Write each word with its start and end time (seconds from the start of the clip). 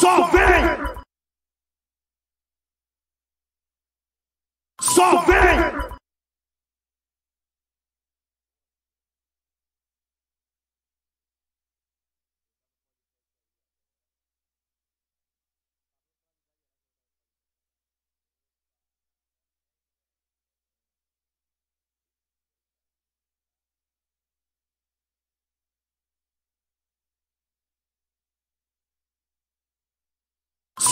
Só 0.00 0.30
vem! 0.30 0.64
Só 4.80 5.24
vem! 5.24 5.67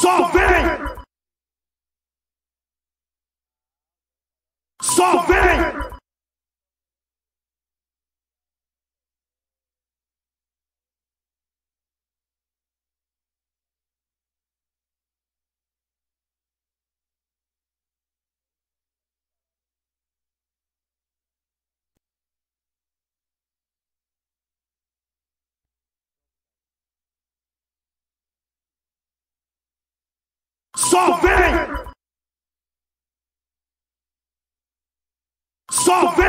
Só 0.07 0.29
vem! 0.29 1.05
Só 4.81 5.27
vem! 5.27 5.46
Só 30.97 31.13
vem! 31.21 31.53
Só 35.71 36.11
vem! 36.13 36.27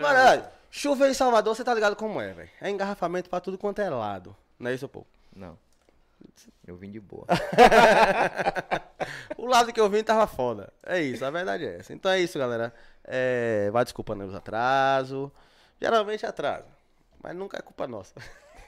Mano, 0.00 0.48
chuva 0.70 1.06
em 1.06 1.12
Salvador, 1.12 1.54
você 1.54 1.62
tá 1.62 1.74
ligado 1.74 1.94
como 1.94 2.18
é, 2.18 2.32
velho. 2.32 2.50
É 2.62 2.70
engarrafamento 2.70 3.28
pra 3.28 3.42
tudo 3.42 3.58
quanto 3.58 3.82
é 3.82 3.90
lado. 3.90 4.34
Não 4.58 4.70
é 4.70 4.74
isso, 4.74 4.88
pô? 4.88 5.04
Não. 5.36 5.58
Eu 6.66 6.76
vim 6.76 6.90
de 6.90 7.00
boa. 7.00 7.26
o 9.36 9.46
lado 9.46 9.72
que 9.72 9.80
eu 9.80 9.88
vim 9.88 10.02
tava 10.02 10.26
foda. 10.26 10.72
É 10.84 11.00
isso, 11.00 11.24
a 11.24 11.30
verdade 11.30 11.64
é 11.66 11.76
essa. 11.78 11.92
Então 11.92 12.10
é 12.10 12.20
isso, 12.20 12.38
galera. 12.38 12.72
É, 13.04 13.70
vai 13.72 13.84
desculpando 13.84 14.24
os 14.24 14.34
atrasos. 14.34 15.30
Geralmente 15.80 16.24
atrasa. 16.26 16.66
Mas 17.22 17.34
nunca 17.36 17.58
é 17.58 17.62
culpa 17.62 17.86
nossa. 17.86 18.14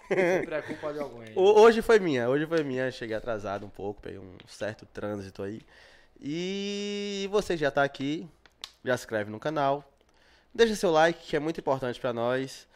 Sempre 0.08 0.54
é 0.54 0.62
culpa 0.62 0.92
de 0.92 1.00
alguém. 1.00 1.32
Ho- 1.36 1.60
Hoje 1.60 1.80
foi 1.82 1.98
minha, 1.98 2.28
hoje 2.28 2.46
foi 2.46 2.62
minha. 2.62 2.90
Cheguei 2.90 3.16
atrasado 3.16 3.64
um 3.66 3.70
pouco, 3.70 4.00
peguei 4.02 4.18
um 4.18 4.36
certo 4.46 4.86
trânsito 4.86 5.42
aí. 5.42 5.60
E 6.20 7.28
você 7.30 7.56
já 7.56 7.70
tá 7.70 7.82
aqui, 7.82 8.28
já 8.84 8.96
se 8.96 9.02
inscreve 9.04 9.30
no 9.30 9.40
canal. 9.40 9.84
Deixa 10.54 10.74
seu 10.76 10.90
like, 10.90 11.26
que 11.28 11.36
é 11.36 11.40
muito 11.40 11.58
importante 11.60 11.98
pra 12.00 12.12
nós. 12.12 12.68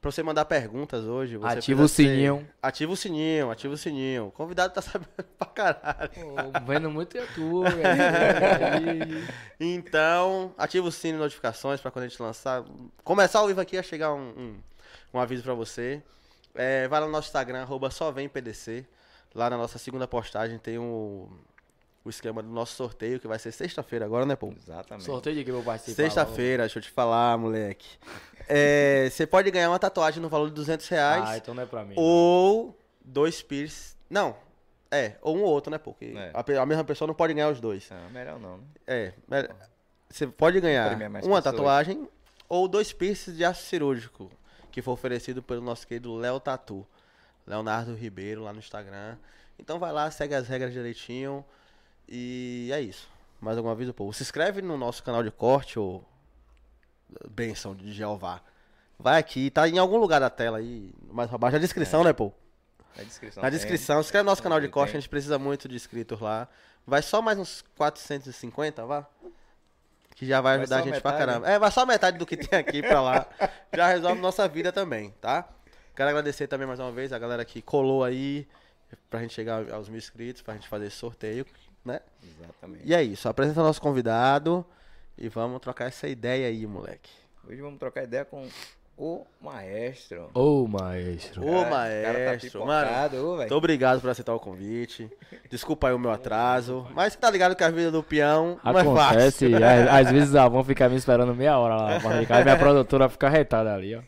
Pra 0.00 0.10
você 0.10 0.22
mandar 0.22 0.46
perguntas 0.46 1.04
hoje. 1.04 1.36
Você 1.36 1.58
Ativa 1.58 1.82
o 1.82 1.84
precisa 1.84 2.08
ser- 2.08 2.14
sininho. 2.14 2.48
Ativa 2.62 2.92
o 2.92 2.96
sininho, 2.96 3.50
ativa 3.50 3.74
o 3.74 3.76
sininho. 3.76 4.26
O 4.28 4.30
convidado 4.30 4.72
tá 4.72 4.80
sabendo 4.82 5.08
pra 5.38 5.46
caralho. 5.48 6.10
Vendo 6.66 6.90
muito 6.90 7.16
YouTube. 7.18 7.66
aí. 7.68 9.28
Então, 9.60 10.54
ativa 10.56 10.88
o 10.88 10.90
sininho 10.92 11.18
de 11.18 11.22
notificações 11.24 11.80
pra 11.82 11.90
quando 11.90 12.06
a 12.06 12.08
gente 12.08 12.20
lançar. 12.22 12.64
Começar 13.04 13.40
ao 13.40 13.46
vivo 13.46 13.60
aqui 13.60 13.76
a 13.76 13.82
chegar 13.82 14.14
um, 14.14 14.30
um, 14.30 14.56
um 15.14 15.20
aviso 15.20 15.42
pra 15.42 15.52
você. 15.52 16.02
É, 16.54 16.88
vai 16.88 16.98
lá 17.00 17.04
no 17.06 17.12
nosso 17.12 17.28
Instagram, 17.28 17.60
arroba 17.60 17.90
só 17.90 18.10
vem 18.10 18.26
PDC. 18.28 18.86
Lá 19.34 19.50
na 19.50 19.58
nossa 19.58 19.78
segunda 19.78 20.08
postagem 20.08 20.58
tem 20.58 20.78
o, 20.78 21.28
o 22.04 22.08
esquema 22.10 22.42
do 22.42 22.48
nosso 22.48 22.74
sorteio, 22.74 23.20
que 23.20 23.28
vai 23.28 23.38
ser 23.38 23.52
sexta-feira 23.52 24.04
agora, 24.04 24.24
né, 24.24 24.34
pô? 24.36 24.52
Exatamente. 24.56 25.04
Sorteio 25.04 25.36
de 25.36 25.44
que 25.44 25.50
eu 25.50 25.54
vou 25.56 25.64
participar. 25.64 26.02
Sexta-feira, 26.02 26.62
deixa 26.64 26.78
eu 26.78 26.82
te 26.82 26.90
falar, 26.90 27.36
moleque. 27.38 27.86
É, 28.52 29.08
Você 29.08 29.28
pode 29.28 29.48
ganhar 29.52 29.68
uma 29.70 29.78
tatuagem 29.78 30.20
no 30.20 30.28
valor 30.28 30.48
de 30.48 30.54
200 30.56 30.88
reais. 30.88 31.24
Ah, 31.24 31.36
então 31.36 31.54
não 31.54 31.62
é 31.62 31.66
pra 31.66 31.84
mim. 31.84 31.94
Ou 31.96 32.76
dois 33.04 33.40
piercing. 33.42 33.94
Não, 34.10 34.34
é, 34.90 35.14
ou 35.22 35.36
um 35.36 35.42
ou 35.42 35.50
outro, 35.50 35.70
né, 35.70 35.78
pô? 35.78 35.92
Porque 35.92 36.06
É. 36.16 36.32
a, 36.34 36.62
a 36.62 36.66
mesma 36.66 36.82
pessoa 36.82 37.06
não 37.06 37.14
pode 37.14 37.32
ganhar 37.32 37.48
os 37.50 37.60
dois. 37.60 37.88
Ah, 37.92 38.08
melhor 38.10 38.40
não, 38.40 38.56
né? 38.56 38.64
É, 38.88 39.12
você 40.08 40.26
pode 40.26 40.60
ganhar 40.60 40.98
mais 41.08 41.24
uma 41.24 41.36
pessoas. 41.36 41.44
tatuagem 41.44 42.08
ou 42.48 42.66
dois 42.66 42.92
piercings 42.92 43.36
de 43.36 43.44
aço 43.44 43.62
cirúrgico, 43.66 44.28
que 44.72 44.82
foi 44.82 44.94
oferecido 44.94 45.40
pelo 45.40 45.60
nosso 45.60 45.86
querido 45.86 46.16
Léo 46.16 46.40
Tatu. 46.40 46.84
Leonardo 47.46 47.94
Ribeiro 47.94 48.42
lá 48.42 48.52
no 48.52 48.58
Instagram. 48.58 49.16
Então 49.60 49.78
vai 49.78 49.92
lá, 49.92 50.10
segue 50.10 50.34
as 50.34 50.48
regras 50.48 50.72
direitinho. 50.72 51.44
E 52.10 52.70
é 52.72 52.80
isso. 52.80 53.08
Mais 53.40 53.56
algum 53.56 53.70
aviso, 53.70 53.94
pô? 53.94 54.12
Se 54.12 54.22
inscreve 54.22 54.60
no 54.60 54.76
nosso 54.76 55.02
canal 55.02 55.22
de 55.22 55.30
corte, 55.30 55.78
ou 55.78 56.04
Benção 57.28 57.74
de 57.74 57.92
Jeová. 57.92 58.40
Vai 58.98 59.18
aqui, 59.18 59.50
tá 59.50 59.66
em 59.68 59.78
algum 59.78 59.96
lugar 59.96 60.20
da 60.20 60.28
tela 60.28 60.58
aí, 60.58 60.92
mais 61.10 61.32
abaixo, 61.32 61.54
na 61.54 61.60
descrição, 61.60 62.04
né, 62.04 62.12
pô? 62.12 62.32
Na 62.96 63.02
descrição. 63.04 63.42
Na 63.42 63.48
tem. 63.48 63.58
descrição, 63.58 64.02
se 64.02 64.08
inscreve 64.08 64.24
no 64.24 64.30
nosso 64.30 64.42
canal 64.42 64.60
de 64.60 64.66
Tem. 64.66 64.72
corte, 64.72 64.90
a 64.90 65.00
gente 65.00 65.08
precisa 65.08 65.38
muito 65.38 65.68
de 65.68 65.76
inscritos 65.76 66.20
lá. 66.20 66.48
Vai 66.86 67.00
só 67.00 67.22
mais 67.22 67.38
uns 67.38 67.64
450, 67.76 68.84
vá? 68.84 69.06
Que 70.14 70.26
já 70.26 70.40
vai 70.40 70.56
Vai 70.56 70.62
ajudar 70.64 70.76
a 70.76 70.78
só 70.80 70.84
gente 70.84 71.00
pra 71.00 71.12
metade, 71.12 71.30
caramba. 71.30 71.48
É, 71.50 71.58
vai 71.58 71.70
só 71.70 71.86
metade 71.86 72.18
do 72.18 72.26
que 72.26 72.36
tem 72.36 72.58
aqui 72.58 72.82
pra 72.82 73.00
lá. 73.00 73.26
Já 73.74 73.86
resolve 73.88 74.20
nossa 74.20 74.46
vida 74.46 74.70
também, 74.70 75.14
tá? 75.20 75.48
Quero 75.96 76.10
agradecer 76.10 76.46
também 76.46 76.66
mais 76.66 76.78
uma 76.78 76.92
vez 76.92 77.10
a 77.12 77.18
galera 77.18 77.42
que 77.44 77.62
colou 77.62 78.04
aí 78.04 78.46
pra 79.08 79.20
gente 79.20 79.32
chegar 79.32 79.70
aos 79.72 79.88
mil 79.88 79.96
inscritos, 79.96 80.42
pra 80.42 80.54
gente 80.54 80.68
fazer 80.68 80.86
esse 80.86 80.96
sorteio, 80.96 81.46
né? 81.84 82.00
Exatamente. 82.22 82.86
E 82.86 82.94
é 82.94 83.02
isso, 83.02 83.28
apresenta 83.28 83.62
nosso 83.62 83.80
convidado 83.80 84.64
e 85.16 85.28
vamos 85.28 85.60
trocar 85.60 85.86
essa 85.86 86.08
ideia 86.08 86.48
aí, 86.48 86.66
moleque. 86.66 87.10
Hoje 87.46 87.60
vamos 87.60 87.78
trocar 87.78 88.04
ideia 88.04 88.24
com 88.24 88.48
o 89.02 89.26
maestro. 89.40 90.28
Ô, 90.34 90.66
maestro. 90.68 91.42
Ô, 91.42 91.62
Cara, 91.64 91.66
o 91.66 91.70
cara 91.70 92.18
tá 92.18 92.24
maestro, 92.26 92.66
mano. 92.66 92.86
pipocado, 92.86 93.16
ô, 93.16 93.20
velho. 93.30 93.38
Muito 93.38 93.54
obrigado 93.54 94.00
por 94.02 94.10
aceitar 94.10 94.34
o 94.34 94.38
convite. 94.38 95.10
Desculpa 95.48 95.88
aí 95.88 95.94
o 95.94 95.98
meu 95.98 96.10
atraso. 96.10 96.86
Mas 96.94 97.14
você 97.14 97.18
tá 97.18 97.30
ligado 97.30 97.56
que 97.56 97.64
a 97.64 97.70
vida 97.70 97.90
do 97.90 98.02
peão 98.02 98.60
não 98.62 98.78
é 98.78 98.82
Acontece, 98.82 99.50
fácil. 99.50 99.56
às, 99.56 100.06
às 100.06 100.12
vezes 100.12 100.34
a 100.34 100.44
Avon 100.44 100.62
fica 100.62 100.86
me 100.88 100.96
esperando 100.96 101.34
meia 101.34 101.58
hora 101.58 101.76
lá 101.76 101.98
pra 102.00 102.20
ficar, 102.20 102.40
e 102.40 102.44
minha 102.44 102.56
produtora 102.60 103.08
fica 103.08 103.28
retada 103.30 103.72
ali, 103.74 103.94
ó. 103.96 104.02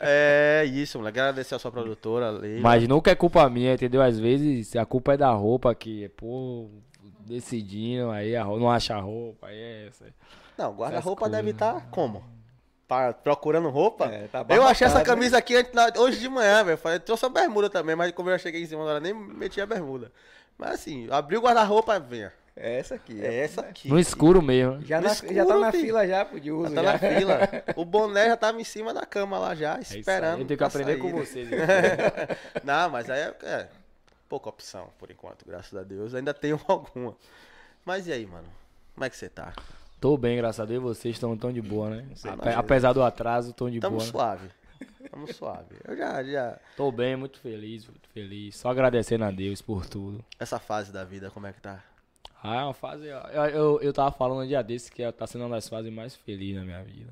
É 0.00 0.64
isso, 0.66 0.98
moleque. 0.98 1.20
Agradecer 1.20 1.54
a 1.54 1.58
sua 1.58 1.70
produtora, 1.70 2.30
Leila. 2.30 2.62
Mas 2.62 2.88
nunca 2.88 3.10
é 3.10 3.14
culpa 3.14 3.46
minha, 3.50 3.74
entendeu? 3.74 4.00
Às 4.00 4.18
vezes 4.18 4.74
a 4.76 4.86
culpa 4.86 5.12
é 5.12 5.16
da 5.18 5.30
roupa 5.30 5.74
que, 5.74 6.08
pô, 6.10 6.70
decidindo, 7.26 8.10
aí 8.10 8.34
a 8.34 8.42
roupa, 8.44 8.60
não 8.60 8.70
acha 8.70 8.96
a 8.96 9.00
roupa, 9.00 9.48
aí 9.48 9.56
é 9.58 9.86
essa. 9.88 10.06
Não, 10.56 10.72
guarda-roupa 10.74 11.28
deve 11.28 11.50
estar 11.50 11.86
como? 11.90 12.22
Tá 12.86 13.12
procurando 13.14 13.70
roupa? 13.70 14.06
É, 14.06 14.28
tá 14.28 14.44
eu 14.50 14.62
achei 14.66 14.86
essa 14.86 14.98
né? 14.98 15.04
camisa 15.04 15.38
aqui 15.38 15.54
hoje 15.96 16.20
de 16.20 16.28
manhã, 16.28 16.62
velho. 16.62 16.76
Falei, 16.76 16.98
trouxe 16.98 17.24
uma 17.24 17.32
bermuda 17.32 17.70
também, 17.70 17.96
mas 17.96 18.12
como 18.12 18.28
eu 18.28 18.38
cheguei 18.38 18.62
em 18.62 18.66
cima 18.66 18.82
agora, 18.82 19.00
nem 19.00 19.14
meti 19.14 19.60
a 19.60 19.66
bermuda. 19.66 20.12
Mas 20.58 20.72
assim, 20.72 21.08
abriu 21.10 21.40
o 21.40 21.42
guarda-roupa, 21.42 21.98
venha. 21.98 22.32
É 22.56 22.78
essa 22.78 22.94
aqui. 22.94 23.24
É 23.24 23.34
essa 23.40 23.62
aqui. 23.62 23.88
No 23.88 23.98
escuro 23.98 24.40
mesmo. 24.40 24.80
Já, 24.84 25.00
na, 25.00 25.10
escuro, 25.10 25.34
já 25.34 25.44
tá 25.44 25.58
na 25.58 25.72
filho. 25.72 25.84
fila 25.86 26.06
já, 26.06 26.24
pô, 26.24 26.38
de 26.38 26.52
uso. 26.52 26.72
Já 26.74 26.82
tá 26.82 26.92
na 26.92 26.98
fila. 26.98 27.38
O 27.74 27.84
boné 27.84 28.26
já 28.28 28.36
tava 28.36 28.60
em 28.60 28.64
cima 28.64 28.94
da 28.94 29.04
cama 29.04 29.38
lá 29.38 29.54
já, 29.54 29.78
É 29.78 29.80
esperando. 29.80 30.40
Eu 30.40 30.46
tenho 30.46 30.58
que 30.58 30.64
aprender 30.64 30.92
sair, 30.92 31.00
com 31.00 31.10
vocês. 31.10 31.48
Não, 32.62 32.90
mas 32.90 33.10
aí 33.10 33.20
é, 33.20 33.34
é 33.42 33.68
pouca 34.28 34.48
opção, 34.48 34.88
por 34.98 35.10
enquanto, 35.10 35.44
graças 35.44 35.76
a 35.76 35.82
Deus. 35.82 36.14
Ainda 36.14 36.32
tenho 36.32 36.60
alguma. 36.68 37.16
Mas 37.84 38.06
e 38.06 38.12
aí, 38.12 38.24
mano? 38.24 38.46
Como 38.94 39.04
é 39.04 39.10
que 39.10 39.16
você 39.16 39.28
tá? 39.28 39.52
Tô 40.04 40.18
bem, 40.18 40.36
graças 40.36 40.60
a 40.60 40.66
Deus, 40.66 40.82
vocês 40.82 41.16
estão 41.16 41.34
tão 41.34 41.50
de 41.50 41.62
boa, 41.62 41.88
né? 41.88 42.06
Ape- 42.24 42.50
Apesar 42.50 42.92
do 42.92 43.02
atraso, 43.02 43.54
tão 43.54 43.70
de 43.70 43.80
Tamo 43.80 43.96
boa. 43.96 44.04
né? 44.04 44.10
suave. 44.10 44.50
Tamo 45.10 45.32
suave. 45.32 45.76
Eu 45.82 45.96
já, 45.96 46.22
já. 46.22 46.60
Tô 46.76 46.92
bem, 46.92 47.16
muito 47.16 47.40
feliz, 47.40 47.86
muito 47.86 48.06
feliz. 48.10 48.54
Só 48.54 48.68
agradecendo 48.68 49.24
a 49.24 49.30
Deus 49.30 49.62
por 49.62 49.86
tudo. 49.86 50.22
Essa 50.38 50.58
fase 50.58 50.92
da 50.92 51.04
vida, 51.04 51.30
como 51.30 51.46
é 51.46 51.54
que 51.54 51.60
tá? 51.62 51.82
Ah, 52.42 52.56
é 52.56 52.64
uma 52.64 52.74
fase. 52.74 53.06
Eu, 53.06 53.16
eu, 53.16 53.80
eu 53.80 53.92
tava 53.94 54.12
falando 54.12 54.44
um 54.44 54.46
dia 54.46 54.60
desse 54.62 54.92
que 54.92 55.10
tá 55.10 55.26
sendo 55.26 55.46
uma 55.46 55.54
das 55.56 55.70
fases 55.70 55.90
mais 55.90 56.14
felizes 56.14 56.56
na 56.56 56.64
minha 56.66 56.84
vida. 56.84 57.10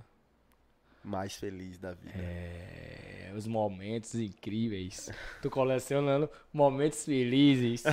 Mais 1.03 1.35
feliz 1.35 1.79
da 1.79 1.95
vida. 1.95 2.13
É, 2.15 3.33
os 3.35 3.47
momentos 3.47 4.15
incríveis. 4.17 5.09
Tô 5.41 5.49
colecionando 5.49 6.29
momentos 6.53 7.07
felizes. 7.07 7.85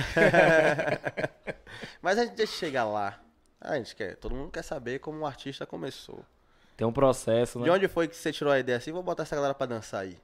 Mas 2.02 2.18
a 2.18 2.26
gente 2.26 2.36
deixa 2.36 2.52
chegar 2.52 2.84
lá. 2.84 3.18
A 3.60 3.76
gente 3.76 3.94
quer, 3.94 4.16
todo 4.16 4.34
mundo 4.34 4.50
quer 4.50 4.62
saber 4.62 5.00
como 5.00 5.20
o 5.20 5.26
artista 5.26 5.66
começou. 5.66 6.24
Tem 6.76 6.86
um 6.86 6.92
processo, 6.92 7.58
né? 7.58 7.64
De 7.64 7.70
onde 7.70 7.88
foi 7.88 8.08
que 8.08 8.16
você 8.16 8.32
tirou 8.32 8.52
a 8.52 8.58
ideia 8.58 8.78
assim? 8.78 8.90
Vou 8.90 9.02
botar 9.02 9.24
essa 9.24 9.36
galera 9.36 9.52
pra 9.52 9.66
dançar 9.66 10.02
aí. 10.02 10.16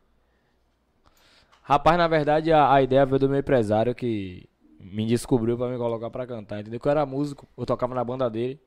Rapaz, 1.62 1.98
na 1.98 2.08
verdade, 2.08 2.50
a, 2.52 2.72
a 2.72 2.80
ideia 2.80 3.04
veio 3.04 3.18
do 3.18 3.28
meu 3.28 3.40
empresário 3.40 3.94
que 3.94 4.48
me 4.80 5.04
descobriu 5.04 5.58
pra 5.58 5.68
me 5.68 5.76
colocar 5.76 6.08
pra 6.08 6.26
cantar, 6.26 6.60
entendeu? 6.60 6.80
Que 6.80 6.88
eu 6.88 6.90
era 6.92 7.04
músico, 7.04 7.46
eu 7.58 7.66
tocava 7.66 7.94
na 7.94 8.04
banda 8.04 8.30
dele. 8.30 8.58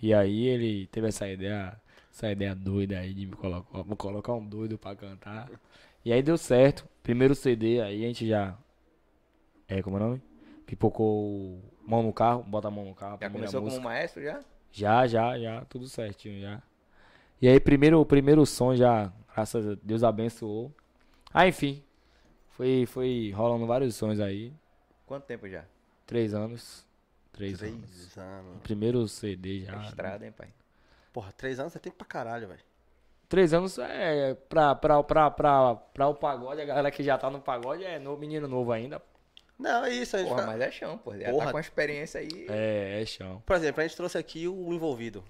E 0.00 0.12
aí 0.14 0.46
ele 0.46 0.86
teve 0.88 1.08
essa 1.08 1.26
ideia, 1.26 1.74
essa 2.12 2.30
ideia 2.30 2.54
doida 2.54 2.98
aí 2.98 3.12
de 3.12 3.26
me 3.26 3.32
colocar, 3.32 3.82
vou 3.82 3.96
colocar 3.96 4.34
um 4.34 4.46
doido 4.46 4.78
pra 4.78 4.94
cantar. 4.94 5.50
E 6.04 6.12
aí 6.12 6.22
deu 6.22 6.36
certo. 6.36 6.86
Primeiro 7.02 7.34
CD, 7.34 7.80
aí 7.80 8.04
a 8.04 8.06
gente 8.06 8.26
já. 8.28 8.56
É, 9.66 9.82
como 9.82 9.96
é 9.96 10.00
o 10.00 10.02
nome? 10.04 10.22
Pipocou 10.66 11.60
mão 11.86 12.02
no 12.02 12.12
carro, 12.12 12.42
bota 12.42 12.68
a 12.68 12.70
mão 12.70 12.84
no 12.84 12.94
carro. 12.94 13.18
Já 13.20 13.30
começou 13.30 13.60
música. 13.60 13.80
como 13.80 13.92
maestro 13.92 14.22
já? 14.22 14.40
Já, 14.72 15.06
já, 15.06 15.38
já, 15.38 15.64
tudo 15.66 15.88
certinho 15.88 16.40
já. 16.40 16.62
E 17.40 17.48
aí, 17.48 17.60
primeiro, 17.60 18.00
o 18.00 18.06
primeiro 18.06 18.44
som 18.46 18.74
já, 18.74 19.12
graças 19.32 19.66
a 19.68 19.76
Deus 19.82 20.02
abençoou. 20.02 20.72
Ah, 21.32 21.46
enfim, 21.46 21.82
foi, 22.50 22.86
foi 22.86 23.32
rolando 23.34 23.66
vários 23.66 23.96
sons 23.96 24.20
aí. 24.20 24.52
Quanto 25.06 25.24
tempo 25.24 25.48
já? 25.48 25.64
Três 26.06 26.34
anos. 26.34 26.86
Três, 27.32 27.60
anos. 27.60 27.90
Três 27.90 28.18
anos. 28.18 28.62
Primeiro 28.62 29.08
CD 29.08 29.60
já. 29.60 29.74
É 29.74 29.86
estrada, 29.86 30.24
hein, 30.24 30.32
pai? 30.32 30.48
Porra, 31.12 31.32
três 31.32 31.58
anos 31.58 31.74
é 31.74 31.78
tempo 31.80 31.96
pra 31.96 32.06
caralho, 32.06 32.46
velho. 32.46 32.60
Três 33.28 33.52
anos 33.52 33.78
é 33.78 34.34
pra, 34.48 34.74
pra, 34.74 35.02
pra, 35.02 35.30
pra, 35.30 35.74
pra 35.74 36.08
o 36.08 36.14
pagode, 36.14 36.60
a 36.60 36.64
galera 36.64 36.90
que 36.90 37.02
já 37.02 37.18
tá 37.18 37.28
no 37.28 37.40
pagode 37.40 37.82
é 37.82 37.98
no, 37.98 38.16
menino 38.16 38.46
novo 38.46 38.70
ainda. 38.70 39.02
Não, 39.58 39.84
é 39.84 39.90
isso. 39.90 40.16
A 40.16 40.18
gente 40.18 40.28
Porra, 40.28 40.42
fica- 40.42 40.52
mas 40.52 40.60
é 40.62 40.70
chão, 40.70 40.98
pô. 40.98 41.16
Já 41.16 41.30
Porra. 41.30 41.46
tá 41.46 41.50
com 41.52 41.58
a 41.58 41.60
experiência 41.60 42.20
aí. 42.20 42.46
É, 42.48 43.00
é 43.02 43.06
chão. 43.06 43.42
Por 43.46 43.56
exemplo, 43.56 43.80
a 43.80 43.86
gente 43.86 43.96
trouxe 43.96 44.18
aqui 44.18 44.48
o 44.48 44.72
envolvido. 44.72 45.24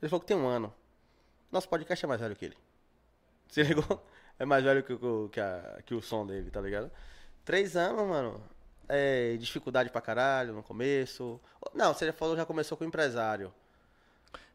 Ele 0.00 0.08
falou 0.08 0.20
que 0.20 0.26
tem 0.26 0.36
um 0.36 0.46
ano. 0.46 0.72
Nosso 1.50 1.68
podcast 1.68 2.04
é 2.04 2.08
mais 2.08 2.20
velho 2.20 2.36
que 2.36 2.44
ele. 2.44 2.56
Se 3.48 3.62
ligou? 3.62 4.04
É 4.38 4.44
mais 4.44 4.62
velho 4.62 4.82
que, 4.84 4.92
o- 4.92 5.28
que, 5.32 5.40
a- 5.40 5.80
que 5.84 5.94
o 5.94 6.00
som 6.00 6.24
dele, 6.26 6.50
tá 6.50 6.60
ligado? 6.60 6.90
Três 7.44 7.76
anos, 7.76 8.06
mano. 8.06 8.40
É 8.88 9.36
dificuldade 9.36 9.90
pra 9.90 10.00
caralho 10.00 10.52
no 10.54 10.62
começo. 10.62 11.40
Não, 11.74 11.92
você 11.92 12.06
já 12.06 12.12
falou, 12.12 12.36
já 12.36 12.46
começou 12.46 12.78
com 12.78 12.84
empresário. 12.84 13.52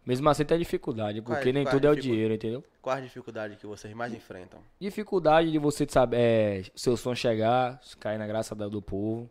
Mesmo 0.05 0.27
assim 0.29 0.43
tem 0.43 0.57
dificuldade, 0.57 1.21
Qual 1.21 1.33
é- 1.33 1.39
porque 1.39 1.53
nem 1.53 1.65
a 1.65 1.69
tudo 1.69 1.87
é 1.87 1.89
o 1.91 1.95
dinheiro, 1.95 2.33
entendeu? 2.33 2.63
Qual 2.81 2.95
a 2.95 2.99
dificuldade 2.99 3.55
que 3.55 3.65
vocês 3.65 3.93
mais 3.93 4.13
enfrentam? 4.13 4.59
Dificuldade 4.79 5.49
de 5.51 5.57
você 5.57 5.85
saber 5.89 6.17
é, 6.19 6.63
seu 6.75 6.97
som 6.97 7.15
chegar, 7.15 7.79
cair 7.99 8.17
na 8.17 8.27
graça 8.27 8.53
do 8.53 8.81
povo. 8.81 9.29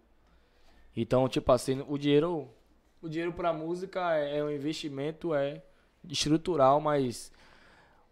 Então, 0.97 1.29
tipo 1.29 1.53
assim, 1.53 1.85
o 1.89 1.99
dinheiro, 1.99 2.49
o 3.03 3.09
dinheiro 3.09 3.33
pra 3.33 3.53
música 3.53 4.17
é, 4.17 4.39
é 4.39 4.45
um 4.45 4.51
investimento 4.51 5.35
é 5.35 5.63
estrutural, 6.09 6.81
mas 6.81 7.31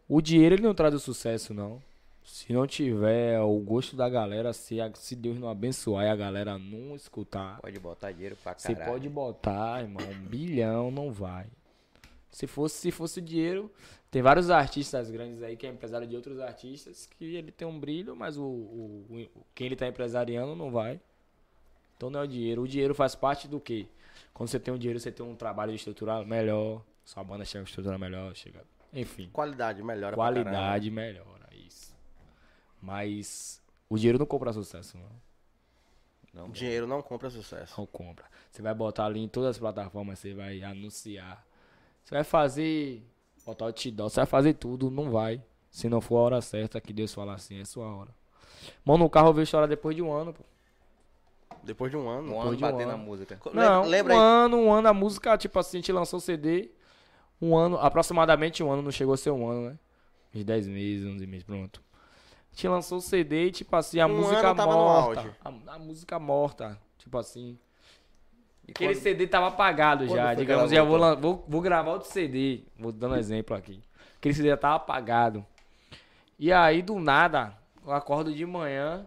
o 0.09 0.21
dinheiro 0.21 0.55
ele 0.57 0.63
não 0.63 0.75
traz 0.75 0.95
o 0.95 0.99
sucesso 1.01 1.55
não. 1.55 1.83
Se 2.23 2.53
não 2.53 2.67
tiver 2.67 3.41
o 3.41 3.59
gosto 3.59 3.97
da 3.97 4.09
galera, 4.09 4.53
se, 4.53 4.81
a- 4.81 4.93
se 4.95 5.17
Deus 5.17 5.39
não 5.39 5.49
abençoar 5.49 6.05
e 6.05 6.09
a 6.11 6.15
galera 6.17 6.59
não 6.59 6.95
escutar, 6.95 7.59
Pode 7.61 7.79
botar 7.81 8.13
dinheiro 8.13 8.37
pra 8.43 8.55
você 8.57 8.75
caralho. 8.75 8.93
pode 8.93 9.09
botar, 9.09 9.81
irmão, 9.83 10.07
um 10.07 10.27
bilhão, 10.27 10.91
não 10.91 11.11
vai. 11.11 11.47
Se 12.31 12.47
fosse, 12.47 12.77
se 12.77 12.91
fosse 12.91 13.21
dinheiro, 13.21 13.71
tem 14.11 14.23
vários 14.23 14.51
artistas 14.51 15.11
grandes 15.11 15.43
aí 15.43 15.57
que 15.57 15.67
é 15.67 15.71
empresário 15.71 16.07
de 16.07 16.15
outros 16.15 16.39
artistas 16.39 17.07
que 17.07 17.35
ele 17.37 17.51
tem 17.51 17.67
um 17.67 17.79
brilho, 17.79 18.15
mas 18.15 18.37
o, 18.39 18.45
o- 18.45 19.29
o- 19.35 19.47
quem 19.55 19.67
ele 19.67 19.77
tá 19.77 19.87
empresariando 19.87 20.55
não 20.55 20.71
vai. 20.71 21.01
Então 21.97 22.09
não 22.09 22.21
é 22.21 22.25
o 22.25 22.27
dinheiro. 22.29 22.63
O 22.63 22.69
dinheiro 22.69 22.95
faz 22.95 23.15
parte 23.15 23.47
do 23.49 23.59
quê? 23.61 23.87
Quando 24.33 24.49
você 24.49 24.61
tem 24.61 24.73
o 24.73 24.79
dinheiro, 24.79 24.99
você 25.01 25.11
tem 25.13 25.27
um 25.27 25.35
trabalho 25.35 25.75
estrutural 25.75 26.25
melhor, 26.25 26.83
sua 27.05 27.23
banda 27.25 27.45
chega 27.45 27.65
a 27.65 27.67
estrutura 27.67 27.99
melhor, 27.99 28.35
chega. 28.35 28.65
Enfim, 28.93 29.29
Qualidade 29.33 29.83
melhora 29.83 30.17
qualidade 30.17 30.91
melhora, 30.91 31.49
isso. 31.55 31.95
Mas 32.81 33.61
o 33.89 33.97
dinheiro 33.97 34.19
não 34.19 34.27
compra 34.27 34.53
sucesso, 34.53 34.97
não. 34.99 35.31
Não, 36.33 36.49
Dinheiro 36.51 36.87
não 36.87 37.03
compra 37.03 37.29
sucesso. 37.29 37.75
Não 37.77 37.85
compra. 37.87 38.25
Você 38.51 38.63
vai 38.63 38.73
botar 38.73 39.05
ali 39.07 39.19
em 39.21 39.27
todas 39.29 39.51
as 39.51 39.59
plataformas, 39.59 40.19
você 40.21 40.33
vai 40.33 40.63
anunciar. 40.63 41.45
Você 42.05 42.15
vai 42.15 42.25
fazer. 42.25 43.07
Botar 43.45 43.65
o 43.65 43.69
outdoor, 43.69 44.11
você 44.11 44.17
vai 44.21 44.27
fazer 44.27 44.55
tudo, 44.55 44.91
não 44.91 45.11
vai. 45.11 45.43
Se 45.71 45.89
não 45.89 46.01
for 46.01 46.17
a 46.17 46.21
hora 46.21 46.41
certa, 46.41 46.81
que 46.81 46.93
Deus 46.93 47.13
fala 47.15 47.35
assim, 47.35 47.61
é 47.61 47.65
sua 47.65 47.87
hora. 47.87 48.11
Mano, 48.85 49.05
o 49.05 49.11
carro 49.11 49.29
eu 49.29 49.33
vejo 49.33 49.51
chorar 49.51 49.67
depois 49.67 49.97
de 49.97 50.03
um 50.03 50.13
ano, 50.13 50.33
pô. 50.35 50.43
Depois 51.63 51.91
de 51.91 51.97
um 51.97 52.09
ano. 52.09 52.33
Um 52.35 52.41
ano 52.41 52.51
de 52.57 52.57
um 52.57 52.61
batendo 52.61 52.89
ano. 52.91 52.99
na 52.99 53.05
música. 53.05 53.39
Não, 53.53 53.85
lembra 53.85 54.15
um 54.15 54.19
aí? 54.19 54.23
ano, 54.45 54.57
um 54.59 54.73
ano, 54.73 54.89
a 54.89 54.95
música, 54.95 55.37
tipo 55.39 55.59
assim, 55.59 55.79
a 55.79 55.81
gente 55.81 55.93
lançou 55.93 56.19
o 56.19 56.21
CD. 56.21 56.71
Um 57.41 57.57
ano, 57.57 57.79
aproximadamente 57.79 58.63
um 58.63 58.71
ano, 58.71 58.83
não 58.83 58.91
chegou 58.91 59.15
a 59.15 59.17
ser 59.17 59.31
um 59.31 59.49
ano, 59.49 59.71
né? 59.71 59.79
Uns 60.35 60.45
10 60.45 60.67
meses, 60.69 61.07
11 61.07 61.27
meses, 61.27 61.45
pronto. 61.45 61.83
A 62.53 62.55
gente 62.55 62.69
lançou 62.69 62.99
o 62.99 63.01
CD 63.01 63.47
e, 63.47 63.51
tipo 63.53 63.75
assim, 63.77 64.01
a 64.01 64.07
Um 64.07 64.17
música 64.17 64.49
ano 64.49 64.55
tava 64.57 64.73
no 64.73 64.79
morta. 64.79 65.21
auge. 65.21 65.35
A, 65.45 65.75
a 65.75 65.79
música 65.79 66.19
morta, 66.19 66.79
tipo 66.99 67.17
assim. 67.17 67.59
Aquele 68.71 68.95
quando- 68.95 69.03
CD 69.03 69.27
tava 69.27 69.49
apagado 69.49 70.07
quando 70.07 70.17
já. 70.17 70.35
Digamos, 70.35 70.71
já 70.71 70.83
vou, 70.85 71.17
vou, 71.17 71.45
vou 71.49 71.61
gravar 71.61 71.93
outro 71.93 72.09
CD. 72.11 72.63
Vou 72.79 72.93
dando 72.93 73.17
exemplo 73.17 73.57
aqui. 73.57 73.81
Aquele 74.19 74.35
CD 74.35 74.49
já 74.49 74.57
tava 74.57 74.77
apagado. 74.77 75.45
E 76.39 76.53
aí, 76.53 76.81
do 76.83 76.99
nada, 76.99 77.57
eu 77.85 77.93
acordo 77.93 78.33
de 78.33 78.45
manhã. 78.47 79.05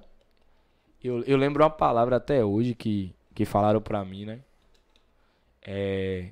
Eu, 1.04 1.22
eu 1.24 1.38
lembro 1.38 1.64
uma 1.64 1.70
palavra 1.70 2.16
até 2.18 2.44
hoje 2.46 2.74
que, 2.76 3.14
que 3.36 3.46
falaram 3.46 3.82
pra 3.82 4.04
mim, 4.06 4.26
né? 4.26 4.40
É. 5.62 6.30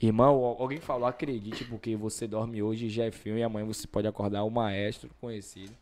Irmão, 0.00 0.44
al- 0.44 0.60
alguém 0.60 0.80
falou, 0.80 1.06
acredite, 1.06 1.64
porque 1.64 1.94
você 1.96 2.26
dorme 2.26 2.60
hoje 2.62 2.88
já 2.88 3.04
é 3.04 3.10
filme 3.12 3.40
e 3.40 3.42
amanhã 3.42 3.64
você 3.64 3.86
pode 3.86 4.06
acordar 4.08 4.42
um 4.44 4.50
maestro 4.50 5.08
conhecido. 5.20 5.72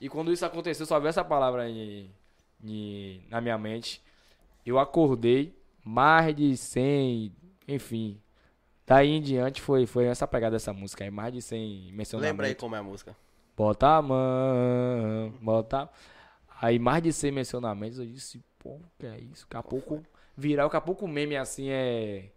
E 0.00 0.08
quando 0.08 0.30
isso 0.32 0.44
aconteceu, 0.44 0.84
só 0.84 0.98
veio 0.98 1.08
essa 1.08 1.24
palavra 1.24 1.68
em- 1.68 2.10
em- 2.62 3.22
na 3.30 3.40
minha 3.40 3.56
mente. 3.56 4.02
Eu 4.66 4.78
acordei, 4.78 5.54
mais 5.84 6.34
de 6.34 6.56
100, 6.56 7.32
enfim. 7.68 8.20
Daí 8.86 9.10
em 9.10 9.20
diante 9.20 9.60
foi, 9.60 9.86
foi 9.86 10.06
essa 10.06 10.26
pegada 10.26 10.56
dessa 10.56 10.72
música 10.72 11.04
aí, 11.04 11.10
mais 11.10 11.32
de 11.32 11.40
100 11.40 11.92
mencionamentos. 11.92 12.32
Lembra 12.32 12.46
aí 12.46 12.54
como 12.54 12.74
é 12.74 12.78
a 12.78 12.82
música. 12.82 13.16
Bota 13.56 13.86
a 13.96 14.02
mão, 14.02 15.32
bota. 15.40 15.88
Aí 16.60 16.78
mais 16.78 17.02
de 17.02 17.12
100 17.12 17.32
mencionamentos, 17.32 17.98
eu 17.98 18.06
disse, 18.06 18.42
pô, 18.58 18.80
que 18.98 19.06
é 19.06 19.18
isso? 19.18 19.46
Daqui 19.48 19.56
a 19.56 19.62
pouco 19.62 20.02
virar, 20.36 20.64
daqui 20.64 20.76
a 20.76 20.80
pouco 20.80 21.04
o 21.04 21.08
meme 21.08 21.36
assim 21.36 21.68
é. 21.68 22.30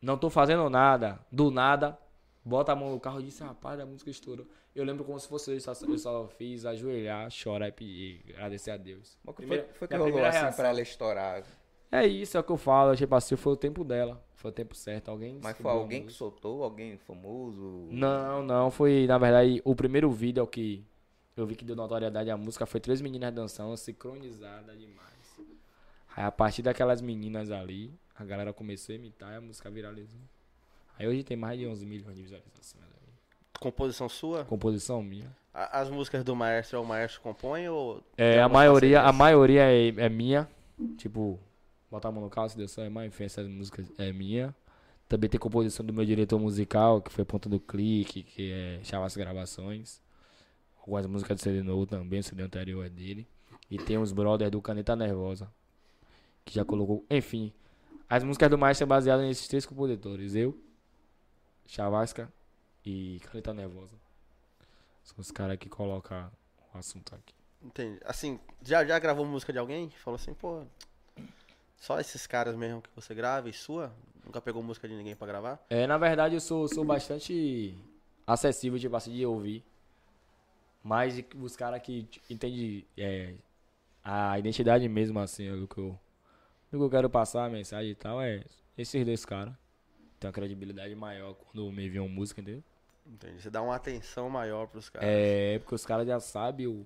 Não 0.00 0.16
tô 0.16 0.30
fazendo 0.30 0.68
nada, 0.70 1.18
do 1.30 1.50
nada, 1.50 1.98
bota 2.44 2.72
a 2.72 2.76
mão 2.76 2.90
no 2.90 3.00
carro 3.00 3.20
e 3.20 3.24
disse, 3.24 3.42
rapaz, 3.42 3.80
a 3.80 3.86
música 3.86 4.10
estourou. 4.10 4.46
Eu 4.74 4.84
lembro 4.84 5.04
como 5.04 5.18
se 5.18 5.26
fosse 5.26 5.52
eu, 5.52 5.60
só, 5.60 5.72
eu 5.72 5.98
só 5.98 6.28
fiz 6.28 6.64
ajoelhar, 6.64 7.28
chorar 7.30 7.66
e 7.66 7.72
pedir, 7.72 8.24
agradecer 8.34 8.70
a 8.70 8.76
Deus. 8.76 9.18
Foi, 9.24 9.62
foi 9.74 9.88
que 9.88 9.96
rolou 9.96 10.24
assim 10.24 10.38
reação. 10.38 10.56
pra 10.56 10.68
ela 10.68 10.80
estourar? 10.80 11.42
É 11.90 12.06
isso, 12.06 12.36
é 12.36 12.40
o 12.40 12.44
que 12.44 12.52
eu 12.52 12.56
falo, 12.56 12.94
tipo 12.94 13.14
assim, 13.14 13.34
foi 13.36 13.52
o 13.54 13.56
tempo 13.56 13.82
dela, 13.82 14.22
foi 14.34 14.50
o 14.50 14.54
tempo 14.54 14.74
certo, 14.74 15.10
alguém 15.10 15.38
Mas 15.42 15.56
foi 15.56 15.70
a 15.70 15.74
alguém 15.74 16.04
que 16.04 16.12
soltou? 16.12 16.62
Alguém 16.62 16.98
famoso? 16.98 17.88
Não, 17.90 18.42
não, 18.42 18.70
foi, 18.70 19.06
na 19.06 19.16
verdade, 19.16 19.62
o 19.64 19.74
primeiro 19.74 20.10
vídeo 20.10 20.46
que 20.46 20.84
eu 21.36 21.46
vi 21.46 21.54
que 21.56 21.64
deu 21.64 21.74
notoriedade 21.76 22.30
à 22.30 22.36
música 22.36 22.66
foi 22.66 22.78
três 22.80 23.00
meninas 23.00 23.32
dançando, 23.32 23.74
sincronizada 23.76 24.76
demais. 24.76 25.08
Aí 26.14 26.24
a 26.24 26.32
partir 26.32 26.62
daquelas 26.62 27.00
meninas 27.00 27.50
ali, 27.50 27.92
a 28.14 28.24
galera 28.24 28.52
começou 28.52 28.92
a 28.92 28.96
imitar 28.96 29.32
e 29.32 29.36
a 29.36 29.40
música 29.40 29.70
viralizou. 29.70 30.20
Aí 30.98 31.06
hoje 31.06 31.22
tem 31.22 31.36
mais 31.36 31.58
de 31.58 31.66
11 31.66 31.86
milhões 31.86 32.16
de 32.16 32.22
visualizações. 32.22 32.82
ali. 32.84 33.12
Composição 33.60 34.08
sua? 34.08 34.44
Composição 34.44 35.02
minha. 35.02 35.34
A- 35.54 35.80
As 35.80 35.88
músicas 35.88 36.22
do 36.24 36.34
maestro, 36.36 36.82
o 36.82 36.84
maestro 36.84 37.20
compõe 37.22 37.68
ou. 37.68 38.02
É, 38.16 38.40
a 38.42 38.48
maioria, 38.48 39.02
a 39.02 39.12
maioria 39.12 39.62
é, 39.62 39.88
é 39.88 40.08
minha. 40.08 40.48
Tipo, 40.96 41.38
botar 41.90 42.08
a 42.08 42.12
mão 42.12 42.22
no 42.22 42.30
carro, 42.30 42.48
se 42.48 42.56
Deus 42.56 42.70
só 42.70 42.82
é 42.82 42.88
mais, 42.88 43.08
enfim, 43.08 43.24
essas 43.24 43.48
músicas 43.48 43.90
é 43.98 44.12
minha. 44.12 44.54
Também 45.08 45.30
tem 45.30 45.40
composição 45.40 45.84
do 45.84 45.92
meu 45.92 46.04
diretor 46.04 46.38
musical, 46.38 47.00
que 47.00 47.10
foi 47.10 47.24
Ponta 47.24 47.48
do 47.48 47.58
Clique, 47.58 48.22
que 48.22 48.52
é 48.52 48.80
Chavas 48.84 49.16
Gravações. 49.16 50.02
Algumas 50.80 51.06
músicas 51.06 51.38
do 51.38 51.42
CD 51.42 51.62
novo 51.62 51.86
também, 51.86 52.20
o 52.20 52.22
CD 52.22 52.42
anterior 52.42 52.84
é 52.84 52.88
dele. 52.88 53.26
E 53.70 53.78
tem 53.78 53.98
os 53.98 54.12
brothers 54.12 54.50
do 54.50 54.60
Caneta 54.60 54.94
Nervosa, 54.94 55.50
que 56.44 56.54
já 56.54 56.64
colocou. 56.64 57.04
Enfim, 57.10 57.52
as 58.08 58.22
músicas 58.22 58.50
do 58.50 58.58
Maestro 58.58 58.86
são 58.86 58.88
baseadas 58.88 59.26
nesses 59.26 59.48
três 59.48 59.64
compositores: 59.64 60.34
eu, 60.34 60.58
Chavasca 61.66 62.32
e 62.84 63.20
Caneta 63.24 63.54
Nervosa. 63.54 63.96
São 65.02 65.16
os 65.18 65.30
caras 65.30 65.58
que 65.58 65.68
colocam 65.70 66.30
o 66.74 66.78
assunto 66.78 67.14
aqui. 67.14 67.34
Entendi. 67.62 67.98
Assim, 68.04 68.38
já, 68.62 68.84
já 68.84 68.98
gravou 68.98 69.24
música 69.24 69.52
de 69.52 69.58
alguém? 69.58 69.90
Falou 69.90 70.16
assim, 70.16 70.34
pô. 70.34 70.64
Só 71.78 72.00
esses 72.00 72.26
caras 72.26 72.56
mesmo 72.56 72.82
que 72.82 72.90
você 72.94 73.14
grava 73.14 73.48
e 73.48 73.52
sua? 73.52 73.92
Nunca 74.24 74.40
pegou 74.40 74.62
música 74.62 74.88
de 74.88 74.94
ninguém 74.94 75.16
pra 75.16 75.26
gravar? 75.26 75.64
É, 75.70 75.86
na 75.86 75.96
verdade 75.96 76.34
eu 76.34 76.40
sou, 76.40 76.68
sou 76.68 76.84
bastante 76.84 77.74
acessível, 78.26 78.78
tipo 78.78 78.94
assim, 78.94 79.12
de 79.12 79.24
ouvir. 79.24 79.64
Mas 80.82 81.22
os 81.36 81.56
caras 81.56 81.80
que 81.82 82.08
entendem 82.28 82.86
é, 82.96 83.34
a 84.02 84.38
identidade 84.38 84.88
mesmo, 84.88 85.18
assim, 85.18 85.50
do 85.50 85.66
que 85.66 85.78
eu, 85.78 85.98
do 86.70 86.78
que 86.78 86.84
eu 86.84 86.90
quero 86.90 87.10
passar, 87.10 87.44
a 87.44 87.48
mensagem 87.48 87.90
e 87.90 87.94
tal, 87.94 88.20
é 88.20 88.44
esses 88.76 89.04
dois 89.04 89.24
caras. 89.24 89.54
Tem 90.18 90.28
uma 90.28 90.32
credibilidade 90.32 90.94
maior 90.94 91.34
quando 91.34 91.70
me 91.70 91.86
enviam 91.86 92.08
música, 92.08 92.40
entendeu? 92.40 92.62
Entendi. 93.06 93.40
Você 93.40 93.50
dá 93.50 93.62
uma 93.62 93.76
atenção 93.76 94.28
maior 94.28 94.66
pros 94.66 94.90
caras. 94.90 95.08
É, 95.08 95.58
porque 95.60 95.74
os 95.74 95.86
caras 95.86 96.06
já 96.06 96.20
sabem 96.20 96.66
o, 96.66 96.84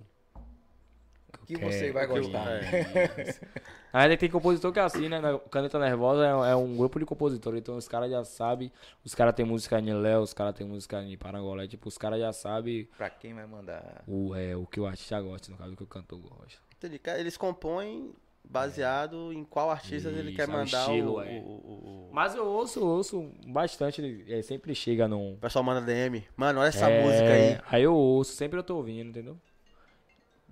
Que 1.47 1.57
você 1.57 1.91
vai 1.93 2.07
que 2.07 2.13
eu- 2.13 2.23
gostar. 2.23 2.49
é. 2.51 3.35
Ainda 3.93 4.17
tem 4.17 4.31
compositor 4.31 4.73
que 4.73 4.79
é 4.79 4.83
assim, 4.83 5.07
né? 5.09 5.21
Caneta 5.51 5.79
Nervosa 5.79 6.25
é, 6.25 6.53
é 6.53 6.57
um 6.57 6.75
grupo 6.77 6.99
de 6.99 7.05
compositores, 7.05 7.61
então 7.61 7.77
os 7.77 7.87
caras 7.87 8.11
já 8.11 8.25
sabem. 8.25 8.73
Os 9.05 9.15
caras 9.15 9.35
tem 9.35 9.45
música 9.45 9.79
em 9.79 9.93
Léo, 9.93 10.23
os 10.23 10.33
caras 10.33 10.55
tem 10.55 10.67
música 10.67 11.03
em 11.03 11.17
Parangolé. 11.19 11.67
Tipo, 11.69 11.89
os 11.89 11.99
caras 11.99 12.19
já 12.19 12.33
sabem 12.33 12.89
Pra 12.97 13.11
quem 13.11 13.35
vai 13.35 13.45
mandar? 13.47 14.03
o, 14.07 14.35
é, 14.35 14.57
o 14.57 14.65
que 14.67 14.81
o 14.81 14.87
artista 14.87 15.21
gosta, 15.21 15.51
no 15.53 15.59
caso, 15.59 15.75
o 15.75 15.77
que 15.77 15.83
o 15.83 15.87
cantor 15.87 16.19
gosta. 16.21 16.59
Entendi. 16.79 16.99
Eles 17.19 17.37
compõem 17.37 18.15
baseado 18.45 19.33
em 19.33 19.45
qual 19.45 19.71
artista 19.71 20.09
ele 20.09 20.29
Isso, 20.31 20.37
quer 20.37 20.43
é 20.43 20.47
o 20.47 20.53
mandar 20.53 20.81
estilo, 20.89 21.15
o, 21.17 21.23
é. 21.23 21.39
o- 21.39 21.43
o- 21.43 22.09
o- 22.09 22.11
Mas 22.13 22.35
eu 22.35 22.47
ouço, 22.47 22.85
ouço 22.85 23.31
bastante, 23.47 24.25
é, 24.29 24.41
sempre 24.43 24.75
chega 24.75 25.07
num. 25.07 25.35
O 25.35 25.37
pessoal 25.37 25.63
manda 25.65 25.81
DM. 25.81 26.25
Mano, 26.37 26.61
olha 26.61 26.69
essa 26.69 26.89
É, 26.91 27.03
música 27.03 27.25
aí. 27.31 27.61
Aí 27.71 27.83
eu 27.83 27.95
ouço, 27.95 28.33
sempre 28.33 28.59
eu 28.59 28.63
tô 28.63 28.77
ouvindo, 28.77 29.11
entendeu? 29.11 29.39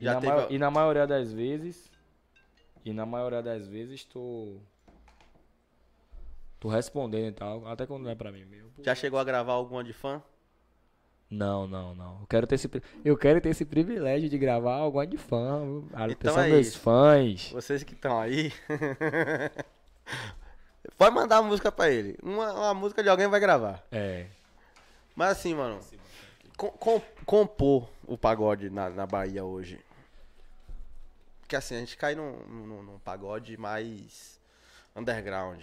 E, 0.00 0.04
Já 0.04 0.14
na, 0.14 0.20
teve 0.20 0.54
e 0.54 0.58
na 0.58 0.70
maioria 0.70 1.06
das 1.06 1.32
vezes. 1.32 1.90
E 2.84 2.92
na 2.92 3.04
maioria 3.04 3.42
das 3.42 3.66
vezes 3.68 4.04
tô. 4.04 4.56
Tô 6.58 6.68
respondendo 6.68 7.28
e 7.28 7.32
tal. 7.32 7.66
Até 7.66 7.86
quando 7.86 8.04
não 8.04 8.10
é 8.10 8.14
pra 8.14 8.32
mim 8.32 8.44
mesmo. 8.44 8.70
Já 8.82 8.94
chegou 8.94 9.18
a 9.18 9.24
gravar 9.24 9.52
alguma 9.52 9.84
de 9.84 9.92
fã? 9.92 10.22
Não, 11.30 11.66
não, 11.66 11.94
não. 11.94 12.20
Eu 12.22 12.26
quero 12.26 12.46
ter 12.46 12.56
esse, 12.56 12.68
eu 13.04 13.16
quero 13.16 13.40
ter 13.40 13.50
esse 13.50 13.64
privilégio 13.64 14.28
de 14.28 14.36
gravar 14.36 14.76
alguma 14.76 15.06
de 15.06 15.16
fã. 15.16 15.60
viu? 15.64 15.88
A 15.92 16.04
Então 16.10 16.32
atenção 16.32 16.40
é 16.42 16.48
meus 16.48 16.66
isso. 16.68 16.78
fãs. 16.80 17.50
Vocês 17.52 17.82
que 17.84 17.94
estão 17.94 18.18
aí. 18.18 18.52
Pode 20.98 21.14
mandar 21.14 21.38
a 21.38 21.42
música 21.42 21.70
pra 21.70 21.90
ele. 21.90 22.16
Uma, 22.22 22.52
uma 22.52 22.74
música 22.74 23.02
de 23.02 23.08
alguém 23.08 23.28
vai 23.28 23.38
gravar. 23.40 23.82
É. 23.92 24.26
Mas 25.14 25.32
assim, 25.32 25.54
mano. 25.54 25.78
com- 26.56 26.70
com- 26.72 27.02
compor 27.24 27.88
o 28.06 28.18
pagode 28.18 28.70
na, 28.70 28.90
na 28.90 29.06
Bahia 29.06 29.44
hoje. 29.44 29.78
Porque 31.50 31.56
assim, 31.56 31.74
a 31.74 31.80
gente 31.80 31.96
cai 31.96 32.14
num, 32.14 32.30
num, 32.46 32.82
num 32.84 32.98
pagode 33.00 33.56
mais 33.56 34.40
underground. 34.94 35.60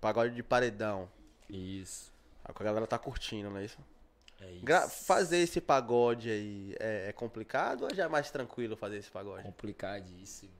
Pagode 0.00 0.34
de 0.34 0.42
paredão. 0.42 1.08
Isso. 1.48 2.12
A 2.44 2.52
galera 2.52 2.84
tá 2.84 2.98
curtindo, 2.98 3.50
não 3.50 3.58
é 3.58 3.66
isso? 3.66 3.78
É 4.40 4.50
isso. 4.50 4.64
Gra- 4.64 4.88
fazer 4.88 5.38
esse 5.38 5.60
pagode 5.60 6.28
aí 6.28 6.74
é, 6.80 7.10
é 7.10 7.12
complicado 7.12 7.84
ou 7.84 7.94
já 7.94 8.06
é 8.06 8.08
mais 8.08 8.32
tranquilo 8.32 8.76
fazer 8.76 8.96
esse 8.96 9.12
pagode? 9.12 9.44
Complicadíssimo. 9.44 10.50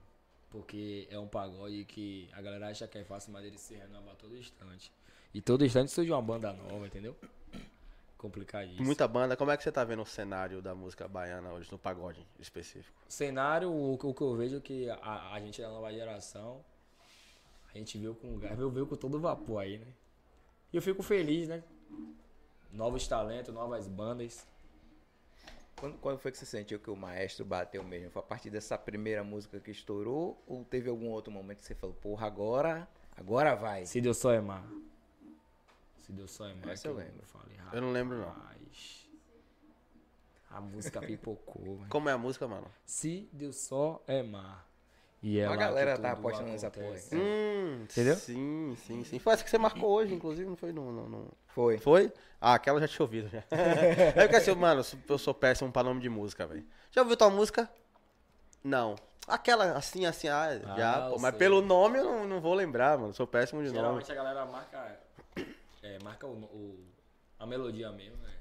Porque 0.49 1.05
é 1.11 1.19
um 1.19 1.27
pagode 1.27 1.83
que 1.83 2.29
a 2.31 2.41
galera 2.41 2.69
acha 2.69 2.87
que 2.87 2.99
é 2.99 3.03
fácil, 3.03 3.33
mas 3.33 3.43
ele 3.43 3.57
se 3.57 3.75
renova 3.75 4.13
a 4.13 4.15
todo 4.15 4.33
instante. 4.37 4.93
E 5.33 5.41
todo 5.41 5.65
instante 5.65 5.91
surge 5.91 6.09
uma 6.09 6.21
banda 6.21 6.53
nova, 6.53 6.87
entendeu? 6.87 7.17
Complicadíssimo. 8.19 8.83
Muita 8.85 9.07
banda, 9.07 9.37
como 9.37 9.49
é 9.49 9.55
que 9.55 9.63
você 9.63 9.71
tá 9.71 9.81
vendo 9.85 10.01
o 10.01 10.05
cenário 10.05 10.61
da 10.61 10.75
música 10.75 11.07
baiana 11.07 11.53
hoje, 11.53 11.71
no 11.71 11.79
pagode 11.79 12.27
específico? 12.37 13.01
cenário, 13.07 13.71
o, 13.73 13.97
que- 13.97 14.05
o 14.05 14.13
que 14.13 14.21
eu 14.21 14.35
vejo 14.35 14.57
é 14.57 14.59
que 14.59 14.89
a, 14.89 15.31
a 15.33 15.39
gente 15.39 15.61
da 15.61 15.69
nova 15.69 15.89
geração, 15.93 16.63
a 17.73 17.77
gente 17.77 17.97
viu 17.97 18.13
com 18.13 18.37
gás, 18.37 18.57
viu, 18.57 18.69
viu 18.69 18.85
com 18.85 18.97
todo 18.97 19.17
vapor 19.21 19.59
aí, 19.63 19.77
né? 19.77 19.87
E 20.73 20.75
eu 20.75 20.81
fico 20.81 21.01
feliz, 21.01 21.47
né? 21.47 21.63
Novos 22.73 23.07
talentos, 23.07 23.53
novas 23.53 23.87
bandas. 23.87 24.45
Quando, 25.77 25.97
quando 25.99 26.19
foi 26.19 26.29
que 26.31 26.37
você 26.37 26.45
sentiu 26.45 26.77
que 26.77 26.89
o 26.89 26.97
maestro 26.97 27.45
bateu 27.45 27.81
mesmo? 27.85 28.11
Foi 28.11 28.21
a 28.21 28.25
partir 28.25 28.49
dessa 28.49 28.77
primeira 28.77 29.23
música 29.23 29.61
que 29.61 29.71
estourou? 29.71 30.43
Ou 30.45 30.65
teve 30.65 30.89
algum 30.89 31.07
outro 31.07 31.31
momento 31.31 31.59
que 31.59 31.65
você 31.65 31.73
falou, 31.73 31.95
porra, 31.95 32.27
agora, 32.27 32.85
agora 33.15 33.55
vai? 33.55 33.85
Se 33.85 34.01
Deus 34.01 34.17
só 34.17 34.33
é 34.33 34.41
mar. 34.41 34.67
Se 36.09 36.13
Deus 36.13 36.31
só 36.31 36.47
é 36.47 36.55
mar. 36.55 36.69
Essa 36.73 36.87
eu 36.87 36.95
lembro. 36.95 37.23
falei, 37.27 37.55
Eu 37.71 37.81
não 37.81 37.91
lembro, 37.91 38.17
não. 38.17 38.35
A 40.49 40.59
música 40.59 40.99
pipocou, 40.99 41.75
velho. 41.77 41.89
Como 41.89 42.09
é 42.09 42.13
a 42.13 42.17
música, 42.17 42.47
mano? 42.47 42.65
Se 42.83 43.29
Deus 43.31 43.57
só 43.57 44.01
é 44.07 44.23
mar. 44.23 44.67
E 45.21 45.37
é 45.37 45.45
A 45.45 45.55
galera 45.55 45.99
tá 45.99 46.13
apostando 46.13 46.49
nessa 46.49 46.71
porra, 46.71 46.95
Hum, 47.13 47.83
Entendeu? 47.83 48.15
Sim, 48.15 48.75
sim, 48.87 49.03
sim. 49.03 49.19
Foi 49.19 49.33
essa 49.33 49.43
que 49.43 49.49
você 49.51 49.59
marcou 49.59 49.91
hoje, 49.91 50.11
inclusive, 50.15 50.49
não 50.49 50.55
foi 50.55 50.71
no. 50.71 50.91
no- 50.91 51.09
no- 51.09 51.31
Foi. 51.45 51.77
Foi? 51.77 52.11
Ah, 52.41 52.55
aquela 52.55 52.77
eu 52.77 52.81
já 52.81 52.87
tinha 52.87 53.03
ouvido 53.03 53.29
já. 53.29 53.43
é 53.51 54.13
porque 54.23 54.37
assim, 54.37 54.55
mano, 54.55 54.79
eu 55.07 55.17
sou- 55.19 55.31
eu 55.31 55.35
péssimo 55.35 55.71
pra 55.71 55.83
nome 55.83 56.01
de 56.01 56.09
música, 56.09 56.47
velho. 56.47 56.65
Já 56.89 57.01
ouviu 57.01 57.15
tua 57.15 57.29
música? 57.29 57.69
Não. 58.63 58.95
Aquela 59.27 59.73
assim, 59.77 60.07
assim, 60.07 60.27
ah, 60.27 60.57
já, 60.75 60.95
Ah, 60.95 61.09
pô, 61.09 61.15
eu 61.17 61.19
mas 61.19 61.29
sei. 61.31 61.37
pelo 61.39 61.61
nome 61.61 61.99
eu 61.99 62.03
não, 62.05 62.27
não 62.27 62.41
vou 62.41 62.55
lembrar, 62.55 62.97
mano. 62.97 63.13
Sou 63.13 63.27
péssimo 63.27 63.61
de 63.61 63.67
nome. 63.67 63.77
Geralmente 63.77 64.11
a 64.11 64.15
galera 64.15 64.45
marca. 64.47 64.99
É, 65.95 66.03
marca 66.03 66.27
o, 66.27 66.31
o- 66.31 66.85
a 67.37 67.45
melodia 67.45 67.91
mesmo, 67.91 68.17
né? 68.17 68.33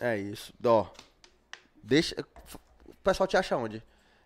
É 0.00 0.16
isso. 0.18 0.52
Ó. 0.64 0.86
Deixa. 1.82 2.14
O 2.86 2.94
pessoal 3.02 3.26
te 3.26 3.36
acha 3.36 3.56
onde? 3.56 3.82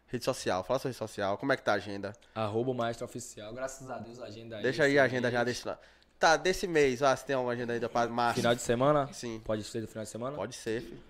Rede 0.07 0.25
social. 0.25 0.63
Fala 0.65 0.79
sua 0.79 0.89
rede 0.89 0.99
social. 0.99 1.39
Como 1.39 1.53
é 1.53 1.57
que 1.57 1.63
tá 1.63 1.73
a 1.73 1.77
agenda? 1.77 2.13
Arroba 2.35 2.71
o 2.71 2.75
Maestro 2.75 3.05
Oficial. 3.07 3.53
Graças 3.55 3.89
a 3.91 3.99
Deus 3.99 4.19
a 4.21 4.27
agenda 4.27 4.57
aí. 4.57 4.63
Deixa 4.63 4.85
aí 4.85 4.93
esse 4.93 4.99
a 4.99 5.05
agenda 5.05 5.29
mês. 5.29 5.33
já 5.33 5.45
desse. 5.45 5.83
Tá, 6.19 6.37
desse 6.37 6.67
mês, 6.69 7.03
ah, 7.03 7.17
se 7.17 7.25
tem 7.27 7.35
alguma 7.35 7.53
agenda 7.53 7.73
ainda 7.73 7.89
pra 7.89 8.07
março. 8.07 8.37
Final 8.37 8.55
de 8.55 8.63
semana? 8.63 9.13
Sim. 9.13 9.41
Pode 9.45 9.65
ser 9.65 9.81
do 9.81 9.89
final 9.89 10.05
de 10.05 10.11
semana? 10.11 10.37
Pode 10.37 10.55
ser, 10.55 10.81
filho. 10.83 11.03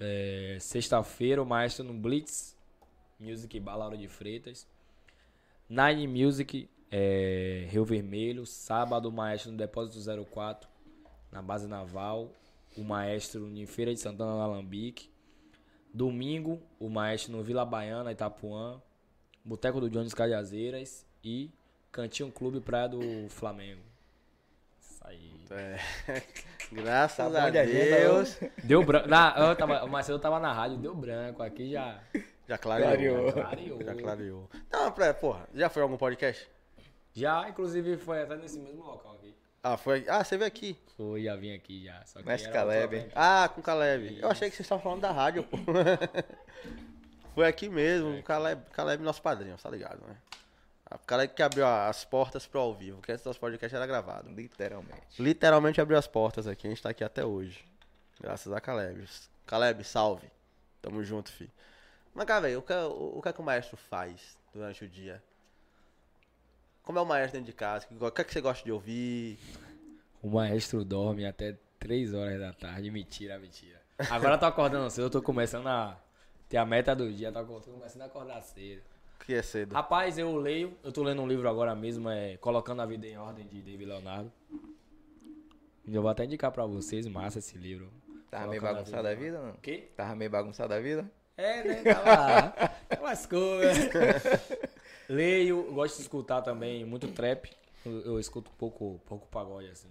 É, 0.00 0.58
Sexta-feira, 0.60 1.42
o 1.42 1.46
Maestro 1.46 1.84
no 1.84 1.94
Blitz. 1.94 2.56
Music 3.20 3.58
Bar 3.60 3.76
Lauro 3.76 3.96
de 3.96 4.08
Freitas. 4.08 4.66
Nine 5.68 6.06
Music, 6.08 6.68
é, 6.90 7.66
Rio 7.68 7.84
Vermelho. 7.84 8.46
Sábado, 8.46 9.08
o 9.08 9.12
Maestro 9.12 9.52
no 9.52 9.58
Depósito 9.58 9.98
04, 10.24 10.68
na 11.30 11.42
base 11.42 11.66
naval. 11.66 12.30
O 12.76 12.84
Maestro 12.84 13.48
em 13.48 13.66
Feira 13.66 13.92
de 13.92 14.00
Santana, 14.00 14.32
no 14.34 14.40
Alambique. 14.40 15.10
Domingo, 15.92 16.60
o 16.78 16.90
Maestro 16.90 17.32
no 17.32 17.42
Vila 17.42 17.64
Baiana, 17.64 18.12
Itapuã. 18.12 18.80
Boteco 19.44 19.80
do 19.80 19.88
Jones 19.88 20.12
Cajazeiras. 20.12 21.06
E 21.24 21.50
Cantinho 21.90 22.30
Clube 22.30 22.60
Praia 22.60 22.88
do 22.88 23.28
Flamengo. 23.30 23.82
Isso 24.78 25.00
aí. 25.02 25.32
É. 25.50 25.78
Graças 26.70 27.32
Tá 27.32 27.44
a 27.44 27.50
de 27.50 27.58
agenda 27.58 27.96
Deus. 27.96 28.38
Deu 28.62 28.84
branco. 28.84 29.08
Na, 29.08 29.34
eu 29.38 29.56
tava, 29.56 29.84
o 29.84 29.88
Marcelo 29.88 30.18
tava 30.18 30.38
na 30.38 30.52
rádio, 30.52 30.76
deu 30.76 30.94
branco. 30.94 31.42
Aqui 31.42 31.70
já. 31.70 32.00
Já 32.48 32.58
clareou. 32.58 32.88
Clareou. 32.88 33.32
Já 33.32 33.42
Clareou. 33.42 33.82
Já 33.82 33.94
clareou. 33.94 34.50
Não, 34.70 34.92
pra, 34.92 35.14
porra, 35.14 35.48
já 35.54 35.68
foi 35.68 35.82
algum 35.82 35.96
podcast? 35.96 36.48
Já, 37.16 37.48
inclusive, 37.48 37.96
foi 37.96 38.22
até 38.22 38.36
nesse 38.36 38.58
mesmo 38.58 38.84
local 38.84 39.14
aqui. 39.14 39.34
Ah, 39.62 39.78
foi. 39.78 40.04
Ah, 40.06 40.22
você 40.22 40.36
veio 40.36 40.46
aqui. 40.46 40.78
Foi, 40.98 41.22
já 41.22 41.34
vim 41.34 41.54
aqui 41.54 41.82
já. 41.82 42.04
Só 42.04 42.20
que 42.20 42.26
Mestre 42.26 42.52
Caleb. 42.52 43.10
Ah, 43.14 43.50
com 43.52 43.62
o 43.62 43.64
Caleb. 43.64 44.18
Eu 44.20 44.28
achei 44.28 44.50
que 44.50 44.54
vocês 44.54 44.66
estavam 44.66 44.84
falando 44.84 45.00
da 45.00 45.10
rádio, 45.10 45.42
pô. 45.42 45.56
foi 47.34 47.46
aqui 47.46 47.70
mesmo. 47.70 48.18
O 48.18 48.22
Caleb, 48.22 48.62
Caleb, 48.70 49.02
nosso 49.02 49.22
padrinho, 49.22 49.56
tá 49.56 49.70
ligado, 49.70 50.06
né? 50.06 50.16
O 50.90 50.98
Caleb 50.98 51.32
que 51.32 51.42
abriu 51.42 51.66
as 51.66 52.04
portas 52.04 52.46
pro 52.46 52.60
ao 52.60 52.74
vivo, 52.74 53.00
que 53.00 53.10
antes 53.10 53.24
nosso 53.24 53.40
podcast 53.40 53.74
era 53.74 53.86
gravado. 53.86 54.30
Literalmente. 54.30 55.20
Literalmente 55.20 55.80
abriu 55.80 55.98
as 55.98 56.06
portas 56.06 56.46
aqui, 56.46 56.66
a 56.66 56.70
gente 56.70 56.82
tá 56.82 56.90
aqui 56.90 57.02
até 57.02 57.24
hoje. 57.24 57.64
Graças 58.20 58.52
a 58.52 58.60
Caleb. 58.60 59.08
Caleb, 59.46 59.82
salve. 59.84 60.30
Tamo 60.82 61.02
junto, 61.02 61.32
fi. 61.32 61.50
Mas, 62.14 62.26
cara, 62.26 62.42
velho, 62.42 62.58
o 62.58 62.62
que, 62.62 62.72
o, 62.72 63.18
o 63.18 63.22
que 63.22 63.28
é 63.30 63.32
que 63.32 63.40
o 63.40 63.44
maestro 63.44 63.76
faz 63.76 64.36
durante 64.52 64.84
o 64.84 64.88
dia? 64.88 65.22
Como 66.86 67.00
é 67.00 67.02
o 67.02 67.04
maestro 67.04 67.40
dentro 67.40 67.52
de 67.52 67.58
casa? 67.58 67.84
O 67.90 68.10
que 68.12 68.20
é 68.20 68.24
que 68.24 68.32
você 68.32 68.40
gosta 68.40 68.64
de 68.64 68.70
ouvir? 68.70 69.40
O 70.22 70.30
maestro 70.30 70.84
dorme 70.84 71.26
até 71.26 71.58
3 71.80 72.14
horas 72.14 72.38
da 72.38 72.52
tarde. 72.52 72.92
Mentira, 72.92 73.36
mentira. 73.40 73.82
Agora 74.08 74.36
eu 74.36 74.38
tô 74.38 74.46
acordando 74.46 74.88
cedo, 74.88 75.06
eu 75.06 75.10
tô 75.10 75.20
começando 75.20 75.66
a 75.66 76.00
ter 76.48 76.58
a 76.58 76.64
meta 76.64 76.94
do 76.94 77.12
dia, 77.12 77.32
tô 77.32 77.42
tô 77.44 77.72
começando 77.72 78.02
a 78.02 78.04
acordar 78.04 78.40
cedo. 78.40 78.82
O 79.20 79.24
que 79.24 79.34
é 79.34 79.42
cedo? 79.42 79.72
Rapaz, 79.74 80.16
eu 80.16 80.36
leio, 80.36 80.76
eu 80.84 80.92
tô 80.92 81.02
lendo 81.02 81.20
um 81.22 81.26
livro 81.26 81.48
agora 81.48 81.74
mesmo, 81.74 82.08
é 82.08 82.36
Colocando 82.36 82.82
a 82.82 82.86
Vida 82.86 83.04
em 83.04 83.18
Ordem, 83.18 83.48
de 83.48 83.60
David 83.60 83.86
Leonardo. 83.86 84.32
Eu 85.88 86.02
vou 86.02 86.10
até 86.10 86.24
indicar 86.24 86.52
pra 86.52 86.66
vocês, 86.66 87.04
massa 87.08 87.40
esse 87.40 87.58
livro. 87.58 87.90
Tava 88.30 88.46
meio 88.46 88.60
Colocando 88.60 88.78
a 88.78 88.82
bagunçada 88.82 89.10
a 89.10 89.14
Vida 89.16 89.24
vida, 89.24 89.42
não? 89.42 89.54
O 89.54 89.58
quê? 89.58 89.88
Tava 89.96 90.14
meio 90.14 90.30
bagunçada 90.30 90.76
a 90.76 90.80
vida? 90.80 91.10
É, 91.36 91.64
né? 91.64 91.82
Tava. 91.82 92.54
Lascou, 93.02 93.58
né? 93.58 93.74
Leio, 95.08 95.72
gosto 95.72 95.96
de 95.96 96.02
escutar 96.02 96.42
também 96.42 96.84
muito 96.84 97.08
trap. 97.08 97.50
Eu, 97.84 98.00
eu 98.00 98.20
escuto 98.20 98.50
pouco, 98.58 99.00
pouco 99.06 99.26
pagode 99.28 99.68
assim. 99.68 99.90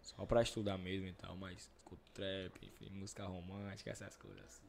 Só 0.00 0.24
pra 0.24 0.42
estudar 0.42 0.78
mesmo 0.78 1.06
e 1.06 1.12
tal, 1.12 1.36
mas 1.36 1.58
escuto 1.58 2.02
trap, 2.14 2.52
enfim, 2.62 2.90
música 2.94 3.24
romântica, 3.24 3.90
essas 3.90 4.16
coisas 4.16 4.42
assim. 4.44 4.64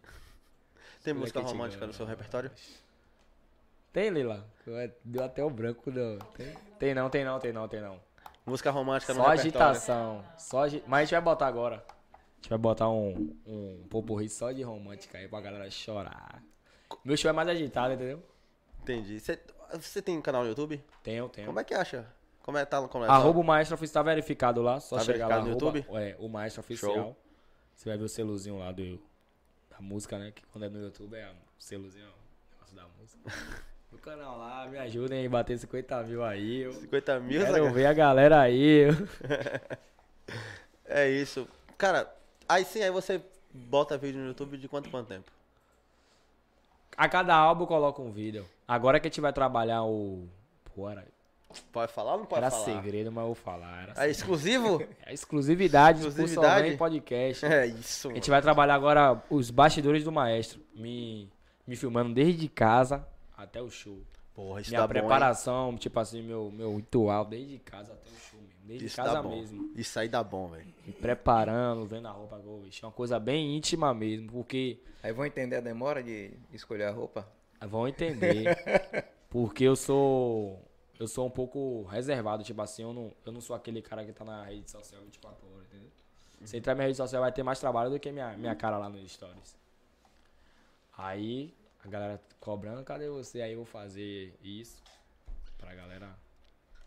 Tem 1.03 1.11
é 1.11 1.13
música 1.13 1.39
romântica 1.39 1.87
no 1.87 1.93
seu 1.93 2.05
gosta? 2.05 2.17
repertório? 2.17 2.51
Tem, 3.93 4.09
Lila? 4.09 4.45
Deu 5.03 5.23
até 5.23 5.43
o 5.43 5.49
branco 5.49 5.89
do. 5.89 6.19
Tem, 6.35 6.53
tem 6.77 6.93
não, 6.93 7.09
tem 7.09 7.23
não, 7.23 7.39
tem 7.39 7.53
não, 7.53 7.67
tem 7.67 7.81
não. 7.81 7.99
Música 8.45 8.69
romântica 8.69 9.13
no 9.13 9.21
Só 9.21 9.29
repertório. 9.29 9.67
agitação. 9.67 10.25
Só 10.37 10.63
agi... 10.63 10.83
Mas 10.87 10.99
a 10.99 11.03
gente 11.03 11.11
vai 11.11 11.21
botar 11.21 11.47
agora. 11.47 11.85
A 12.13 12.41
gente 12.41 12.49
vai 12.49 12.57
botar 12.57 12.89
um, 12.89 13.35
um 13.45 13.85
popurri 13.89 14.29
só 14.29 14.51
de 14.51 14.61
romântica 14.61 15.17
aí 15.17 15.27
pra 15.27 15.41
galera 15.41 15.69
chorar. 15.69 16.43
Meu 17.03 17.15
show 17.17 17.29
é 17.29 17.33
mais 17.33 17.47
agitado, 17.47 17.93
entendeu? 17.93 18.23
Entendi. 18.91 19.19
Você, 19.19 20.01
tem 20.01 20.19
canal 20.21 20.41
no 20.43 20.49
YouTube? 20.49 20.83
Tenho, 21.03 21.29
tenho. 21.29 21.47
Como 21.47 21.59
é 21.59 21.63
que 21.63 21.73
acha? 21.73 22.05
Como 22.41 22.57
é 22.57 22.65
tá 22.65 22.81
como 22.87 23.05
é 23.05 23.07
Arroba 23.07 23.39
o 23.39 23.43
Maestro 23.43 23.75
Oficial 23.75 24.03
tá 24.03 24.09
verificado 24.09 24.61
lá. 24.61 24.79
Só 24.79 24.97
Tá 24.97 25.03
chegar 25.03 25.27
lá. 25.27 25.35
no 25.35 25.51
arroba- 25.51 25.77
YouTube? 25.77 25.85
É, 25.91 26.15
o 26.17 26.27
Maestro 26.27 26.61
Oficial. 26.61 26.93
Show. 26.93 27.17
Você 27.75 27.89
vai 27.89 27.97
ver 27.97 28.03
o 28.05 28.09
seluzinho 28.09 28.57
lá 28.57 28.71
do, 28.71 28.99
da 29.69 29.79
música, 29.79 30.17
né? 30.17 30.31
Que 30.31 30.41
quando 30.47 30.65
é 30.65 30.69
no 30.69 30.81
YouTube 30.81 31.15
é 31.15 31.23
a 31.23 31.33
selozinho, 31.59 32.07
ó, 32.07 32.53
negócio 32.55 32.75
da 32.75 32.85
música. 32.99 33.19
No 33.91 33.97
canal 33.97 34.37
lá, 34.37 34.67
me 34.67 34.77
ajudem 34.77 35.25
a 35.25 35.29
bater 35.31 35.57
50 35.57 36.03
mil 36.03 36.23
aí. 36.23 36.59
Eu 36.61 36.73
50 36.73 37.19
mil, 37.21 37.41
quero 37.41 37.53
saca? 37.63 37.73
ver 37.73 37.85
a 37.87 37.93
galera 37.93 38.39
aí. 38.39 38.83
É 40.85 41.09
isso. 41.09 41.47
Cara, 41.77 42.11
aí 42.47 42.63
sim, 42.65 42.81
aí 42.81 42.89
você 42.91 43.21
bota 43.51 43.97
vídeo 43.97 44.19
no 44.21 44.27
YouTube 44.27 44.57
de 44.57 44.67
quanto 44.67 44.89
quanto 44.89 45.07
tempo? 45.07 45.31
A 46.99 47.07
cada 47.07 47.33
álbum 47.33 47.63
eu 47.63 47.67
coloco 47.67 48.01
um 48.01 48.11
vídeo. 48.11 48.45
Agora 48.67 48.99
que 48.99 49.07
a 49.07 49.09
gente 49.09 49.21
vai 49.21 49.31
trabalhar 49.31 49.83
o. 49.83 50.27
Pô, 50.75 50.89
era, 50.89 51.05
Pode 51.71 51.91
falar 51.93 52.11
ou 52.13 52.19
não 52.19 52.25
pode 52.25 52.41
era 52.43 52.51
falar? 52.51 52.65
segredo, 52.65 53.09
mas 53.11 53.21
eu 53.21 53.27
vou 53.27 53.35
falar. 53.35 53.83
Era 53.83 54.05
É 54.05 54.09
exclusivo? 54.09 54.83
É 55.05 55.13
exclusividade, 55.13 55.99
Exclusividade? 56.05 56.75
podcast. 56.77 57.45
é 57.45 57.65
isso, 57.67 58.07
A 58.07 58.09
mano. 58.09 58.17
gente 58.17 58.29
vai 58.29 58.41
trabalhar 58.41 58.75
agora 58.75 59.23
os 59.29 59.49
bastidores 59.49 60.03
do 60.03 60.11
maestro. 60.11 60.59
Me, 60.75 61.27
me 61.65 61.75
filmando 61.77 62.13
desde 62.13 62.47
casa 62.49 63.07
até 63.35 63.61
o 63.61 63.69
show. 63.71 63.97
Porra, 64.35 64.61
isso 64.61 64.69
Minha 64.69 64.81
bom, 64.81 64.85
hein? 64.85 64.89
preparação, 64.89 65.77
tipo 65.77 65.99
assim, 65.99 66.21
meu, 66.21 66.51
meu 66.51 66.75
ritual, 66.75 67.25
desde 67.25 67.57
casa 67.59 67.93
até 67.93 68.09
o 68.09 68.19
show. 68.29 68.39
Desde 68.69 68.85
Isso 68.85 68.97
casa 68.97 69.13
dá 69.13 69.23
bom. 69.23 69.29
mesmo. 69.29 69.71
Isso 69.75 69.99
aí 69.99 70.07
dá 70.07 70.23
bom, 70.23 70.47
velho. 70.49 70.71
Me 70.85 70.93
preparando, 70.93 71.87
vendo 71.87 72.07
a 72.07 72.11
roupa 72.11 72.39
vestir. 72.61 72.83
É 72.83 72.87
uma 72.87 72.93
coisa 72.93 73.19
bem 73.19 73.57
íntima 73.57 73.91
mesmo, 73.95 74.31
porque 74.31 74.79
Aí 75.01 75.11
vão 75.11 75.25
entender 75.25 75.55
a 75.55 75.59
demora 75.59 76.03
de 76.03 76.31
escolher 76.53 76.83
a 76.83 76.91
roupa? 76.91 77.27
vão 77.67 77.87
entender. 77.87 78.45
porque 79.27 79.63
eu 79.63 79.75
sou. 79.75 80.63
Eu 80.99 81.07
sou 81.07 81.25
um 81.25 81.31
pouco 81.31 81.83
reservado, 81.85 82.43
tipo 82.43 82.61
assim, 82.61 82.83
eu 82.83 82.93
não, 82.93 83.11
eu 83.25 83.31
não 83.31 83.41
sou 83.41 83.55
aquele 83.55 83.81
cara 83.81 84.05
que 84.05 84.13
tá 84.13 84.23
na 84.23 84.43
rede 84.43 84.69
social 84.69 85.01
24 85.01 85.47
horas, 85.51 85.65
entendeu? 85.67 85.89
Se 86.43 86.57
entrar 86.57 86.73
na 86.73 86.75
minha 86.75 86.87
rede 86.87 86.97
social 86.97 87.23
vai 87.23 87.31
ter 87.31 87.41
mais 87.41 87.59
trabalho 87.59 87.89
do 87.89 87.99
que 87.99 88.11
minha, 88.11 88.37
minha 88.37 88.55
cara 88.55 88.77
lá 88.77 88.87
nos 88.87 89.11
stories. 89.11 89.57
Aí 90.95 91.55
a 91.83 91.87
galera 91.87 92.21
cobrando, 92.39 92.83
cadê 92.83 93.09
você? 93.09 93.41
Aí 93.41 93.53
eu 93.53 93.57
vou 93.57 93.65
fazer 93.65 94.37
isso 94.43 94.83
pra 95.57 95.73
galera. 95.73 96.15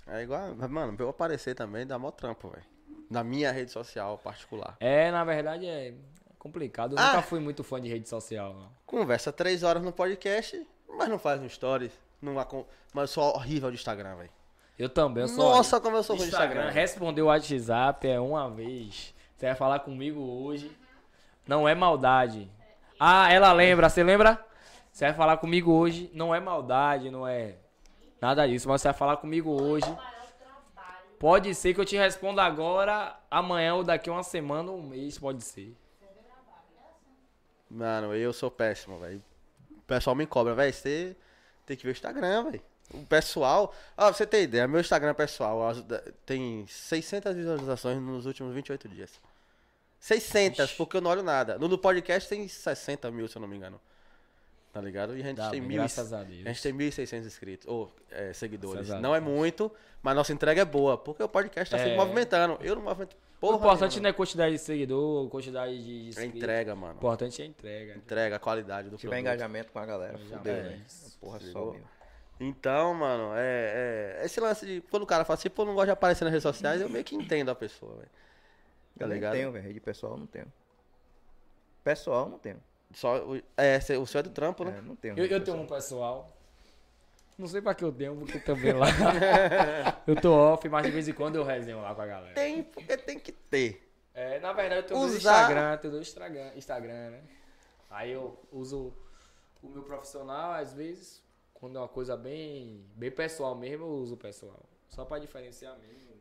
É 0.06 0.23
igual, 0.23 0.54
mano, 0.68 0.97
pra 0.97 1.04
eu 1.06 1.11
aparecer 1.11 1.54
também 1.54 1.87
dá 1.87 1.99
mó 1.99 2.11
trampo, 2.11 2.49
velho. 2.49 2.64
Na 3.11 3.23
minha 3.23 3.52
rede 3.52 3.71
social 3.71 4.18
particular. 4.18 4.76
É, 4.80 5.11
na 5.11 5.23
verdade 5.25 5.66
é 5.66 5.94
complicado. 6.38 6.94
Eu 6.94 6.99
Ah! 6.99 7.09
nunca 7.09 7.23
fui 7.23 7.38
muito 7.40 7.62
fã 7.62 7.80
de 7.80 7.88
rede 7.88 8.09
social, 8.09 8.54
não. 8.54 8.68
Conversa 8.87 9.32
três 9.32 9.62
horas 9.62 9.82
no 9.82 9.92
podcast, 9.92 10.66
mas 10.88 11.09
não 11.09 11.18
faz 11.18 11.40
no 11.40 11.49
stories. 11.49 11.92
Não 12.21 12.38
acon- 12.38 12.64
mas 12.92 13.02
eu 13.02 13.09
sou 13.14 13.35
horrível 13.35 13.71
de 13.71 13.76
Instagram, 13.76 14.16
velho. 14.16 14.30
Eu 14.78 14.88
também, 14.88 15.23
eu 15.23 15.28
sou. 15.28 15.44
Nossa, 15.54 15.80
como 15.80 15.97
eu 15.97 16.02
sou 16.02 16.16
ruim 16.16 16.26
de 16.26 16.32
Instagram, 16.32 16.71
responder 16.71 17.23
o 17.23 17.26
WhatsApp 17.26 18.09
é 18.09 18.18
uma 18.18 18.50
vez. 18.50 19.14
Você 19.37 19.47
vai 19.47 19.54
falar 19.54 19.80
comigo 19.80 20.21
hoje. 20.21 20.71
Não 21.47 21.68
é 21.68 21.75
maldade. 21.75 22.50
Ah, 22.99 23.30
ela 23.32 23.52
lembra, 23.52 23.88
você 23.88 24.02
lembra? 24.02 24.44
Você 24.92 25.04
vai 25.06 25.14
falar 25.14 25.37
comigo 25.38 25.73
hoje, 25.73 26.11
não 26.14 26.35
é 26.35 26.38
maldade, 26.40 27.11
não 27.11 27.26
é 27.26 27.56
nada 28.23 28.47
disso, 28.47 28.69
mas 28.69 28.81
você 28.81 28.88
vai 28.88 28.97
falar 28.97 29.17
comigo 29.19 29.50
hoje. 29.50 29.87
Pode 31.19 31.55
ser 31.55 31.75
que 31.75 31.81
eu 31.81 31.85
te 31.85 31.97
responda 31.97 32.43
agora, 32.43 33.17
amanhã 33.31 33.75
ou 33.75 33.85
daqui 33.85 34.09
a 34.09 34.12
uma 34.12 34.23
semana 34.23 34.71
ou 34.71 34.79
um 34.79 34.83
mês, 34.83 35.19
pode 35.19 35.43
ser. 35.45 35.76
Mano, 37.71 38.14
eu 38.14 38.33
sou 38.33 38.50
péssimo, 38.50 38.99
velho. 38.99 39.23
O 39.71 39.83
pessoal 39.83 40.14
me 40.17 40.26
cobra, 40.26 40.55
velho. 40.55 40.73
Você 40.73 41.17
tem 41.64 41.76
que 41.76 41.85
ver 41.85 41.91
o 41.91 41.93
Instagram, 41.93 42.45
velho. 42.45 42.62
O 42.93 43.07
pessoal. 43.07 43.75
Ah, 43.97 44.07
pra 44.07 44.12
você 44.12 44.26
ter 44.26 44.43
ideia, 44.43 44.69
meu 44.69 44.81
Instagram 44.81 45.14
pessoal 45.14 45.73
tem 46.26 46.67
600 46.67 47.35
visualizações 47.35 48.00
nos 48.00 48.26
últimos 48.26 48.54
28 48.54 48.89
dias. 48.89 49.21
600, 49.99 50.58
Ixi. 50.58 50.76
porque 50.76 50.97
eu 50.97 51.00
não 51.00 51.11
olho 51.11 51.23
nada. 51.23 51.58
No 51.58 51.69
do 51.69 51.78
podcast 51.78 52.28
tem 52.28 52.47
60 52.47 53.11
mil, 53.11 53.28
se 53.28 53.37
eu 53.37 53.41
não 53.41 53.49
me 53.49 53.56
engano. 53.56 53.80
Tá 54.73 54.80
ligado? 54.80 55.15
E 55.17 55.21
a 55.21 55.25
gente 55.25 55.37
Dá 55.37 55.50
tem 55.50 55.61
mil. 55.61 55.76
graças 55.76 56.13
a 56.15 56.23
Deus. 56.25 56.47
A 56.47 56.49
gente 56.52 56.63
tem 56.63 56.73
1.600 56.73 57.26
inscritos, 57.26 57.69
ou 57.69 57.93
é, 58.11 58.32
seguidores. 58.32 58.89
Não 58.89 59.15
é 59.15 59.21
muito, 59.21 59.71
mas 60.02 60.17
nossa 60.17 60.32
entrega 60.32 60.63
é 60.63 60.65
boa, 60.65 60.97
porque 60.97 61.23
o 61.23 61.28
podcast 61.28 61.71
tá 61.71 61.76
É. 61.80 61.91
se 61.91 61.95
movimentando. 61.97 62.58
Eu 62.63 62.76
não 62.76 62.82
movimento 62.82 63.13
o 63.15 63.39
porra 63.39 63.56
importante 63.56 63.91
nenhuma. 63.93 64.02
não 64.04 64.11
é 64.11 64.13
quantidade 64.15 64.52
de 64.52 64.58
seguidor, 64.58 65.28
quantidade 65.28 65.85
de 65.85 66.06
É 66.06 66.08
inscritos. 66.08 66.37
entrega, 66.37 66.73
O 66.73 66.76
mano. 66.76 66.95
importante 66.95 67.43
é 67.43 67.45
a 67.45 67.49
entrega. 67.49 67.95
Entrega, 67.97 68.37
a 68.37 68.39
qualidade 68.39 68.89
do 68.89 68.97
Se 68.97 69.02
tiver 69.02 69.19
engajamento 69.21 69.71
com 69.73 69.78
a 69.78 69.85
galera, 69.85 70.17
fudeu, 70.17 70.54
É. 70.54 70.78
Porra 71.21 71.39
só. 71.41 71.76
Então, 72.41 72.95
mano, 72.95 73.35
é, 73.37 74.19
é- 74.21 74.25
Esse 74.25 74.41
lance 74.41 74.65
de. 74.65 74.80
Quando 74.91 75.02
o 75.02 75.06
cara 75.06 75.23
fala 75.25 75.39
assim, 75.39 75.50
pô, 75.50 75.67
não 75.67 75.75
gosta 75.75 75.87
de 75.87 75.93
aparecer 75.93 76.25
nas 76.25 76.32
redes 76.32 76.43
sociais, 76.43 76.80
eu 76.80 76.89
meio 76.89 77.04
que 77.04 77.15
entendo 77.15 77.50
a 77.50 77.54
pessoa, 77.54 77.95
velho. 77.97 78.08
Tá 78.99 79.04
Eu 79.04 79.08
ligado? 79.08 79.32
tenho, 79.32 79.52
velho. 79.52 79.65
Rede 79.67 79.80
pessoal 79.80 80.13
eu 80.15 80.19
não 80.19 80.26
tenho. 80.26 80.50
Pessoal 81.85 82.25
eu 82.25 82.30
não 82.30 82.39
tenho. 82.39 82.56
Só, 82.95 83.19
o- 83.25 83.43
é, 83.57 83.78
o 83.99 84.07
seu 84.07 84.21
é 84.21 84.23
do 84.23 84.31
trampo, 84.31 84.65
né? 84.65 84.76
É, 84.78 84.81
não 84.81 84.95
tenho. 84.97 85.19
Eu, 85.19 85.26
eu 85.26 85.43
tenho 85.43 85.57
um 85.57 85.67
pessoal. 85.67 86.37
Não 87.39 87.47
sei 87.49 87.61
pra 87.63 87.75
que 87.75 87.83
eu 87.85 87.91
tenho, 87.93 88.15
porque 88.17 88.39
também 88.39 88.73
lá. 88.73 88.87
eu 90.07 90.15
tô 90.15 90.33
off, 90.33 90.69
mas 90.69 90.85
de 90.85 90.91
vez 90.93 91.09
em 91.09 91.13
quando 91.13 91.37
eu 91.37 91.45
resenho 91.45 91.81
lá 91.81 91.95
com 91.95 92.02
a 92.02 92.07
galera. 92.07 92.35
Tem, 92.35 92.63
porque 92.63 92.97
tem 92.97 93.19
que 93.19 93.33
ter. 93.33 93.89
É, 94.15 94.39
na 94.41 94.52
verdade 94.52 94.83
eu 94.83 94.87
tenho 94.87 95.00
dois 95.00 95.17
Usar- 95.17 95.41
Instagram, 95.43 95.76
tenho 95.78 95.93
dois 95.95 96.07
Instagram, 96.07 96.52
Instagram, 96.55 97.11
né? 97.11 97.21
Aí 97.91 98.13
eu 98.13 98.39
uso 98.52 98.93
o 99.63 99.69
meu 99.69 99.83
profissional, 99.83 100.52
às 100.52 100.73
vezes, 100.75 101.23
quando 101.55 101.76
é 101.76 101.81
uma 101.81 101.89
coisa 101.89 102.17
bem, 102.17 102.85
bem 102.95 103.11
pessoal 103.11 103.55
mesmo, 103.55 103.85
eu 103.87 103.91
uso 103.91 104.15
o 104.15 104.19
pessoal. 104.19 104.61
Só 104.91 105.05
pra 105.07 105.19
diferenciar 105.19 105.75
mesmo. 105.78 106.13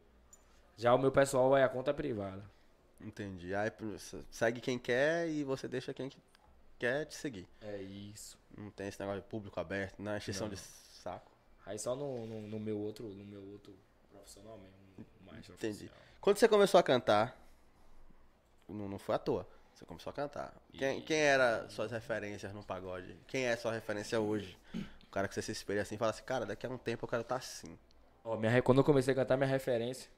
Já 0.77 0.93
o 0.93 0.97
meu 0.97 1.11
pessoal 1.11 1.55
é 1.57 1.63
a 1.63 1.69
conta 1.69 1.93
privada. 1.93 2.41
Entendi. 3.01 3.53
Aí 3.53 3.69
segue 4.29 4.61
quem 4.61 4.79
quer 4.79 5.27
e 5.27 5.43
você 5.43 5.67
deixa 5.67 5.93
quem 5.93 6.07
que- 6.07 6.17
quer 6.81 7.05
te 7.05 7.13
seguir. 7.13 7.47
É 7.61 7.77
isso. 7.77 8.35
Não 8.57 8.71
tem 8.71 8.87
esse 8.87 8.99
negócio 8.99 9.21
de 9.21 9.27
público 9.27 9.59
aberto, 9.59 10.01
não 10.01 10.13
é 10.13 10.17
exceção 10.17 10.49
de 10.49 10.57
saco. 10.57 11.31
Aí 11.63 11.77
só 11.77 11.95
no, 11.95 12.25
no, 12.25 12.41
no 12.41 12.59
meu 12.59 12.79
outro, 12.79 13.07
no 13.07 13.23
meu 13.23 13.43
outro 13.51 13.71
profissional 14.11 14.57
mesmo, 14.57 15.07
mais 15.23 15.47
Entendi. 15.47 15.91
Quando 16.19 16.37
você 16.37 16.47
começou 16.47 16.79
a 16.79 16.83
cantar, 16.83 17.39
não, 18.67 18.89
não 18.89 18.97
foi 18.97 19.13
à 19.13 19.19
toa. 19.19 19.47
Você 19.75 19.85
começou 19.85 20.09
a 20.09 20.13
cantar. 20.13 20.55
Quem, 20.73 21.01
quem 21.01 21.17
era 21.17 21.69
suas 21.69 21.91
referências 21.91 22.51
no 22.51 22.63
pagode? 22.63 23.15
Quem 23.27 23.45
é 23.45 23.55
sua 23.55 23.71
referência 23.71 24.19
hoje? 24.19 24.57
O 24.73 25.11
cara 25.11 25.27
que 25.27 25.35
você 25.35 25.41
se 25.41 25.51
espelha 25.51 25.83
assim 25.83 25.95
e 25.95 25.97
fala 25.99 26.09
assim, 26.09 26.23
cara, 26.23 26.47
daqui 26.47 26.65
a 26.65 26.69
um 26.69 26.79
tempo 26.79 27.05
eu 27.05 27.09
quero 27.09 27.21
estar 27.21 27.35
assim. 27.35 27.77
Ó, 28.23 28.35
minha, 28.37 28.59
quando 28.63 28.79
eu 28.79 28.83
comecei 28.83 29.13
a 29.13 29.15
cantar, 29.15 29.37
minha 29.37 29.47
referência. 29.47 30.09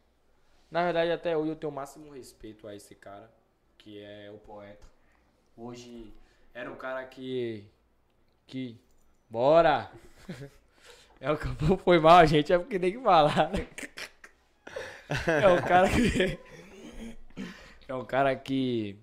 Na 0.71 0.84
verdade, 0.84 1.12
até 1.12 1.36
hoje 1.36 1.49
eu 1.49 1.56
tenho 1.58 1.71
o 1.71 1.76
máximo 1.76 2.12
respeito 2.13 2.67
a 2.67 2.76
esse 2.76 2.95
cara, 2.95 3.30
que 3.78 4.02
é 4.02 4.32
o 4.32 4.38
poeta. 4.38 4.88
Hoje 5.56 6.13
era 6.54 6.72
um 6.72 6.76
cara 6.76 7.04
que. 7.06 7.66
que. 8.48 8.78
Bora! 9.30 9.92
É 11.20 11.32
o 11.32 11.38
que 11.38 11.48
foi 11.86 12.00
mal, 12.00 12.28
gente, 12.28 12.52
é 12.52 12.60
porque 12.60 12.78
tem 12.78 12.92
que 12.92 13.00
falar. 13.00 13.50
É 15.26 15.48
um 15.48 15.62
cara 15.62 15.88
que. 15.89 16.38
É 17.88 17.94
um 17.94 18.04
cara 18.04 18.36
que 18.36 18.98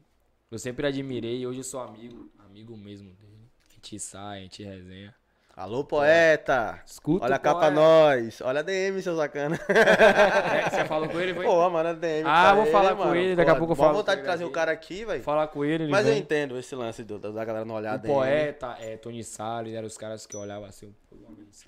eu 0.51 0.59
sempre 0.59 0.87
admirei 0.87 1.41
e 1.41 1.47
hoje 1.47 1.61
eu 1.61 1.65
sou 1.65 1.81
amigo, 1.81 2.31
amigo 2.39 2.77
mesmo 2.77 3.11
dele. 3.15 3.51
A 3.71 3.75
gente 3.75 3.99
sai, 3.99 4.39
a 4.39 4.43
gente 4.43 4.63
resenha. 4.63 5.15
Alô, 5.61 5.85
poeta! 5.85 6.81
Escuta 6.87 7.27
Olha 7.27 7.38
capa 7.38 7.61
poeta. 7.61 7.70
nós! 7.75 8.40
Olha 8.40 8.61
a 8.61 8.62
DM, 8.62 9.03
seu 9.03 9.14
sacana. 9.14 9.59
É, 9.68 10.70
você 10.70 10.85
falou 10.87 11.07
com 11.07 11.20
ele, 11.20 11.35
foi? 11.35 11.44
Pô, 11.44 11.68
mano, 11.68 11.90
a 11.90 11.92
DM. 11.92 12.27
Ah, 12.27 12.44
pra 12.44 12.55
vou 12.55 12.66
falar 12.73 12.96
com 12.96 13.05
mano. 13.05 13.14
ele, 13.14 13.37
daqui 13.37 13.51
a 13.51 13.57
pouco 13.57 13.73
eu 13.73 13.77
falo 13.77 13.92
vontade 13.99 14.16
com 14.16 14.23
de 14.23 14.27
trazer 14.27 14.44
ele 14.44 14.49
o 14.51 14.53
cara 14.55 14.73
aqui, 14.73 15.05
velho. 15.05 15.23
falar 15.23 15.49
com 15.49 15.62
ele, 15.62 15.85
ele 15.85 15.92
Mas 15.92 16.07
eu 16.07 16.12
vem. 16.14 16.23
entendo 16.23 16.59
esse 16.59 16.75
lance 16.75 17.05
do- 17.05 17.18
da 17.18 17.44
galera 17.44 17.66
não 17.66 17.75
olhar 17.75 17.92
a 17.92 17.96
O 17.96 17.99
DM. 17.99 18.14
poeta, 18.14 18.75
é, 18.81 18.96
Tony 18.96 19.23
Salles, 19.23 19.75
eram 19.75 19.87
os 19.87 19.99
caras 19.99 20.25
que 20.27 20.35
olhavam 20.35 20.66
assim. 20.66 20.94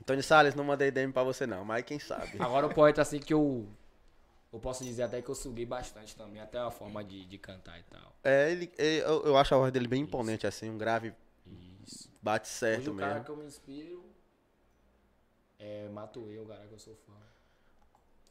Tony 0.06 0.22
Salles, 0.22 0.54
não 0.54 0.64
mandei 0.64 0.90
DM 0.90 1.12
pra 1.12 1.22
você 1.22 1.46
não, 1.46 1.62
mas 1.62 1.84
quem 1.84 1.98
sabe. 1.98 2.30
Agora 2.40 2.68
o 2.68 2.72
poeta, 2.74 3.02
assim, 3.02 3.18
que 3.18 3.34
eu. 3.34 3.66
Eu 4.50 4.58
posso 4.58 4.82
dizer 4.84 5.02
até 5.02 5.20
que 5.20 5.28
eu 5.28 5.34
suguei 5.34 5.66
bastante 5.66 6.16
também, 6.16 6.40
até 6.40 6.58
a 6.58 6.70
forma 6.70 7.04
de, 7.04 7.26
de 7.26 7.36
cantar 7.36 7.78
e 7.78 7.82
tal. 7.90 8.10
É, 8.24 8.50
ele, 8.50 8.72
ele- 8.78 9.02
eu, 9.04 9.22
eu 9.26 9.36
acho 9.36 9.54
a 9.54 9.58
voz 9.58 9.70
dele 9.70 9.86
bem 9.86 10.00
imponente, 10.02 10.46
assim, 10.46 10.70
um 10.70 10.78
grave 10.78 11.12
Isso. 11.86 12.10
bate 12.22 12.46
Hoje 12.48 12.54
certo 12.58 12.90
o 12.92 12.96
cara 12.96 13.12
mesmo. 13.14 13.24
que 13.24 13.30
eu 13.30 13.36
me 13.36 13.44
inspiro 13.44 14.04
é 15.58 15.88
Matuê, 15.88 16.38
o 16.38 16.46
cara 16.46 16.66
que 16.66 16.72
eu 16.74 16.78
sou 16.78 16.94
fã. 17.06 17.12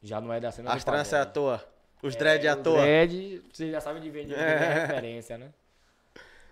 Já 0.02 0.20
não 0.20 0.34
é 0.34 0.40
da 0.40 0.52
cena 0.52 0.74
As 0.74 0.84
tranças 0.84 1.14
é 1.14 1.18
à 1.18 1.20
pagode. 1.26 1.34
toa. 1.34 1.70
Os 2.04 2.16
dread 2.16 2.46
é 2.46 2.50
à 2.50 2.56
o 2.56 2.64
toa. 2.64 2.82
Dread, 2.82 3.44
você 3.54 3.70
já 3.72 3.80
sabe 3.80 4.00
de 4.00 4.10
ver 4.10 4.26
de 4.26 4.34
onde 4.34 4.42
é 4.42 4.74
referência, 4.88 5.38
né? 5.38 5.54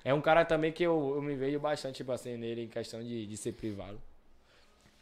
É 0.04 0.14
um 0.14 0.22
cara 0.22 0.46
também 0.46 0.72
que 0.72 0.84
eu, 0.84 1.14
eu 1.16 1.22
me 1.22 1.36
vejo 1.36 1.60
bastante, 1.60 1.98
tipo 1.98 2.12
assim, 2.12 2.38
nele 2.38 2.64
em 2.66 2.68
questão 2.68 3.02
de, 3.02 3.26
de 3.26 3.36
ser 3.38 3.54
privado. 3.54 4.00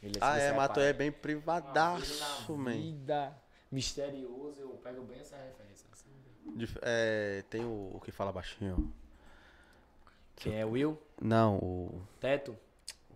Ele, 0.01 0.17
Ah, 0.21 0.35
se 0.35 0.45
é, 0.45 0.53
Mato 0.53 0.79
é 0.79 0.93
bem 0.93 1.11
privadaço, 1.11 2.51
na 2.53 2.57
man. 2.57 2.71
vida, 2.71 3.35
misterioso, 3.71 4.59
eu 4.61 4.69
pego 4.83 5.03
bem 5.03 5.19
essa 5.19 5.35
referência. 5.35 5.87
assim. 5.91 6.09
É, 6.81 7.43
tem 7.49 7.63
o, 7.65 7.91
o 7.95 8.01
que 8.03 8.11
fala 8.11 8.31
baixinho. 8.31 8.91
Quem 10.37 10.55
é 10.59 10.65
Will? 10.65 10.97
Não, 11.21 11.57
o. 11.57 12.01
Teto? 12.19 12.55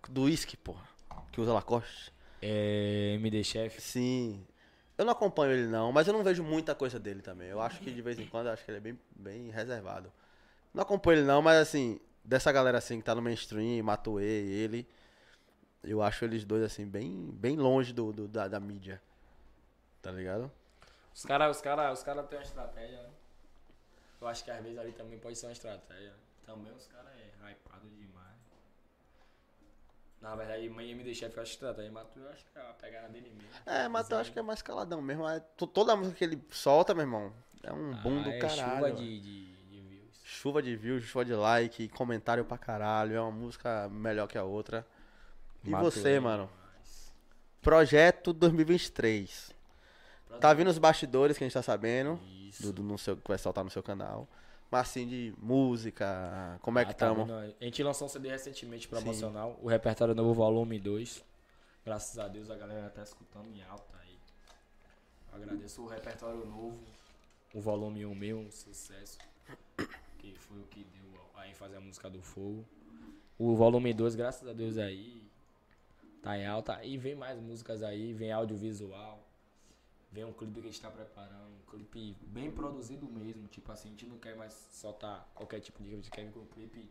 Do 0.08 0.22
uísque, 0.22 0.56
porra. 0.56 0.84
Que 1.30 1.40
usa 1.40 1.52
Lacoste. 1.52 2.12
É 2.40 3.14
MD 3.14 3.42
Chef. 3.44 3.80
Sim. 3.80 4.44
Eu 4.98 5.04
não 5.04 5.12
acompanho 5.12 5.52
ele 5.52 5.66
não, 5.68 5.90
mas 5.92 6.06
eu 6.06 6.12
não 6.12 6.22
vejo 6.22 6.42
muita 6.42 6.74
coisa 6.74 6.98
dele 6.98 7.22
também. 7.22 7.48
Eu 7.48 7.60
acho 7.60 7.80
que 7.80 7.90
de 7.90 8.02
vez 8.02 8.18
em 8.18 8.26
quando 8.26 8.46
eu 8.46 8.52
acho 8.52 8.64
que 8.64 8.70
ele 8.70 8.78
é 8.78 8.80
bem, 8.80 8.98
bem 9.16 9.50
reservado. 9.50 10.12
Não 10.74 10.82
acompanho 10.82 11.20
ele 11.20 11.26
não, 11.26 11.40
mas 11.40 11.56
assim, 11.58 11.98
dessa 12.24 12.50
galera 12.52 12.78
assim 12.78 12.98
que 12.98 13.04
tá 13.04 13.14
no 13.14 13.22
mainstream, 13.22 13.82
Matuê, 13.84 14.22
ele, 14.24 14.86
eu 15.82 16.02
acho 16.02 16.24
eles 16.24 16.44
dois 16.44 16.62
assim 16.62 16.86
bem, 16.86 17.30
bem 17.32 17.56
longe 17.56 17.92
do, 17.92 18.12
do- 18.12 18.28
da, 18.28 18.48
da 18.48 18.60
mídia. 18.60 19.00
Tá 20.02 20.10
ligado? 20.10 20.50
Os 21.14 21.24
caras 21.24 21.56
os 21.56 21.62
cara, 21.62 21.92
os 21.92 22.02
cara 22.02 22.22
têm 22.22 22.38
uma 22.38 22.44
estratégia, 22.44 23.02
né? 23.02 23.08
Eu 24.20 24.28
acho 24.28 24.44
que 24.44 24.50
às 24.50 24.62
vezes 24.62 24.78
ali 24.78 24.92
também 24.92 25.18
pode 25.18 25.36
ser 25.38 25.46
uma 25.46 25.52
estratégia. 25.52 26.12
Também 26.46 26.72
os 26.72 26.86
caras 26.86 27.10
é 27.16 27.50
hypado 27.52 27.88
demais. 27.90 28.38
Na 30.20 30.36
verdade, 30.36 30.66
MD 30.66 31.14
Chef 31.14 31.36
eu 31.36 31.42
acho 31.42 31.52
estratégia, 31.52 31.90
mas 31.90 32.06
tu 32.08 32.20
eu 32.20 32.28
acho 32.30 32.44
que 32.44 32.56
é 32.58 32.60
a 32.62 32.72
pegada 32.74 33.08
dele 33.08 33.30
mesmo. 33.30 33.50
É, 33.66 33.88
mas 33.88 34.08
eu 34.10 34.18
acho 34.18 34.32
que 34.32 34.38
é 34.38 34.42
mais 34.42 34.62
caladão 34.62 35.02
mesmo. 35.02 35.28
É, 35.28 35.40
to- 35.40 35.66
toda 35.66 35.92
a 35.92 35.96
música 35.96 36.16
que 36.16 36.24
ele 36.24 36.40
solta, 36.50 36.94
meu 36.94 37.02
irmão, 37.02 37.32
é 37.62 37.72
um 37.72 37.92
boom 38.02 38.20
Ah, 38.20 38.22
do 38.24 38.30
é 38.30 38.38
caralho. 38.38 38.76
chuva 38.76 38.92
de, 38.92 39.20
de, 39.20 39.52
de 39.66 39.80
views. 39.80 40.20
Chuva 40.24 40.62
de 40.62 40.76
views, 40.76 41.02
chuva 41.04 41.24
de 41.24 41.34
like, 41.34 41.88
comentário 41.88 42.44
pra 42.44 42.56
caralho. 42.56 43.16
É 43.16 43.20
uma 43.20 43.32
música 43.32 43.88
melhor 43.88 44.28
que 44.28 44.38
a 44.38 44.44
outra. 44.44 44.86
E 45.64 45.70
Matou 45.70 45.90
você, 45.90 46.10
ele 46.10 46.20
mano? 46.20 46.46
demais. 46.48 47.12
Projeto 47.60 48.32
2023. 48.32 49.52
Pra 50.28 50.38
Tá 50.38 50.54
vindo 50.54 50.68
os 50.70 50.78
bastidores 50.78 51.36
que 51.36 51.42
a 51.42 51.46
gente 51.46 51.54
tá 51.54 51.62
sabendo. 51.62 52.20
Isso. 52.48 52.62
Do, 52.62 52.72
do 52.74 52.82
no 52.84 52.96
seu, 52.96 53.16
que 53.16 53.26
vai 53.28 53.38
soltar 53.38 53.64
no 53.64 53.70
seu 53.70 53.82
canal. 53.82 54.28
Mas 54.72 54.88
assim, 54.88 55.06
de 55.06 55.34
música, 55.36 56.58
como 56.62 56.78
é 56.78 56.82
Ah, 56.82 56.84
que 56.86 56.94
tá 56.94 57.08
tamo? 57.08 57.26
vendo 57.26 57.34
aí? 57.34 57.54
A 57.60 57.64
gente 57.64 57.82
lançou 57.82 58.06
um 58.06 58.08
CD 58.08 58.30
recentemente 58.30 58.84
Sim. 58.84 58.88
promocional, 58.88 59.58
o 59.62 59.68
repertório 59.68 60.14
novo 60.14 60.32
volume 60.32 60.78
2. 60.80 61.22
Graças 61.84 62.18
a 62.18 62.26
Deus 62.26 62.48
a 62.48 62.56
galera 62.56 62.88
tá 62.88 63.02
escutando 63.02 63.54
em 63.54 63.62
alta 63.64 63.98
aí. 63.98 64.18
Agradeço 65.30 65.82
o 65.82 65.86
repertório 65.86 66.46
novo, 66.46 66.78
o 67.52 67.60
volume 67.60 68.06
1 68.06 68.14
meu, 68.14 68.38
um 68.38 68.50
sucesso. 68.50 69.18
Que 70.18 70.34
foi 70.36 70.58
o 70.60 70.64
que 70.64 70.84
deu 70.84 71.20
a 71.34 71.46
ênfase 71.46 71.76
à 71.76 71.80
música 71.80 72.08
do 72.08 72.22
fogo. 72.22 72.64
O 73.38 73.54
volume 73.54 73.92
2, 73.92 74.14
graças 74.14 74.48
a 74.48 74.54
Deus 74.54 74.78
aí, 74.78 75.22
tá 76.22 76.38
em 76.38 76.46
alta. 76.46 76.82
E 76.82 76.96
vem 76.96 77.14
mais 77.14 77.38
músicas 77.38 77.82
aí, 77.82 78.14
vem 78.14 78.32
audiovisual. 78.32 79.22
Vem 80.12 80.24
um 80.24 80.32
clipe 80.32 80.60
que 80.60 80.68
a 80.68 80.70
gente 80.70 80.80
tá 80.80 80.90
preparando, 80.90 81.48
um 81.48 81.70
clipe 81.70 82.14
bem 82.26 82.50
produzido 82.50 83.06
mesmo. 83.06 83.48
Tipo 83.48 83.72
assim, 83.72 83.88
a 83.88 83.90
gente 83.92 84.06
não 84.06 84.18
quer 84.18 84.36
mais 84.36 84.52
soltar 84.70 85.26
qualquer 85.34 85.60
tipo 85.60 85.82
de 85.82 85.88
clipe, 85.88 86.00
a 86.00 86.02
gente 86.02 86.10
quer 86.10 86.24
vir 86.26 86.32
com 86.32 86.40
um 86.40 86.46
clipe, 86.46 86.90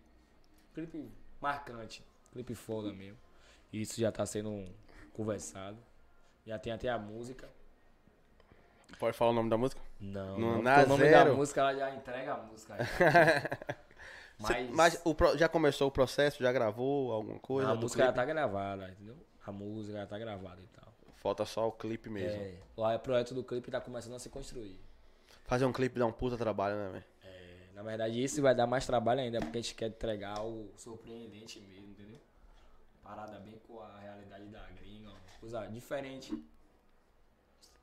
clipe 0.73 1.11
marcante, 1.39 2.03
clipe 2.31 2.55
foda 2.55 2.91
mesmo. 2.91 3.17
E 3.71 3.81
isso 3.81 4.01
já 4.01 4.11
tá 4.11 4.25
sendo 4.25 4.65
conversado. 5.13 5.77
Já 6.45 6.57
tem 6.57 6.73
até 6.73 6.89
a 6.89 6.97
música. 6.97 7.47
Pode 8.97 9.15
falar 9.15 9.31
o 9.31 9.33
nome 9.35 9.49
da 9.49 9.57
música? 9.57 9.81
Não, 9.99 10.39
não 10.39 10.63
porque 10.63 10.81
o 10.81 10.87
nome 10.87 11.03
da 11.03 11.23
zero. 11.23 11.35
música 11.37 11.61
ela 11.61 11.75
já 11.75 11.95
entrega 11.95 12.33
a 12.33 12.37
música. 12.37 12.75
Mas, 14.39 14.69
Mas 14.71 15.01
o 15.05 15.15
já 15.37 15.47
começou 15.47 15.87
o 15.87 15.91
processo? 15.91 16.41
Já 16.41 16.51
gravou 16.51 17.11
alguma 17.11 17.39
coisa? 17.39 17.69
a 17.69 17.75
música 17.75 18.05
já 18.05 18.11
tá 18.11 18.25
gravada, 18.25 18.89
entendeu? 18.89 19.15
A 19.45 19.51
música 19.51 19.99
já 19.99 20.07
tá 20.07 20.17
gravada 20.17 20.61
e 20.61 20.67
tal. 20.67 20.90
Falta 21.21 21.45
só 21.45 21.67
o 21.67 21.71
clipe 21.71 22.09
mesmo. 22.09 22.41
É, 22.41 22.95
o 22.95 22.99
projeto 22.99 23.35
do 23.35 23.43
clipe 23.43 23.69
tá 23.69 23.79
começando 23.79 24.15
a 24.15 24.19
se 24.19 24.27
construir. 24.27 24.75
Fazer 25.43 25.65
um 25.65 25.71
clipe 25.71 25.99
dá 25.99 26.05
um 26.07 26.11
puta 26.11 26.35
trabalho, 26.35 26.75
né, 26.75 26.89
velho? 26.93 27.05
É, 27.23 27.75
na 27.75 27.83
verdade, 27.83 28.23
isso 28.23 28.41
vai 28.41 28.55
dar 28.55 28.65
mais 28.65 28.87
trabalho 28.87 29.19
ainda, 29.19 29.39
porque 29.39 29.59
a 29.59 29.61
gente 29.61 29.75
quer 29.75 29.89
entregar 29.89 30.39
algo 30.39 30.73
surpreendente 30.75 31.59
mesmo, 31.59 31.91
entendeu? 31.91 32.19
Parada 33.03 33.39
bem 33.39 33.61
com 33.67 33.79
a 33.79 33.99
realidade 33.99 34.45
da 34.45 34.67
gringa, 34.71 35.09
uma 35.09 35.19
coisa 35.39 35.67
diferente. 35.67 36.33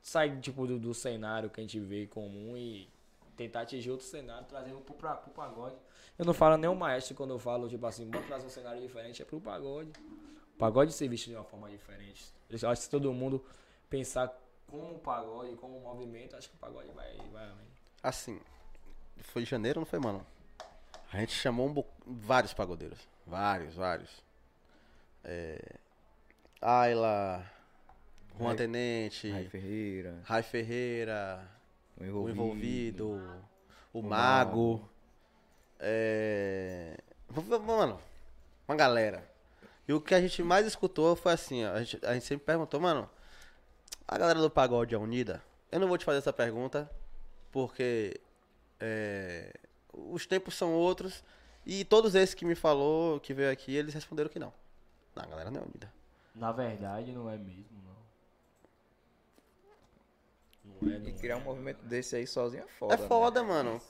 Sair, 0.01 0.37
tipo, 0.41 0.67
do, 0.67 0.77
do 0.77 0.93
cenário 0.93 1.49
que 1.49 1.61
a 1.61 1.63
gente 1.63 1.79
vê 1.79 2.07
comum 2.07 2.57
e 2.57 2.89
tentar 3.37 3.61
atingir 3.61 3.89
outro 3.89 4.05
cenário, 4.05 4.45
trazendo 4.49 4.81
pro, 4.81 4.95
pra, 4.95 5.15
pro 5.15 5.31
pagode. 5.31 5.77
Eu 6.17 6.25
não 6.25 6.33
falo 6.33 6.57
nem 6.57 6.69
o 6.69 6.75
maestro 6.75 7.15
quando 7.15 7.29
eu 7.29 7.39
falo, 7.39 7.69
tipo 7.69 7.85
assim, 7.85 8.09
vamos 8.11 8.27
trazer 8.27 8.45
um 8.45 8.49
cenário 8.49 8.81
diferente, 8.81 9.21
é 9.21 9.25
pro 9.25 9.39
pagode. 9.39 9.93
O 10.59 10.65
pagode 10.67 10.91
ser 10.91 11.07
visto 11.07 11.27
de 11.29 11.35
uma 11.35 11.45
forma 11.45 11.69
diferente. 11.69 12.33
Eu 12.49 12.69
acho 12.69 12.81
que 12.81 12.85
se 12.85 12.89
todo 12.89 13.13
mundo 13.13 13.41
pensar 13.89 14.29
como 14.67 14.95
o 14.95 14.99
pagode, 14.99 15.55
como 15.55 15.77
o 15.77 15.81
movimento, 15.81 16.35
acho 16.35 16.49
que 16.49 16.55
o 16.55 16.59
pagode 16.59 16.89
vai, 16.91 17.15
vai 17.31 17.45
além. 17.45 17.65
Assim, 18.03 18.41
foi 19.21 19.45
janeiro, 19.45 19.79
não 19.79 19.85
foi, 19.85 19.99
mano? 19.99 20.25
A 21.13 21.17
gente 21.21 21.31
chamou 21.31 21.65
um 21.69 21.73
bo- 21.73 21.85
vários 22.05 22.53
pagodeiros. 22.53 22.99
Vários, 23.25 23.73
vários. 23.75 24.09
É... 25.23 25.77
Ayla, 26.61 27.49
Juan 28.37 28.47
Rai- 28.49 28.55
Tenente, 28.57 29.31
Rai 29.31 29.45
Ferreira, 29.45 30.21
Rai 30.25 30.43
Ferreira, 30.43 31.49
o 31.97 32.03
o 32.03 32.05
envolvido. 32.05 32.33
Envolvido, 32.33 33.07
o, 33.93 33.99
o 33.99 34.03
Mago. 34.03 34.73
Mago. 34.73 34.89
É... 35.79 36.97
Mano, 37.65 37.97
uma 38.67 38.75
galera. 38.75 39.28
E 39.89 39.93
o 39.93 39.99
que 39.99 40.13
a 40.13 40.21
gente 40.21 40.43
mais 40.43 40.67
escutou 40.67 41.15
foi 41.15 41.33
assim, 41.33 41.65
ó, 41.65 41.71
a 41.71 41.79
gente, 41.79 42.05
a 42.05 42.13
gente 42.13 42.23
sempre 42.23 42.45
perguntou, 42.45 42.79
mano, 42.79 43.09
a 44.07 44.19
galera 44.19 44.39
do 44.39 44.47
pagode 44.47 44.93
é 44.93 44.97
unida? 44.99 45.41
Eu 45.71 45.79
não 45.79 45.87
vou 45.87 45.97
te 45.97 46.05
fazer 46.05 46.19
essa 46.19 46.31
pergunta, 46.31 46.87
porque 47.51 48.21
é, 48.79 49.51
os 49.91 50.27
tempos 50.27 50.53
são 50.53 50.75
outros, 50.75 51.23
e 51.65 51.83
todos 51.83 52.13
esses 52.13 52.35
que 52.35 52.45
me 52.45 52.53
falou, 52.53 53.19
que 53.19 53.33
veio 53.33 53.51
aqui, 53.51 53.75
eles 53.75 53.95
responderam 53.95 54.29
que 54.29 54.37
não. 54.37 54.53
Não, 55.15 55.23
a 55.23 55.25
galera 55.25 55.49
não 55.49 55.61
é 55.61 55.63
unida. 55.63 55.91
Na 56.35 56.51
verdade, 56.51 57.11
não 57.11 57.27
é 57.27 57.35
mesmo, 57.35 57.65
não. 57.83 57.95
Não 60.65 60.93
é, 60.93 60.99
não 60.99 61.09
E 61.09 61.13
criar 61.13 61.33
é. 61.33 61.37
um 61.37 61.43
movimento 61.43 61.83
desse 61.83 62.15
aí 62.15 62.27
sozinho 62.27 62.61
é 62.61 62.67
foda. 62.67 62.93
é 62.93 62.97
foda, 62.99 63.41
né? 63.41 63.47
mano. 63.47 63.81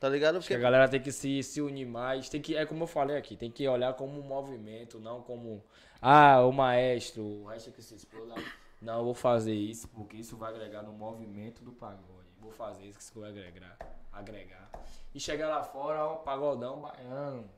Tá 0.00 0.08
ligado? 0.08 0.38
Porque 0.40 0.54
a 0.54 0.58
galera 0.58 0.88
tem 0.88 0.98
que 0.98 1.12
se, 1.12 1.42
se 1.42 1.60
unir 1.60 1.86
mais. 1.86 2.30
Tem 2.30 2.40
que, 2.40 2.56
é 2.56 2.64
como 2.64 2.84
eu 2.84 2.86
falei 2.86 3.18
aqui, 3.18 3.36
tem 3.36 3.50
que 3.50 3.68
olhar 3.68 3.92
como 3.92 4.18
um 4.18 4.22
movimento, 4.22 4.98
não 4.98 5.20
como. 5.20 5.62
Ah, 6.00 6.40
o 6.40 6.50
maestro, 6.50 7.22
o 7.22 7.44
resto 7.44 7.70
que 7.70 7.82
se 7.82 7.94
exploda. 7.94 8.34
Não, 8.80 9.00
eu 9.00 9.04
vou 9.04 9.12
fazer 9.12 9.52
isso 9.52 9.86
porque 9.88 10.16
isso 10.16 10.38
vai 10.38 10.50
agregar 10.54 10.82
no 10.82 10.92
movimento 10.92 11.62
do 11.62 11.70
pagode. 11.70 12.30
Vou 12.40 12.50
fazer 12.50 12.84
isso 12.86 12.96
que 12.96 13.04
isso 13.04 13.20
vai 13.20 13.28
agregar. 13.28 13.76
agregar. 14.10 14.70
E 15.14 15.20
chegar 15.20 15.50
lá 15.50 15.62
fora, 15.62 16.06
ó, 16.06 16.14
pagodão 16.16 16.80
baiano. 16.80 17.50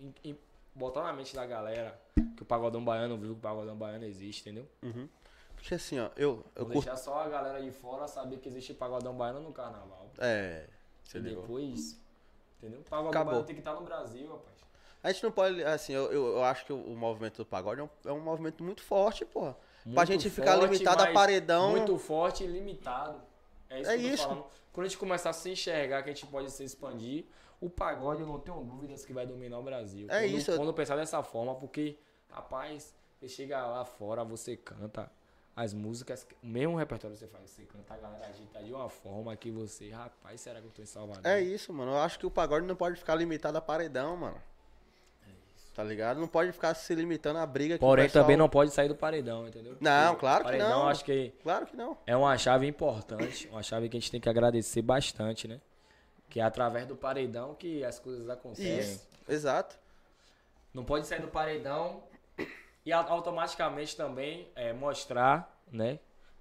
E, 0.00 0.30
e 0.30 0.40
botar 0.74 1.04
na 1.04 1.12
mente 1.12 1.32
da 1.36 1.46
galera 1.46 1.96
que 2.36 2.42
o 2.42 2.46
pagodão 2.46 2.84
baiano 2.84 3.16
viu 3.16 3.34
que 3.34 3.38
o 3.38 3.40
pagodão 3.40 3.76
baiano 3.76 4.04
existe, 4.04 4.40
entendeu? 4.40 4.68
Porque 5.54 5.74
assim, 5.74 6.00
ó, 6.00 6.10
eu, 6.16 6.44
eu 6.56 6.64
Não 6.64 6.72
curto. 6.72 6.80
deixar 6.80 6.96
só 6.96 7.20
a 7.20 7.28
galera 7.28 7.62
de 7.62 7.70
fora 7.70 8.08
saber 8.08 8.38
que 8.38 8.48
existe 8.48 8.74
pagodão 8.74 9.16
baiano 9.16 9.40
no 9.40 9.52
carnaval. 9.52 10.10
É. 10.18 10.66
Você 11.08 11.18
ligou. 11.18 11.42
depois, 11.42 11.98
entendeu? 12.58 12.80
O 12.80 12.84
pagodão 12.84 13.22
Acabou. 13.22 13.42
tem 13.44 13.54
que 13.54 13.60
estar 13.60 13.74
no 13.74 13.80
Brasil, 13.80 14.28
rapaz. 14.30 14.58
A 15.02 15.10
gente 15.12 15.22
não 15.22 15.32
pode, 15.32 15.62
assim, 15.64 15.92
eu, 15.92 16.12
eu, 16.12 16.26
eu 16.34 16.44
acho 16.44 16.66
que 16.66 16.72
o, 16.72 16.94
movimento 16.94 17.38
do 17.38 17.46
pagode 17.46 17.80
é 17.80 17.84
um, 17.84 17.88
é 18.04 18.12
um 18.12 18.20
movimento 18.20 18.62
muito 18.62 18.82
forte, 18.82 19.24
porra. 19.24 19.56
pra 19.82 19.92
Muito 19.92 20.06
gente 20.06 20.28
ficar 20.28 20.58
forte, 20.58 20.72
limitado 20.72 21.02
a 21.02 21.12
paredão. 21.12 21.70
Muito 21.70 21.96
forte 21.98 22.44
e 22.44 22.46
limitado. 22.46 23.20
É 23.70 23.80
isso 23.80 23.90
É 23.90 23.96
que 23.96 24.04
eu 24.04 24.08
tô 24.08 24.14
isso. 24.14 24.22
falando. 24.24 24.44
Quando 24.72 24.84
a 24.84 24.88
gente 24.88 24.98
começar 24.98 25.30
a 25.30 25.32
se 25.32 25.50
enxergar 25.50 26.02
que 26.02 26.10
a 26.10 26.12
gente 26.12 26.26
pode 26.26 26.50
se 26.50 26.62
expandir, 26.64 27.24
o 27.60 27.70
pagode 27.70 28.20
eu 28.20 28.26
não 28.26 28.38
tenho 28.38 28.60
dúvidas 28.62 29.04
que 29.04 29.12
vai 29.12 29.26
dominar 29.26 29.58
o 29.58 29.62
Brasil. 29.62 30.08
É 30.10 30.22
quando, 30.22 30.36
isso. 30.38 30.56
Quando 30.56 30.68
eu 30.68 30.74
pensar 30.74 30.96
dessa 30.96 31.22
forma, 31.22 31.54
porque, 31.54 31.96
rapaz, 32.30 32.94
você 33.18 33.28
chega 33.28 33.64
lá 33.66 33.84
fora, 33.84 34.24
você 34.24 34.56
canta 34.56 35.10
as 35.58 35.74
músicas, 35.74 36.24
o 36.40 36.46
mesmo 36.46 36.76
repertório 36.76 37.16
que 37.16 37.20
você 37.20 37.26
faz, 37.26 37.50
você 37.50 37.64
canta, 37.64 37.92
a 37.92 37.96
galera 37.96 38.28
agita 38.28 38.62
de 38.62 38.72
uma 38.72 38.88
forma 38.88 39.34
que 39.34 39.50
você, 39.50 39.90
rapaz, 39.90 40.40
será 40.40 40.60
que 40.60 40.66
eu 40.66 40.70
tô 40.70 40.80
em 40.80 40.86
Salvador? 40.86 41.26
É 41.26 41.40
isso, 41.40 41.72
mano. 41.72 41.90
Eu 41.90 41.98
acho 41.98 42.16
que 42.16 42.24
o 42.24 42.30
pagode 42.30 42.64
não 42.64 42.76
pode 42.76 42.94
ficar 42.96 43.16
limitado 43.16 43.58
a 43.58 43.60
paredão, 43.60 44.16
mano. 44.16 44.40
Tá 45.74 45.82
ligado? 45.82 46.20
Não 46.20 46.28
pode 46.28 46.52
ficar 46.52 46.74
se 46.74 46.94
limitando 46.94 47.40
a 47.40 47.46
briga 47.46 47.74
que 47.74 47.80
Porém, 47.80 48.04
pessoal- 48.06 48.22
também 48.24 48.36
não 48.36 48.48
pode 48.48 48.70
sair 48.70 48.86
do 48.88 48.94
paredão, 48.94 49.48
entendeu? 49.48 49.76
Não, 49.80 50.14
claro 50.14 50.44
que 50.44 50.50
paredão, 50.50 50.70
não. 50.70 50.88
acho 50.88 51.04
que 51.04 51.32
Claro 51.42 51.66
que 51.66 51.76
não. 51.76 51.98
É 52.06 52.16
uma 52.16 52.38
chave 52.38 52.64
importante, 52.66 53.48
uma 53.48 53.62
chave 53.62 53.88
que 53.88 53.96
a 53.96 54.00
gente 54.00 54.12
tem 54.12 54.20
que 54.20 54.28
agradecer 54.28 54.80
bastante, 54.82 55.48
né? 55.48 55.60
Que 56.30 56.38
é 56.38 56.44
através 56.44 56.86
do 56.86 56.94
paredão 56.94 57.54
que 57.56 57.84
as 57.84 57.98
coisas 57.98 58.28
acontecem. 58.30 58.78
Isso. 58.78 59.08
Exato. 59.28 59.76
Não 60.72 60.84
pode 60.84 61.04
sair 61.08 61.20
do 61.20 61.28
paredão 61.28 62.02
e 62.84 62.92
au- 62.92 63.06
automaticamente 63.08 63.96
também 63.96 64.48
é, 64.54 64.72
mostrar, 64.72 65.54
né? 65.70 65.98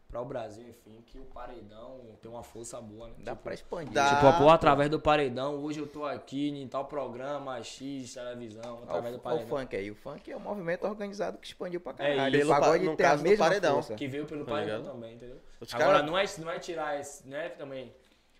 Para 0.09 0.21
o 0.21 0.25
Brasil, 0.25 0.65
enfim, 0.69 1.01
que 1.05 1.19
o 1.19 1.25
paredão 1.25 1.99
tem 2.21 2.31
uma 2.31 2.41
força 2.41 2.79
boa, 2.79 3.09
né? 3.09 3.15
Dá 3.19 3.31
tipo, 3.33 3.43
pra 3.43 3.53
expandir. 3.53 3.91
Dá. 3.91 4.15
tipo, 4.15 4.37
pô, 4.37 4.49
através 4.49 4.89
do 4.89 5.01
paredão, 5.01 5.55
hoje 5.61 5.79
eu 5.79 5.87
tô 5.87 6.05
aqui 6.05 6.47
em 6.49 6.65
tal 6.65 6.85
programa, 6.85 7.61
X, 7.61 8.13
televisão, 8.13 8.79
através 8.83 9.03
do 9.03 9.07
Olha 9.07 9.17
o, 9.17 9.19
paredão. 9.19 9.47
funk 9.49 9.75
aí. 9.75 9.91
O 9.91 9.95
funk 9.95 10.31
é 10.31 10.37
um 10.37 10.39
movimento 10.39 10.85
organizado 10.87 11.37
que 11.37 11.47
expandiu 11.47 11.81
pra 11.81 11.91
É 11.99 12.15
caralho. 12.15 12.37
isso. 12.39 12.45
o 12.47 12.49
pagode 12.49 12.85
No 12.85 12.95
tem 12.95 13.05
a 13.05 13.17
mesma 13.17 13.45
paredão. 13.45 13.73
força. 13.73 13.95
Que 13.95 14.07
veio 14.07 14.25
pelo 14.25 14.45
Tá 14.45 14.51
paredão 14.51 14.77
ligado? 14.77 14.93
também, 14.93 15.13
entendeu? 15.15 15.37
Os 15.59 15.73
Agora, 15.75 15.91
cara- 15.91 16.03
não, 16.03 16.17
é, 16.17 16.25
não 16.39 16.49
é 16.51 16.59
tirar 16.59 16.97
esse, 16.97 17.27
né, 17.27 17.49
também, 17.49 17.93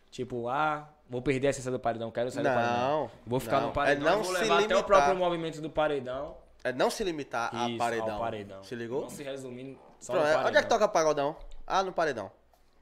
tipo, 0.10 0.48
ah, 0.48 0.88
vou 1.10 1.22
perder 1.22 1.48
a 1.48 1.50
essência 1.50 1.70
do 1.70 1.80
paredão, 1.80 2.10
quero 2.12 2.32
sair 2.32 2.44
do 2.44 2.50
paredão. 2.50 2.78
Não. 3.02 3.12
Vou 3.26 3.42
ficar 3.42 3.60
não. 3.60 3.68
no 3.68 3.74
paredão, 3.74 4.08
É 4.08 4.10
não 4.16 4.24
vou 4.24 4.34
se 4.34 4.40
levar 4.42 4.54
até 4.56 4.64
o 4.64 4.68
limitar. 4.70 4.86
próprio 4.86 5.16
movimento 5.18 5.60
do 5.60 5.70
paredão. 5.70 6.38
É 6.70 6.74
não 6.74 6.90
se 6.90 7.04
limitar 7.04 7.54
a 7.56 7.70
Isso, 7.70 7.78
paredão. 7.78 8.12
ao 8.16 8.20
paredão. 8.20 8.64
Se 8.64 8.76
ligou? 8.76 9.02
Não 9.02 9.10
se 9.10 9.24
resumindo 9.24 9.78
só 10.00 10.14
Pronto, 10.14 10.24
no 10.26 10.30
é- 10.30 10.34
paredão. 10.34 10.50
onde 10.50 10.58
é 10.58 10.62
que 10.64 10.70
toca 10.70 10.88
pagodão? 10.88 11.36
Ah, 11.66 11.84
no 11.84 11.92
paredão. 11.94 12.32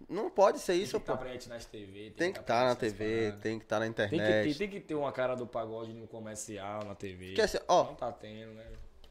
Não 0.09 0.29
pode 0.29 0.59
ser 0.59 0.73
Tem 0.73 0.81
isso, 0.83 0.97
que 0.97 1.03
estar 1.03 1.13
pô. 1.17 1.23
presente 1.23 1.47
nas 1.49 1.65
TV. 1.65 2.11
Tem 2.17 2.31
que 2.31 2.39
tá 2.39 2.41
estar 2.41 2.65
na 2.65 2.75
presente 2.75 2.81
nessas 2.93 2.97
TV, 2.97 3.21
paradas. 3.21 3.41
tem 3.41 3.57
que 3.59 3.65
estar 3.65 3.79
na 3.79 3.85
Tem 3.85 3.93
que, 3.93 3.97
ter, 4.09 4.15
internet. 4.15 4.57
tem 4.57 4.69
que 4.69 4.79
ter 4.81 4.95
uma 4.95 5.11
cara 5.11 5.35
do 5.35 5.47
pagode 5.47 5.93
no 5.93 6.05
comercial, 6.07 6.83
na 6.83 6.93
TV. 6.95 7.39
Assim, 7.41 7.57
ó, 7.67 7.85
Não 7.85 7.95
tá 7.95 8.11
tendo, 8.11 8.53
né? 8.53 8.65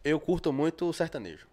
eu 0.04 0.20
curto 0.20 0.52
muito 0.52 0.86
o 0.88 0.92
sertanejo. 0.92 1.46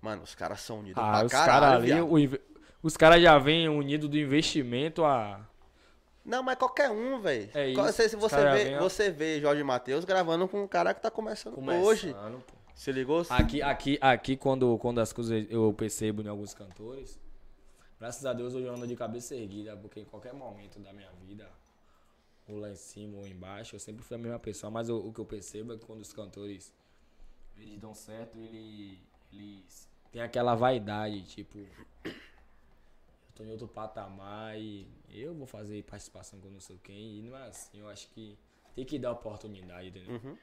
Mano, 0.00 0.22
os 0.22 0.34
caras 0.34 0.60
são 0.62 0.80
unidos 0.80 1.00
Ah, 1.02 1.18
pra 1.18 1.26
os 1.26 1.32
caralho, 1.32 1.86
caras 1.86 1.90
ali, 1.92 2.00
o 2.34 2.40
os 2.82 2.96
caras 2.96 3.22
já 3.22 3.38
vêm 3.38 3.68
unidos 3.68 4.08
do 4.08 4.18
investimento 4.18 5.04
a. 5.04 5.46
Não, 6.24 6.42
mas 6.42 6.56
qualquer 6.56 6.90
um, 6.90 7.20
velho. 7.20 7.50
É 7.52 7.70
isso, 7.70 7.82
Você, 7.82 8.08
você 8.16 8.50
vê, 8.50 8.78
você 8.78 9.10
vê 9.10 9.40
Jorge 9.40 9.62
Matheus 9.62 10.04
gravando 10.04 10.46
com 10.46 10.62
um 10.62 10.68
cara 10.68 10.94
que 10.94 11.00
tá 11.00 11.10
começando, 11.10 11.58
hoje. 11.58 12.12
Começando, 12.12 12.42
pô. 12.42 12.54
Se 12.74 12.90
ligou? 12.90 13.22
Aqui, 13.28 13.60
aqui, 13.60 13.98
aqui 14.00 14.36
quando, 14.36 14.78
quando 14.78 15.00
as 15.00 15.12
coisas 15.12 15.46
eu 15.50 15.72
percebo 15.72 16.22
em 16.22 16.28
alguns 16.28 16.54
cantores, 16.54 17.20
graças 17.98 18.24
a 18.24 18.32
Deus 18.32 18.54
hoje 18.54 18.66
eu 18.66 18.74
ando 18.74 18.86
de 18.86 18.96
cabeça 18.96 19.34
erguida, 19.34 19.76
porque 19.76 20.00
em 20.00 20.04
qualquer 20.04 20.32
momento 20.32 20.78
da 20.80 20.92
minha 20.92 21.10
vida, 21.26 21.48
ou 22.48 22.58
lá 22.58 22.70
em 22.70 22.76
cima 22.76 23.18
ou 23.18 23.26
embaixo, 23.26 23.76
eu 23.76 23.80
sempre 23.80 24.02
fui 24.02 24.16
a 24.16 24.18
mesma 24.18 24.38
pessoa, 24.38 24.70
mas 24.70 24.88
o, 24.88 24.96
o 24.96 25.12
que 25.12 25.20
eu 25.20 25.24
percebo 25.24 25.74
é 25.74 25.76
que 25.76 25.84
quando 25.84 26.00
os 26.00 26.12
cantores 26.12 26.72
eles 27.56 27.78
dão 27.78 27.94
certo, 27.94 28.38
ele, 28.38 28.98
eles 29.32 29.88
têm 30.10 30.22
aquela 30.22 30.54
vaidade, 30.54 31.22
tipo, 31.22 31.58
eu 33.32 33.34
tô 33.34 33.44
em 33.44 33.50
outro 33.50 33.66
patamar 33.66 34.58
e 34.58 34.86
eu 35.08 35.34
vou 35.34 35.46
fazer 35.46 35.82
participação 35.84 36.38
com 36.40 36.48
não 36.48 36.60
sei 36.60 36.78
quem, 36.82 37.18
e 37.18 37.22
não 37.22 37.36
é 37.36 37.48
assim, 37.48 37.80
eu 37.80 37.88
acho 37.88 38.08
que 38.08 38.38
tem 38.74 38.84
que 38.84 38.98
dar 38.98 39.12
oportunidade, 39.12 39.88
entendeu? 39.88 40.20
Uhum. 40.22 40.36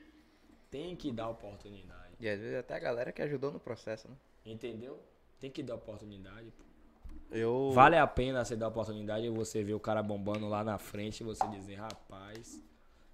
Tem 0.70 0.96
que 0.96 1.12
dar 1.12 1.30
oportunidade. 1.30 2.14
E 2.20 2.28
às 2.28 2.40
vezes 2.40 2.56
até 2.56 2.76
a 2.76 2.80
galera 2.80 3.12
que 3.12 3.22
ajudou 3.22 3.52
no 3.52 3.60
processo, 3.60 4.08
né? 4.08 4.16
Entendeu? 4.46 5.00
Tem 5.40 5.50
que 5.50 5.64
dar 5.64 5.76
oportunidade. 5.76 6.52
pô. 6.52 6.64
Eu. 7.32 7.72
Vale 7.74 7.98
a 7.98 8.08
pena 8.08 8.44
você 8.44 8.56
dar 8.56 8.68
oportunidade 8.68 9.26
e 9.26 9.30
você 9.30 9.64
ver 9.64 9.74
o 9.74 9.80
cara 9.80 10.02
bombando 10.02 10.48
lá 10.48 10.64
na 10.64 10.78
frente 10.78 11.22
e 11.22 11.24
você 11.24 11.48
dizer, 11.48 11.76
rapaz, 11.76 12.62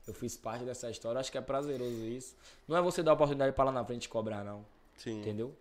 eu 0.08 0.14
fiz 0.14 0.38
parte 0.38 0.66
dessa 0.66 0.90
história. 0.90 1.20
Acho 1.20 1.32
que 1.32 1.38
é 1.38 1.42
prazeroso 1.42 2.06
isso. 2.06 2.36
Não 2.68 2.76
é 2.78 2.82
você 2.82 3.04
dar 3.04 3.14
oportunidade 3.14 3.54
pra 3.54 3.66
lá 3.66 3.72
na 3.72 3.86
frente 3.86 4.08
cobrar, 4.08 4.44
não. 4.44 4.66
Sim. 4.98 5.22
Entendeu? 5.22 5.56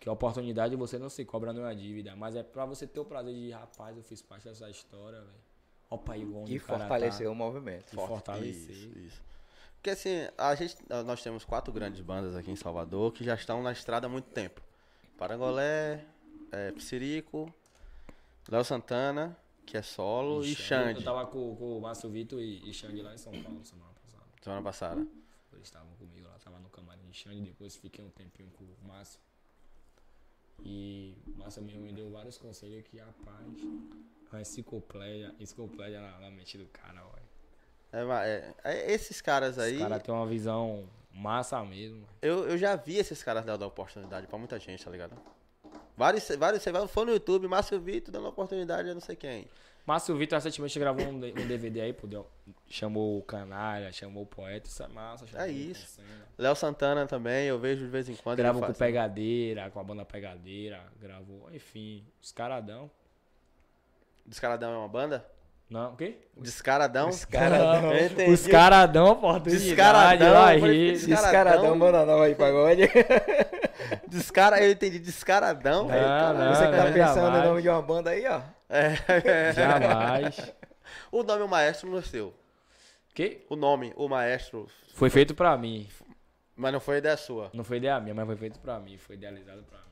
Que 0.00 0.08
a 0.08 0.12
oportunidade 0.12 0.74
você 0.74 0.98
não 0.98 1.10
se 1.10 1.24
cobra, 1.26 1.52
não 1.52 1.66
é 1.66 1.74
dívida. 1.74 2.16
Mas 2.16 2.34
é 2.34 2.42
pra 2.42 2.64
você 2.64 2.86
ter 2.86 2.98
o 2.98 3.04
prazer 3.04 3.34
de, 3.34 3.50
rapaz, 3.50 3.96
eu 3.96 4.02
fiz 4.02 4.22
parte 4.22 4.48
dessa 4.48 4.68
história, 4.68 5.20
velho. 5.20 5.50
Opa 5.90 6.14
aí, 6.14 6.24
onde 6.24 6.56
E 6.56 6.60
cara 6.60 6.78
fortalecer 6.80 7.26
tá. 7.26 7.32
o 7.32 7.34
movimento. 7.34 7.92
E 7.92 7.96
fortalecer. 7.96 8.70
Isso, 8.70 8.98
isso. 8.98 9.22
Porque 9.74 9.90
assim, 9.90 10.28
a 10.38 10.54
gente, 10.54 10.76
nós 11.06 11.22
temos 11.22 11.44
quatro 11.44 11.72
grandes 11.72 12.00
bandas 12.00 12.34
aqui 12.36 12.50
em 12.50 12.56
Salvador 12.56 13.12
que 13.12 13.24
já 13.24 13.34
estão 13.34 13.62
na 13.62 13.72
estrada 13.72 14.06
há 14.06 14.10
muito 14.10 14.28
tempo. 14.30 14.60
Parangolé, 15.18 16.04
é, 16.52 16.72
Psirico, 16.72 17.52
Léo 18.48 18.64
Santana, 18.64 19.36
que 19.66 19.76
é 19.76 19.82
solo, 19.82 20.44
e 20.44 20.50
Eu 20.50 20.56
Xande, 20.56 21.04
tava 21.04 21.26
com, 21.26 21.54
com 21.56 21.78
o 21.78 21.80
Márcio 21.80 22.08
Vitor 22.10 22.40
e, 22.40 22.68
e 22.68 22.72
Xande 22.72 23.02
lá 23.02 23.14
em 23.14 23.18
São 23.18 23.32
Paulo 23.42 23.64
semana 23.64 23.90
passada. 24.02 24.24
semana 24.42 24.62
passada. 24.62 25.06
Eles 25.52 25.64
estavam 25.64 25.90
comigo 25.98 26.26
lá, 26.26 26.38
tava 26.38 26.58
no 26.58 26.68
camarim 26.68 27.06
de 27.10 27.16
Xande, 27.16 27.40
depois 27.42 27.76
fiquei 27.76 28.04
um 28.04 28.10
tempinho 28.10 28.50
com 28.50 28.64
o 28.64 28.88
Márcio. 28.88 29.20
E 30.64 31.16
o 31.26 31.38
Márcio 31.38 31.62
mesmo 31.62 31.82
me 31.82 31.92
deu 31.92 32.10
vários 32.10 32.38
conselhos 32.38 32.82
que, 32.84 32.98
rapaz, 32.98 33.46
uma 34.30 34.40
enciclopédia, 34.40 35.34
enciclopédia 35.38 36.00
na, 36.00 36.20
na 36.20 36.30
mente 36.30 36.56
do 36.58 36.66
cara, 36.66 37.02
ué. 37.06 37.22
É, 37.92 38.02
é, 38.02 38.54
é, 38.64 38.92
esses 38.92 39.20
caras 39.20 39.58
aí, 39.58 39.74
Os 39.74 39.82
caras 39.82 40.02
têm 40.02 40.14
uma 40.14 40.26
visão 40.26 40.88
massa 41.12 41.62
mesmo. 41.64 42.06
eu, 42.22 42.48
eu 42.48 42.56
já 42.56 42.76
vi 42.76 42.96
esses 42.96 43.22
caras 43.22 43.44
dando 43.44 43.62
oportunidade 43.62 44.26
pra 44.26 44.38
muita 44.38 44.58
gente, 44.60 44.84
tá 44.84 44.90
ligado? 44.90 45.16
Vários, 45.96 46.28
vários, 46.38 46.62
você 46.62 46.70
vai 46.70 46.86
for 46.86 47.04
no 47.04 47.12
YouTube, 47.12 47.48
Márcio 47.48 47.80
Vitor 47.80 48.12
dando 48.12 48.28
oportunidade 48.28 48.88
a 48.88 48.94
não 48.94 49.00
sei 49.00 49.16
quem. 49.16 49.48
Márcio 49.86 50.16
Vitor 50.16 50.36
recentemente 50.36 50.78
gravou 50.78 51.04
um, 51.04 51.16
um 51.16 51.46
DVD 51.46 51.80
aí, 51.80 51.92
pô, 51.92 52.06
deu- 52.06 52.26
chamou 52.68 53.18
o 53.18 53.22
Canalha, 53.22 53.92
chamou 53.92 54.22
o 54.22 54.26
Poeta, 54.26 54.68
isso 54.68 54.82
é 54.82 54.88
massa. 54.88 55.26
chamou 55.26 55.44
É 55.46 55.50
isso. 55.50 56.00
Léo 56.38 56.54
Santana 56.54 57.06
também, 57.06 57.46
eu 57.46 57.58
vejo 57.58 57.84
de 57.84 57.90
vez 57.90 58.08
em 58.08 58.14
quando. 58.14 58.38
Gravou 58.38 58.62
com 58.62 58.72
Pegadeira, 58.72 59.70
com 59.70 59.80
a 59.80 59.84
banda 59.84 60.04
Pegadeira, 60.04 60.80
gravou, 61.00 61.48
enfim, 61.52 62.04
os 62.22 62.30
caradão. 62.30 62.90
Descaradão 64.24 64.72
é 64.72 64.76
uma 64.76 64.88
banda? 64.88 65.26
Não, 65.68 65.92
o 65.92 65.96
quê? 65.96 66.18
Descaradão? 66.36 67.08
Descaradão. 67.10 67.96
Entendi. 67.96 68.32
Os 68.32 68.46
caradão, 68.46 69.12
oportunidade, 69.12 69.64
Descaradão, 69.66 70.32
lá, 70.32 70.58
falei. 70.58 70.92
Descaradão. 70.92 71.22
Descaradão, 71.22 71.78
banda 71.78 72.06
nova 72.06 72.24
aí, 72.24 72.34
pagode. 72.34 72.82
Descara, 74.08 74.62
eu 74.62 74.72
entendi 74.72 74.98
descaradão. 74.98 75.86
Não, 75.88 76.34
não. 76.34 76.54
Você 76.54 76.66
que 76.66 76.72
tá 76.76 76.84
não, 76.84 76.92
pensando 76.92 77.30
no 77.30 77.44
nome 77.44 77.62
de 77.62 77.68
uma 77.68 77.80
banda 77.82 78.10
aí, 78.10 78.26
ó. 78.26 78.40
É. 78.70 79.52
Jamais. 79.52 80.54
O 81.12 81.22
nome 81.22 81.42
o 81.42 81.48
maestro 81.48 81.90
não 81.90 81.98
é 81.98 82.02
seu. 82.02 82.34
Que? 83.14 83.44
O 83.48 83.56
nome, 83.56 83.92
o 83.96 84.08
maestro, 84.08 84.68
Foi 84.94 85.10
feito 85.10 85.34
pra 85.34 85.56
mim. 85.56 85.88
mas 86.56 86.72
não 86.72 86.80
foi 86.80 86.98
ideia 86.98 87.16
sua. 87.16 87.50
Não 87.52 87.64
foi 87.64 87.78
ideia 87.78 87.98
minha, 88.00 88.14
mas 88.14 88.26
foi 88.26 88.36
feito 88.36 88.58
pra 88.60 88.78
mim. 88.78 88.96
Foi 88.98 89.16
idealizado 89.16 89.62
pra 89.64 89.78
mim. 89.78 89.84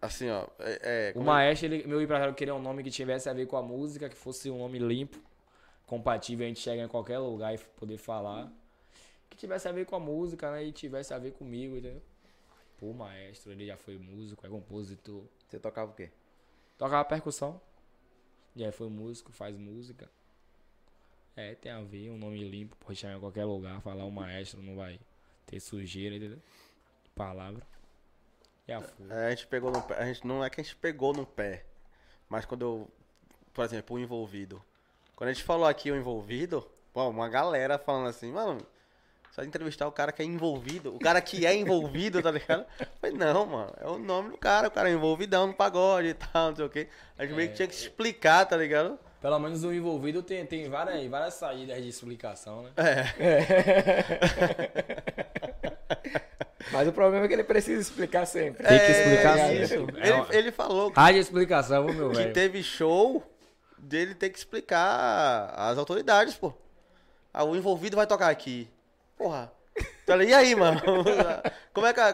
Assim, 0.00 0.30
ó. 0.30 0.46
É, 0.60 0.80
é, 0.82 1.10
O 1.10 1.14
como- 1.14 1.26
maestro, 1.26 1.66
ele, 1.66 1.86
meu 1.86 2.00
empresário 2.00 2.32
queria 2.34 2.54
um 2.54 2.62
nome 2.62 2.82
que 2.82 2.90
tivesse 2.90 3.28
a 3.28 3.32
ver 3.32 3.46
com 3.46 3.56
a 3.56 3.62
música, 3.62 4.08
que 4.08 4.16
fosse 4.16 4.48
um 4.50 4.58
nome 4.58 4.78
limpo, 4.78 5.18
compatível, 5.86 6.44
a 6.46 6.48
gente 6.48 6.60
chegar 6.60 6.84
em 6.84 6.88
qualquer 6.88 7.18
lugar 7.18 7.54
e 7.54 7.58
poder 7.58 7.98
falar. 7.98 8.50
Que 9.28 9.36
tivesse 9.36 9.68
a 9.68 9.72
ver 9.72 9.84
com 9.86 9.96
a 9.96 10.00
música, 10.00 10.50
né? 10.52 10.64
E 10.64 10.72
tivesse 10.72 11.12
a 11.12 11.18
ver 11.18 11.32
comigo, 11.32 11.76
entendeu? 11.76 12.02
Pô, 12.78 12.92
maestro, 12.92 13.52
ele 13.52 13.66
já 13.66 13.76
foi 13.76 13.98
músico, 13.98 14.46
é 14.46 14.48
compositor. 14.48 15.22
Você 15.48 15.58
tocava 15.58 15.90
o 15.90 15.94
quê? 15.94 16.10
Tocava 16.78 17.04
percussão. 17.04 17.60
Já 18.60 18.70
foi 18.70 18.90
músico, 18.90 19.32
faz 19.32 19.56
música. 19.56 20.06
É, 21.34 21.54
tem 21.54 21.72
a 21.72 21.80
ver, 21.80 22.10
um 22.10 22.18
nome 22.18 22.46
limpo, 22.46 22.76
pode 22.76 22.98
chegar 22.98 23.16
em 23.16 23.20
qualquer 23.20 23.46
lugar, 23.46 23.80
falar 23.80 24.04
o 24.04 24.10
maestro, 24.10 24.60
não 24.60 24.76
vai 24.76 25.00
ter 25.46 25.58
sujeira, 25.60 26.14
entendeu? 26.14 26.38
Palavra. 27.14 27.66
Já 28.68 28.82
foi. 28.82 29.06
É, 29.08 29.28
a 29.28 29.30
gente 29.30 29.46
pegou 29.46 29.70
no 29.70 29.80
pé. 29.80 29.94
A 29.94 30.04
gente, 30.04 30.26
não 30.26 30.44
é 30.44 30.50
que 30.50 30.60
a 30.60 30.64
gente 30.64 30.76
pegou 30.76 31.14
no 31.14 31.24
pé. 31.24 31.64
Mas 32.28 32.44
quando 32.44 32.62
eu. 32.62 32.90
Por 33.54 33.64
exemplo, 33.64 33.96
o 33.96 33.98
envolvido. 33.98 34.62
Quando 35.16 35.30
a 35.30 35.32
gente 35.32 35.42
falou 35.42 35.66
aqui 35.66 35.90
o 35.90 35.96
envolvido, 35.96 36.70
pô, 36.92 37.08
uma 37.08 37.30
galera 37.30 37.78
falando 37.78 38.08
assim, 38.08 38.30
mano. 38.30 38.60
Só 39.40 39.44
entrevistar 39.44 39.88
o 39.88 39.92
cara 39.92 40.12
que 40.12 40.20
é 40.20 40.24
envolvido. 40.26 40.94
O 40.94 40.98
cara 40.98 41.18
que 41.22 41.46
é 41.46 41.54
envolvido, 41.54 42.20
tá 42.22 42.30
ligado? 42.30 42.66
Falei, 43.00 43.16
não, 43.16 43.46
mano. 43.46 43.72
É 43.80 43.86
o 43.88 43.98
nome 43.98 44.28
do 44.30 44.36
cara. 44.36 44.68
O 44.68 44.70
cara 44.70 44.90
é 44.90 44.92
envolvidão 44.92 45.46
no 45.46 45.54
pagode 45.54 46.08
e 46.08 46.14
tal, 46.14 46.50
não 46.50 46.56
sei 46.56 46.64
o 46.66 46.68
quê. 46.68 46.88
A 47.18 47.24
gente 47.24 47.34
meio 47.34 47.48
que 47.48 47.54
tinha 47.56 47.66
que 47.66 47.74
explicar, 47.74 48.44
tá 48.44 48.54
ligado? 48.56 48.98
Pelo 49.22 49.38
menos 49.38 49.64
o 49.64 49.72
envolvido 49.72 50.22
tem, 50.22 50.44
tem 50.44 50.68
várias, 50.68 51.06
várias 51.10 51.34
saídas 51.34 51.82
de 51.82 51.88
explicação, 51.88 52.64
né? 52.64 52.70
Mas 56.72 56.88
o 56.88 56.92
problema 56.92 57.24
é 57.24 57.28
que 57.28 57.34
ele 57.34 57.44
precisa 57.44 57.80
explicar 57.80 58.26
sempre. 58.26 58.66
Tem 58.66 58.78
que 58.78 58.90
explicar 58.90 59.38
É, 59.38 59.66
sempre. 59.66 60.00
Ele, 60.00 60.08
É 60.10 60.14
uma- 60.14 60.34
ele 60.34 60.52
falou 60.52 60.92
Rádio 60.94 61.20
explicação, 61.20 61.84
meu 61.84 62.10
que 62.10 62.16
velho. 62.16 62.32
teve 62.32 62.62
show 62.62 63.22
dele 63.78 64.14
ter 64.14 64.30
que 64.30 64.38
explicar 64.38 65.52
às 65.56 65.78
autoridades, 65.78 66.34
pô. 66.34 66.52
Ah, 67.32 67.44
o 67.44 67.56
envolvido 67.56 67.96
vai 67.96 68.06
tocar 68.06 68.28
aqui. 68.28 68.68
Porra. 69.20 69.52
Tá 70.06 70.16
ligado? 70.16 70.30
E 70.42 70.46
aí, 70.46 70.54
mano? 70.56 70.80
Como 71.74 71.86
é 71.86 71.92
que 71.92 72.00
a, 72.00 72.08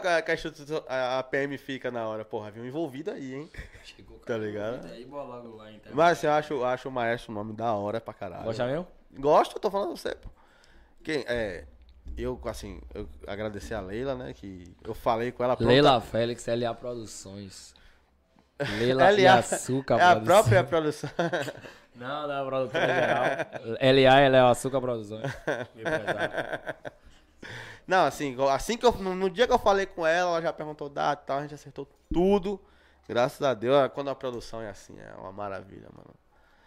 a- 0.87 1.19
a 1.19 1.23
PM 1.23 1.57
fica 1.57 1.89
na 1.89 2.05
hora? 2.07 2.25
Porra, 2.25 2.51
viu 2.51 2.65
envolvido 2.65 3.11
aí, 3.11 3.33
hein? 3.33 3.49
Chegou, 3.83 4.19
Tá 4.19 4.37
ligado? 4.37 4.85
Aí, 4.87 5.05
bola 5.05 5.35
logo 5.37 5.55
lá, 5.55 5.71
então. 5.71 5.91
Mas 5.95 6.17
assim, 6.17 6.27
eu 6.27 6.33
acho, 6.33 6.63
acho 6.65 6.89
o 6.89 6.91
maestro 6.91 7.31
um 7.31 7.35
nome 7.35 7.53
da 7.53 7.73
hora 7.73 8.01
pra 8.01 8.13
caralho. 8.13 8.43
Gosta 8.43 8.65
mesmo? 8.65 8.87
Gosto, 9.17 9.55
eu 9.55 9.59
tô 9.61 9.71
falando 9.71 9.95
você, 9.95 10.13
pô. 10.15 10.29
Quem, 11.01 11.23
é, 11.27 11.63
eu, 12.17 12.39
assim, 12.45 12.81
eu 12.93 13.07
agradecer 13.25 13.73
a 13.73 13.79
Leila, 13.79 14.15
né, 14.15 14.33
que 14.33 14.75
eu 14.83 14.93
falei 14.93 15.31
com 15.31 15.43
ela. 15.43 15.55
pronta- 15.55 15.71
Leila 15.71 16.01
Félix, 16.01 16.45
LA 16.45 16.73
Produções. 16.73 17.73
Leila 18.79 19.11
e 19.13 19.23
LA 19.23 19.35
Açúcar 19.35 19.97
É 19.99 20.03
a 20.03 20.15
Produções. 20.15 20.25
própria 20.25 20.63
produção. 20.63 21.09
Não, 21.97 22.27
não 22.27 22.33
é 22.33 22.41
a 22.41 22.45
produtora 22.45 22.85
geral. 22.85 23.23
LA, 23.81 24.19
ela 24.21 24.37
é 24.37 24.43
o 24.43 24.47
Açúcar 24.47 24.79
Produções. 24.79 25.23
Não, 27.87 28.05
assim, 28.05 28.35
assim 28.51 28.77
que 28.77 28.85
eu, 28.85 28.91
no, 28.91 29.29
dia 29.29 29.47
que 29.47 29.53
eu 29.53 29.57
falei 29.57 29.85
com 29.85 30.05
ela, 30.05 30.31
ela 30.31 30.41
já 30.41 30.51
perguntou 30.51 30.89
data 30.89 31.23
e 31.23 31.25
tal, 31.25 31.37
a 31.37 31.41
gente 31.43 31.53
acertou 31.53 31.87
tudo. 32.13 32.59
Graças 33.07 33.41
a 33.41 33.53
Deus, 33.53 33.77
ah, 33.77 33.87
quando 33.87 34.09
a 34.09 34.15
produção 34.15 34.61
é 34.61 34.69
assim, 34.69 34.99
é 34.99 35.13
uma 35.17 35.31
maravilha, 35.31 35.87
mano. 35.95 36.13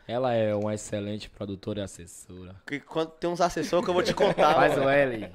Ela 0.09 0.33
é 0.33 0.55
uma 0.55 0.75
excelente 0.75 1.29
produtora 1.29 1.81
e 1.81 1.83
assessora. 1.83 2.57
Que 2.67 2.81
quando 2.81 3.11
tem 3.11 3.29
uns 3.29 3.43
assessores 3.43 3.85
que 3.85 3.91
eu 3.91 3.95
vou 3.95 4.03
te 4.03 4.15
contar, 4.15 4.55
Faz 4.55 4.73
mano, 4.73 4.87
o 4.87 4.89
L. 4.89 5.31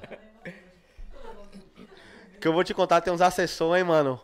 que 2.40 2.48
eu 2.48 2.52
vou 2.52 2.64
te 2.64 2.74
contar, 2.74 3.00
tem 3.00 3.12
uns 3.12 3.20
assessores, 3.20 3.80
hein, 3.80 3.88
mano. 3.88 4.20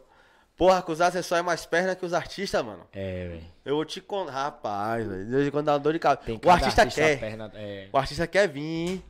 Porra, 0.57 0.83
que 0.83 0.93
os 0.93 1.01
assessores 1.01 1.41
é 1.41 1.45
mais 1.45 1.65
perna 1.67 1.97
que 1.97 2.05
os 2.05 2.13
artistas, 2.13 2.65
mano. 2.65 2.87
É, 2.93 3.29
velho. 3.29 3.45
Eu 3.65 3.77
vou 3.77 3.85
te 3.85 4.01
contar, 4.01 4.33
rapaz, 4.33 5.07
velho. 5.07 5.25
De 5.25 5.31
vez 5.31 5.49
em 5.49 5.51
quando 5.51 5.67
dá 5.67 5.73
uma 5.73 5.79
dor 5.79 5.93
de 5.93 5.99
cabeça. 5.99 6.33
O 6.33 6.41
cada 6.41 6.67
artista, 6.67 6.87
quer, 6.87 7.19
Perna, 7.19 7.51
é, 7.55 7.89
o 7.93 7.97
artista 7.97 8.27
quer 8.27 8.49
vir, 8.49 9.03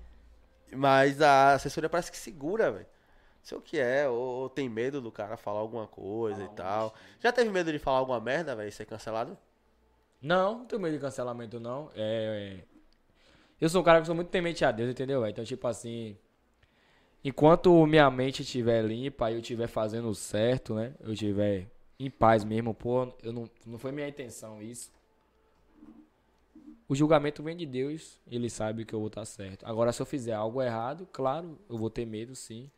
mas 0.75 1.21
a 1.21 1.55
assessoria 1.55 1.91
parece 1.91 2.11
que 2.11 2.17
segura, 2.17 2.71
velho. 2.71 2.87
Não 2.87 3.45
sei 3.49 3.59
o 3.59 3.61
que 3.61 3.79
é, 3.79 4.09
ou, 4.09 4.17
ou 4.17 4.49
tem 4.49 4.69
medo 4.69 5.01
do 5.01 5.11
cara 5.11 5.37
falar 5.37 5.59
alguma 5.59 5.87
coisa 5.87 6.45
e 6.45 6.49
tal. 6.51 6.95
Já 7.19 7.33
teve 7.33 7.51
medo 7.51 7.73
de 7.73 7.79
falar 7.79 7.99
alguma 7.99 8.21
merda, 8.21 8.55
velho, 8.55 8.69
e 8.69 8.73
ser 8.73 8.85
cancelado? 8.85 9.37
Não, 10.23 10.59
não 10.59 10.65
tenho 10.65 10.81
medo 10.81 10.95
de 10.95 11.01
cancelamento, 11.01 11.59
não. 11.59 11.91
É, 11.97 12.61
é, 12.61 12.65
Eu 13.61 13.69
sou 13.69 13.81
um 13.81 13.85
cara 13.85 14.01
que 14.01 14.07
sou 14.07 14.15
muito 14.15 14.29
temente 14.29 14.65
a 14.65 14.71
Deus, 14.71 14.91
entendeu? 14.91 15.21
velho? 15.21 15.33
Então, 15.33 15.45
tipo 15.45 15.67
assim. 15.67 16.17
Enquanto 17.25 17.87
minha 17.87 18.11
mente 18.11 18.43
estiver 18.43 18.85
limpa 18.85 19.31
e 19.31 19.35
eu 19.35 19.41
estiver 19.41 19.69
fazendo 19.69 20.13
certo, 20.15 20.75
né? 20.75 20.95
Eu 21.01 21.13
estiver 21.13 21.69
em 21.99 22.11
paz 22.11 22.43
mesmo, 22.43 22.75
pô, 22.75 23.13
eu 23.23 23.33
não, 23.33 23.49
não 23.65 23.79
foi 23.79 23.93
minha 23.93 24.09
intenção 24.09 24.61
isso. 24.61 24.91
O 26.89 26.95
julgamento 26.97 27.43
vem 27.43 27.57
de 27.57 27.65
Deus, 27.65 28.21
ele 28.27 28.51
sabe 28.51 28.85
que 28.85 28.93
eu 28.93 28.99
vou 28.99 29.07
estar 29.07 29.25
certo. 29.25 29.65
Agora, 29.65 29.93
se 29.93 30.03
eu 30.03 30.07
fizer 30.07 30.33
algo 30.33 30.61
errado, 30.61 31.09
claro, 31.13 31.57
eu 31.69 31.79
vou 31.79 31.89
ter 31.89 32.05
medo, 32.05 32.35
sim. 32.35 32.69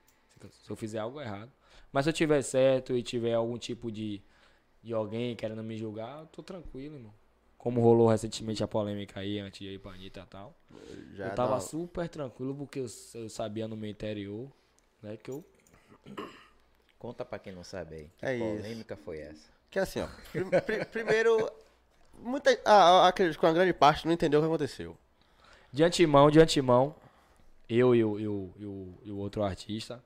Se 0.62 0.70
eu 0.70 0.76
fizer 0.76 0.98
algo 0.98 1.20
errado. 1.20 1.50
Mas 1.90 2.04
se 2.04 2.11
eu 2.11 2.12
tiver 2.12 2.42
certo 2.42 2.94
e 2.94 3.02
tiver 3.02 3.33
algum 3.33 3.57
tipo 3.57 3.90
de, 3.90 4.20
de 4.83 4.92
alguém 4.92 5.35
querendo 5.35 5.64
me 5.64 5.78
julgar, 5.78 6.20
eu 6.20 6.26
tô 6.26 6.42
tranquilo, 6.42 6.96
irmão. 6.96 7.14
Como 7.64 7.81
rolou 7.81 8.09
recentemente 8.09 8.62
a 8.62 8.68
polêmica 8.68 9.20
aí, 9.20 9.38
antes 9.38 9.59
de 9.61 9.68
ir 9.72 9.79
pra 9.81 9.92
Anitta 9.92 10.20
e 10.20 10.27
tal. 10.27 10.55
Já 11.14 11.29
eu 11.29 11.35
tava 11.35 11.55
dá- 11.55 11.61
super 11.61 12.07
tranquilo 12.11 12.55
porque 12.55 12.79
eu, 12.79 12.87
eu 13.14 13.29
sabia 13.31 13.66
no 13.66 13.74
meu 13.74 13.88
interior, 13.88 14.46
né, 15.03 15.16
que 15.16 15.31
eu... 15.31 15.42
Conta 16.98 17.24
pra 17.24 17.38
quem 17.38 17.55
não 17.55 17.64
sabe 17.64 17.94
aí. 17.94 18.11
Que 18.18 18.27
É 18.27 18.37
isso. 18.37 18.44
polêmica 18.44 18.96
foi 18.96 19.18
essa? 19.20 19.48
Que 19.70 19.79
assim, 19.79 20.00
ó. 20.00 20.07
pri- 20.61 20.85
primeiro, 20.85 21.50
muita, 22.18 22.50
ah, 22.66 23.09
acredito 23.09 23.38
que 23.38 23.46
uma 23.46 23.53
grande 23.55 23.72
parte 23.72 24.05
não 24.07 24.12
entendeu 24.12 24.40
o 24.40 24.42
que 24.42 24.46
aconteceu. 24.48 24.94
De 25.72 25.83
antemão, 25.83 26.31
de 26.31 26.40
antemão, 26.40 26.94
eu 27.66 27.94
e 27.94 28.05
o 28.05 29.16
outro 29.16 29.42
artista, 29.42 30.05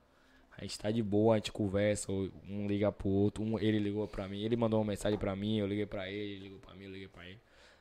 a 0.57 0.63
gente 0.63 0.79
tá 0.79 0.91
de 0.93 1.03
boa, 1.03 1.35
a 1.35 1.39
gente 1.39 1.51
conversa, 1.53 2.11
um 2.13 2.69
liga 2.69 2.91
pro 2.93 3.09
outro, 3.09 3.43
um, 3.43 3.59
ele 3.59 3.81
ligou 3.81 4.07
pra 4.09 4.29
mim, 4.29 4.43
ele 4.43 4.55
mandou 4.57 4.79
uma 4.81 4.87
mensagem 4.87 5.19
pra 5.19 5.35
mim, 5.37 5.59
eu 5.59 5.67
liguei 5.67 5.87
pra 5.87 6.09
ele, 6.09 6.35
ele 6.35 6.45
ligou 6.45 6.59
pra 6.61 6.75
mim, 6.75 6.85
eu 6.85 6.91
liguei 6.93 7.09
pra 7.09 7.27
ele. 7.27 7.39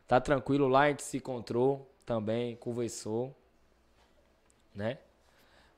Tá 0.07 0.21
tranquilo 0.21 0.67
lá, 0.67 0.81
a 0.81 0.89
gente 0.89 1.03
se 1.03 1.17
encontrou 1.17 1.91
também, 2.05 2.55
conversou, 2.55 3.35
né? 4.73 4.97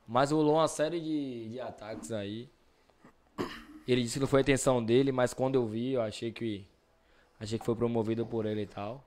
Mas 0.06 0.30
rolou 0.30 0.54
uma 0.54 0.68
série 0.68 1.00
de, 1.00 1.50
de 1.50 1.60
ataques 1.60 2.12
aí. 2.12 2.48
Ele 3.86 4.02
disse 4.02 4.14
que 4.14 4.20
não 4.20 4.28
foi 4.28 4.40
a 4.40 4.42
intenção 4.42 4.84
dele, 4.84 5.10
mas 5.10 5.34
quando 5.34 5.56
eu 5.56 5.66
vi, 5.66 5.92
eu 5.92 6.02
achei 6.02 6.30
que 6.30 6.66
achei 7.40 7.58
que 7.58 7.64
foi 7.64 7.74
promovido 7.74 8.24
por 8.26 8.46
ele 8.46 8.62
e 8.62 8.66
tal 8.66 9.04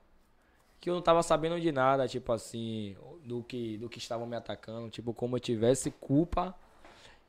que 0.84 0.90
eu 0.90 0.94
não 0.96 1.00
tava 1.00 1.22
sabendo 1.22 1.58
de 1.58 1.72
nada, 1.72 2.06
tipo 2.06 2.30
assim, 2.30 2.94
do 3.24 3.42
que, 3.42 3.78
do 3.78 3.88
que 3.88 3.96
estavam 3.96 4.26
me 4.26 4.36
atacando, 4.36 4.90
tipo, 4.90 5.14
como 5.14 5.34
eu 5.34 5.40
tivesse 5.40 5.90
culpa 5.90 6.54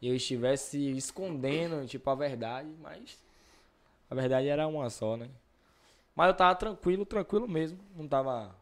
e 0.02 0.10
eu 0.10 0.14
estivesse 0.14 0.78
escondendo, 0.92 1.88
tipo, 1.88 2.10
a 2.10 2.16
verdade, 2.16 2.68
mas 2.82 3.18
a 4.10 4.14
verdade 4.14 4.50
era 4.50 4.68
uma 4.68 4.90
só, 4.90 5.16
né? 5.16 5.30
Mas 6.16 6.28
eu 6.30 6.34
tava 6.34 6.56
tranquilo, 6.56 7.06
tranquilo 7.06 7.48
mesmo, 7.48 7.78
não 7.96 8.08
tava... 8.08 8.56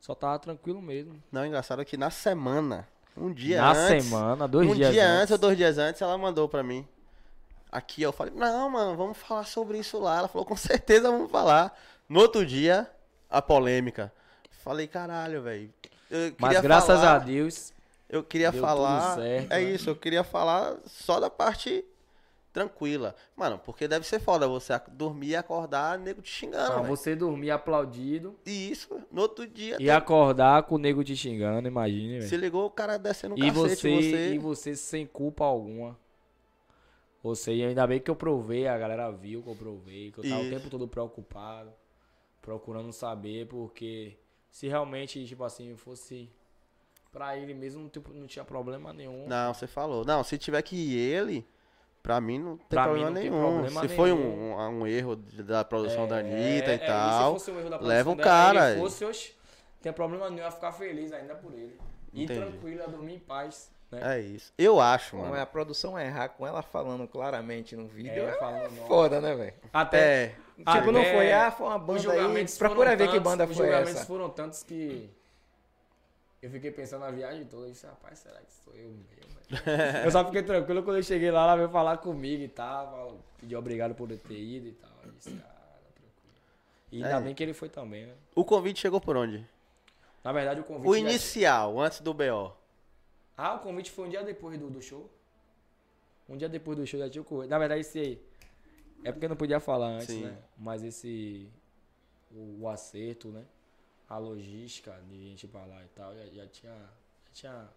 Só 0.00 0.14
tava 0.14 0.38
tranquilo 0.38 0.82
mesmo. 0.82 1.22
Não, 1.32 1.46
engraçado 1.46 1.80
é 1.80 1.84
que 1.84 1.96
na 1.96 2.10
semana, 2.10 2.86
um 3.16 3.32
dia 3.32 3.60
Na 3.60 3.72
antes. 3.72 4.04
semana, 4.04 4.46
dois 4.46 4.68
um 4.68 4.74
dias 4.74 4.92
dia 4.92 5.04
antes. 5.06 5.20
antes 5.22 5.30
ou 5.32 5.38
dois 5.38 5.56
dias 5.56 5.78
antes, 5.78 6.02
ela 6.02 6.18
mandou 6.18 6.48
pra 6.48 6.62
mim. 6.62 6.86
Aqui 7.72 8.02
eu 8.02 8.12
falei, 8.12 8.32
não, 8.36 8.68
mano, 8.68 8.96
vamos 8.96 9.16
falar 9.16 9.44
sobre 9.46 9.78
isso 9.78 9.98
lá. 9.98 10.18
Ela 10.18 10.28
falou, 10.28 10.44
com 10.44 10.56
certeza 10.56 11.10
vamos 11.10 11.30
falar. 11.30 11.74
No 12.08 12.20
outro 12.20 12.44
dia, 12.44 12.90
a 13.30 13.40
polêmica. 13.40 14.12
Falei, 14.62 14.86
caralho, 14.86 15.42
velho. 15.42 15.72
Mas 16.38 16.60
graças 16.60 17.00
falar- 17.00 17.14
a 17.16 17.18
Deus, 17.18 17.72
Eu 18.08 18.22
queria 18.22 18.52
falar. 18.52 19.14
certo, 19.16 19.52
é 19.52 19.56
né? 19.56 19.62
isso, 19.62 19.88
eu 19.90 19.96
queria 19.96 20.22
falar 20.22 20.76
só 20.86 21.18
da 21.18 21.30
parte 21.30 21.82
tranquila. 22.54 23.14
Mano, 23.36 23.58
porque 23.58 23.86
deve 23.86 24.06
ser 24.06 24.20
foda 24.20 24.48
você 24.48 24.72
dormir 24.92 25.30
e 25.30 25.36
acordar, 25.36 25.98
nego 25.98 26.22
te 26.22 26.30
xingando. 26.30 26.72
ah, 26.72 26.80
você 26.82 27.14
dormir 27.14 27.50
aplaudido 27.50 28.38
E 28.46 28.70
isso, 28.70 28.98
no 29.12 29.20
outro 29.22 29.46
dia. 29.46 29.74
e 29.74 29.78
tem- 29.78 29.90
acordar 29.90 30.62
com 30.62 30.76
o 30.76 30.78
nego 30.78 31.04
te 31.04 31.14
xingando, 31.14 31.68
imagine, 31.68 32.18
velho. 32.20 32.28
Se 32.28 32.36
ligou 32.36 32.64
o 32.64 32.70
cara 32.70 32.96
descendo 32.96 33.34
um 33.34 33.38
E 33.38 33.40
cacete 33.50 33.58
você, 33.82 33.88
em 33.88 34.34
e 34.36 34.38
você. 34.38 34.70
você 34.70 34.76
sem 34.76 35.04
culpa 35.06 35.44
alguma. 35.44 35.98
Você, 37.22 37.54
e 37.54 37.64
ainda 37.64 37.86
bem 37.86 38.00
que 38.00 38.10
eu 38.10 38.16
provei, 38.16 38.68
a 38.68 38.78
galera 38.78 39.10
viu 39.10 39.42
que 39.42 39.48
eu 39.50 39.56
provei, 39.56 40.12
que 40.12 40.18
eu 40.20 40.24
tava 40.28 40.42
Isso. 40.42 40.54
o 40.54 40.56
tempo 40.58 40.70
todo 40.70 40.86
preocupado, 40.86 41.72
procurando 42.42 42.92
saber, 42.92 43.46
porque 43.46 44.16
se 44.50 44.68
realmente, 44.68 45.24
tipo 45.26 45.42
assim, 45.42 45.74
fosse 45.76 46.28
pra 47.10 47.36
ele 47.36 47.54
mesmo, 47.54 47.88
tipo, 47.88 48.12
não 48.12 48.26
tinha 48.26 48.44
problema 48.44 48.92
nenhum. 48.92 49.26
Não, 49.26 49.54
você 49.54 49.66
falou. 49.66 50.04
Não, 50.04 50.22
se 50.22 50.36
tiver 50.36 50.60
que 50.62 50.76
ir 50.76 50.98
ele, 50.98 51.46
pra 52.04 52.20
mim 52.20 52.38
não 52.38 52.56
tem 52.58 52.66
Pra 52.68 52.84
problema 52.84 53.10
não 53.10 53.14
tem 53.20 53.30
nenhum. 53.30 53.42
problema 53.42 53.80
se 53.80 53.88
foi 53.88 54.12
nenhum. 54.12 54.52
um, 54.54 54.80
um 54.82 54.86
erro 54.86 55.16
da 55.16 55.64
produção 55.64 56.06
da 56.06 56.18
Anitta 56.18 56.70
É, 56.70 56.74
e 56.74 56.74
é, 56.74 56.86
tal. 56.86 57.32
se 57.32 57.46
fosse 57.46 57.50
um 57.50 57.58
erro 57.60 57.70
da 57.70 57.78
leva 57.78 58.10
produção 58.10 58.12
o 58.12 58.16
cara. 58.18 58.70
Ele 58.72 58.80
fosse, 58.80 59.04
oxe, 59.06 59.34
não 59.76 59.82
tem 59.82 59.92
problema 59.92 60.26
nenhum, 60.28 60.38
eu 60.42 60.44
ia 60.44 60.50
ficar 60.52 60.70
feliz 60.72 61.12
ainda 61.12 61.34
por 61.34 61.52
ele. 61.52 61.76
E 62.12 62.24
Entendi. 62.24 62.40
tranquilo, 62.40 62.80
ia 62.80 62.86
dormir 62.88 63.14
em 63.14 63.18
paz. 63.18 63.72
Né? 63.90 64.16
É 64.16 64.20
isso. 64.20 64.52
Eu 64.58 64.80
acho, 64.80 65.16
mano. 65.16 65.30
mas 65.30 65.40
a 65.40 65.46
produção 65.46 65.98
errar 65.98 66.28
com 66.28 66.46
ela 66.46 66.62
falando 66.62 67.08
claramente 67.08 67.74
no 67.74 67.86
vídeo 67.88 68.22
É, 68.22 68.30
é, 68.66 68.68
foda, 68.86 69.20
né, 69.20 69.34
velho? 69.34 69.54
Até, 69.72 69.98
É. 70.24 70.34
Tipo, 70.56 70.92
não 70.92 71.00
Até 71.00 71.14
foi, 71.14 71.32
ah, 71.32 71.50
foi 71.50 71.66
uma 71.66 71.76
Os 71.76 71.82
banda 71.82 71.98
aí. 71.98 72.02
julgamentos 72.18 72.58
Procura 72.58 72.94
ver 72.96 73.08
que 73.10 73.18
banda 73.18 73.44
os 73.44 73.56
foi 73.56 73.66
julgamentos 73.66 73.96
essa. 73.96 74.06
foram 74.06 74.30
tantos 74.30 74.62
que 74.62 75.10
eu 76.40 76.48
fiquei 76.50 76.70
pensando 76.70 77.00
na 77.00 77.10
viagem 77.10 77.44
toda. 77.46 77.66
Eu 77.66 77.72
disse, 77.72 77.86
rapaz, 77.86 78.18
será 78.20 78.36
que 78.38 78.52
sou 78.64 78.72
eu 78.74 78.88
mesmo? 78.90 79.33
Velho?" 79.48 80.04
eu 80.04 80.10
só 80.10 80.24
fiquei 80.24 80.42
tranquilo 80.42 80.82
quando 80.82 80.96
eu 80.96 81.02
cheguei 81.02 81.30
lá, 81.30 81.42
ela 81.44 81.56
veio 81.56 81.68
falar 81.68 81.98
comigo 81.98 82.42
e 82.42 82.48
tal. 82.48 83.18
Pediu 83.40 83.58
obrigado 83.58 83.94
por 83.94 84.10
eu 84.10 84.18
ter 84.18 84.38
ido 84.38 84.68
e 84.68 84.72
tal. 84.72 84.90
Eu 85.04 85.12
disse, 85.12 85.30
ah, 85.44 85.76
tranquilo. 85.94 86.12
E 86.92 86.96
ainda 87.04 87.16
É. 87.18 87.20
bem 87.20 87.34
que 87.34 87.42
ele 87.42 87.52
foi 87.54 87.68
também, 87.68 88.06
né? 88.06 88.14
O 88.34 88.44
convite 88.44 88.80
chegou 88.80 89.00
por 89.00 89.16
onde? 89.16 89.44
Na 90.22 90.32
verdade, 90.32 90.60
o 90.60 90.64
convite. 90.64 90.88
O 90.88 90.94
já- 90.94 91.00
inicial, 91.00 91.78
antes 91.80 92.00
do 92.00 92.14
BO. 92.14 92.52
Ah, 93.36 93.54
o 93.54 93.58
convite 93.58 93.90
foi 93.90 94.06
um 94.06 94.10
dia 94.10 94.22
depois 94.22 94.58
do, 94.58 94.70
do 94.70 94.80
show. 94.80 95.10
Um 96.28 96.36
dia 96.36 96.48
depois 96.48 96.78
do 96.78 96.86
show 96.86 96.98
já 96.98 97.10
tinha 97.10 97.20
o 97.20 97.24
convite. 97.24 97.50
Na 97.50 97.58
verdade, 97.58 97.82
esse 97.82 97.98
aí. 97.98 98.22
É 99.04 99.12
porque 99.12 99.26
eu 99.26 99.28
não 99.28 99.36
podia 99.36 99.60
falar 99.60 99.88
antes, 99.88 100.06
Sim. 100.06 100.22
né? 100.24 100.38
Mas 100.56 100.82
esse. 100.82 101.46
O, 102.30 102.62
o 102.62 102.68
acerto, 102.68 103.28
né? 103.28 103.44
A 104.08 104.16
logística 104.16 104.98
de 105.08 105.28
gente 105.30 105.44
ir 105.44 105.48
pra 105.48 105.64
lá 105.66 105.82
e 105.84 105.88
tal, 105.88 106.14
já, 106.14 106.24
já 106.26 106.46
tinha. 106.46 106.72
Já 106.72 107.32
tinha 107.34 107.68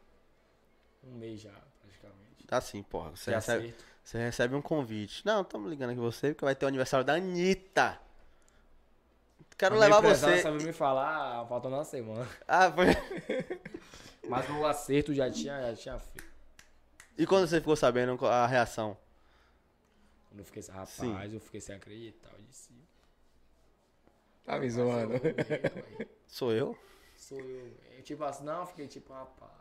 um 1.07 1.17
mês 1.17 1.41
já, 1.41 1.53
praticamente. 1.81 2.45
Assim, 2.49 2.83
porra. 2.83 3.11
Você 3.11 3.31
recebe, 3.33 3.75
você 4.03 4.17
recebe 4.17 4.55
um 4.55 4.61
convite. 4.61 5.25
Não, 5.25 5.41
estamos 5.41 5.69
ligando 5.69 5.91
aqui 5.91 5.99
você 5.99 6.29
porque 6.29 6.45
vai 6.45 6.55
ter 6.55 6.65
o 6.65 6.67
aniversário 6.67 7.05
da 7.05 7.13
Anitta. 7.15 7.99
Quero 9.57 9.75
O 9.75 9.79
levar 9.79 10.01
você. 10.01 10.37
sabe 10.39 10.63
me 10.63 10.71
falar, 10.71 11.45
faltando 11.47 11.75
uma 11.75 11.83
semana. 11.83 12.27
Ah, 12.47 12.71
foi. 12.71 12.85
Mas 14.29 14.47
o 14.49 14.65
acerto 14.65 15.13
já 15.13 15.31
tinha, 15.31 15.59
já 15.71 15.75
tinha 15.75 15.99
feito. 15.99 16.27
E 17.17 17.25
quando 17.25 17.47
você 17.47 17.59
ficou 17.59 17.75
sabendo 17.75 18.23
a 18.27 18.45
reação? 18.45 18.95
Quando 20.29 20.39
eu 20.41 20.45
fiquei 20.45 20.59
assim, 20.59 20.71
rapaz, 20.71 20.89
Sim. 20.91 21.33
eu 21.33 21.39
fiquei 21.39 21.59
sem 21.59 21.75
acreditar. 21.75 22.29
Eu 22.33 22.41
disse. 22.43 22.69
Tá 24.45 24.59
me 24.59 24.69
zoando. 24.69 25.13
Sou 26.27 26.53
eu? 26.53 26.77
Sou 27.17 27.39
eu. 27.39 27.73
eu. 27.97 28.03
Tipo 28.03 28.23
assim, 28.25 28.43
não, 28.43 28.59
eu 28.59 28.65
fiquei 28.67 28.87
tipo, 28.87 29.11
rapaz. 29.11 29.56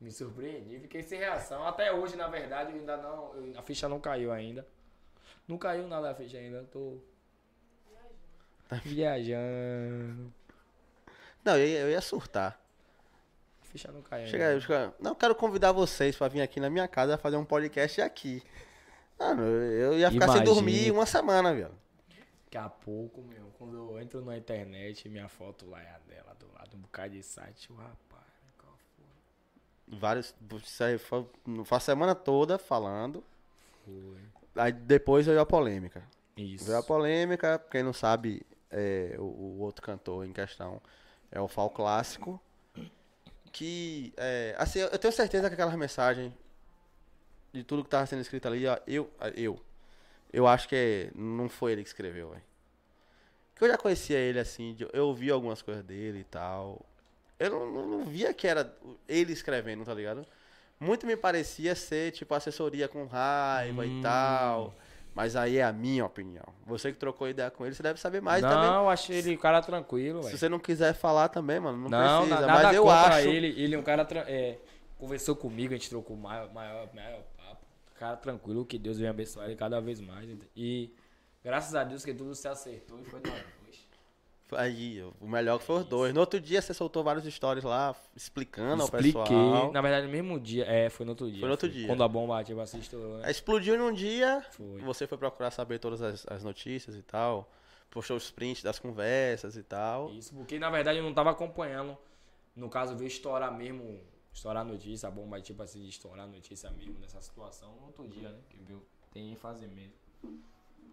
Me 0.00 0.10
surpreendi, 0.10 0.80
fiquei 0.80 1.02
sem 1.02 1.18
reação. 1.18 1.66
Até 1.66 1.92
hoje, 1.92 2.16
na 2.16 2.26
verdade, 2.26 2.72
ainda 2.72 2.96
não. 2.96 3.34
eu- 3.34 3.58
a 3.58 3.62
ficha 3.62 3.88
não 3.88 4.00
caiu 4.00 4.32
ainda. 4.32 4.66
Não 5.46 5.58
caiu 5.58 5.86
nada 5.86 6.10
a 6.10 6.14
ficha 6.14 6.38
ainda, 6.38 6.58
eu 6.58 6.66
tô. 6.66 6.98
Viajando. 8.84 10.32
Não, 11.44 11.56
eu 11.56 11.66
ia, 11.66 11.78
eu 11.80 11.90
ia 11.90 12.00
surtar. 12.00 12.58
A 13.62 13.64
ficha 13.64 13.90
não 13.92 14.02
caiu 14.02 14.26
Chega 14.26 14.48
aí, 14.48 14.92
Não, 14.98 15.14
quero 15.14 15.34
convidar 15.34 15.72
vocês 15.72 16.16
pra 16.16 16.28
vir 16.28 16.40
aqui 16.40 16.60
na 16.60 16.70
minha 16.70 16.86
casa 16.88 17.18
fazer 17.18 17.36
um 17.36 17.44
podcast 17.44 18.00
aqui. 18.00 18.42
Mano, 19.18 19.42
eu 19.42 19.98
ia 19.98 20.10
ficar 20.10 20.26
sem 20.28 20.36
Imagina. 20.36 20.54
dormir 20.54 20.90
uma 20.90 21.04
semana, 21.06 21.52
velho. 21.54 21.74
Daqui 22.44 22.58
a 22.58 22.68
pouco, 22.68 23.22
meu, 23.22 23.46
quando 23.58 23.76
eu 23.76 24.00
entro 24.00 24.24
na 24.24 24.36
internet, 24.36 25.08
minha 25.08 25.28
foto 25.28 25.68
lá 25.68 25.80
é 25.82 25.90
a 25.90 25.98
dela 25.98 26.34
do 26.38 26.50
lado, 26.52 26.76
um 26.76 26.80
bocado 26.80 27.10
de 27.12 27.22
site, 27.22 27.70
o 27.70 27.76
rapaz? 27.76 28.09
Vários. 29.92 30.34
Foi, 31.00 31.26
a 31.70 31.80
semana 31.80 32.14
toda 32.14 32.58
falando. 32.58 33.24
Foi. 33.84 34.20
Aí 34.56 34.72
depois 34.72 35.26
veio 35.26 35.40
a 35.40 35.46
polêmica. 35.46 36.02
Isso. 36.36 36.64
Veio 36.64 36.78
a 36.78 36.82
polêmica, 36.82 37.58
quem 37.70 37.82
não 37.82 37.92
sabe, 37.92 38.42
é, 38.70 39.16
o, 39.18 39.22
o 39.22 39.58
outro 39.60 39.82
cantor 39.82 40.24
em 40.24 40.32
questão 40.32 40.80
é 41.30 41.40
o 41.40 41.48
Fal 41.48 41.70
Clássico. 41.70 42.40
Que, 43.52 44.12
é, 44.16 44.54
assim, 44.58 44.78
eu 44.78 44.98
tenho 44.98 45.12
certeza 45.12 45.48
que 45.48 45.54
aquela 45.54 45.76
mensagem 45.76 46.32
de 47.52 47.64
tudo 47.64 47.82
que 47.82 47.90
tava 47.90 48.06
sendo 48.06 48.20
escrito 48.22 48.46
ali, 48.46 48.64
ó, 48.66 48.78
eu, 48.86 49.10
eu, 49.34 49.60
eu 50.32 50.46
acho 50.46 50.68
que 50.68 51.10
não 51.16 51.48
foi 51.48 51.72
ele 51.72 51.82
que 51.82 51.88
escreveu, 51.88 52.30
velho. 52.30 52.42
Que 53.56 53.64
eu 53.64 53.68
já 53.68 53.76
conhecia 53.76 54.18
ele, 54.18 54.38
assim, 54.38 54.72
de- 54.74 54.88
eu 54.92 55.08
ouvi 55.08 55.30
algumas 55.30 55.60
coisas 55.62 55.82
dele 55.84 56.20
e 56.20 56.24
tal. 56.24 56.86
Eu 57.40 57.50
não, 57.50 57.70
não- 57.72 57.86
não 57.88 58.04
via 58.04 58.32
que 58.34 58.46
era 58.46 58.72
ele 59.08 59.32
escrevendo, 59.32 59.84
tá 59.84 59.94
ligado? 59.94 60.24
Muito 60.78 61.06
me 61.06 61.16
parecia 61.16 61.74
ser, 61.74 62.12
tipo, 62.12 62.34
assessoria 62.34 62.86
com 62.86 63.06
raiva 63.06 63.84
e 63.84 63.90
Hum. 63.90 64.00
tal. 64.02 64.74
Mas 65.14 65.34
aí 65.34 65.56
é 65.58 65.64
a 65.64 65.72
minha 65.72 66.04
opinião. 66.06 66.44
Você 66.66 66.92
que 66.92 66.98
trocou 66.98 67.28
ideia 67.28 67.50
com 67.50 67.66
ele, 67.66 67.74
você 67.74 67.82
deve 67.82 67.98
saber 67.98 68.20
mais 68.22 68.42
não, 68.42 68.48
também. 68.48 68.70
eu 68.70 68.88
achei 68.88 69.16
ele 69.16 69.34
um 69.34 69.38
cara 69.38 69.60
tranquilo, 69.60 70.22
Se 70.22 70.38
você 70.38 70.48
não 70.48 70.58
quiser 70.60 70.94
falar 70.94 71.28
também, 71.28 71.58
mano, 71.58 71.76
não, 71.76 71.88
Não, 71.90 72.18
precisa. 72.20 72.40
na- 72.42 72.46
nada 72.46 72.62
mas 72.68 72.76
eu 72.76 72.88
acho. 72.88 73.28
ele. 73.28 73.48
Ele 73.60 73.74
é 73.74 73.78
um 73.78 73.82
cara. 73.82 74.06
É, 74.28 74.58
conversou 74.98 75.34
comigo, 75.34 75.74
a 75.74 75.76
gente 75.76 75.90
trocou 75.90 76.16
maior, 76.16 76.52
maior, 76.52 76.88
maior 76.94 77.22
papo. 77.36 77.66
Cara 77.98 78.16
tranquilo, 78.16 78.64
que 78.64 78.78
Deus 78.78 78.98
venha 78.98 79.10
abençoar 79.10 79.46
ele 79.46 79.56
cada 79.56 79.80
vez 79.80 80.00
mais. 80.00 80.28
E 80.56 80.94
graças 81.42 81.74
a 81.74 81.82
Deus 81.84 82.04
que 82.04 82.14
tudo 82.14 82.34
se 82.34 82.46
acertou 82.46 83.00
e 83.00 83.04
foi 83.04 83.20
dois. 83.20 83.42
Aí, 84.56 85.02
o 85.20 85.26
melhor 85.28 85.58
que 85.58 85.64
foi 85.64 85.80
os 85.80 85.84
dois. 85.86 86.12
No 86.14 86.20
outro 86.20 86.40
dia 86.40 86.60
você 86.62 86.72
soltou 86.74 87.02
vários 87.04 87.24
stories 87.32 87.64
lá, 87.64 87.94
explicando 88.14 88.82
Expliquei. 88.84 89.12
ao 89.20 89.24
pessoal. 89.26 89.72
Na 89.72 89.80
verdade, 89.80 90.06
no 90.06 90.12
mesmo 90.12 90.38
dia. 90.40 90.64
É, 90.66 90.88
foi 90.90 91.04
no 91.06 91.12
outro 91.12 91.30
dia. 91.30 91.40
Foi 91.40 91.48
no 91.48 91.52
outro 91.52 91.68
dia. 91.68 91.86
Quando 91.86 92.02
a 92.02 92.08
bomba 92.08 92.42
tipo 92.44 92.60
assim 92.60 92.78
estourou, 92.78 93.18
né? 93.18 93.24
Aí 93.24 93.30
Explodiu 93.30 93.76
num 93.78 93.92
dia, 93.92 94.44
Foi. 94.52 94.80
você 94.82 95.06
foi 95.06 95.18
procurar 95.18 95.50
saber 95.50 95.78
todas 95.78 96.00
as, 96.02 96.26
as 96.28 96.42
notícias 96.44 96.96
e 96.96 97.02
tal. 97.02 97.50
Postou 97.90 98.16
os 98.16 98.30
prints 98.30 98.62
das 98.62 98.78
conversas 98.78 99.56
e 99.56 99.62
tal. 99.62 100.10
Isso, 100.12 100.32
porque 100.34 100.58
na 100.58 100.70
verdade 100.70 100.98
eu 100.98 101.04
não 101.04 101.12
tava 101.14 101.30
acompanhando. 101.30 101.96
No 102.54 102.68
caso, 102.68 102.96
veio 102.96 103.08
estourar 103.08 103.52
mesmo. 103.56 104.00
Estourar 104.32 104.62
a 104.62 104.64
notícia, 104.64 105.08
a 105.08 105.10
bomba, 105.10 105.40
tipo 105.40 105.60
assim, 105.60 105.82
de 105.82 105.88
estourar 105.88 106.24
a 106.24 106.28
notícia 106.28 106.70
mesmo 106.70 106.94
dessa 107.00 107.20
situação 107.20 107.74
no 107.80 107.86
outro 107.86 108.06
dia, 108.06 108.28
né? 108.30 108.38
Que 108.48 108.58
viu, 108.58 108.80
tem 109.12 109.32
ênfase 109.32 109.66
mesmo. 109.66 109.92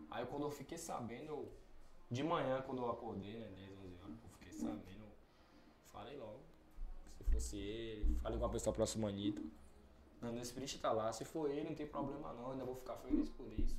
Aí 0.09 0.25
quando 0.25 0.43
eu 0.43 0.49
fiquei 0.51 0.77
sabendo, 0.77 1.27
eu- 1.27 1.51
de 2.09 2.23
manhã, 2.23 2.61
quando 2.61 2.81
eu 2.81 2.89
acordei, 2.89 3.37
né? 3.37 3.47
10, 3.55 3.71
11 3.77 3.97
horas, 4.03 4.17
eu 4.23 4.29
fiquei 4.29 4.51
sabendo. 4.51 5.05
Falei 5.85 6.17
logo. 6.17 6.39
Se 7.17 7.23
fosse 7.25 7.57
ele, 7.57 8.15
falei 8.21 8.39
com 8.39 8.45
a 8.45 8.49
pessoa 8.49 8.73
próxima 8.73 9.09
Anitta. 9.09 9.41
Nando 10.21 10.39
Sprint 10.41 10.79
tá 10.79 10.91
lá. 10.91 11.11
Se 11.11 11.25
for 11.25 11.49
ele, 11.49 11.69
não 11.69 11.75
tem 11.75 11.85
problema 11.85 12.33
não. 12.33 12.51
Ainda 12.51 12.63
vou 12.65 12.75
ficar 12.75 12.95
feliz 12.97 13.29
por 13.29 13.51
isso. 13.53 13.77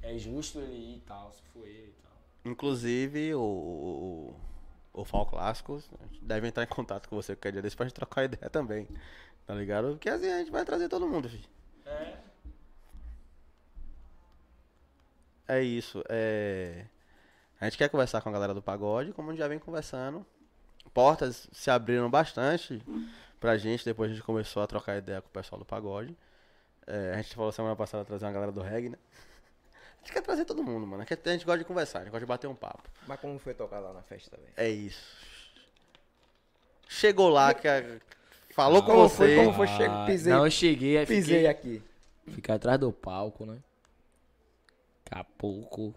É 0.00 0.16
justo 0.16 0.60
ele 0.60 0.76
ir 0.76 0.96
e 0.96 1.00
tal, 1.00 1.32
se 1.32 1.42
for 1.42 1.66
ele 1.66 1.88
e 1.88 2.02
tal. 2.02 2.12
Inclusive, 2.44 3.34
o, 3.34 3.40
o, 3.40 4.34
o 4.92 5.04
Fal 5.04 5.26
Clássicos 5.26 5.90
deve 6.22 6.46
entrar 6.46 6.62
em 6.62 6.68
contato 6.68 7.08
com 7.08 7.16
você 7.16 7.34
qualquer 7.34 7.52
dia 7.52 7.62
desse 7.62 7.76
pra 7.76 7.86
gente 7.86 7.96
trocar 7.96 8.24
ideia 8.24 8.48
também. 8.48 8.88
Tá 9.44 9.54
ligado? 9.54 9.90
Porque 9.90 10.08
assim 10.08 10.30
a 10.30 10.38
gente 10.38 10.50
vai 10.50 10.64
trazer 10.64 10.88
todo 10.88 11.08
mundo, 11.08 11.28
filho. 11.28 11.48
É. 11.84 12.18
É 15.48 15.62
isso. 15.62 16.04
É... 16.08 16.86
A 17.60 17.64
gente 17.64 17.76
quer 17.76 17.88
conversar 17.88 18.20
com 18.20 18.28
a 18.28 18.32
galera 18.32 18.54
do 18.54 18.62
pagode, 18.62 19.12
como 19.12 19.28
a 19.28 19.32
gente 19.32 19.40
já 19.40 19.48
vem 19.48 19.58
conversando. 19.58 20.24
Portas 20.94 21.48
se 21.52 21.70
abriram 21.70 22.08
bastante 22.08 22.82
pra 23.40 23.56
gente, 23.58 23.84
depois 23.84 24.10
a 24.10 24.14
gente 24.14 24.24
começou 24.24 24.62
a 24.62 24.66
trocar 24.66 24.96
ideia 24.96 25.20
com 25.20 25.28
o 25.28 25.30
pessoal 25.32 25.58
do 25.58 25.64
pagode. 25.64 26.16
É, 26.86 27.12
a 27.14 27.16
gente 27.22 27.34
falou 27.34 27.52
semana 27.52 27.76
passada 27.76 28.04
trazer 28.04 28.24
uma 28.24 28.32
galera 28.32 28.52
do 28.52 28.62
reggae, 28.62 28.88
né? 28.90 28.98
A 29.96 29.98
gente 30.04 30.12
quer 30.12 30.22
trazer 30.22 30.44
todo 30.44 30.62
mundo, 30.62 30.86
mano. 30.86 31.02
A 31.02 31.30
gente 31.32 31.44
gosta 31.44 31.58
de 31.58 31.64
conversar, 31.64 31.98
a 31.98 32.02
gente 32.02 32.10
gosta 32.12 32.24
de 32.24 32.28
bater 32.28 32.46
um 32.46 32.54
papo. 32.54 32.88
Mas 33.06 33.20
como 33.20 33.38
foi 33.38 33.52
tocar 33.52 33.80
lá 33.80 33.92
na 33.92 34.02
festa 34.02 34.36
também? 34.36 34.50
É 34.56 34.68
isso. 34.68 35.02
Chegou 36.88 37.28
lá, 37.28 37.52
que 37.52 37.68
a- 37.68 38.00
falou 38.54 38.82
com 38.82 38.92
Como 38.92 39.08
você. 39.08 39.16
foi, 39.16 39.36
como 39.36 39.52
foi? 39.54 39.66
Chego, 39.68 40.06
pisei- 40.06 40.32
Não, 40.32 40.44
eu 40.46 40.50
cheguei, 40.50 40.96
aí 40.98 41.06
Pisei 41.06 41.22
fiquei, 41.22 41.46
aqui. 41.46 41.82
fiquei 42.28 42.54
atrás 42.54 42.78
do 42.80 42.90
palco, 42.92 43.44
né? 43.44 43.58
Daqui 45.04 45.20
a 45.20 45.24
pouco, 45.24 45.94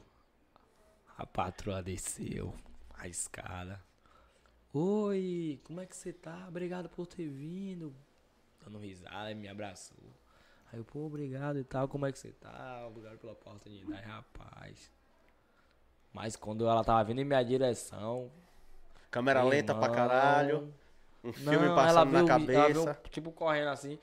a 1.22 1.26
patroa 1.28 1.84
desceu 1.84 2.52
a 2.96 3.08
escada. 3.08 3.80
Oi, 4.74 5.60
como 5.64 5.80
é 5.82 5.86
que 5.86 5.96
você 5.96 6.12
tá? 6.12 6.46
Obrigado 6.48 6.90
por 6.90 7.06
ter 7.06 7.28
vindo. 7.28 7.94
Dando 8.64 8.80
risada, 8.80 9.34
me 9.36 9.48
abraçou. 9.48 9.98
Aí 10.72 10.80
eu, 10.80 10.86
pô, 10.86 11.06
obrigado 11.06 11.60
e 11.60 11.64
tal, 11.64 11.88
como 11.88 12.06
é 12.08 12.12
que 12.12 12.18
você 12.18 12.32
tá? 12.32 12.88
Obrigado 12.88 13.20
pela 13.20 13.34
oportunidade, 13.34 14.02
rapaz. 14.08 14.92
Mas 16.12 16.36
quando 16.36 16.68
ela 16.68 16.84
tava 16.84 17.04
vindo 17.04 17.22
em 17.22 17.26
minha 17.26 17.44
direção, 17.44 18.32
Câmera 19.12 19.44
lenta 19.44 19.76
pra 19.76 19.84
Irmão. 19.84 19.96
caralho. 19.96 20.74
Um 21.24 21.32
filme 21.34 21.68
Não, 21.68 21.76
passando 21.76 22.12
na 22.12 22.18
veio- 22.24 22.28
cabeça. 22.28 22.84
veio, 22.84 22.96
tipo, 23.12 23.32
correndo 23.32 23.68
assim. 23.70 24.00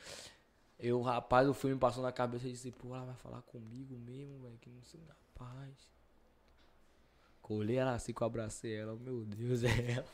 Eu, 0.79 1.03
rapaz, 1.03 1.49
o 1.49 1.55
filme 1.55 1.77
passou 1.77 2.01
na 2.03 2.13
cabeça 2.13 2.47
e 2.47 2.53
disse, 2.53 2.71
pô, 2.71 2.95
ela 2.95 3.07
vai 3.07 3.17
falar 3.17 3.43
comigo 3.43 3.97
mesmo, 3.97 4.39
velho, 4.41 4.57
que 4.59 4.71
não 4.71 4.83
sei, 4.85 5.01
rapaz. 5.09 5.89
Colhei 7.49 7.77
ela 7.77 7.95
assim 7.95 8.13
que 8.13 8.21
eu 8.21 8.27
abracei 8.27 8.77
ela, 8.77 8.95
meu 8.95 9.25
Deus, 9.25 9.65
é 9.65 9.93
ela. 9.93 10.07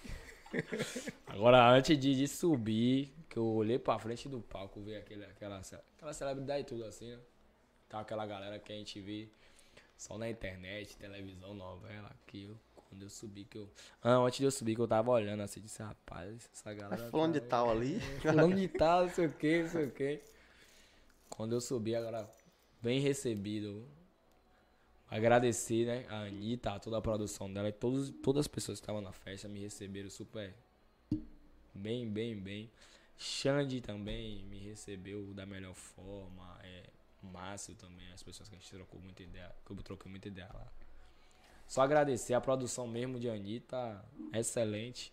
Agora, 1.27 1.69
antes 1.69 1.99
de, 1.99 2.15
de 2.15 2.29
subir, 2.29 3.13
que 3.29 3.37
eu 3.37 3.45
olhei 3.45 3.77
pra 3.77 3.99
frente 3.99 4.29
do 4.29 4.41
palco, 4.41 4.81
vi 4.81 4.95
aquele, 4.95 5.25
aquela, 5.25 5.61
aquela 5.97 6.13
celebridade 6.13 6.61
e 6.61 6.65
tudo 6.65 6.85
assim, 6.85 7.11
né? 7.11 7.19
Tá 7.89 7.99
aquela 7.99 8.25
galera 8.25 8.57
que 8.61 8.73
a 8.73 8.77
gente 8.77 9.01
vê 9.01 9.29
só 9.97 10.17
na 10.17 10.31
internet, 10.31 10.97
televisão, 10.97 11.55
novela, 11.55 12.09
que 12.25 12.45
eu, 12.45 12.57
quando 12.89 13.03
eu 13.03 13.11
subi, 13.11 13.45
que 13.45 13.59
eu... 13.59 13.69
Ah, 14.01 14.15
antes 14.19 14.39
de 14.39 14.45
eu 14.45 14.53
subir, 14.53 14.77
que 14.77 14.81
eu 14.81 14.87
tava 14.87 15.11
olhando 15.11 15.43
assim, 15.43 15.61
disse, 15.61 15.83
rapaz, 15.83 16.49
essa 16.53 16.73
galera... 16.73 17.11
Fulano 17.11 17.33
de 17.33 17.41
tá- 17.41 17.49
tal 17.49 17.71
ali. 17.73 17.99
Fulano 18.23 18.55
de 18.55 18.69
tal, 18.69 19.07
não 19.07 19.13
sei 19.13 19.27
o 19.27 19.33
que, 19.33 19.63
não 19.65 19.69
sei 19.71 19.87
o 19.87 19.91
que. 19.91 20.21
Quando 21.29 21.57
eu 21.57 21.61
subi, 21.61 21.97
agora, 21.97 22.31
bem 22.81 23.01
recebido. 23.01 23.85
Agradecer, 25.15 25.87
né, 25.87 26.07
a 26.09 26.23
Anitta, 26.23 26.73
a 26.73 26.81
toda 26.81 26.99
a 26.99 27.01
produção 27.01 27.53
dela 27.53 27.69
e 27.69 27.73
todos, 27.73 28.11
todas 28.21 28.41
as 28.41 28.49
pessoas 28.49 28.81
que 28.81 28.83
estavam 28.83 29.01
na 29.01 29.13
festa 29.13 29.47
me 29.47 29.61
receberam 29.61 30.11
super 30.11 30.53
bem, 31.73 32.11
bem, 32.11 32.37
bem. 32.37 32.69
Xande 33.17 33.81
também 33.81 34.43
me 34.47 34.59
recebeu 34.59 35.33
da 35.33 35.47
melhor 35.47 35.73
forma. 35.73 36.59
É, 36.65 36.91
Márcio 37.23 37.77
também, 37.77 38.11
as 38.13 38.25
pessoas 38.25 38.49
que 38.49 38.57
a 38.57 38.59
gente 38.59 38.69
trocou 38.69 39.01
muita 39.01 39.23
ideia, 39.23 39.55
que 39.65 39.71
eu 39.71 39.77
troquei 39.85 40.11
muita 40.11 40.27
ideia 40.27 40.51
lá. 40.53 40.67
Só 41.69 41.83
agradecer 41.83 42.35
a 42.35 42.41
produção 42.41 42.89
mesmo 42.89 43.17
de 43.17 43.31
Anitta, 43.31 44.05
excelente. 44.33 45.13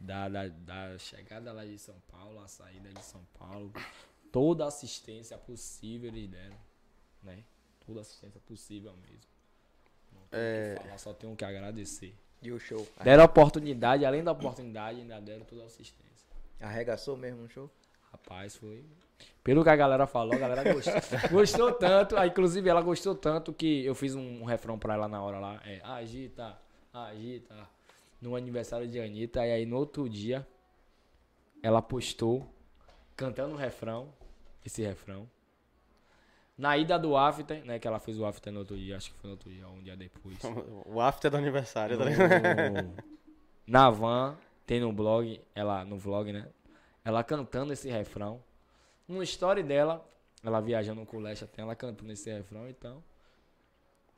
Da, 0.00 0.26
da, 0.26 0.48
da 0.48 0.96
chegada 0.96 1.52
lá 1.52 1.66
de 1.66 1.78
São 1.78 2.00
Paulo, 2.08 2.40
a 2.40 2.48
saída 2.48 2.88
de 2.88 3.04
São 3.04 3.22
Paulo. 3.38 3.70
Toda 4.32 4.64
a 4.64 4.68
assistência 4.68 5.36
possível 5.36 6.08
eles 6.08 6.30
deram, 6.30 6.56
né? 7.22 7.44
Toda 7.86 8.00
assistência 8.00 8.40
possível 8.40 8.92
mesmo. 8.96 9.20
Não 10.12 10.20
tem 10.28 10.40
o 10.40 10.76
que 10.76 10.82
falar, 10.82 10.98
só 10.98 11.14
tenho 11.14 11.36
que 11.36 11.44
agradecer. 11.44 12.14
E 12.42 12.52
o 12.52 12.58
show? 12.58 12.86
Deram 13.02 13.24
oportunidade, 13.24 14.04
além 14.04 14.22
da 14.22 14.32
oportunidade, 14.32 15.00
ainda 15.00 15.20
deram 15.20 15.44
toda 15.44 15.62
a 15.62 15.66
assistência. 15.66 16.26
Arregaçou 16.60 17.16
mesmo 17.16 17.42
no 17.42 17.48
show? 17.48 17.70
Rapaz, 18.10 18.56
foi. 18.56 18.84
Pelo 19.42 19.62
que 19.62 19.70
a 19.70 19.76
galera 19.76 20.06
falou, 20.06 20.34
a 20.34 20.38
galera 20.38 20.72
gostou. 20.72 20.94
gostou 21.30 21.72
tanto. 21.72 22.16
Aí, 22.16 22.28
inclusive, 22.28 22.68
ela 22.68 22.82
gostou 22.82 23.14
tanto 23.14 23.52
que 23.52 23.84
eu 23.84 23.94
fiz 23.94 24.14
um, 24.14 24.42
um 24.42 24.44
refrão 24.44 24.78
pra 24.78 24.94
ela 24.94 25.06
na 25.06 25.22
hora 25.22 25.38
lá. 25.38 25.60
É, 25.64 25.80
agita, 25.84 26.58
agita. 26.92 27.54
No 28.20 28.34
aniversário 28.34 28.88
de 28.88 28.98
Anitta. 29.00 29.46
E 29.46 29.52
aí, 29.52 29.66
no 29.66 29.76
outro 29.76 30.08
dia, 30.08 30.46
ela 31.62 31.80
postou 31.80 32.46
cantando 33.16 33.54
o 33.54 33.56
refrão. 33.56 34.12
Esse 34.64 34.82
refrão. 34.82 35.28
Na 36.58 36.76
ida 36.76 36.98
do 36.98 37.16
after, 37.16 37.64
né? 37.64 37.78
Que 37.78 37.86
ela 37.86 37.98
fez 37.98 38.18
o 38.18 38.24
after 38.24 38.52
no 38.52 38.60
outro 38.60 38.76
dia. 38.76 38.96
Acho 38.96 39.10
que 39.12 39.18
foi 39.18 39.28
no 39.28 39.34
outro 39.34 39.50
dia, 39.50 39.66
ou 39.68 39.74
um 39.74 39.82
dia 39.82 39.96
depois. 39.96 40.38
O 40.86 41.00
after 41.00 41.30
do 41.30 41.36
aniversário, 41.36 41.98
tá 41.98 42.04
ligado? 42.04 42.82
No- 42.82 42.94
na 43.66 43.90
van, 43.90 44.36
tem 44.64 44.80
no 44.80 44.92
blog, 44.92 45.40
ela 45.54 45.84
no 45.84 45.98
vlog, 45.98 46.32
né? 46.32 46.48
Ela 47.04 47.22
cantando 47.22 47.72
esse 47.72 47.88
refrão. 47.90 48.42
No 49.06 49.22
story 49.22 49.62
dela, 49.62 50.04
ela 50.42 50.60
viajando 50.60 51.04
com 51.04 51.18
o 51.18 51.20
Leste 51.20 51.44
até 51.44 51.60
ela 51.62 51.74
cantando 51.76 52.10
esse 52.12 52.30
refrão, 52.32 52.68
então. 52.68 53.02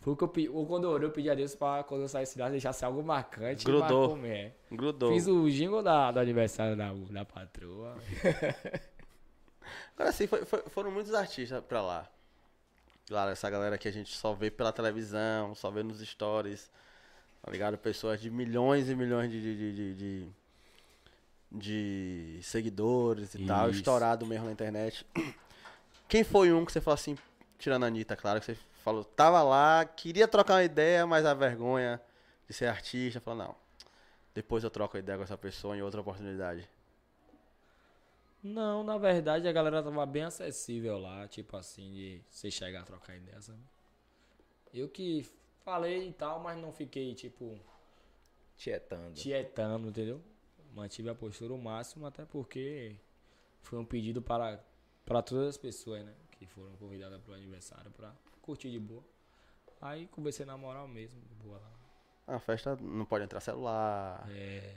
Foi 0.01 0.12
o 0.12 0.16
que 0.16 0.22
eu 0.22 0.28
pedi. 0.28 0.49
Ou 0.49 0.64
quando 0.64 0.84
eu 0.84 0.91
orei, 0.91 1.09
eu 1.09 1.12
pedi 1.12 1.28
a 1.28 1.34
Deus 1.34 1.57
pra 1.57 1.82
quando 1.82 2.03
eu 2.03 2.09
saísse 2.09 2.39
lá, 2.39 2.49
deixasse 2.49 2.84
algo 2.84 3.03
marcante. 3.03 3.64
Grudou. 3.64 4.14
mesmo. 4.16 4.55
Grudou. 4.70 5.12
Fiz 5.12 5.26
o 5.26 5.51
jingle 5.51 5.82
da, 5.82 6.12
do 6.12 6.20
aniversário 6.20 6.76
da, 6.76 6.93
da 6.93 7.24
patroa. 7.24 7.97
Agora 9.97 10.12
sim, 10.12 10.26
foi- 10.26 10.45
foi- 10.45 10.62
foram 10.68 10.91
muitos 10.93 11.12
artistas 11.14 11.62
pra 11.64 11.82
lá. 11.82 12.09
Claro, 13.09 13.30
essa 13.30 13.48
galera 13.48 13.78
que 13.78 13.88
a 13.88 13.92
gente 13.92 14.14
só 14.14 14.34
vê 14.34 14.50
pela 14.50 14.70
televisão, 14.70 15.54
só 15.54 15.70
vê 15.70 15.82
nos 15.82 16.00
stories, 16.00 16.70
tá 17.42 17.50
ligado? 17.50 17.78
Pessoas 17.78 18.20
de 18.20 18.30
milhões 18.30 18.90
e 18.90 18.94
milhões 18.94 19.30
de, 19.30 19.40
de, 19.40 19.72
de, 19.74 19.94
de- 19.94 20.28
de- 21.50 22.40
seguidores 22.42 23.34
e 23.34 23.46
tal, 23.46 23.70
Isso. 23.70 23.78
estourado 23.78 24.26
mesmo 24.26 24.44
na 24.44 24.52
internet. 24.52 25.06
Quem 26.06 26.22
foi 26.22 26.52
um 26.52 26.66
que 26.66 26.72
você 26.72 26.82
falou 26.82 26.96
assim, 26.96 27.16
tirando 27.59 27.84
a 27.84 27.86
Anitta, 27.86 28.14
claro, 28.14 28.40
que 28.40 28.46
você 28.46 28.59
falou, 28.84 29.02
tava 29.04 29.42
lá, 29.42 29.84
queria 29.86 30.28
trocar 30.28 30.54
uma 30.54 30.64
ideia, 30.64 31.06
mas 31.06 31.24
a 31.24 31.32
vergonha 31.32 32.00
de 32.46 32.52
ser 32.52 32.66
artista, 32.66 33.20
falou, 33.20 33.46
não, 33.46 33.54
depois 34.34 34.64
eu 34.64 34.70
troco 34.70 34.96
a 34.96 35.00
ideia 35.00 35.16
com 35.16 35.24
essa 35.24 35.36
pessoa 35.38 35.74
em 35.76 35.82
outra 35.82 36.00
oportunidade. 36.02 36.68
Não, 38.43 38.84
na 38.84 38.97
verdade 38.97 39.49
a 39.49 39.53
galera 39.53 39.82
tava 39.82 40.07
bem 40.07 40.22
acessível 40.22 40.99
lá, 40.99 41.26
tipo 41.26 41.57
assim, 41.57 41.93
de 41.93 42.22
você 42.30 42.51
chegar 42.51 42.82
a 42.82 42.84
trocar 42.84 43.16
ideia, 43.16 43.41
sabe? 43.41 43.59
Eu 44.72 44.89
que 44.89 45.26
falei 45.64 46.09
e 46.09 46.12
tal, 46.12 46.41
mas 46.41 46.61
não 46.61 46.72
fiquei, 46.72 47.14
tipo, 47.14 47.59
Tietando. 48.57 49.14
tietando, 49.14 49.89
entendeu? 49.89 50.22
Mantive 50.74 51.09
a 51.09 51.14
postura 51.14 51.53
o 51.53 51.59
máximo, 51.59 52.07
até 52.07 52.24
porque 52.24 52.97
foi 53.62 53.78
um 53.78 53.84
pedido 53.84 54.20
para, 54.22 54.62
para 55.05 55.22
todas 55.22 55.49
as 55.49 55.57
pessoas, 55.57 56.05
né? 56.05 56.14
Que 56.32 56.47
foram 56.47 56.76
convidadas 56.76 57.20
para 57.20 57.32
o 57.32 57.34
aniversário 57.34 57.91
para 57.91 58.14
curti 58.43 58.70
de 58.70 58.78
boa. 58.78 59.03
Aí 59.80 60.07
comecei 60.09 60.45
na 60.45 60.57
moral 60.57 60.86
mesmo, 60.89 61.20
de 61.22 61.34
boa 61.34 61.59
lá. 61.59 61.78
A 62.29 62.39
festa 62.39 62.76
não 62.81 63.07
pode 63.07 63.24
entrar 63.24 63.41
celular. 63.41 64.29
É. 64.31 64.74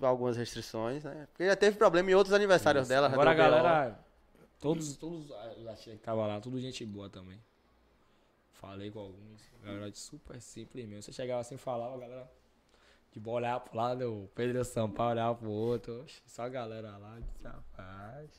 Algumas 0.00 0.36
restrições, 0.36 1.02
né? 1.02 1.26
Porque 1.32 1.44
já 1.44 1.56
teve 1.56 1.76
problema 1.76 2.08
em 2.10 2.14
outros 2.14 2.32
aniversários 2.32 2.82
Isso. 2.82 2.88
dela. 2.88 3.08
Agora 3.08 3.32
a 3.32 3.34
galera. 3.34 3.98
Todos, 4.60 4.96
todos 4.96 5.26
os 5.26 5.32
artistas 5.66 5.84
que 5.84 5.90
estavam 5.90 6.26
lá, 6.26 6.40
tudo 6.40 6.58
gente 6.60 6.86
boa 6.86 7.10
também. 7.10 7.38
Falei 8.52 8.90
com 8.90 9.00
alguns. 9.00 9.42
A 9.62 9.66
galera 9.66 9.90
de 9.90 9.98
super 9.98 10.40
simples 10.40 10.86
mesmo. 10.86 11.02
Você 11.02 11.12
chegava 11.12 11.40
assim 11.40 11.56
e 11.56 11.58
falava, 11.58 11.96
a 11.96 11.98
galera. 11.98 12.30
De 13.12 13.20
boa 13.20 13.36
olhar 13.36 13.60
pro 13.60 13.76
lado, 13.76 14.12
o 14.12 14.28
Pedro 14.34 14.64
Sampaio 14.64 15.10
olhava 15.10 15.34
pro 15.34 15.50
outro. 15.50 16.04
Só 16.26 16.42
a 16.42 16.48
galera 16.48 16.96
lá. 16.96 17.18
Disse, 17.20 17.44
rapaz. 17.44 18.30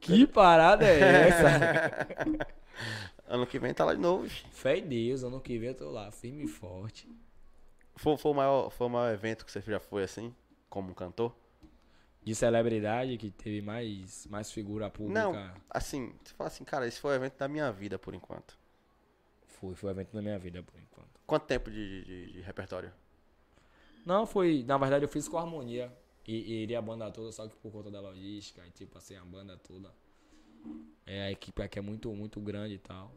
Que 0.00 0.26
parada 0.26 0.86
é 0.86 1.28
essa? 1.28 2.48
Ano 3.26 3.46
que 3.46 3.58
vem 3.58 3.74
tá 3.74 3.84
lá 3.84 3.92
de 3.92 4.00
novo. 4.00 4.26
Fé 4.52 4.78
em 4.78 4.86
Deus, 4.86 5.22
ano 5.22 5.40
que 5.40 5.58
vem 5.58 5.68
eu 5.70 5.74
tô 5.74 5.90
lá, 5.90 6.10
firme 6.10 6.44
e 6.44 6.48
forte. 6.48 7.08
Foi, 7.98 8.16
foi, 8.16 8.30
o 8.30 8.34
maior, 8.34 8.70
foi 8.70 8.86
o 8.86 8.90
maior 8.90 9.12
evento 9.12 9.44
que 9.44 9.52
você 9.52 9.60
já 9.60 9.80
foi 9.80 10.04
assim? 10.04 10.34
Como 10.70 10.94
cantor? 10.94 11.34
De 12.22 12.34
celebridade 12.34 13.16
que 13.16 13.30
teve 13.30 13.60
mais, 13.62 14.26
mais 14.26 14.50
figura 14.52 14.90
pública. 14.90 15.20
Não, 15.20 15.54
assim, 15.70 16.14
você 16.22 16.34
fala 16.34 16.48
assim, 16.48 16.64
cara, 16.64 16.86
esse 16.86 17.00
foi 17.00 17.12
o 17.12 17.14
evento 17.14 17.36
da 17.38 17.48
minha 17.48 17.70
vida 17.72 17.98
por 17.98 18.14
enquanto. 18.14 18.58
Foi, 19.46 19.74
foi 19.74 19.90
o 19.90 19.92
evento 19.92 20.12
da 20.12 20.22
minha 20.22 20.38
vida 20.38 20.62
por 20.62 20.78
enquanto. 20.78 21.20
Quanto 21.26 21.46
tempo 21.46 21.70
de, 21.70 22.04
de- 22.04 22.32
de 22.32 22.40
repertório? 22.40 22.92
Não, 24.04 24.26
foi. 24.26 24.62
Na 24.66 24.78
verdade, 24.78 25.04
eu 25.04 25.08
fiz 25.08 25.26
com 25.28 25.36
a 25.38 25.40
harmonia. 25.42 25.92
E, 26.26 26.34
e 26.34 26.62
iria 26.62 26.78
a 26.78 26.82
banda 26.82 27.10
toda, 27.10 27.32
só 27.32 27.48
que 27.48 27.56
por 27.56 27.72
conta 27.72 27.90
da 27.90 28.00
logística, 28.00 28.64
e 28.66 28.70
tipo 28.70 28.98
assim, 28.98 29.16
a 29.16 29.24
banda 29.24 29.56
toda. 29.56 29.90
É, 31.06 31.24
a 31.24 31.30
equipe 31.32 31.62
aqui 31.62 31.78
é 31.78 31.82
muito, 31.82 32.12
muito 32.14 32.38
grande 32.40 32.74
e 32.74 32.78
tal. 32.78 33.10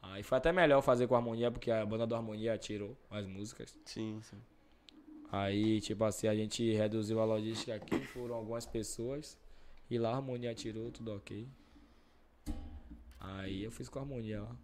Aí 0.00 0.22
foi 0.22 0.38
até 0.38 0.52
melhor 0.52 0.80
fazer 0.82 1.06
com 1.06 1.14
a 1.14 1.18
harmonia, 1.18 1.50
porque 1.50 1.70
a 1.70 1.84
banda 1.84 2.06
do 2.06 2.14
harmonia 2.14 2.56
tirou 2.56 2.96
as 3.10 3.26
músicas. 3.26 3.76
Sim, 3.84 4.20
sim. 4.22 4.40
Aí, 5.30 5.80
tipo 5.80 6.04
assim, 6.04 6.26
a 6.26 6.34
gente 6.34 6.72
reduziu 6.72 7.20
a 7.20 7.24
logística 7.24 7.74
aqui, 7.74 7.98
foram 8.06 8.34
algumas 8.34 8.64
pessoas. 8.64 9.36
E 9.90 9.98
lá 9.98 10.10
a 10.10 10.16
harmonia 10.16 10.54
tirou, 10.54 10.90
tudo 10.90 11.14
ok. 11.14 11.48
Aí 13.20 13.64
eu 13.64 13.70
fiz 13.70 13.88
com 13.88 13.98
a 13.98 14.02
harmonia 14.02 14.42
lá. 14.42 14.56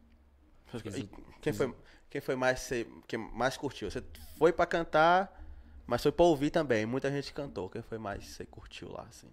Fiz 0.66 0.82
quem 0.82 1.53
fiz 1.53 1.57
foi, 1.57 1.74
quem 2.11 2.20
foi 2.20 2.37
mais, 2.37 2.61
você, 2.61 2.87
quem 3.07 3.18
mais 3.18 3.57
curtiu? 3.57 3.91
Você 3.91 4.03
foi 4.39 4.53
pra 4.53 4.66
cantar, 4.66 5.43
mas 5.87 6.03
foi 6.03 6.12
pra 6.12 6.24
ouvir 6.24 6.51
também. 6.51 6.87
Muita 6.87 7.11
gente 7.11 7.32
cantou. 7.32 7.68
Quem 7.68 7.82
foi 7.82 7.99
mais 7.99 8.26
você 8.26 8.47
curtiu 8.47 8.91
lá, 8.91 9.03
assim? 9.03 9.28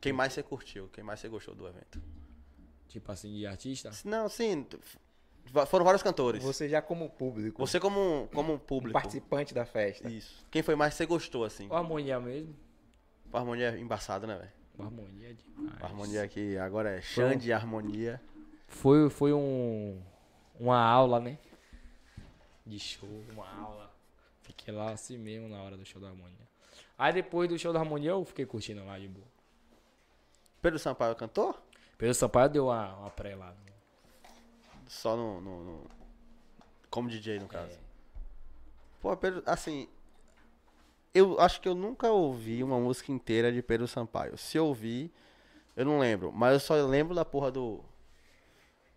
Quem 0.00 0.12
mais 0.12 0.32
você 0.32 0.42
curtiu? 0.42 0.88
Quem 0.88 1.04
mais 1.04 1.20
você 1.20 1.28
gostou 1.28 1.54
do 1.54 1.66
evento? 1.66 2.00
Tipo 2.88 3.12
assim, 3.12 3.32
de 3.34 3.46
artista. 3.46 3.90
Não, 4.04 4.28
sim. 4.28 4.66
Foram 5.66 5.84
vários 5.84 6.02
cantores. 6.02 6.42
Você 6.42 6.68
já 6.68 6.80
como 6.80 7.10
público, 7.10 7.58
Você 7.64 7.80
como, 7.80 8.28
como 8.32 8.54
um 8.54 8.58
público. 8.58 8.92
participante 8.92 9.52
da 9.52 9.64
festa. 9.64 10.08
Isso. 10.08 10.44
Quem 10.50 10.62
foi 10.62 10.76
mais 10.76 10.92
que 10.94 10.98
você 10.98 11.06
gostou, 11.06 11.44
assim? 11.44 11.66
Com 11.66 11.74
a 11.74 11.78
harmonia 11.78 12.20
mesmo. 12.20 12.54
A 13.32 13.38
harmonia 13.38 13.70
é 13.74 13.78
embaçada, 13.78 14.26
né, 14.26 14.36
velho? 14.36 14.52
Com 14.76 14.82
a 14.82 14.86
harmonia 14.86 15.30
é 15.30 15.32
demais. 15.32 15.82
A 15.82 15.86
harmonia 15.86 16.22
aqui 16.22 16.56
agora 16.56 16.90
é 16.90 17.00
Xande 17.00 17.52
Harmonia. 17.52 18.20
Foi, 18.68 19.10
foi 19.10 19.32
um, 19.32 20.00
uma 20.58 20.78
aula, 20.80 21.18
né? 21.18 21.36
De 22.64 22.78
show, 22.78 23.08
uma 23.32 23.48
aula. 23.60 23.90
Fiquei 24.42 24.72
lá 24.72 24.92
assim 24.92 25.18
mesmo 25.18 25.48
na 25.48 25.60
hora 25.62 25.76
do 25.76 25.84
show 25.84 26.00
da 26.00 26.08
harmonia. 26.08 26.48
Aí 26.96 27.12
depois 27.12 27.48
do 27.48 27.58
show 27.58 27.72
da 27.72 27.80
harmonia 27.80 28.10
eu 28.10 28.24
fiquei 28.24 28.46
curtindo 28.46 28.84
lá 28.84 28.98
de 28.98 29.08
boa. 29.08 29.26
Pedro 30.62 30.78
Sampaio 30.78 31.16
cantou? 31.16 31.56
Pedro 31.98 32.14
Sampaio 32.14 32.48
deu 32.50 32.66
uma, 32.66 32.94
uma 32.96 33.10
pré 33.10 33.34
lá. 33.34 33.54
Só 34.90 35.16
no, 35.16 35.40
no- 35.40 35.62
no- 35.64 35.90
Como 36.90 37.08
DJ, 37.08 37.38
no 37.38 37.46
caso. 37.46 37.74
É. 37.74 37.78
Pô, 39.00 39.16
Pedro, 39.16 39.40
assim. 39.46 39.88
Eu 41.14 41.40
acho 41.40 41.60
que 41.60 41.68
eu 41.68 41.76
nunca 41.76 42.10
ouvi 42.10 42.62
uma 42.64 42.78
música 42.78 43.12
inteira 43.12 43.52
de 43.52 43.62
Pedro 43.62 43.86
Sampaio. 43.86 44.36
Se 44.36 44.58
eu 44.58 44.66
ouvi, 44.66 45.12
eu 45.76 45.84
não 45.84 46.00
lembro. 46.00 46.32
Mas 46.32 46.54
eu 46.54 46.60
só 46.60 46.74
lembro 46.86 47.14
da 47.14 47.24
porra 47.24 47.52
do. 47.52 47.84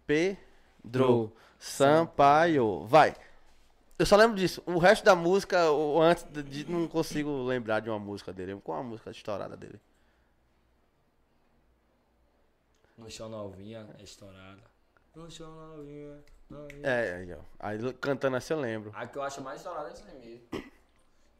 Pedro 0.08 0.39
Dro. 0.84 1.34
Sampaio. 1.60 2.86
Vai. 2.88 3.16
Eu 4.00 4.06
só 4.08 4.16
lembro 4.16 4.36
disso. 4.36 4.64
O 4.66 4.80
resto 4.80 5.06
da 5.06 5.16
música, 5.16 5.70
ou 5.70 6.02
antes 6.02 6.24
de, 6.24 6.66
não 6.66 6.88
consigo 6.88 7.44
lembrar 7.44 7.82
de 7.82 7.89
uma 7.91 8.00
música 8.00 8.34
dele. 8.34 8.60
Qual 8.64 8.80
a 8.80 8.84
música 8.84 9.12
estourada 9.12 9.56
dele? 9.56 9.80
No 12.98 13.10
show 13.12 13.30
novinha, 13.30 13.88
é 14.00 14.04
estourada. 14.04 14.72
No 15.16 15.30
show 15.30 15.47
novinha, 15.47 16.24
novinha. 16.49 16.88
É, 16.88 17.16
aí, 17.16 17.34
ó. 17.34 17.39
Aí 17.59 17.93
cantando 17.93 18.36
assim 18.36 18.53
eu 18.53 18.59
lembro. 18.59 18.91
A 18.95 19.05
que 19.05 19.18
eu 19.18 19.22
acho 19.22 19.41
mais 19.41 19.59
estourada 19.59 19.89
é 19.89 19.91
essa 19.91 20.09
aí 20.09 20.20
mesmo. 20.20 20.72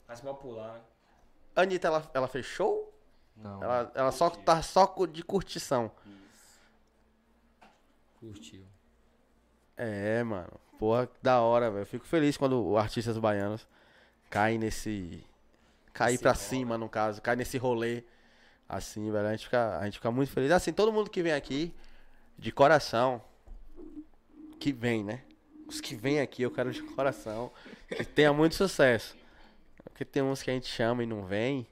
Mais 0.08 0.22
popular, 0.22 0.74
né? 0.74 0.82
Anitta, 1.56 1.88
ela, 1.88 2.12
ela 2.14 2.28
fez 2.28 2.46
show? 2.46 2.94
Não. 3.36 3.64
Ela, 3.64 3.92
ela 3.96 4.12
só 4.12 4.30
tá 4.30 4.62
só 4.62 4.94
de 5.08 5.24
curtição. 5.24 5.92
Curtiu. 8.20 8.66
É, 9.76 10.24
mano. 10.24 10.60
Porra, 10.78 11.08
que 11.08 11.14
da 11.22 11.42
hora, 11.42 11.72
velho. 11.72 11.86
Fico 11.86 12.06
feliz 12.06 12.38
quando 12.38 12.78
artistas 12.78 13.18
baianos 13.18 13.68
caem 14.30 14.58
nesse. 14.58 15.26
Cair 15.94 16.20
pra 16.20 16.32
rola. 16.32 16.44
cima, 16.44 16.78
no 16.78 16.90
caso. 16.90 17.22
Cai 17.22 17.36
nesse 17.36 17.58
rolê. 17.58 18.04
Assim, 18.68 19.12
velho. 19.12 19.28
A 19.28 19.32
gente, 19.32 19.46
fica, 19.46 19.78
a 19.78 19.86
gente 19.86 19.96
fica 19.96 20.12
muito 20.12 20.32
feliz. 20.32 20.52
Assim, 20.52 20.72
todo 20.72 20.92
mundo 20.92 21.10
que 21.10 21.22
vem 21.22 21.34
aqui, 21.34 21.74
de 22.38 22.52
coração. 22.52 23.22
Que 24.64 24.72
vem, 24.72 25.04
né? 25.04 25.22
Os 25.68 25.82
que 25.82 25.94
vêm 25.94 26.22
aqui, 26.22 26.42
eu 26.42 26.50
quero 26.50 26.72
de 26.72 26.82
coração. 26.96 27.52
Que 27.90 28.06
tenha 28.06 28.32
muito 28.32 28.56
sucesso. 28.56 29.14
Porque 29.84 30.06
tem 30.06 30.24
uns 30.24 30.42
que 30.42 30.50
a 30.50 30.54
gente 30.54 30.68
chama 30.68 31.04
e 31.04 31.06
não 31.06 31.26
vem. 31.26 31.68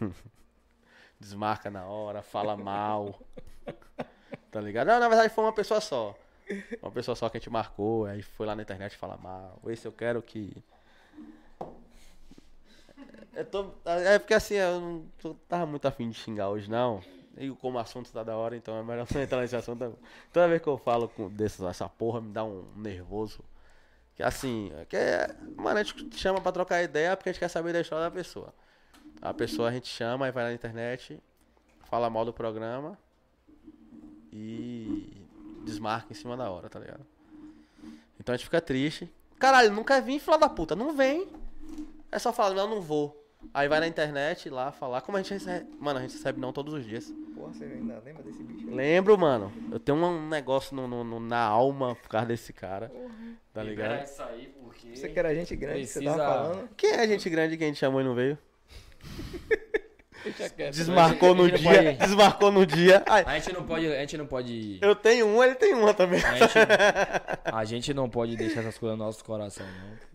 Desmarca 1.18 1.68
na 1.72 1.84
hora, 1.86 2.22
fala 2.22 2.56
mal. 2.56 3.20
Tá 4.48 4.60
ligado? 4.60 4.86
Não, 4.86 5.00
na 5.00 5.08
verdade 5.08 5.34
foi 5.34 5.42
uma 5.42 5.52
pessoa 5.52 5.80
só. 5.80 6.16
Uma 6.80 6.92
pessoa 6.92 7.16
só 7.16 7.28
que 7.28 7.36
a 7.36 7.40
gente 7.40 7.50
marcou, 7.50 8.06
aí 8.06 8.22
foi 8.22 8.46
lá 8.46 8.54
na 8.54 8.62
internet 8.62 8.96
falar 8.96 9.16
mal. 9.16 9.60
Esse 9.66 9.88
eu 9.88 9.92
quero 9.92 10.22
que. 10.22 10.56
Eu 13.34 13.44
tô, 13.44 13.74
é 13.84 14.20
porque 14.20 14.34
assim, 14.34 14.54
eu 14.54 14.80
não 15.24 15.34
tava 15.48 15.66
muito 15.66 15.88
afim 15.88 16.08
de 16.08 16.16
xingar 16.16 16.48
hoje, 16.48 16.70
não. 16.70 17.02
E 17.40 17.50
como 17.50 17.78
o 17.78 17.80
assunto 17.80 18.12
tá 18.12 18.22
da 18.22 18.36
hora, 18.36 18.54
então 18.54 18.76
é 18.78 18.82
melhor 18.82 19.06
não 19.12 19.22
entrar 19.22 19.40
nesse 19.40 19.56
assunto. 19.56 19.98
Toda 20.32 20.48
vez 20.48 20.60
que 20.60 20.68
eu 20.68 20.76
falo 20.76 21.08
com 21.08 21.28
desse, 21.30 21.64
essa 21.64 21.88
porra, 21.88 22.20
me 22.20 22.30
dá 22.30 22.44
um 22.44 22.64
nervoso. 22.76 23.40
Que 24.14 24.22
assim, 24.22 24.70
que 24.88 24.96
é, 24.96 25.34
mano, 25.56 25.78
a 25.78 25.82
gente 25.82 26.14
chama 26.18 26.40
pra 26.40 26.52
trocar 26.52 26.82
ideia 26.82 27.16
porque 27.16 27.30
a 27.30 27.32
gente 27.32 27.40
quer 27.40 27.48
saber 27.48 27.72
da 27.72 27.80
história 27.80 28.04
da 28.04 28.10
pessoa. 28.10 28.52
A 29.22 29.32
pessoa 29.32 29.70
a 29.70 29.72
gente 29.72 29.88
chama 29.88 30.28
e 30.28 30.30
vai 30.30 30.44
na 30.44 30.52
internet, 30.52 31.18
fala 31.88 32.10
mal 32.10 32.24
do 32.24 32.32
programa 32.32 32.98
e 34.32 35.26
desmarca 35.64 36.12
em 36.12 36.14
cima 36.14 36.36
da 36.36 36.50
hora, 36.50 36.68
tá 36.68 36.78
ligado? 36.78 37.06
Então 38.18 38.34
a 38.34 38.36
gente 38.36 38.44
fica 38.44 38.60
triste. 38.60 39.10
Caralho, 39.38 39.72
não 39.72 39.82
quer 39.82 40.02
vir, 40.02 40.20
filha 40.20 40.36
da 40.36 40.48
puta, 40.48 40.76
não 40.76 40.94
vem. 40.94 41.26
É 42.12 42.18
só 42.18 42.32
falar, 42.32 42.54
não, 42.54 42.68
não 42.68 42.80
vou. 42.80 43.16
Aí 43.54 43.68
vai 43.68 43.80
na 43.80 43.86
internet 43.86 44.50
lá 44.50 44.70
falar, 44.70 45.00
como 45.00 45.16
a 45.16 45.22
gente 45.22 45.32
recebe. 45.32 45.66
Mano, 45.80 45.98
a 45.98 46.02
gente 46.02 46.12
recebe 46.12 46.38
não 46.38 46.52
todos 46.52 46.74
os 46.74 46.84
dias. 46.84 47.10
Porra, 47.40 47.52
você 47.54 47.64
ainda 47.64 48.02
lembra 48.04 48.22
desse 48.22 48.42
bicho? 48.42 48.68
aí? 48.68 48.74
Lembro, 48.74 49.16
mano. 49.18 49.52
Eu 49.72 49.80
tenho 49.80 49.96
um 49.98 50.28
negócio 50.28 50.74
no, 50.76 50.86
no- 50.86 51.02
no- 51.04 51.20
na 51.20 51.38
alma 51.40 51.94
por 51.96 52.08
causa 52.08 52.26
desse 52.26 52.52
cara. 52.52 52.90
Tá 53.52 53.62
Libera 53.62 54.04
ligado? 54.04 54.52
porque... 54.62 54.94
Você 54.96 55.08
que 55.08 55.18
era 55.18 55.34
gente 55.34 55.56
grande 55.56 55.80
que 55.80 55.86
você 55.86 56.00
Precisa- 56.00 56.16
tava 56.22 56.48
falando. 56.48 56.68
Quem 56.76 56.90
é 56.90 57.00
a 57.00 57.06
gente 57.06 57.28
grande 57.30 57.56
que 57.56 57.64
a 57.64 57.66
gente 57.66 57.78
chamou 57.78 58.00
e 58.00 58.04
não 58.04 58.14
veio? 58.14 58.38
Quieto. 60.54 60.74
Desmarcou 60.74 61.34
no 61.34 61.50
dia. 61.50 61.58
pode- 61.82 61.92
Desmarcou 61.96 62.52
no 62.52 62.66
dia. 62.66 63.02
Ai, 63.06 63.24
A 63.26 63.38
gente 63.38 63.54
não 63.54 63.64
pode... 63.64 63.86
A 63.86 64.00
gente 64.00 64.18
não 64.18 64.26
pode... 64.26 64.78
eu 64.82 64.94
tenho 64.94 65.26
um, 65.26 65.42
ele 65.42 65.54
tem 65.54 65.72
uma 65.74 65.94
também. 65.94 66.22
A 66.22 66.34
gente, 66.34 66.54
a 67.44 67.64
gente 67.64 67.94
não 67.94 68.08
pode 68.08 68.36
deixar 68.36 68.60
essas 68.60 68.76
coisas 68.76 68.98
no 68.98 69.04
nosso 69.06 69.24
coração, 69.24 69.66
não. 69.66 70.10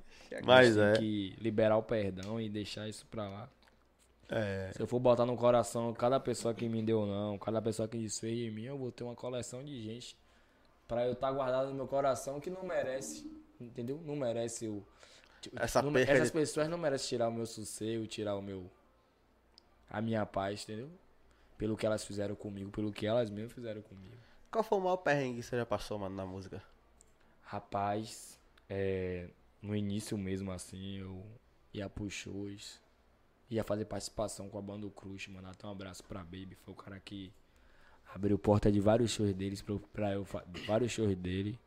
Mas 0.45 0.78
a 0.78 0.89
é. 0.89 0.91
tem 0.93 1.01
que 1.01 1.36
liberar 1.39 1.78
o 1.78 1.84
perdão 1.84 2.39
e 2.39 2.47
deixar 2.49 2.88
isso 2.88 3.05
pra 3.07 3.28
lá. 3.28 3.49
É. 4.30 4.71
Se 4.73 4.82
eu 4.82 4.88
for 4.88 4.99
botar 4.99 5.26
no 5.26 5.38
coração 5.38 5.93
cada 5.93 6.19
pessoa 6.19 6.53
que 6.53 6.67
me 6.67 6.82
deu 6.82 7.05
não, 7.05 7.38
cada 7.38 7.61
pessoa 7.61 7.88
que 7.88 7.97
desfez 7.97 8.38
em 8.39 8.51
mim, 8.51 8.63
eu 8.63 8.78
vou 8.78 8.91
ter 8.91 9.03
uma 9.03 9.15
coleção 9.15 9.63
de 9.63 9.82
gente 9.84 10.17
pra 10.88 11.05
eu 11.05 11.13
estar 11.13 11.32
guardado 11.32 11.69
no 11.69 11.76
meu 11.76 11.88
coração 11.88 12.39
que 12.39 12.49
não 12.49 12.63
merece, 12.63 13.30
entendeu? 13.61 14.01
Não 14.03 14.15
merece 14.15 14.67
o 14.67 14.84
tipo, 15.41 15.61
Essa 15.61 15.82
não- 15.82 15.93
perca 15.93 16.11
essas 16.11 16.28
de- 16.28 16.34
pessoas 16.34 16.67
não 16.67 16.78
merecem 16.78 17.09
tirar 17.09 17.30
o 17.30 17.32
meu 17.32 17.45
sossego, 17.45 18.07
tirar 18.07 18.36
o 18.36 18.41
meu 18.41 18.69
a 19.89 20.01
minha 20.01 20.26
paz, 20.26 20.63
entendeu? 20.63 20.89
Pelo 21.57 21.78
que 21.78 21.86
elas 21.86 22.03
fizeram 22.03 22.36
comigo, 22.36 22.71
pelo 22.71 22.91
que 22.91 23.05
elas 23.05 23.30
mesmas 23.30 23.53
fizeram 23.53 23.82
comigo. 23.84 24.15
Qual 24.51 24.63
foi 24.63 24.78
o 24.78 24.82
maior 24.82 24.97
perrengue 24.97 25.38
que 25.38 25.43
você 25.43 25.55
já 25.57 25.65
passou, 25.65 25.99
mano, 25.99 26.15
na 26.15 26.26
música? 26.26 26.61
Rapaz, 27.43 28.39
é, 28.69 29.30
no 29.61 29.76
início 29.76 30.17
mesmo 30.17 30.51
assim, 30.51 30.97
eu 30.99 31.23
ia 31.73 31.88
pro 31.89 32.09
shows, 32.09 32.80
ia 33.50 33.64
fazer 33.64 33.86
participação 33.86 34.50
com 34.50 34.58
a 34.58 34.62
banda 34.62 34.82
do 34.82 34.91
Crush, 34.91 35.28
mandar 35.30 35.52
até 35.52 35.68
um 35.68 35.72
abraço 35.72 36.04
pra 36.04 36.24
Baby, 36.24 36.56
foi 36.56 36.74
o 36.74 36.78
cara 36.78 37.00
que 37.00 37.32
abriu 38.14 38.38
porta 38.38 38.72
de 38.72 38.80
vários 38.80 39.12
shows 39.12 39.34
deles 39.34 39.62
pra, 39.62 39.76
pra 39.93 40.14
eu 40.14 40.26
vários 40.66 40.91
shows 40.91 41.16
dele. 41.16 41.60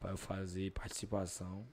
pra 0.00 0.10
eu 0.10 0.16
fazer 0.16 0.72
participação. 0.72 1.66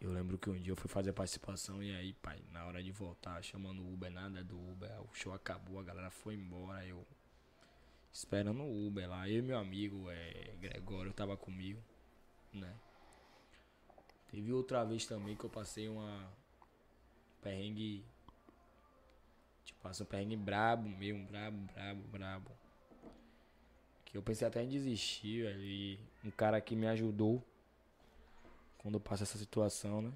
Eu 0.00 0.12
lembro 0.12 0.38
que 0.38 0.50
um 0.50 0.54
dia 0.54 0.72
eu 0.72 0.76
fui 0.76 0.88
fazer 0.88 1.12
participação 1.12 1.82
e 1.82 1.94
aí, 1.94 2.12
pai, 2.14 2.42
na 2.52 2.66
hora 2.66 2.82
de 2.82 2.90
voltar, 2.92 3.42
chamando 3.42 3.82
o 3.82 3.92
Uber, 3.94 4.10
nada 4.10 4.44
do 4.44 4.56
Uber, 4.56 4.90
o 5.02 5.14
show 5.14 5.32
acabou, 5.32 5.80
a 5.80 5.82
galera 5.82 6.10
foi 6.10 6.34
embora, 6.34 6.84
eu 6.86 7.06
esperando 8.12 8.62
o 8.62 8.86
Uber 8.86 9.08
lá. 9.08 9.28
Eu 9.28 9.38
e 9.38 9.42
meu 9.42 9.58
amigo, 9.58 10.10
é, 10.10 10.54
Gregório, 10.60 11.12
tava 11.12 11.36
comigo, 11.36 11.82
né? 12.52 12.74
Teve 14.30 14.52
outra 14.52 14.84
vez 14.84 15.06
também 15.06 15.36
que 15.36 15.44
eu 15.44 15.50
passei 15.50 15.88
uma 15.88 16.30
perrengue. 17.42 18.04
Tipo, 19.64 19.80
passei 19.80 20.04
um 20.04 20.08
perrengue 20.08 20.36
brabo 20.36 20.88
mesmo, 20.88 21.26
brabo, 21.26 21.58
brabo, 21.72 22.02
brabo. 22.08 22.50
Que 24.04 24.16
eu 24.16 24.22
pensei 24.22 24.46
até 24.46 24.62
em 24.62 24.68
desistir, 24.68 25.44
velho. 25.44 25.60
E 25.60 25.98
um 26.24 26.30
cara 26.30 26.60
que 26.60 26.76
me 26.76 26.86
ajudou 26.86 27.42
quando 28.78 29.00
passei 29.00 29.24
essa 29.24 29.38
situação, 29.38 30.02
né? 30.02 30.12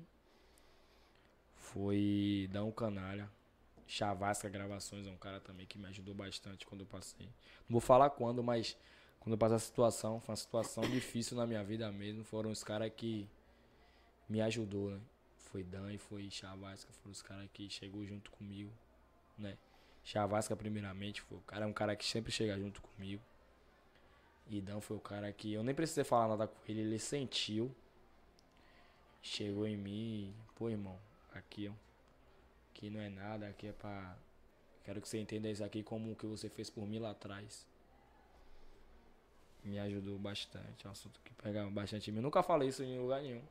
Foi 1.57 2.49
dar 2.53 2.65
um 2.65 2.71
canalha. 2.71 3.31
Chavasca 3.87 4.49
Gravações 4.49 5.07
é 5.07 5.11
um 5.11 5.17
cara 5.17 5.41
também 5.41 5.67
que 5.67 5.77
me 5.77 5.89
ajudou 5.89 6.15
bastante 6.15 6.65
quando 6.65 6.83
eu 6.83 6.87
passei. 6.87 7.27
Não 7.27 7.73
vou 7.73 7.81
falar 7.81 8.11
quando, 8.11 8.43
mas 8.43 8.77
quando 9.19 9.33
eu 9.33 9.39
passei 9.39 9.57
essa 9.57 9.67
situação, 9.67 10.21
foi 10.21 10.33
uma 10.33 10.37
situação 10.37 10.85
difícil 10.89 11.37
na 11.37 11.47
minha 11.47 11.63
vida 11.65 11.91
mesmo. 11.91 12.23
Foram 12.25 12.51
os 12.51 12.63
caras 12.63 12.93
que 12.97 13.29
me 14.29 14.41
ajudou, 14.41 14.93
né? 14.93 15.01
Foi 15.51 15.65
Dan 15.65 15.93
e 15.93 15.99
foi 15.99 16.31
Chavasca, 16.31 16.93
foram 16.93 17.13
os 17.13 17.23
caras 17.23 17.49
que 17.53 17.69
chegou 17.69 18.05
junto 18.07 18.31
comigo, 18.31 18.71
né? 19.37 19.59
Chavasca 20.05 20.55
primeiramente, 20.55 21.21
foi 21.23 21.39
o 21.39 21.43
cara 21.43 21.65
é 21.65 21.69
um 21.69 21.73
cara 21.73 21.97
que 21.97 22.05
sempre 22.05 22.31
chega 22.31 22.57
junto 22.59 22.81
comigo. 22.81 23.23
E 24.49 24.61
Dan 24.61 24.81
foi 24.81 24.97
o 24.97 25.01
cara 25.01 25.33
que 25.33 25.53
eu 25.53 25.63
nem 25.63 25.75
precisei 25.75 26.05
falar 26.05 26.29
nada 26.29 26.47
com 26.47 26.59
ele, 26.69 26.81
ele 26.81 26.99
sentiu. 26.99 27.75
Chegou 29.23 29.67
em 29.67 29.77
mim, 29.77 30.35
pô, 30.55 30.71
irmão, 30.71 30.99
aqui, 31.35 31.69
ó. 31.69 31.73
Aqui 32.71 32.89
não 32.89 33.01
é 33.01 33.09
nada, 33.09 33.49
aqui 33.49 33.67
é 33.67 33.73
pra. 33.73 34.17
Quero 34.85 35.01
que 35.01 35.09
você 35.09 35.19
entenda 35.19 35.49
isso 35.49 35.63
aqui 35.63 35.83
como 35.83 36.13
o 36.13 36.17
que 36.17 36.27
você 36.27 36.49
fez 36.49 36.71
por 36.71 36.87
mim 36.87 36.99
lá 36.99 37.11
atrás. 37.11 37.67
Me 39.63 39.79
ajudou 39.79 40.19
bastante. 40.19 40.87
É 40.87 40.89
um 40.89 40.93
assunto 40.93 41.21
que 41.23 41.35
pega 41.35 41.69
bastante 41.69 42.11
em 42.11 42.15
mim. 42.15 42.21
Nunca 42.21 42.43
falei 42.43 42.69
isso 42.71 42.83
em 42.83 42.99
lugar 42.99 43.21
nenhum. 43.21 43.43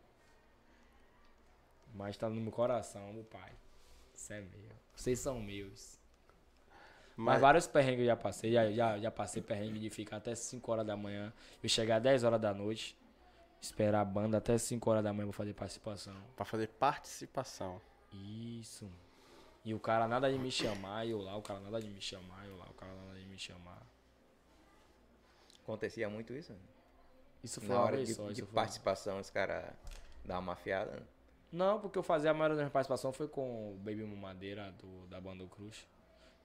Mas 1.94 2.16
tá 2.18 2.30
no 2.30 2.40
meu 2.40 2.52
coração, 2.52 3.12
meu 3.14 3.24
pai. 3.24 3.52
Isso 4.14 4.32
é 4.34 4.42
meu. 4.42 4.70
Vocês 4.96 5.20
são 5.20 5.40
meus. 5.40 5.98
Mas, 7.16 7.34
Mas, 7.34 7.42
vários 7.42 7.68
perrengues 7.68 8.02
eu 8.02 8.06
já 8.06 8.16
passei. 8.16 8.52
Já, 8.54 8.72
já, 8.72 8.98
já 9.00 9.12
passei 9.12 9.42
perrengue 9.42 9.80
de 9.80 9.90
ficar 9.90 10.18
até 10.18 10.34
5 10.36 10.72
horas 10.72 10.86
da 10.86 10.96
manhã. 10.96 11.34
Eu 11.62 11.68
chegar 11.68 12.00
10 12.00 12.24
horas 12.24 12.40
da 12.40 12.54
noite. 12.54 12.98
Esperar 13.62 14.00
a 14.02 14.06
banda 14.06 14.38
até 14.38 14.58
5 14.58 14.90
horas 14.90 15.04
da 15.04 15.12
manhã 15.12 15.28
pra 15.28 15.34
fazer 15.34 15.54
participação. 15.54 16.16
pra 16.36 16.46
fazer 16.46 16.68
participação. 16.68 17.82
Isso. 18.14 18.90
E 19.66 19.74
o 19.74 19.80
cara 19.80 20.08
nada 20.08 20.32
de 20.32 20.40
me 20.40 20.50
chamar, 20.50 21.06
eu 21.06 21.20
lá, 21.22 21.36
o 21.36 21.42
cara 21.42 21.60
nada 21.60 21.82
de 21.82 21.90
me 21.90 22.00
chamar, 22.00 22.46
eu 22.48 22.56
lá, 22.58 22.66
o 22.70 22.74
cara 22.74 22.94
nada 22.94 23.20
de 23.20 23.26
me 23.26 23.38
chamar. 23.38 23.86
Acontecia 25.64 26.10
muito 26.10 26.34
isso? 26.34 26.56
Isso 27.44 27.60
foi 27.60 27.70
Na 27.70 27.76
uma 27.76 27.84
hora 27.84 27.96
vez 27.98 28.08
de, 28.08 28.16
só. 28.16 28.26
de 28.28 28.34
isso 28.34 28.46
foi- 28.46 28.54
participação, 28.56 29.20
os 29.20 29.30
caras 29.30 29.66
dão 30.24 30.40
uma 30.40 30.54
afiada. 30.54 31.04
Não, 31.52 31.80
porque 31.80 31.98
eu 31.98 32.04
fazia 32.04 32.32
a 32.32 32.34
maioria 32.34 32.56
da 32.56 32.64
minha 32.64 32.72
participação 32.72 33.12
foi 33.12 33.28
com 33.28 33.74
o 33.74 33.78
Baby 33.78 34.04
Madeira 34.06 34.72
do, 34.74 35.08
da 35.08 35.20
banda 35.20 35.46
Cruz. 35.48 35.88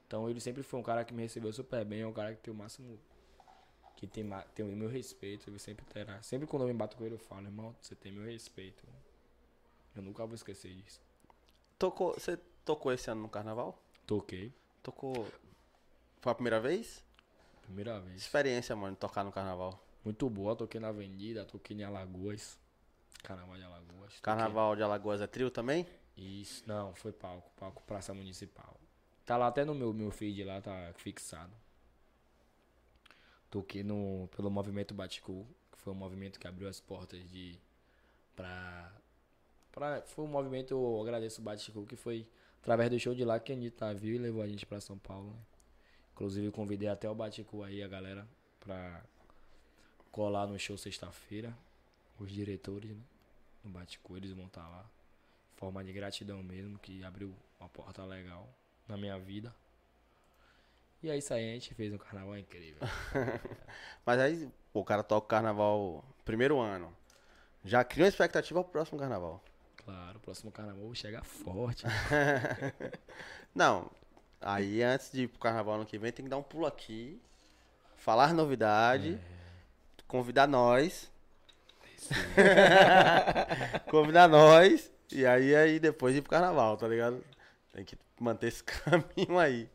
Então 0.06 0.28
ele 0.28 0.40
sempre 0.40 0.62
foi 0.62 0.80
um 0.80 0.82
cara 0.82 1.04
que 1.04 1.12
me 1.12 1.22
recebeu 1.22 1.52
super 1.52 1.84
bem, 1.84 2.02
é 2.02 2.06
um 2.06 2.12
cara 2.12 2.34
que 2.34 2.40
tem 2.40 2.52
o 2.52 2.56
máximo. 2.56 2.98
Que 3.96 4.06
tem, 4.06 4.28
tem 4.54 4.64
o 4.64 4.76
meu 4.76 4.88
respeito, 4.88 5.48
ele 5.48 5.58
sempre 5.58 5.84
terá. 5.86 6.20
Sempre 6.22 6.46
quando 6.46 6.62
eu 6.62 6.68
me 6.68 6.74
bato 6.74 6.96
com 6.96 7.04
ele, 7.04 7.14
eu 7.14 7.18
falo, 7.18 7.46
irmão, 7.46 7.74
você 7.80 7.94
tem 7.94 8.12
meu 8.12 8.24
respeito. 8.24 8.84
Eu 9.94 10.02
nunca 10.02 10.26
vou 10.26 10.34
esquecer 10.34 10.74
disso. 10.74 11.00
Tocou, 11.78 12.14
você 12.14 12.36
tocou 12.64 12.92
esse 12.92 13.10
ano 13.10 13.22
no 13.22 13.28
carnaval? 13.28 13.78
Toquei, 14.06 14.52
Tocou. 14.82 15.26
Foi 16.20 16.32
a 16.32 16.34
primeira 16.34 16.60
vez? 16.60 17.02
primeira 17.62 17.98
vez. 18.00 18.20
Experiência, 18.20 18.76
mano, 18.76 18.92
de 18.92 18.98
tocar 18.98 19.24
no 19.24 19.32
carnaval. 19.32 19.82
Muito 20.04 20.28
boa, 20.28 20.54
toquei 20.54 20.80
na 20.80 20.88
Avenida, 20.88 21.44
toquei 21.44 21.76
em 21.76 21.82
Alagoas. 21.82 22.58
Carnaval 23.24 23.56
de 23.56 23.64
Alagoas. 23.64 24.20
Carnaval 24.20 24.76
de 24.76 24.82
Alagoas 24.82 25.20
é 25.22 25.26
trio 25.26 25.50
também? 25.50 25.86
Isso, 26.14 26.62
não, 26.66 26.94
foi 26.94 27.10
palco, 27.10 27.50
palco 27.56 27.82
Praça 27.82 28.12
Municipal. 28.12 28.78
Tá 29.24 29.38
lá 29.38 29.46
até 29.46 29.64
no 29.64 29.74
meu, 29.74 29.92
meu 29.94 30.10
feed 30.10 30.44
lá, 30.44 30.60
tá 30.60 30.92
fixado. 30.94 31.52
Toquei 33.50 33.82
no, 33.82 34.28
pelo 34.36 34.50
movimento 34.50 34.92
Baticu, 34.92 35.46
que 35.72 35.78
foi 35.78 35.92
um 35.92 35.96
movimento 35.96 36.38
que 36.38 36.46
abriu 36.46 36.68
as 36.68 36.80
portas 36.80 37.18
de. 37.30 37.58
pra. 38.36 38.92
pra 39.72 40.02
foi 40.02 40.24
um 40.24 40.28
movimento, 40.28 40.72
eu 40.72 41.00
agradeço 41.00 41.40
o 41.40 41.44
Baticu, 41.44 41.86
que 41.86 41.96
foi 41.96 42.28
através 42.60 42.90
do 42.90 42.98
show 42.98 43.14
de 43.14 43.24
lá 43.24 43.40
que 43.40 43.52
a 43.52 43.54
Anitta 43.54 43.94
viu 43.94 44.14
e 44.14 44.18
levou 44.18 44.42
a 44.42 44.46
gente 44.46 44.66
pra 44.66 44.80
São 44.80 44.98
Paulo. 44.98 45.30
né? 45.30 45.40
Inclusive 46.12 46.50
convidei 46.50 46.88
até 46.88 47.08
o 47.08 47.14
Baticu 47.14 47.62
aí, 47.62 47.82
a 47.82 47.88
galera, 47.88 48.28
pra 48.60 49.02
colar 50.12 50.46
no 50.46 50.58
show 50.58 50.76
sexta-feira. 50.76 51.56
Os 52.18 52.30
diretores, 52.30 52.90
né? 52.90 53.02
No 53.64 53.70
Baticu, 53.70 54.16
eles 54.16 54.32
vão 54.32 54.46
estar 54.46 54.68
lá 54.68 54.88
forma 55.56 55.82
de 55.82 55.92
gratidão 55.92 56.42
mesmo, 56.42 56.78
que 56.78 57.02
abriu 57.04 57.34
uma 57.58 57.68
porta 57.68 58.04
legal 58.04 58.46
na 58.86 58.96
minha 58.96 59.18
vida. 59.18 59.54
E 61.02 61.08
é 61.08 61.16
isso 61.16 61.32
aí, 61.32 61.50
a 61.50 61.54
gente 61.54 61.74
fez 61.74 61.92
um 61.92 61.98
carnaval 61.98 62.36
incrível. 62.36 62.80
Mas 64.04 64.18
aí, 64.20 64.50
pô, 64.72 64.80
o 64.80 64.84
cara 64.84 65.02
toca 65.02 65.24
o 65.24 65.28
carnaval 65.28 66.04
primeiro 66.24 66.60
ano. 66.60 66.94
Já 67.64 67.82
cria 67.82 68.04
uma 68.04 68.08
expectativa 68.08 68.62
pro 68.62 68.72
próximo 68.72 68.98
carnaval. 68.98 69.42
claro, 69.76 70.18
o 70.18 70.20
próximo 70.20 70.52
carnaval 70.52 70.94
chega 70.94 71.22
forte. 71.22 71.86
Não, 73.54 73.90
aí 74.40 74.82
antes 74.82 75.10
de 75.12 75.22
ir 75.22 75.28
pro 75.28 75.38
carnaval 75.38 75.76
ano 75.76 75.86
que 75.86 75.98
vem, 75.98 76.12
tem 76.12 76.24
que 76.24 76.30
dar 76.30 76.36
um 76.36 76.42
pulo 76.42 76.66
aqui. 76.66 77.20
Falar 77.96 78.34
novidade. 78.34 79.18
Convidar 80.06 80.46
nós. 80.46 81.10
convidar 83.90 84.28
nós. 84.28 84.90
E 85.12 85.24
aí, 85.26 85.54
aí 85.54 85.78
depois 85.78 86.16
ir 86.16 86.22
pro 86.22 86.30
carnaval, 86.30 86.76
tá 86.76 86.88
ligado? 86.88 87.22
Tem 87.72 87.84
que 87.84 87.96
manter 88.20 88.48
esse 88.48 88.62
caminho 88.64 89.38
aí. 89.38 89.68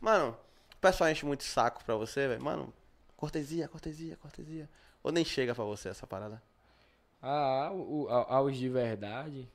Mano, 0.00 0.36
o 0.74 0.76
pessoal 0.78 1.10
enche 1.10 1.26
muito 1.26 1.44
saco 1.44 1.84
pra 1.84 1.96
você, 1.96 2.28
velho. 2.28 2.42
Mano, 2.42 2.72
cortesia, 3.16 3.68
cortesia, 3.68 4.16
cortesia. 4.16 4.68
Ou 5.02 5.12
nem 5.12 5.24
chega 5.24 5.54
pra 5.54 5.64
você 5.64 5.88
essa 5.88 6.06
parada? 6.06 6.42
Ah, 7.22 7.70
o- 7.72 8.08
a- 8.08 8.34
aos 8.36 8.56
de 8.56 8.68
verdade, 8.68 9.48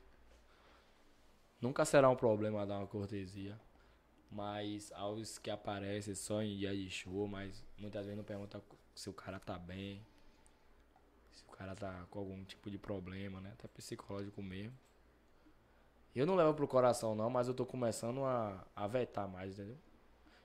nunca 1.60 1.84
será 1.84 2.08
um 2.08 2.16
problema 2.16 2.66
dar 2.66 2.78
uma 2.78 2.86
cortesia. 2.86 3.58
Mas 4.30 4.92
aos 4.92 5.38
que 5.38 5.50
aparecem 5.50 6.14
só 6.14 6.42
em 6.42 6.56
dia 6.58 6.74
de 6.74 6.90
show, 6.90 7.28
mas 7.28 7.64
muitas 7.78 8.02
vezes 8.04 8.16
não 8.16 8.24
pergunta 8.24 8.62
se 8.94 9.08
o 9.08 9.12
cara 9.12 9.38
tá 9.40 9.58
bem, 9.58 10.04
cara 11.56 11.74
tá 11.74 12.06
com 12.10 12.18
algum 12.18 12.44
tipo 12.44 12.70
de 12.70 12.78
problema, 12.78 13.40
né? 13.40 13.52
Até 13.58 13.68
psicológico 13.68 14.42
mesmo. 14.42 14.76
Eu 16.14 16.26
não 16.26 16.36
levo 16.36 16.54
pro 16.54 16.68
coração 16.68 17.14
não, 17.14 17.28
mas 17.28 17.48
eu 17.48 17.54
tô 17.54 17.66
começando 17.66 18.24
a, 18.24 18.64
a 18.74 18.86
vetar 18.86 19.28
mais, 19.28 19.54
entendeu? 19.54 19.76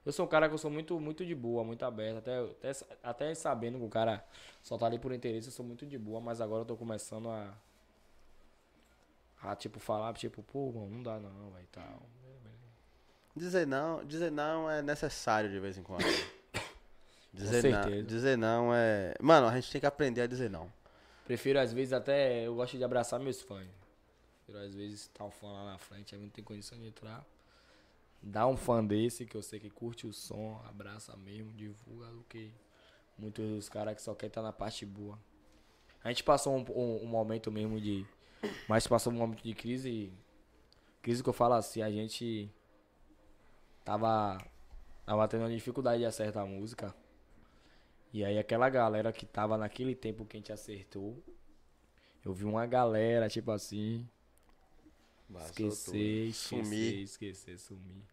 Eu 0.05 0.12
sou 0.12 0.26
um 0.26 0.30
cara 0.30 0.47
que 0.47 0.53
eu 0.53 0.57
sou 0.57 0.72
muito, 0.72 0.99
muito 0.99 1.26
de 1.26 1.36
boa, 1.36 1.64
muito 1.64 1.84
aberto, 1.84 2.18
até, 2.18 2.39
até, 2.39 2.72
até 3.03 3.36
sabendo 3.36 3.78
que 3.78 3.86
o 3.86 3.89
cara 3.89 4.26
só 4.64 4.78
tá 4.78 4.86
ali 4.88 4.97
por 4.97 5.12
interesse, 5.12 5.49
eu 5.49 5.51
sou 5.51 5.66
muito 5.66 5.86
de 5.86 5.97
boa, 5.97 6.20
mas 6.20 6.41
agora 6.41 6.62
eu 6.62 6.66
tô 6.66 6.76
começando 6.76 7.30
a. 7.30 7.53
A 9.41 9.55
tipo 9.55 9.80
falar, 9.80 10.14
tipo, 10.16 10.43
pô, 10.43 10.72
mano, 10.72 10.89
não 10.89 11.03
dá 11.03 11.20
não, 11.20 11.51
vai 11.51 11.64
tal. 11.72 12.01
Dizer 13.36 13.66
não, 13.66 14.03
dizer 14.03 14.32
não 14.32 14.70
é 14.70 14.82
necessário 14.82 15.49
de 15.49 15.60
vez 15.60 15.78
em 15.78 15.84
quando. 15.84 16.03
Dizer 17.32 17.64
não, 17.72 18.03
dizer 18.03 18.38
não 18.38 18.74
é. 18.74 19.14
Mano, 19.22 19.47
a 19.47 19.53
gente 19.53 19.72
tem 19.72 19.80
que 19.80 19.86
aprender 19.86 20.22
a 20.22 20.28
dizer 20.28 20.49
não. 20.49 20.68
Prefiro 21.30 21.59
às 21.59 21.71
vezes 21.71 21.93
até. 21.93 22.47
Eu 22.47 22.55
gosto 22.55 22.75
de 22.75 22.84
abraçar 22.84 23.19
meus 23.19 23.39
fãs. 23.39 23.67
Prefiro 24.43 24.65
às 24.65 24.73
vezes 24.73 25.07
tá 25.09 25.23
um 25.23 25.30
fã 25.30 25.45
lá 25.51 25.63
na 25.73 25.77
frente, 25.77 26.15
aí 26.15 26.19
não 26.19 26.27
tem 26.27 26.43
condição 26.43 26.75
de 26.75 26.88
entrar. 26.88 27.23
Dá 28.19 28.47
um 28.47 28.57
fã 28.57 28.84
desse 28.84 29.27
que 29.27 29.38
eu 29.38 29.43
sei 29.43 29.59
que 29.59 29.69
curte 29.69 30.07
o 30.07 30.11
som, 30.11 30.59
abraça 30.67 31.15
mesmo, 31.17 31.53
divulga 31.53 32.07
do 32.07 32.23
que 32.27 32.51
muitos 33.15 33.45
dos 33.47 33.69
caras 33.69 33.93
que 33.95 34.01
só 34.01 34.15
querem 34.15 34.30
estar 34.30 34.41
na 34.41 34.51
parte 34.51 34.88
boa. 34.88 35.19
A 36.03 36.09
gente 36.09 36.23
passou 36.23 36.57
um, 36.57 36.65
um- 36.75 37.03
um 37.03 37.05
momento 37.05 37.51
mesmo 37.51 37.80
de. 37.80 38.03
Mas 38.67 38.88
passou 38.88 39.13
um 39.13 39.17
momento 39.17 39.43
de 39.43 39.53
crise. 39.53 40.11
Crise 41.03 41.21
que 41.21 41.30
eu 41.30 41.34
falo 41.34 41.53
assim, 41.53 41.84
a 41.84 41.91
gente 41.91 42.49
tava. 43.86 44.36
Tava 45.05 45.27
tendo 45.27 45.41
uma 45.43 45.51
dificuldade 45.51 45.99
de 45.99 46.05
acertar 46.07 46.41
a 46.41 46.47
música. 46.47 46.95
E 48.12 48.24
aí 48.26 48.38
aquela 48.39 48.70
galera 48.70 49.12
que 49.14 49.26
tava 49.26 49.57
naquele 49.57 49.95
tempo 49.95 50.26
que 50.26 50.38
a 50.38 50.39
gente 50.39 50.51
acertou. 50.51 51.22
Eu 52.26 52.34
vi 52.34 52.43
uma 52.43 52.66
galera, 52.66 53.30
tipo 53.30 53.51
assim, 53.51 54.07
Vazou 55.30 55.47
esquecer, 55.49 55.97
esquecer, 56.28 56.64
Sumir. 56.66 57.01
esquecer, 57.03 57.57
sumir. 57.60 58.03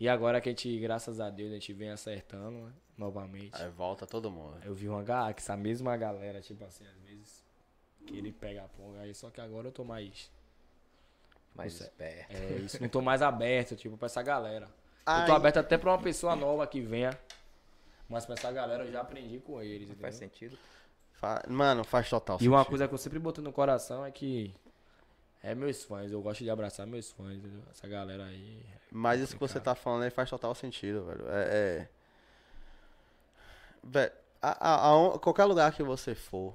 E 0.00 0.08
agora 0.08 0.40
que 0.40 0.48
a 0.48 0.52
gente, 0.52 0.78
graças 0.78 1.20
a 1.20 1.30
Deus, 1.30 1.50
a 1.50 1.54
gente 1.54 1.72
vem 1.72 1.90
acertando, 1.90 2.58
né? 2.66 2.72
Novamente. 2.98 3.54
Aí 3.60 3.70
volta 3.70 4.06
todo 4.06 4.30
mundo. 4.30 4.58
Eu 4.64 4.74
vi 4.74 4.88
uma 4.88 5.02
galera, 5.02 5.34
essa 5.36 5.56
mesma 5.56 5.96
galera, 5.96 6.40
tipo 6.40 6.64
assim, 6.64 6.86
às 6.86 6.98
vezes, 7.02 7.44
que 8.06 8.16
ele 8.16 8.32
pega 8.32 8.64
a 8.64 8.68
ponga 8.68 9.00
aí, 9.00 9.14
só 9.14 9.30
que 9.30 9.40
agora 9.40 9.68
eu 9.68 9.72
tô 9.72 9.84
mais. 9.84 10.30
Mais 11.54 11.72
Você- 11.74 11.84
esperto. 11.84 12.36
É 12.36 12.56
isso, 12.58 12.82
não 12.82 12.88
tô 12.88 13.00
mais 13.00 13.22
aberto, 13.22 13.76
tipo, 13.76 13.96
pra 13.96 14.06
essa 14.06 14.22
galera. 14.22 14.66
Eu 15.06 15.24
tô 15.24 15.30
Ai. 15.32 15.36
aberto 15.36 15.58
até 15.58 15.78
pra 15.78 15.92
uma 15.92 16.02
pessoa 16.02 16.34
nova 16.34 16.66
que 16.66 16.80
venha. 16.80 17.16
Mas 18.08 18.24
pra 18.24 18.34
essa 18.34 18.50
galera 18.52 18.84
eu 18.84 18.92
já 18.92 19.00
aprendi 19.00 19.38
com 19.40 19.60
eles? 19.62 19.90
Faz 20.00 20.14
sentido. 20.14 20.56
Fa- 21.14 21.42
Mano, 21.48 21.82
faz 21.84 22.08
total 22.08 22.38
E 22.40 22.48
uma 22.48 22.58
sentido. 22.58 22.68
coisa 22.70 22.88
que 22.88 22.94
eu 22.94 22.98
sempre 22.98 23.18
boto 23.18 23.40
no 23.42 23.52
coração 23.52 24.04
é 24.04 24.10
que 24.10 24.54
é 25.42 25.54
meus 25.54 25.82
fãs, 25.84 26.10
eu 26.12 26.20
gosto 26.22 26.44
de 26.44 26.50
abraçar 26.50 26.86
meus 26.86 27.10
fãs, 27.10 27.36
entendeu? 27.36 27.62
Essa 27.70 27.88
galera 27.88 28.24
aí. 28.26 28.62
Mas 28.92 29.20
isso 29.20 29.34
que 29.34 29.40
você 29.40 29.58
tá 29.60 29.74
falando 29.74 30.02
aí 30.02 30.10
faz 30.10 30.28
total 30.30 30.54
sentido, 30.54 31.04
velho. 31.04 31.24
É. 31.28 31.42
é... 31.82 31.88
Velho, 33.82 34.12
a- 34.42 34.68
a- 34.74 34.86
aon- 34.88 35.18
qualquer 35.18 35.44
lugar 35.44 35.72
que 35.72 35.82
você 35.82 36.14
for 36.14 36.54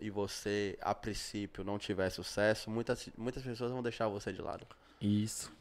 e 0.00 0.10
você, 0.10 0.78
a 0.80 0.94
princípio, 0.94 1.64
não 1.64 1.78
tiver 1.78 2.08
sucesso, 2.10 2.70
muitas, 2.70 3.08
muitas 3.16 3.42
pessoas 3.42 3.72
vão 3.72 3.82
deixar 3.82 4.06
você 4.08 4.32
de 4.32 4.40
lado. 4.40 4.66
Isso. 5.00 5.52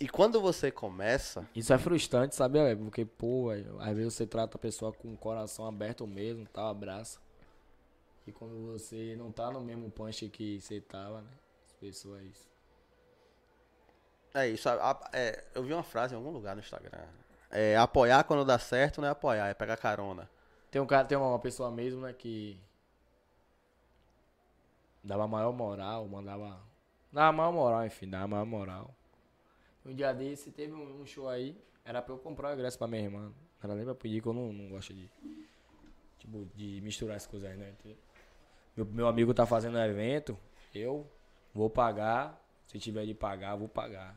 E 0.00 0.08
quando 0.08 0.40
você 0.40 0.70
começa, 0.70 1.46
Isso 1.54 1.72
é 1.72 1.78
frustrante, 1.78 2.34
sabe? 2.34 2.58
É, 2.58 2.74
Porque, 2.74 3.04
pô, 3.04 3.50
às 3.78 3.94
vezes 3.94 4.14
você 4.14 4.26
trata 4.26 4.56
a 4.56 4.60
pessoa 4.60 4.92
com 4.92 5.12
o 5.12 5.16
coração 5.16 5.66
aberto 5.66 6.06
mesmo, 6.06 6.46
tal, 6.46 6.68
abraça. 6.68 7.20
E 8.26 8.32
quando 8.32 8.72
você 8.72 9.14
não 9.18 9.30
tá 9.30 9.50
no 9.50 9.60
mesmo 9.60 9.90
punch 9.90 10.28
que 10.30 10.60
você 10.60 10.80
tava, 10.80 11.20
né? 11.20 11.30
As 11.66 11.72
pessoas. 11.74 12.48
é 14.34 14.48
isso. 14.48 14.68
a- 14.68 14.90
a- 14.92 15.10
é, 15.12 15.44
eu 15.54 15.62
vi 15.62 15.72
uma 15.72 15.82
frase 15.82 16.14
em 16.14 16.16
algum 16.16 16.30
lugar 16.30 16.54
no 16.54 16.60
Instagram. 16.62 17.06
É 17.50 17.76
apoiar 17.76 18.24
quando 18.24 18.44
dá 18.44 18.58
certo 18.58 19.00
não 19.00 19.08
é 19.08 19.10
apoiar, 19.10 19.48
é 19.48 19.54
pegar 19.54 19.76
carona. 19.76 20.30
Tem 20.70 20.80
um 20.80 20.86
cara, 20.86 21.06
tem 21.06 21.18
uma 21.18 21.38
pessoa 21.38 21.70
mesmo, 21.70 22.00
né, 22.02 22.12
que 22.12 22.58
dava 25.02 25.26
maior 25.26 25.52
moral, 25.52 26.06
mandava. 26.08 26.60
Dava 27.12 27.32
maior 27.32 27.52
moral, 27.52 27.84
enfim, 27.86 28.08
dava 28.08 28.28
maior 28.28 28.46
moral. 28.46 28.94
Um 29.84 29.94
dia 29.94 30.12
desse 30.12 30.50
teve 30.50 30.72
um, 30.72 31.00
um 31.00 31.06
show 31.06 31.28
aí, 31.28 31.56
era 31.84 32.02
pra 32.02 32.14
eu 32.14 32.18
comprar 32.18 32.50
o 32.50 32.54
ingresso 32.54 32.78
pra 32.78 32.86
minha 32.86 33.02
irmã. 33.02 33.32
Ela 33.62 33.74
nem 33.74 33.84
pra 33.84 33.94
pedir 33.94 34.20
que 34.22 34.28
eu 34.28 34.32
não, 34.32 34.52
não 34.52 34.68
gosto 34.70 34.92
de. 34.94 35.08
Tipo, 36.18 36.46
de 36.54 36.80
misturar 36.82 37.16
as 37.16 37.26
coisas, 37.26 37.56
né? 37.56 37.70
entendeu? 37.78 37.96
Meu, 38.76 38.84
meu 38.86 39.08
amigo 39.08 39.32
tá 39.32 39.46
fazendo 39.46 39.76
um 39.78 39.82
evento, 39.84 40.38
eu 40.74 41.06
vou 41.54 41.70
pagar. 41.70 42.38
Se 42.66 42.78
tiver 42.78 43.04
de 43.06 43.14
pagar, 43.14 43.56
vou 43.56 43.68
pagar. 43.68 44.14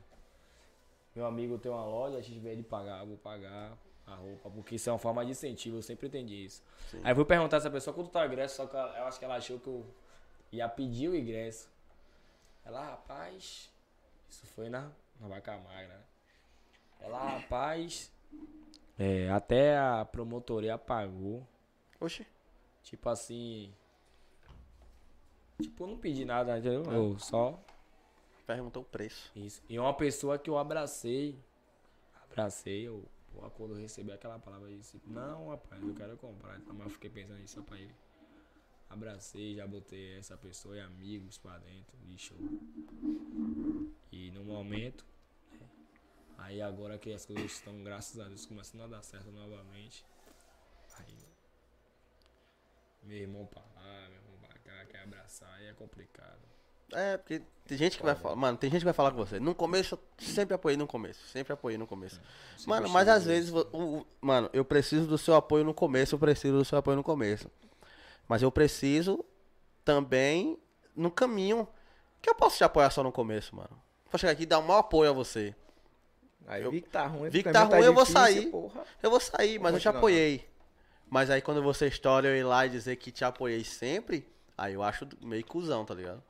Meu 1.15 1.25
amigo 1.25 1.57
tem 1.57 1.71
uma 1.71 1.85
loja, 1.85 2.21
se 2.21 2.31
tiver 2.31 2.55
de 2.55 2.61
pagar, 2.63 3.03
vou 3.05 3.17
pagar 3.17 3.75
a 4.05 4.15
roupa. 4.15 4.49
Porque 4.49 4.75
isso 4.75 4.89
é 4.89 4.93
uma 4.93 4.99
forma 4.99 5.23
de 5.25 5.31
incentivo, 5.31 5.77
eu 5.77 5.81
sempre 5.81 6.07
entendi 6.07 6.45
isso. 6.45 6.61
Sim. 6.89 6.99
Aí 7.03 7.11
eu 7.11 7.15
fui 7.15 7.25
perguntar 7.25 7.57
essa 7.57 7.69
pessoa 7.71 7.93
quanto 7.93 8.09
tá 8.11 8.21
o 8.21 8.25
ingresso, 8.25 8.57
só 8.57 8.67
que 8.67 8.75
ela- 8.75 8.97
eu 8.97 9.05
acho 9.05 9.17
que 9.17 9.25
ela 9.25 9.35
achou 9.37 9.59
que 9.59 9.67
eu 9.67 9.85
ia 10.51 10.67
pedir 10.69 11.07
o 11.09 11.15
ingresso. 11.15 11.67
Ela, 12.65 12.83
rapaz, 12.91 13.71
isso 14.29 14.45
foi 14.47 14.69
na, 14.69 14.91
na 15.19 15.27
vaca 15.27 15.57
magra, 15.57 15.97
né? 15.97 16.03
Ela, 16.99 17.37
rapaz, 17.37 18.11
é, 18.97 19.29
até 19.29 19.77
a 19.77 20.05
promotoria 20.05 20.77
pagou. 20.77 21.45
Oxi. 21.99 22.25
Tipo 22.83 23.09
assim. 23.09 23.73
Tipo, 25.61 25.83
eu 25.83 25.87
não 25.87 25.97
pedi 25.97 26.25
nada, 26.25 26.57
entendeu? 26.57 26.83
Eu 26.91 27.17
só. 27.19 27.59
Perguntou 28.45 28.83
o 28.83 28.85
preço. 28.85 29.31
Isso. 29.35 29.61
E 29.69 29.79
uma 29.79 29.93
pessoa 29.93 30.37
que 30.37 30.49
eu 30.49 30.57
abracei. 30.57 31.39
Abracei, 32.23 32.87
eu. 32.87 33.05
Pô, 33.33 33.49
quando 33.51 33.75
eu 33.75 33.81
recebi 33.81 34.11
aquela 34.11 34.37
palavra 34.37 34.69
eu 34.69 34.77
disse, 34.77 35.01
não, 35.07 35.49
rapaz, 35.49 35.81
eu 35.81 35.93
quero 35.95 36.15
comprar. 36.17 36.57
Então, 36.57 36.73
mas 36.73 36.85
eu 36.85 36.91
fiquei 36.91 37.09
pensando 37.09 37.39
nisso 37.39 37.63
ele. 37.71 37.95
Abracei, 38.93 39.55
já 39.55 39.65
botei 39.67 40.17
essa 40.17 40.37
pessoa 40.37 40.75
e 40.77 40.79
amigos 40.81 41.37
pra 41.37 41.57
dentro 41.57 41.97
de 42.05 42.17
show. 42.17 42.37
E 44.11 44.29
no 44.31 44.43
momento. 44.43 45.03
né, 45.51 45.59
Aí 46.37 46.61
agora 46.61 46.97
que 46.97 47.11
as 47.11 47.25
coisas 47.25 47.51
estão, 47.51 47.83
graças 47.83 48.19
a 48.19 48.25
Deus, 48.27 48.45
começando 48.45 48.81
a 48.81 48.87
dar 48.87 49.01
certo 49.01 49.31
novamente. 49.31 50.05
Aí. 50.99 51.17
Meu 53.03 53.17
irmão 53.17 53.45
pra 53.47 53.61
lá, 53.75 54.07
meu 54.09 54.17
irmão 54.21 54.37
pra 54.41 54.53
cá, 54.59 54.85
quer 54.85 54.99
abraçar, 55.03 55.51
aí 55.55 55.65
é 55.67 55.73
complicado. 55.73 56.39
É, 56.91 57.17
porque 57.17 57.41
tem 57.65 57.77
gente 57.77 57.97
que 57.97 58.03
vai 58.03 58.13
falar. 58.15 58.35
Mano, 58.35 58.57
tem 58.57 58.69
gente 58.69 58.81
que 58.81 58.85
vai 58.85 58.93
falar 58.93 59.09
com 59.11 59.17
você. 59.17 59.39
No 59.39 59.55
começo, 59.55 59.95
eu 59.95 59.99
sempre 60.23 60.53
apoiei 60.53 60.77
no 60.77 60.85
começo. 60.85 61.25
Sempre 61.27 61.51
apoiei 61.53 61.77
no 61.77 61.87
começo. 61.87 62.21
Mano, 62.67 62.87
mas 62.89 63.07
às 63.07 63.25
vezes. 63.25 63.51
o- 63.51 63.67
o- 63.73 64.05
mano, 64.21 64.49
eu 64.53 64.63
preciso 64.63 65.07
do 65.07 65.17
seu 65.17 65.33
apoio 65.33 65.63
no 65.63 65.73
começo, 65.73 66.13
eu 66.13 66.19
preciso 66.19 66.57
do 66.59 66.65
seu 66.65 66.77
apoio 66.77 66.95
no 66.95 67.03
começo. 67.03 67.49
Mas 68.27 68.41
eu 68.41 68.51
preciso 68.51 69.23
também 69.83 70.57
no 70.95 71.11
caminho. 71.11 71.67
Que 72.21 72.29
eu 72.29 72.35
posso 72.35 72.57
te 72.57 72.63
apoiar 72.63 72.89
só 72.89 73.03
no 73.03 73.11
começo, 73.11 73.55
mano. 73.55 73.81
Vou 74.09 74.17
chegar 74.19 74.31
aqui 74.33 74.43
e 74.43 74.45
dar 74.45 74.59
um 74.59 74.63
maior 74.63 74.79
apoio 74.79 75.09
a 75.09 75.13
você. 75.13 75.53
Aí 76.47 76.61
Eu- 76.63 76.71
vi 76.71 76.81
que 76.81 76.89
tá 76.89 77.05
ruim. 77.07 77.29
vi 77.29 77.43
que 77.43 77.51
tá 77.51 77.65
mim 77.65 77.71
ruim, 77.71 77.83
eu 77.85 77.93
vou 77.93 78.03
difícil, 78.05 78.21
sair. 78.21 78.45
Porra. 78.51 78.83
Eu 79.01 79.09
vou 79.09 79.19
sair, 79.19 79.59
mas 79.59 79.73
eu 79.73 79.79
te 79.79 79.87
apoiei. 79.89 80.49
Mas 81.09 81.29
aí 81.29 81.41
quando 81.41 81.61
você 81.61 81.87
estoura 81.87 82.27
eu 82.27 82.35
ir 82.35 82.43
lá 82.43 82.65
e 82.65 82.69
dizer 82.69 82.95
que 82.95 83.11
te 83.11 83.23
apoiei 83.25 83.63
sempre, 83.63 84.27
aí 84.57 84.73
eu 84.73 84.81
acho 84.83 85.07
meio 85.21 85.45
cuzão, 85.45 85.85
tá 85.85 85.93
ligado? 85.93 86.23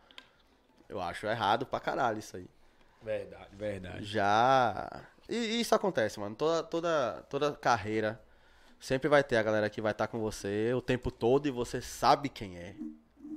Eu 0.89 0.99
acho 1.01 1.25
errado 1.25 1.65
pra 1.65 1.79
caralho 1.79 2.19
isso 2.19 2.35
aí. 2.37 2.47
Verdade, 3.01 3.49
verdade. 3.55 4.03
Já. 4.05 5.03
E 5.29 5.35
e 5.35 5.61
isso 5.61 5.73
acontece, 5.75 6.19
mano. 6.19 6.35
Toda, 6.35 6.63
toda, 6.63 7.25
toda 7.29 7.51
carreira 7.53 8.21
sempre 8.83 9.07
vai 9.07 9.23
ter 9.23 9.37
a 9.37 9.43
galera 9.43 9.69
que 9.69 9.79
vai 9.79 9.93
estar 9.93 10.07
com 10.07 10.19
você 10.19 10.73
o 10.73 10.81
tempo 10.81 11.09
todo 11.09 11.47
e 11.47 11.51
você 11.51 11.81
sabe 11.81 12.27
quem 12.27 12.57
é. 12.57 12.75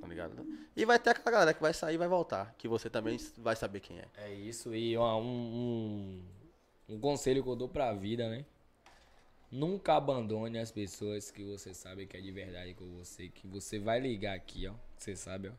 Tá 0.00 0.08
ligado? 0.08 0.44
E 0.76 0.84
vai 0.84 0.98
ter 0.98 1.10
aquela 1.10 1.30
galera 1.30 1.54
que 1.54 1.62
vai 1.62 1.72
sair 1.72 1.94
e 1.94 1.98
vai 1.98 2.08
voltar. 2.08 2.52
Que 2.58 2.66
você 2.66 2.90
também 2.90 3.16
vai 3.38 3.54
saber 3.54 3.80
quem 3.80 3.98
é. 3.98 4.06
É 4.16 4.34
isso, 4.34 4.74
e 4.74 4.98
um, 4.98 5.02
um, 5.02 6.22
um 6.88 7.00
conselho 7.00 7.44
que 7.44 7.48
eu 7.48 7.54
dou 7.54 7.68
pra 7.68 7.92
vida, 7.92 8.28
né? 8.28 8.44
Nunca 9.50 9.94
abandone 9.94 10.58
as 10.58 10.72
pessoas 10.72 11.30
que 11.30 11.44
você 11.44 11.72
sabe 11.72 12.06
que 12.06 12.16
é 12.16 12.20
de 12.20 12.32
verdade 12.32 12.74
com 12.74 12.84
você. 12.96 13.28
Que 13.28 13.46
você 13.46 13.78
vai 13.78 14.00
ligar 14.00 14.34
aqui, 14.34 14.66
ó. 14.66 14.74
Você 14.98 15.14
sabe, 15.14 15.48
ó. 15.48 15.52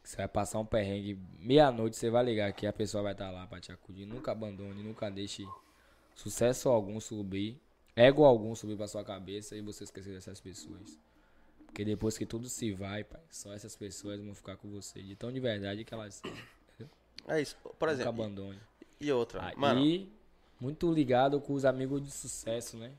Que 0.00 0.10
você 0.10 0.16
vai 0.16 0.28
passar 0.28 0.60
um 0.60 0.66
perrengue. 0.66 1.18
Meia-noite 1.40 1.96
você 1.96 2.08
vai 2.08 2.24
ligar 2.24 2.48
aqui, 2.48 2.68
a 2.68 2.72
pessoa 2.72 3.02
vai 3.02 3.12
estar 3.12 3.32
lá 3.32 3.48
pra 3.48 3.60
te 3.60 3.72
acudir. 3.72 4.06
Nunca 4.06 4.30
abandone, 4.30 4.80
nunca 4.82 5.10
deixe 5.10 5.44
sucesso 6.14 6.68
algum 6.68 7.00
subir, 7.00 7.60
ego 7.98 8.24
algum 8.24 8.54
subir 8.54 8.76
pra 8.76 8.86
sua 8.86 9.04
cabeça 9.04 9.56
e 9.56 9.60
você 9.60 9.84
esquecer 9.84 10.14
dessas 10.14 10.40
pessoas. 10.40 10.98
Porque 11.66 11.84
depois 11.84 12.16
que 12.16 12.24
tudo 12.24 12.48
se 12.48 12.72
vai, 12.72 13.04
pai, 13.04 13.20
só 13.30 13.52
essas 13.52 13.76
pessoas 13.76 14.20
vão 14.20 14.34
ficar 14.34 14.56
com 14.56 14.68
você. 14.70 15.02
De 15.02 15.16
tão 15.16 15.32
de 15.32 15.40
verdade 15.40 15.84
que 15.84 15.92
elas 15.92 16.14
são. 16.14 16.32
É 17.26 17.42
isso. 17.42 17.56
Por 17.62 17.72
Nunca 17.72 17.92
exemplo. 17.92 18.08
abandone. 18.08 18.60
E 19.00 19.12
outra. 19.12 19.44
Aí, 19.46 19.54
Mano. 19.56 20.08
muito 20.60 20.90
ligado 20.90 21.40
com 21.40 21.52
os 21.52 21.64
amigos 21.64 22.02
de 22.02 22.10
sucesso, 22.10 22.76
né? 22.76 22.92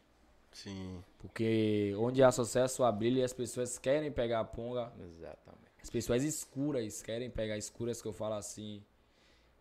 Sim. 0.51 1.03
Porque 1.17 1.93
onde 1.97 2.21
há 2.21 2.31
sucesso 2.31 2.83
há 2.83 2.91
brilho 2.91 3.17
e 3.19 3.23
as 3.23 3.33
pessoas 3.33 3.77
querem 3.79 4.11
pegar 4.11 4.41
a 4.41 4.45
ponga. 4.45 4.91
Exatamente. 4.99 5.69
As 5.81 5.89
pessoas 5.89 6.23
escuras 6.23 7.01
querem 7.01 7.29
pegar 7.29 7.57
escuras 7.57 8.01
que 8.01 8.07
eu 8.07 8.13
falo 8.13 8.35
assim. 8.35 8.83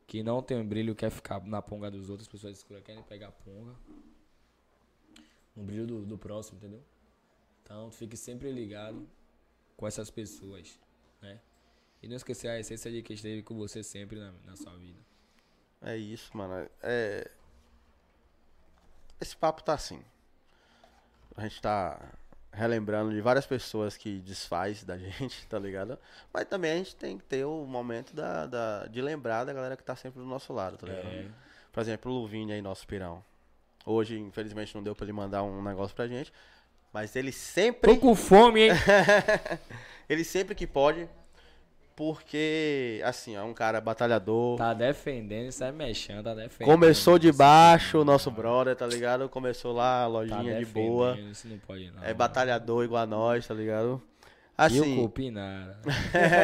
Que 0.06 0.22
não 0.22 0.42
tem 0.42 0.62
brilho, 0.64 0.94
quer 0.94 1.10
ficar 1.10 1.44
na 1.46 1.62
ponga 1.62 1.90
dos 1.90 2.10
outros. 2.10 2.26
As 2.26 2.32
pessoas 2.32 2.58
escuras 2.58 2.82
querem 2.82 3.02
pegar 3.02 3.28
a 3.28 3.32
ponga. 3.32 3.74
No 5.58 5.64
brilho 5.64 5.86
do, 5.86 6.06
do 6.06 6.16
próximo, 6.16 6.56
entendeu? 6.58 6.80
Então 7.64 7.90
fique 7.90 8.16
sempre 8.16 8.50
ligado 8.52 9.06
com 9.76 9.86
essas 9.86 10.08
pessoas, 10.08 10.78
né? 11.20 11.40
E 12.00 12.06
não 12.06 12.14
esquecer 12.16 12.48
a 12.48 12.58
essência 12.60 12.90
de 12.92 13.02
que 13.02 13.12
esteve 13.14 13.42
com 13.42 13.56
você 13.56 13.82
sempre 13.82 14.18
na, 14.20 14.32
na 14.46 14.54
sua 14.56 14.76
vida. 14.76 15.00
É 15.82 15.96
isso, 15.96 16.36
mano. 16.36 16.68
É. 16.80 17.28
Esse 19.20 19.36
papo 19.36 19.62
tá 19.64 19.74
assim. 19.74 20.00
A 21.36 21.42
gente 21.42 21.60
tá 21.60 22.12
relembrando 22.52 23.10
de 23.12 23.20
várias 23.20 23.46
pessoas 23.46 23.96
que 23.96 24.20
desfaz 24.20 24.84
da 24.84 24.96
gente, 24.98 25.44
tá 25.48 25.58
ligado? 25.58 25.98
Mas 26.32 26.44
também 26.46 26.72
a 26.72 26.76
gente 26.76 26.94
tem 26.94 27.18
que 27.18 27.24
ter 27.24 27.44
o 27.44 27.64
momento 27.66 28.14
da, 28.14 28.46
da- 28.46 28.86
de 28.86 29.02
lembrar 29.02 29.44
da 29.44 29.52
galera 29.52 29.76
que 29.76 29.82
tá 29.82 29.96
sempre 29.96 30.20
do 30.20 30.26
nosso 30.26 30.52
lado, 30.52 30.76
tá 30.76 30.86
ligado? 30.86 31.06
É. 31.08 31.28
Por 31.72 31.80
exemplo, 31.80 32.12
o 32.12 32.14
Luvini 32.20 32.52
aí, 32.52 32.62
nosso 32.62 32.86
pirão. 32.86 33.24
Hoje, 33.88 34.18
infelizmente, 34.18 34.74
não 34.74 34.82
deu 34.82 34.94
pra 34.94 35.06
ele 35.06 35.14
mandar 35.14 35.42
um 35.42 35.62
negócio 35.62 35.96
pra 35.96 36.06
gente. 36.06 36.30
Mas 36.92 37.16
ele 37.16 37.32
sempre. 37.32 37.90
Tô 37.90 37.98
com 37.98 38.14
fome, 38.14 38.68
hein? 38.68 38.70
ele 40.06 40.24
sempre 40.24 40.54
que 40.54 40.66
pode. 40.66 41.08
Porque, 41.96 43.00
assim, 43.04 43.34
é 43.34 43.42
um 43.42 43.54
cara 43.54 43.80
batalhador. 43.80 44.58
Tá 44.58 44.72
defendendo, 44.72 45.50
sai 45.50 45.72
mexendo, 45.72 46.22
tá 46.22 46.34
defendendo. 46.34 46.72
Começou 46.72 47.18
de 47.18 47.32
baixo, 47.32 47.98
o 47.98 48.04
nosso 48.04 48.30
brother, 48.30 48.76
tá 48.76 48.86
ligado? 48.86 49.28
Começou 49.28 49.72
lá, 49.72 50.00
a 50.00 50.02
Tá 50.02 50.06
lojinha 50.06 50.42
de 50.42 50.60
defendendo, 50.60 50.86
boa. 50.86 51.18
Isso 51.18 51.48
não 51.48 51.58
pode, 51.58 51.90
não. 51.90 52.04
É 52.04 52.12
batalhador 52.12 52.84
igual 52.84 53.02
a 53.02 53.06
nós, 53.06 53.46
tá 53.46 53.54
ligado? 53.54 54.00
E 54.70 54.78
o 54.78 54.82
Assim, 54.82 54.96
cupim 54.96 55.30
nada. 55.30 55.80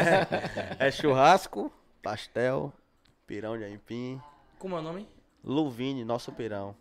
é 0.79 0.91
churrasco, 0.91 1.71
pastel, 2.03 2.73
pirão 3.27 3.57
de 3.59 3.65
aipim, 3.65 4.21
Como 4.59 4.75
é 4.77 4.79
o 4.79 4.83
nome? 4.83 5.07
Luvini, 5.45 6.05
nosso 6.05 6.33
pirão. 6.33 6.75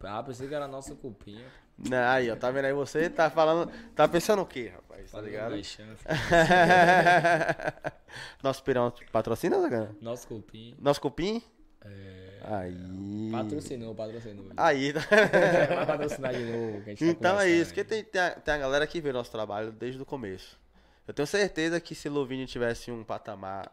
Ah, 0.00 0.22
pensei 0.22 0.48
que 0.48 0.54
era 0.54 0.68
nosso 0.68 0.94
cupinha. 0.96 1.44
Não, 1.76 2.08
aí, 2.08 2.30
ó, 2.30 2.36
tá 2.36 2.50
vendo 2.50 2.64
aí 2.64 2.72
você? 2.72 3.08
Tá 3.08 3.30
falando. 3.30 3.70
Tá 3.94 4.08
pensando 4.08 4.42
o 4.42 4.46
quê, 4.46 4.72
rapaz? 4.74 5.10
Tá 5.10 5.20
ligado? 5.20 5.54
Nosso 8.42 8.62
pirão 8.64 8.92
patrocina, 9.12 9.60
Zagana? 9.60 9.94
Nosso 10.00 10.26
cupinha. 10.26 10.74
Nosso 10.80 11.00
cupim? 11.00 11.42
É. 11.84 12.38
Aí. 12.42 13.28
Patrocinou, 13.30 13.94
patrocinou. 13.94 14.46
Aí, 14.56 14.92
tá. 14.92 15.00
Vai 15.74 15.86
patrocinar 15.86 16.34
de 16.34 16.44
novo. 16.44 16.82
que 16.82 16.90
a 16.90 16.94
gente 16.94 16.98
tá 16.98 17.06
Então 17.06 17.30
é 17.30 17.34
conversando 17.34 17.62
isso, 17.62 17.70
porque 17.70 17.84
tem, 17.84 18.04
tem, 18.04 18.20
a, 18.20 18.30
tem 18.30 18.54
a 18.54 18.58
galera 18.58 18.86
que 18.86 19.00
vê 19.00 19.12
nosso 19.12 19.30
trabalho 19.30 19.70
desde 19.70 20.00
o 20.00 20.06
começo. 20.06 20.58
Eu 21.06 21.14
tenho 21.14 21.26
certeza 21.26 21.80
que 21.80 21.94
se 21.94 22.08
Lovini 22.08 22.46
tivesse 22.46 22.90
um 22.90 23.04
patamar 23.04 23.70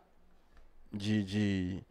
de, 0.91 1.23
de, 1.23 1.83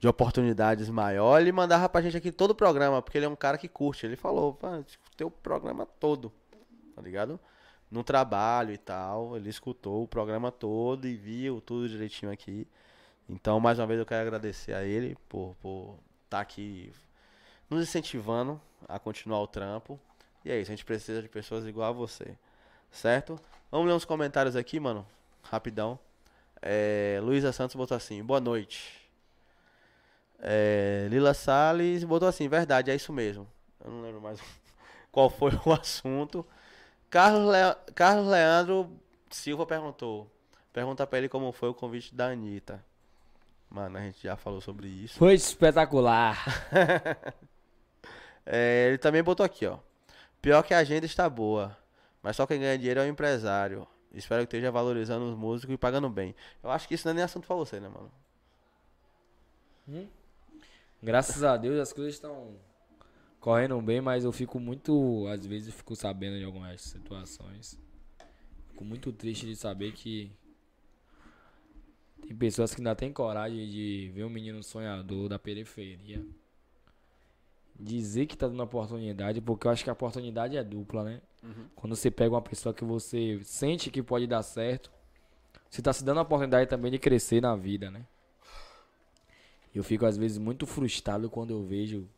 de 0.00 0.08
oportunidades 0.08 0.88
maior, 0.88 1.38
ele 1.40 1.52
mandava 1.52 1.86
pra 1.88 2.00
gente 2.00 2.16
aqui 2.16 2.32
todo 2.32 2.52
o 2.52 2.54
programa, 2.54 3.02
porque 3.02 3.18
ele 3.18 3.26
é 3.26 3.28
um 3.28 3.36
cara 3.36 3.58
que 3.58 3.68
curte. 3.68 4.06
Ele 4.06 4.16
falou, 4.16 4.54
"Pá, 4.54 4.78
escutei 4.86 5.26
o 5.26 5.30
programa 5.30 5.84
todo, 5.84 6.32
tá 6.96 7.02
ligado? 7.02 7.38
No 7.90 8.02
trabalho 8.02 8.72
e 8.72 8.78
tal, 8.78 9.36
ele 9.36 9.50
escutou 9.50 10.02
o 10.02 10.08
programa 10.08 10.50
todo 10.50 11.06
e 11.06 11.14
viu 11.14 11.60
tudo 11.60 11.88
direitinho 11.88 12.32
aqui. 12.32 12.66
Então, 13.28 13.60
mais 13.60 13.78
uma 13.78 13.86
vez, 13.86 14.00
eu 14.00 14.06
quero 14.06 14.22
agradecer 14.22 14.72
a 14.74 14.84
ele 14.84 15.16
por 15.28 15.54
estar 15.60 15.98
tá 16.30 16.40
aqui 16.40 16.92
nos 17.68 17.82
incentivando 17.82 18.60
a 18.88 18.98
continuar 18.98 19.40
o 19.40 19.46
trampo. 19.46 20.00
E 20.44 20.50
é 20.50 20.60
isso, 20.60 20.70
a 20.70 20.74
gente 20.74 20.84
precisa 20.84 21.20
de 21.22 21.28
pessoas 21.28 21.66
igual 21.66 21.90
a 21.90 21.92
você. 21.92 22.36
Certo? 22.90 23.38
Vamos 23.70 23.86
ler 23.86 23.94
uns 23.94 24.04
comentários 24.04 24.56
aqui, 24.56 24.80
mano. 24.80 25.06
Rapidão. 25.42 25.98
É, 26.62 27.20
Luísa 27.22 27.52
Santos 27.52 27.76
botou 27.76 27.96
assim, 27.96 28.22
boa 28.22 28.40
noite. 28.40 28.99
É, 30.42 31.06
Lila 31.10 31.34
Salles 31.34 32.02
botou 32.04 32.28
assim, 32.28 32.48
verdade, 32.48 32.90
é 32.90 32.94
isso 32.94 33.12
mesmo. 33.12 33.46
Eu 33.84 33.90
não 33.90 34.02
lembro 34.02 34.20
mais 34.20 34.40
qual 35.12 35.28
foi 35.30 35.52
o 35.66 35.72
assunto. 35.72 36.46
Carlos, 37.10 37.52
Le- 37.52 37.92
Carlos 37.94 38.26
Leandro 38.28 38.90
Silva 39.30 39.66
perguntou. 39.66 40.30
Pergunta 40.72 41.06
pra 41.06 41.18
ele 41.18 41.28
como 41.28 41.52
foi 41.52 41.68
o 41.68 41.74
convite 41.74 42.14
da 42.14 42.28
Anitta. 42.28 42.84
Mano, 43.68 43.98
a 43.98 44.00
gente 44.00 44.22
já 44.22 44.36
falou 44.36 44.60
sobre 44.60 44.88
isso. 44.88 45.18
Foi 45.18 45.34
espetacular. 45.34 46.36
É, 48.44 48.88
ele 48.88 48.98
também 48.98 49.22
botou 49.22 49.44
aqui, 49.44 49.66
ó. 49.66 49.78
Pior 50.40 50.62
que 50.62 50.74
a 50.74 50.78
agenda 50.78 51.06
está 51.06 51.28
boa, 51.28 51.76
mas 52.22 52.36
só 52.36 52.46
quem 52.46 52.58
ganha 52.58 52.76
dinheiro 52.78 53.00
é 53.00 53.04
o 53.04 53.08
empresário. 53.08 53.86
Espero 54.12 54.40
que 54.40 54.56
esteja 54.56 54.72
valorizando 54.72 55.28
os 55.30 55.36
músicos 55.36 55.74
e 55.74 55.78
pagando 55.78 56.08
bem. 56.08 56.34
Eu 56.62 56.70
acho 56.70 56.88
que 56.88 56.94
isso 56.94 57.06
não 57.06 57.12
é 57.12 57.14
nem 57.16 57.24
assunto 57.24 57.46
pra 57.46 57.54
você, 57.54 57.78
né, 57.78 57.88
mano? 57.88 58.10
Graças 61.02 61.42
a 61.42 61.56
Deus 61.56 61.78
as 61.78 61.92
coisas 61.92 62.14
estão 62.14 62.56
correndo 63.40 63.80
bem, 63.80 64.00
mas 64.00 64.24
eu 64.24 64.32
fico 64.32 64.60
muito. 64.60 65.26
Às 65.28 65.46
vezes 65.46 65.68
eu 65.68 65.74
fico 65.74 65.96
sabendo 65.96 66.38
de 66.38 66.44
algumas 66.44 66.80
situações. 66.82 67.78
Fico 68.68 68.84
muito 68.84 69.12
triste 69.12 69.46
de 69.46 69.56
saber 69.56 69.92
que 69.92 70.30
tem 72.26 72.36
pessoas 72.36 72.74
que 72.74 72.80
ainda 72.80 72.94
têm 72.94 73.12
coragem 73.12 73.68
de 73.68 74.10
ver 74.14 74.24
um 74.24 74.30
menino 74.30 74.62
sonhador 74.62 75.28
da 75.28 75.38
periferia. 75.38 76.24
Dizer 77.78 78.26
que 78.26 78.36
tá 78.36 78.46
dando 78.46 78.62
oportunidade, 78.62 79.40
porque 79.40 79.66
eu 79.66 79.70
acho 79.70 79.82
que 79.82 79.90
a 79.90 79.94
oportunidade 79.94 80.56
é 80.56 80.62
dupla, 80.62 81.02
né? 81.02 81.22
Quando 81.74 81.96
você 81.96 82.10
pega 82.10 82.34
uma 82.34 82.42
pessoa 82.42 82.74
que 82.74 82.84
você 82.84 83.40
sente 83.42 83.90
que 83.90 84.02
pode 84.02 84.26
dar 84.26 84.42
certo, 84.42 84.90
você 85.70 85.80
tá 85.80 85.92
se 85.92 86.04
dando 86.04 86.18
a 86.18 86.22
oportunidade 86.22 86.68
também 86.68 86.90
de 86.92 86.98
crescer 86.98 87.40
na 87.40 87.56
vida, 87.56 87.90
né? 87.90 88.04
Eu 89.74 89.84
fico 89.84 90.04
às 90.04 90.16
vezes 90.16 90.38
muito 90.38 90.66
frustrado 90.66 91.30
quando 91.30 91.52
eu 91.52 91.62
vejo 91.62 92.08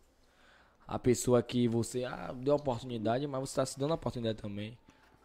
a 0.86 0.98
pessoa 0.98 1.42
que 1.42 1.68
você 1.68 2.04
ah, 2.04 2.32
deu 2.32 2.54
oportunidade, 2.54 3.26
mas 3.26 3.40
você 3.40 3.56
tá 3.56 3.66
se 3.66 3.78
dando 3.78 3.92
a 3.92 3.94
oportunidade 3.94 4.38
também. 4.38 4.78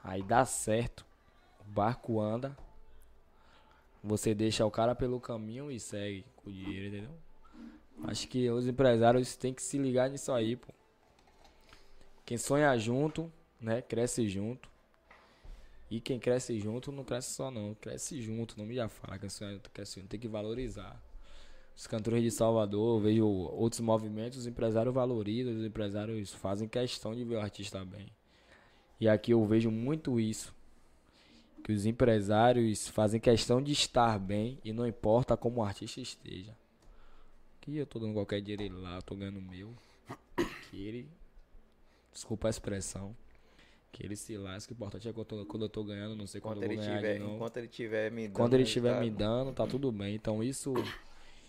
Aí 0.03 0.21
dá 0.21 0.45
certo, 0.45 1.05
o 1.61 1.71
barco 1.71 2.19
anda, 2.19 2.55
você 4.03 4.33
deixa 4.33 4.65
o 4.65 4.71
cara 4.71 4.93
pelo 4.93 5.19
caminho 5.19 5.71
e 5.71 5.79
segue 5.79 6.25
com 6.35 6.49
o 6.49 6.53
dinheiro, 6.53 6.87
entendeu? 6.87 7.17
Acho 8.03 8.27
que 8.27 8.49
os 8.49 8.67
empresários 8.67 9.35
têm 9.35 9.53
que 9.53 9.61
se 9.61 9.77
ligar 9.77 10.09
nisso 10.09 10.31
aí, 10.31 10.55
pô. 10.55 10.67
Quem 12.25 12.37
sonha 12.37 12.77
junto, 12.77 13.31
né, 13.59 13.81
cresce 13.81 14.27
junto. 14.27 14.69
E 15.89 16.01
quem 16.01 16.19
cresce 16.19 16.59
junto 16.59 16.91
não 16.91 17.03
cresce 17.03 17.33
só 17.33 17.49
não, 17.49 17.73
cresce 17.73 18.21
junto, 18.21 18.57
não 18.57 18.65
me 18.65 18.75
já 18.75 18.89
fala 18.89 19.17
que 19.17 19.29
sonha 19.29 19.53
junto, 19.53 19.71
cresce 19.71 20.01
junto, 20.01 20.09
tem 20.09 20.19
que 20.19 20.27
valorizar 20.27 21.01
os 21.77 21.85
cantores 21.85 22.23
de 22.23 22.31
Salvador, 22.31 22.97
eu 22.97 23.03
vejo 23.03 23.25
outros 23.27 23.79
movimentos, 23.79 24.39
os 24.39 24.47
empresários 24.47 24.93
valorizam, 24.93 25.53
os 25.55 25.63
empresários 25.63 26.33
fazem 26.33 26.67
questão 26.67 27.13
de 27.13 27.23
ver 27.23 27.35
o 27.35 27.39
artista 27.39 27.85
bem. 27.85 28.07
E 28.99 29.07
aqui 29.07 29.31
eu 29.31 29.45
vejo 29.45 29.69
muito 29.69 30.19
isso. 30.19 30.55
Que 31.63 31.71
os 31.71 31.85
empresários 31.85 32.87
fazem 32.87 33.19
questão 33.19 33.61
de 33.61 33.71
estar 33.73 34.17
bem 34.17 34.57
e 34.63 34.73
não 34.73 34.87
importa 34.87 35.37
como 35.37 35.57
o 35.59 35.63
artista 35.63 36.01
esteja. 36.01 36.55
Que 37.61 37.77
eu 37.77 37.85
tô 37.85 37.99
dando 37.99 38.13
qualquer 38.13 38.41
dinheiro 38.41 38.79
lá, 38.81 38.95
eu 38.95 39.01
tô 39.03 39.15
ganhando 39.15 39.37
o 39.37 39.41
meu. 39.41 39.71
Que 40.71 40.83
ele. 40.87 41.07
Desculpa 42.11 42.47
a 42.47 42.49
expressão. 42.49 43.15
Que 43.91 44.03
ele 44.03 44.15
se 44.15 44.35
lasque. 44.37 44.71
O 44.71 44.75
importante 44.75 45.07
é 45.07 45.13
que 45.13 45.19
eu 45.19 45.25
tô- 45.25 45.45
quando 45.45 45.63
eu 45.65 45.69
tô 45.69 45.83
ganhando, 45.83 46.15
não 46.15 46.25
sei 46.25 46.41
quando 46.41 46.57
Enquanto 46.63 46.63
eu 46.63 46.71
ele, 46.71 46.75
vou 46.77 46.85
ganhar 46.85 46.97
tiver, 46.97 47.35
enquanto 47.35 47.57
ele 47.57 47.67
tiver 47.67 48.11
me 48.11 48.27
dando. 48.27 48.35
Quando 48.35 48.53
ele 48.55 48.63
estiver 48.63 48.99
me 48.99 49.09
dando, 49.11 49.51
tá 49.53 49.67
tudo 49.67 49.91
bem. 49.91 50.15
Então 50.15 50.41
isso 50.43 50.73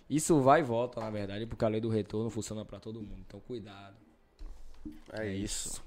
isso 0.09 0.40
vai 0.40 0.61
e 0.61 0.62
volta, 0.62 1.00
na 1.00 1.11
verdade, 1.11 1.46
porque 1.46 1.64
a 1.64 1.68
lei 1.68 1.80
do 1.80 1.88
retorno 1.88 2.30
funciona 2.30 2.64
pra 2.64 2.80
todo 2.80 3.00
mundo. 3.00 3.22
Então 3.26 3.40
cuidado. 3.40 3.96
É, 5.12 5.26
isso. 5.28 5.82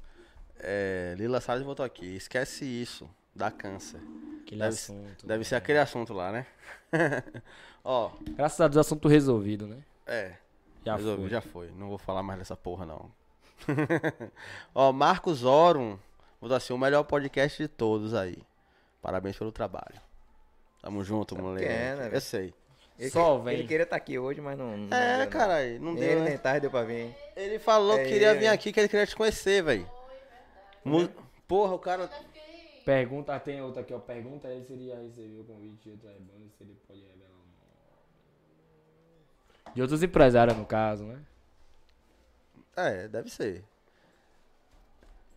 É, 0.59 1.15
Lila 1.17 1.41
Salles 1.41 1.63
botou 1.65 1.86
aqui. 1.86 2.05
Esquece 2.15 2.65
isso. 2.65 3.09
Dá 3.36 3.49
câncer. 3.49 3.99
Aquele 4.41 4.61
Deve, 4.61 4.76
assunto. 4.76 5.26
deve 5.26 5.39
né? 5.39 5.43
ser 5.45 5.55
aquele 5.55 5.80
assunto 5.80 6.13
lá, 6.13 6.32
né? 6.32 6.45
Ó, 7.84 8.11
Graças 8.36 8.59
a 8.61 8.67
Deus, 8.67 8.86
assunto 8.86 9.07
resolvido, 9.07 9.65
né? 9.67 9.84
é. 10.05 10.36
Já 10.84 10.95
resolvi, 10.95 11.22
foi. 11.22 11.30
já 11.30 11.41
foi. 11.41 11.72
Não 11.78 11.89
vou 11.89 11.97
falar 11.99 12.24
mais 12.24 12.39
dessa 12.39 12.55
porra, 12.57 12.88
não. 12.88 13.11
Ó, 14.74 14.91
Marcos 14.91 15.43
Orum 15.43 15.97
botou 16.41 16.57
assim: 16.57 16.74
o 16.74 16.78
melhor 16.78 17.03
podcast 17.03 17.61
de 17.61 17.67
todos 17.69 18.15
aí. 18.15 18.38
Parabéns 18.99 19.38
pelo 19.38 19.51
trabalho. 19.51 20.01
Tamo 20.82 21.03
junto, 21.03 21.38
moleque. 21.38 21.67
quem 21.67 21.76
é, 21.76 21.95
né, 21.95 22.09
Eu 22.11 22.19
sei. 22.19 22.51
Ele, 22.99 23.09
Só 23.09 23.37
que- 23.39 23.45
vem. 23.45 23.53
Ele 23.55 23.67
queria 23.67 23.83
estar 23.83 23.95
aqui 23.95 24.19
hoje, 24.19 24.41
mas 24.41 24.57
não. 24.57 24.77
não 24.77 24.95
É, 24.97 25.25
caralho, 25.27 25.79
não 25.81 25.95
deu, 25.95 26.03
ele 26.03 26.21
né? 26.21 26.29
nem 26.29 26.37
tarde 26.37 26.61
deu 26.61 26.71
pra 26.71 26.83
vir. 26.83 27.15
Ele 27.35 27.57
falou 27.57 27.95
que 27.95 28.01
É, 28.03 28.07
queria 28.07 28.27
é. 28.31 28.35
vir 28.35 28.47
aqui, 28.47 28.71
que 28.71 28.79
ele 28.79 28.87
queria 28.89 29.07
te 29.07 29.15
conhecer, 29.15 29.63
velho. 29.63 29.89
Mu- 30.83 31.09
Porra, 31.47 31.73
o 31.73 31.79
cara. 31.79 32.09
Pergunta, 32.85 33.39
tem 33.39 33.61
outra 33.61 33.81
aqui, 33.81 33.93
ó. 33.93 33.99
Pergunta 33.99 34.47
aí 34.47 34.63
se 34.65 34.73
ele 34.73 34.87
já 34.89 34.95
recebeu 34.95 35.41
o 35.41 35.45
convite 35.45 35.83
de 35.83 35.89
outras 35.91 36.13
bandas, 36.19 36.51
se 36.57 36.63
ele 36.63 36.75
pode 36.87 36.99
revelar 37.01 37.29
o 37.29 37.33
nome. 37.33 37.53
De 39.75 39.81
outros 39.81 40.03
empresários, 40.03 40.57
no 40.57 40.65
caso, 40.65 41.03
né? 41.05 41.19
É, 42.75 43.07
deve 43.07 43.29
ser. 43.29 43.63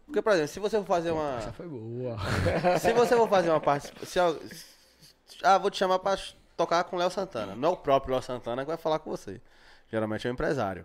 Porque, 0.06 0.22
por 0.22 0.32
exemplo, 0.32 0.48
se 0.48 0.60
você 0.60 0.78
for 0.78 0.86
fazer 0.86 1.10
uma. 1.10 1.38
Essa 1.38 1.52
foi 1.52 1.66
boa. 1.66 2.16
Se 2.78 2.92
você 2.92 3.16
for 3.16 3.28
fazer 3.28 3.50
uma 3.50 3.60
parte. 3.60 3.92
Se, 4.06 4.18
ah, 5.42 5.58
vou 5.58 5.70
te 5.70 5.78
chamar 5.78 5.98
pra 5.98 6.16
tocar 6.56 6.84
com 6.84 6.96
o 6.96 6.98
Léo 6.98 7.10
Santana. 7.10 7.54
Não 7.54 7.70
é 7.70 7.72
o 7.72 7.76
próprio 7.76 8.12
Léo 8.12 8.22
Santana 8.22 8.62
que 8.62 8.68
vai 8.68 8.76
falar 8.76 8.98
com 8.98 9.10
você. 9.10 9.40
Geralmente 9.90 10.26
é 10.26 10.30
o 10.30 10.32
empresário. 10.32 10.84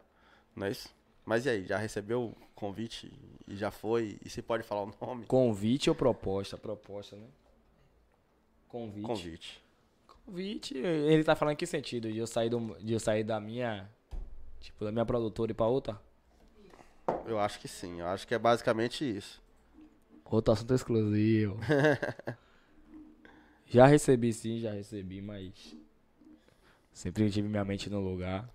Não 0.55 0.67
é 0.67 0.71
isso? 0.71 0.89
Mas 1.25 1.45
e 1.45 1.49
aí, 1.49 1.65
já 1.65 1.77
recebeu 1.77 2.23
o 2.23 2.35
convite 2.55 3.11
e 3.47 3.55
já 3.55 3.71
foi? 3.71 4.17
E 4.25 4.29
se 4.29 4.41
pode 4.41 4.63
falar 4.63 4.83
o 4.83 4.93
nome? 4.99 5.25
Convite 5.25 5.89
ou 5.89 5.95
proposta? 5.95 6.57
Proposta, 6.57 7.15
né? 7.15 7.27
Convite. 8.67 9.07
Convite. 9.07 9.63
Convite, 10.25 10.77
ele 10.77 11.23
tá 11.23 11.35
falando 11.35 11.53
em 11.53 11.57
que 11.57 11.65
sentido? 11.65 12.11
De 12.11 12.17
eu 12.17 12.27
sair, 12.27 12.49
do, 12.49 12.75
de 12.79 12.93
eu 12.93 12.99
sair 12.99 13.23
da 13.23 13.39
minha. 13.39 13.89
Tipo, 14.59 14.85
da 14.85 14.91
minha 14.91 15.05
produtora 15.05 15.51
e 15.51 15.55
pra 15.55 15.65
outra? 15.65 15.99
Eu 17.25 17.39
acho 17.39 17.59
que 17.59 17.67
sim. 17.67 17.99
Eu 17.99 18.07
acho 18.07 18.27
que 18.27 18.35
é 18.35 18.39
basicamente 18.39 19.05
isso. 19.05 19.41
Outro 20.25 20.53
assunto 20.53 20.73
exclusivo. 20.73 21.57
já 23.69 23.85
recebi 23.85 24.33
sim, 24.33 24.59
já 24.59 24.71
recebi, 24.71 25.21
mas. 25.21 25.75
Sempre 26.91 27.29
tive 27.29 27.47
minha 27.47 27.63
mente 27.63 27.89
no 27.89 27.99
lugar. 27.99 28.49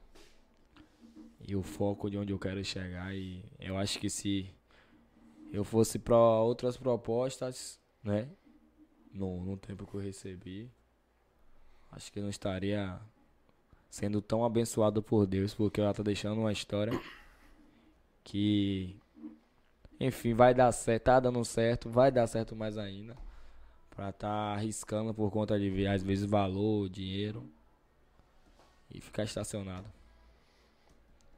E 1.47 1.55
o 1.57 1.63
foco 1.63 2.11
de 2.11 2.19
onde 2.19 2.33
eu 2.33 2.39
quero 2.39 2.63
chegar. 2.65 3.15
E 3.15 3.43
eu 3.59 3.79
acho 3.79 3.99
que 3.99 4.11
se 4.11 4.51
eu 5.53 5.65
fosse 5.65 5.99
pra 5.99 6.17
outras 6.17 6.77
propostas, 6.77 7.81
né? 8.03 8.29
No, 9.13 9.41
no 9.45 9.57
tempo 9.57 9.87
que 9.87 9.95
eu 9.95 10.01
recebi, 10.01 10.69
acho 11.93 12.13
que 12.13 12.19
eu 12.19 12.23
não 12.25 12.31
estaria 12.31 13.01
sendo 13.89 14.21
tão 14.21 14.45
abençoado 14.45 15.01
por 15.01 15.25
Deus, 15.25 15.55
porque 15.55 15.81
ela 15.81 15.95
tá 15.95 16.03
deixando 16.03 16.41
uma 16.41 16.51
história 16.53 16.93
que 18.25 18.97
enfim, 20.01 20.35
vai 20.35 20.53
dar 20.53 20.73
certo, 20.73 21.05
tá 21.05 21.21
dando 21.21 21.45
certo, 21.45 21.89
vai 21.89 22.11
dar 22.11 22.27
certo 22.27 22.57
mais 22.57 22.77
ainda. 22.77 23.17
Pra 23.95 24.11
tá 24.13 24.29
arriscando 24.55 25.15
por 25.15 25.31
conta 25.31 25.59
de 25.59 25.71
ver, 25.71 25.87
às 25.87 26.03
vezes, 26.03 26.25
valor, 26.25 26.89
dinheiro. 26.89 27.49
E 28.91 29.01
ficar 29.01 29.25
estacionado. 29.25 29.87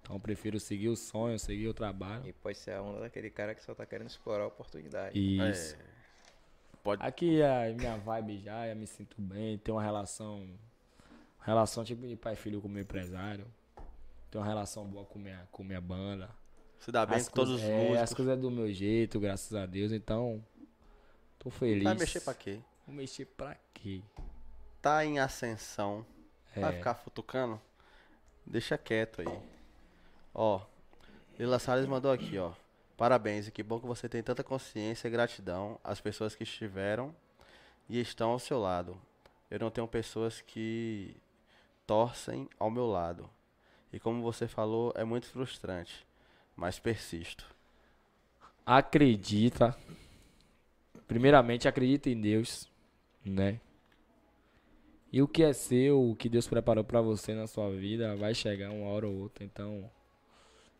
Então 0.01 0.17
eu 0.17 0.21
prefiro 0.21 0.59
seguir 0.61 0.89
o 0.89 0.97
sonho, 0.97 1.39
seguir 1.39 1.69
o 1.69 1.75
trabalho. 1.75 2.27
E 2.29 2.33
pode 2.33 2.57
ser 2.59 2.73
a 2.73 2.83
onda 2.83 3.01
daquele 3.01 3.31
cara 3.31 3.55
que 3.55 3.63
só 3.63 3.75
tá 3.75 3.85
querendo 3.85 4.09
explorar 4.09 4.45
a 4.45 4.47
oportunidade. 4.47 5.19
Isso. 5.19 5.75
É, 5.75 5.79
pode. 6.83 7.03
Aqui 7.03 7.41
é 7.41 7.71
a 7.71 7.75
minha 7.75 7.97
vibe 7.97 8.39
já, 8.39 8.67
eu 8.69 8.77
me 8.77 8.87
sinto 8.87 9.21
bem, 9.21 9.59
tenho 9.59 9.77
uma 9.77 9.83
relação. 9.83 10.49
Relação 11.41 11.85
tipo 11.85 12.07
de 12.07 12.17
pai 12.17 12.35
e 12.35 12.37
filho 12.37 12.61
com 12.61 12.69
o 12.69 12.71
meu 12.71 12.83
empresário. 12.83 13.47
Tenho 14.31 14.43
uma 14.43 14.49
relação 14.49 14.85
boa 14.87 15.05
com 15.05 15.19
minha, 15.19 15.47
com 15.53 15.63
minha 15.65 15.81
banda. 15.81 16.29
Se 16.79 16.91
dá 16.93 17.05
bem 17.07 17.17
As 17.17 17.29
com 17.29 17.35
todos 17.35 17.55
os 17.55 17.61
coisas- 17.61 17.77
é, 17.77 17.83
músicos. 17.83 18.03
As 18.03 18.15
coisas 18.15 18.39
é 18.39 18.41
do 18.41 18.51
meu 18.51 18.73
jeito, 18.73 19.19
graças 19.21 19.55
a 19.55 19.67
Deus, 19.67 19.93
então. 19.93 20.45
Tô 21.47 21.51
feliz. 21.51 21.85
Vai 21.85 21.95
mexer 21.95 22.19
pra 22.23 22.35
quê? 22.35 22.59
Vou 22.85 22.97
mexer 22.97 23.25
pra 23.25 23.57
quê? 23.73 24.03
Tá 24.83 25.05
em 25.05 25.21
ascensão. 25.21 26.05
Vai 26.57 26.75
É. 26.75 26.77
ficar 26.79 26.95
futucando? 26.95 27.61
Deixa 28.45 28.77
quieto 28.77 29.21
aí. 29.21 29.41
Ó, 30.35 30.61
Lila 31.39 31.61
Salles 31.61 31.87
mandou 31.87 32.11
aqui, 32.11 32.37
ó. 32.37 32.53
Parabéns, 32.97 33.47
e 33.47 33.53
que 33.53 33.63
bom 33.63 33.79
que 33.79 33.87
você 33.87 34.09
tem 34.09 34.25
tanta 34.25 34.43
consciência 34.43 35.07
e 35.07 35.11
gratidão 35.13 35.79
às 35.85 36.01
pessoas 36.01 36.35
que 36.35 36.43
estiveram 36.43 37.15
e 37.89 38.01
estão 38.01 38.31
ao 38.31 38.41
seu 38.41 38.59
lado. 38.59 39.01
Eu 39.49 39.61
não 39.61 39.71
tenho 39.71 39.87
pessoas 39.87 40.41
que 40.41 41.17
torcem 41.87 42.49
ao 42.59 42.73
meu 42.73 42.89
lado. 42.89 43.31
E 43.93 44.01
como 44.01 44.21
você 44.21 44.49
falou, 44.49 44.93
é 44.97 45.05
muito 45.05 45.29
frustrante, 45.29 46.05
mas 46.57 46.81
persisto. 46.81 47.47
Acredita. 48.67 49.79
Primeiramente, 51.07 51.69
acredita 51.69 52.11
em 52.11 52.21
Deus, 52.21 52.69
né? 53.25 53.61
E 55.13 55.23
o 55.23 55.29
que 55.29 55.43
é 55.43 55.53
seu, 55.53 56.11
o 56.11 56.17
que 56.17 56.29
Deus 56.29 56.47
preparou 56.47 56.85
pra 56.85 57.01
você 57.01 57.33
na 57.33 57.47
sua 57.47 57.71
vida, 57.71 58.17
vai 58.17 58.35
chegar 58.35 58.71
uma 58.71 58.89
hora 58.89 59.07
ou 59.07 59.15
outra. 59.15 59.45
Então, 59.45 59.89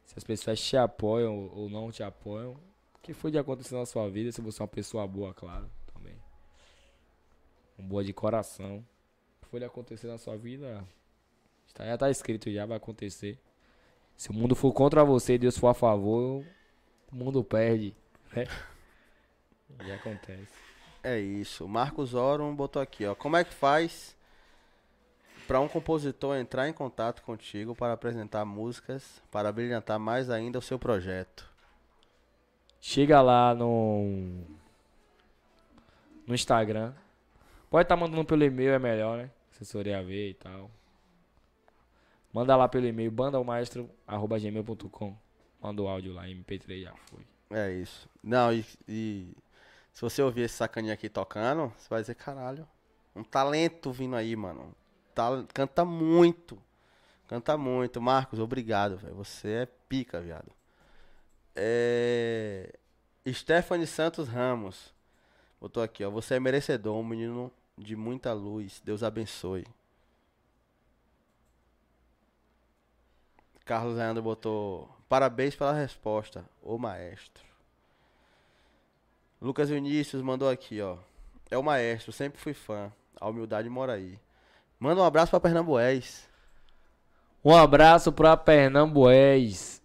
se 0.05 0.15
as 0.17 0.25
pessoas 0.25 0.61
te 0.61 0.77
apoiam 0.77 1.49
ou 1.55 1.71
não 1.71 1.91
te 1.91 2.03
apoiam, 2.03 2.53
o 2.53 2.99
que 3.03 3.15
foi 3.15 3.31
de 3.31 3.39
acontecer 3.39 3.77
na 3.77 3.87
sua 3.87 4.11
vida, 4.11 4.33
se 4.33 4.41
você 4.41 4.61
é 4.61 4.65
uma 4.65 4.69
pessoa 4.69 5.07
boa, 5.07 5.33
claro, 5.33 5.71
também. 5.95 6.15
Uma 7.79 7.89
boa 7.89 8.05
de 8.05 8.13
coração. 8.13 8.79
O 8.79 9.45
que 9.45 9.49
foi 9.49 9.61
de 9.61 9.67
acontecer 9.67 10.09
na 10.09 10.19
sua 10.19 10.37
vida, 10.37 10.85
está- 11.69 11.87
já 11.87 11.97
tá 11.97 12.11
escrito, 12.11 12.51
já 12.51 12.67
vai 12.67 12.77
acontecer. 12.77 13.39
Se 14.17 14.31
o 14.31 14.35
mundo 14.35 14.57
for 14.57 14.73
contra 14.73 15.05
você 15.05 15.35
e 15.35 15.39
Deus 15.39 15.57
for 15.57 15.69
a 15.69 15.75
favor, 15.75 16.45
o 17.13 17.17
mundo 17.17 17.45
perde, 17.45 17.95
né? 18.35 18.45
E 19.85 19.93
acontece. 19.93 20.49
É 21.03 21.19
isso. 21.19 21.69
Marcos 21.69 22.15
Oron 22.15 22.55
botou 22.55 22.81
aqui, 22.83 23.07
ó. 23.07 23.15
Como 23.15 23.37
é 23.37 23.45
que 23.45 23.55
faz 23.55 24.17
para 25.47 25.61
um 25.61 25.69
compositor 25.69 26.37
entrar 26.37 26.69
em 26.69 26.73
contato 26.73 27.23
contigo 27.23 27.75
para 27.75 27.93
apresentar 27.93 28.45
músicas, 28.45 29.23
para 29.31 29.53
brilhantar 29.53 29.99
mais 29.99 30.31
ainda 30.31 30.59
o 30.59 30.63
seu 30.63 30.79
projeto? 30.79 31.49
Chega 32.81 33.21
lá 33.21 33.55
no 33.55 34.45
no 36.27 36.35
Instagram. 36.35 36.93
Pode 37.71 37.85
estar 37.85 37.97
mandando 37.97 38.25
pelo 38.25 38.45
e-mail, 38.45 38.73
é 38.73 38.79
melhor, 38.79 39.19
né? 39.19 39.31
Assessoria 39.53 40.03
ver 40.03 40.31
e 40.31 40.35
tal. 40.35 40.71
Manda 42.33 42.57
lá 42.57 42.69
pelo 42.69 42.87
e-mail, 42.87 43.11
bandaomaestro.gmail.com. 43.11 45.17
Manda 45.63 45.83
o 45.83 45.89
áudio 45.89 46.13
lá, 46.13 46.27
MP3 46.27 46.83
já 46.83 46.95
foi. 47.07 47.21
É 47.51 47.73
isso. 47.73 48.09
Não, 48.23 48.53
e, 48.53 48.65
e 48.89 49.35
se 49.97 50.03
você 50.03 50.21
ouvir 50.21 50.43
esse 50.43 50.53
sacaninha 50.55 50.93
aqui 50.93 51.09
tocando, 51.09 51.73
você 51.79 51.89
vai 51.89 52.03
dizer, 52.03 52.17
caralho, 52.17 52.69
um 53.15 53.25
talento 53.25 53.91
vindo 53.91 54.15
aí, 54.15 54.37
mano. 54.37 54.77
Tal- 55.15 55.47
canta 55.55 55.87
muito. 55.87 56.63
Canta 57.27 57.57
muito. 57.57 57.99
Marcos, 57.99 58.39
obrigado, 58.39 58.99
velho. 58.99 59.15
Você 59.15 59.49
é 59.49 59.67
pica, 59.89 60.21
viado. 60.21 60.53
É... 61.55 62.79
Stephanie 63.27 63.87
Santos 63.87 64.29
Ramos. 64.29 64.93
Botou 65.59 65.83
aqui, 65.83 66.05
ó. 66.05 66.11
Você 66.11 66.35
é 66.35 66.41
merecedor, 66.41 66.95
um 66.99 67.03
menino 67.03 67.51
de 67.79 67.97
muita 67.97 68.35
luz. 68.35 68.83
Deus 68.85 69.03
abençoe. 69.03 69.67
Carlos 73.65 73.97
Leandro 73.97 74.23
botou. 74.23 74.95
Parabéns 75.09 75.57
pela 75.57 75.73
resposta, 75.73 76.45
ô 76.61 76.77
maestro. 76.77 77.46
Lucas 79.47 79.71
Vinícius 79.71 80.23
mandou 80.23 80.49
aqui, 80.51 80.81
ó. 80.81 80.97
É 81.51 81.57
o 81.57 81.63
maestro, 81.63 82.13
sempre 82.13 82.39
fui 82.41 82.53
fã. 82.53 82.93
A 83.21 83.29
humildade 83.29 83.69
mora 83.69 83.93
aí. 83.93 84.19
Manda 84.79 85.01
um 85.01 85.05
abraço 85.05 85.31
pra 85.31 85.41
Pernambués. 85.41 86.29
Um 87.45 87.55
abraço 87.55 88.13
pra 88.13 88.37
Pernambués. 88.37 89.81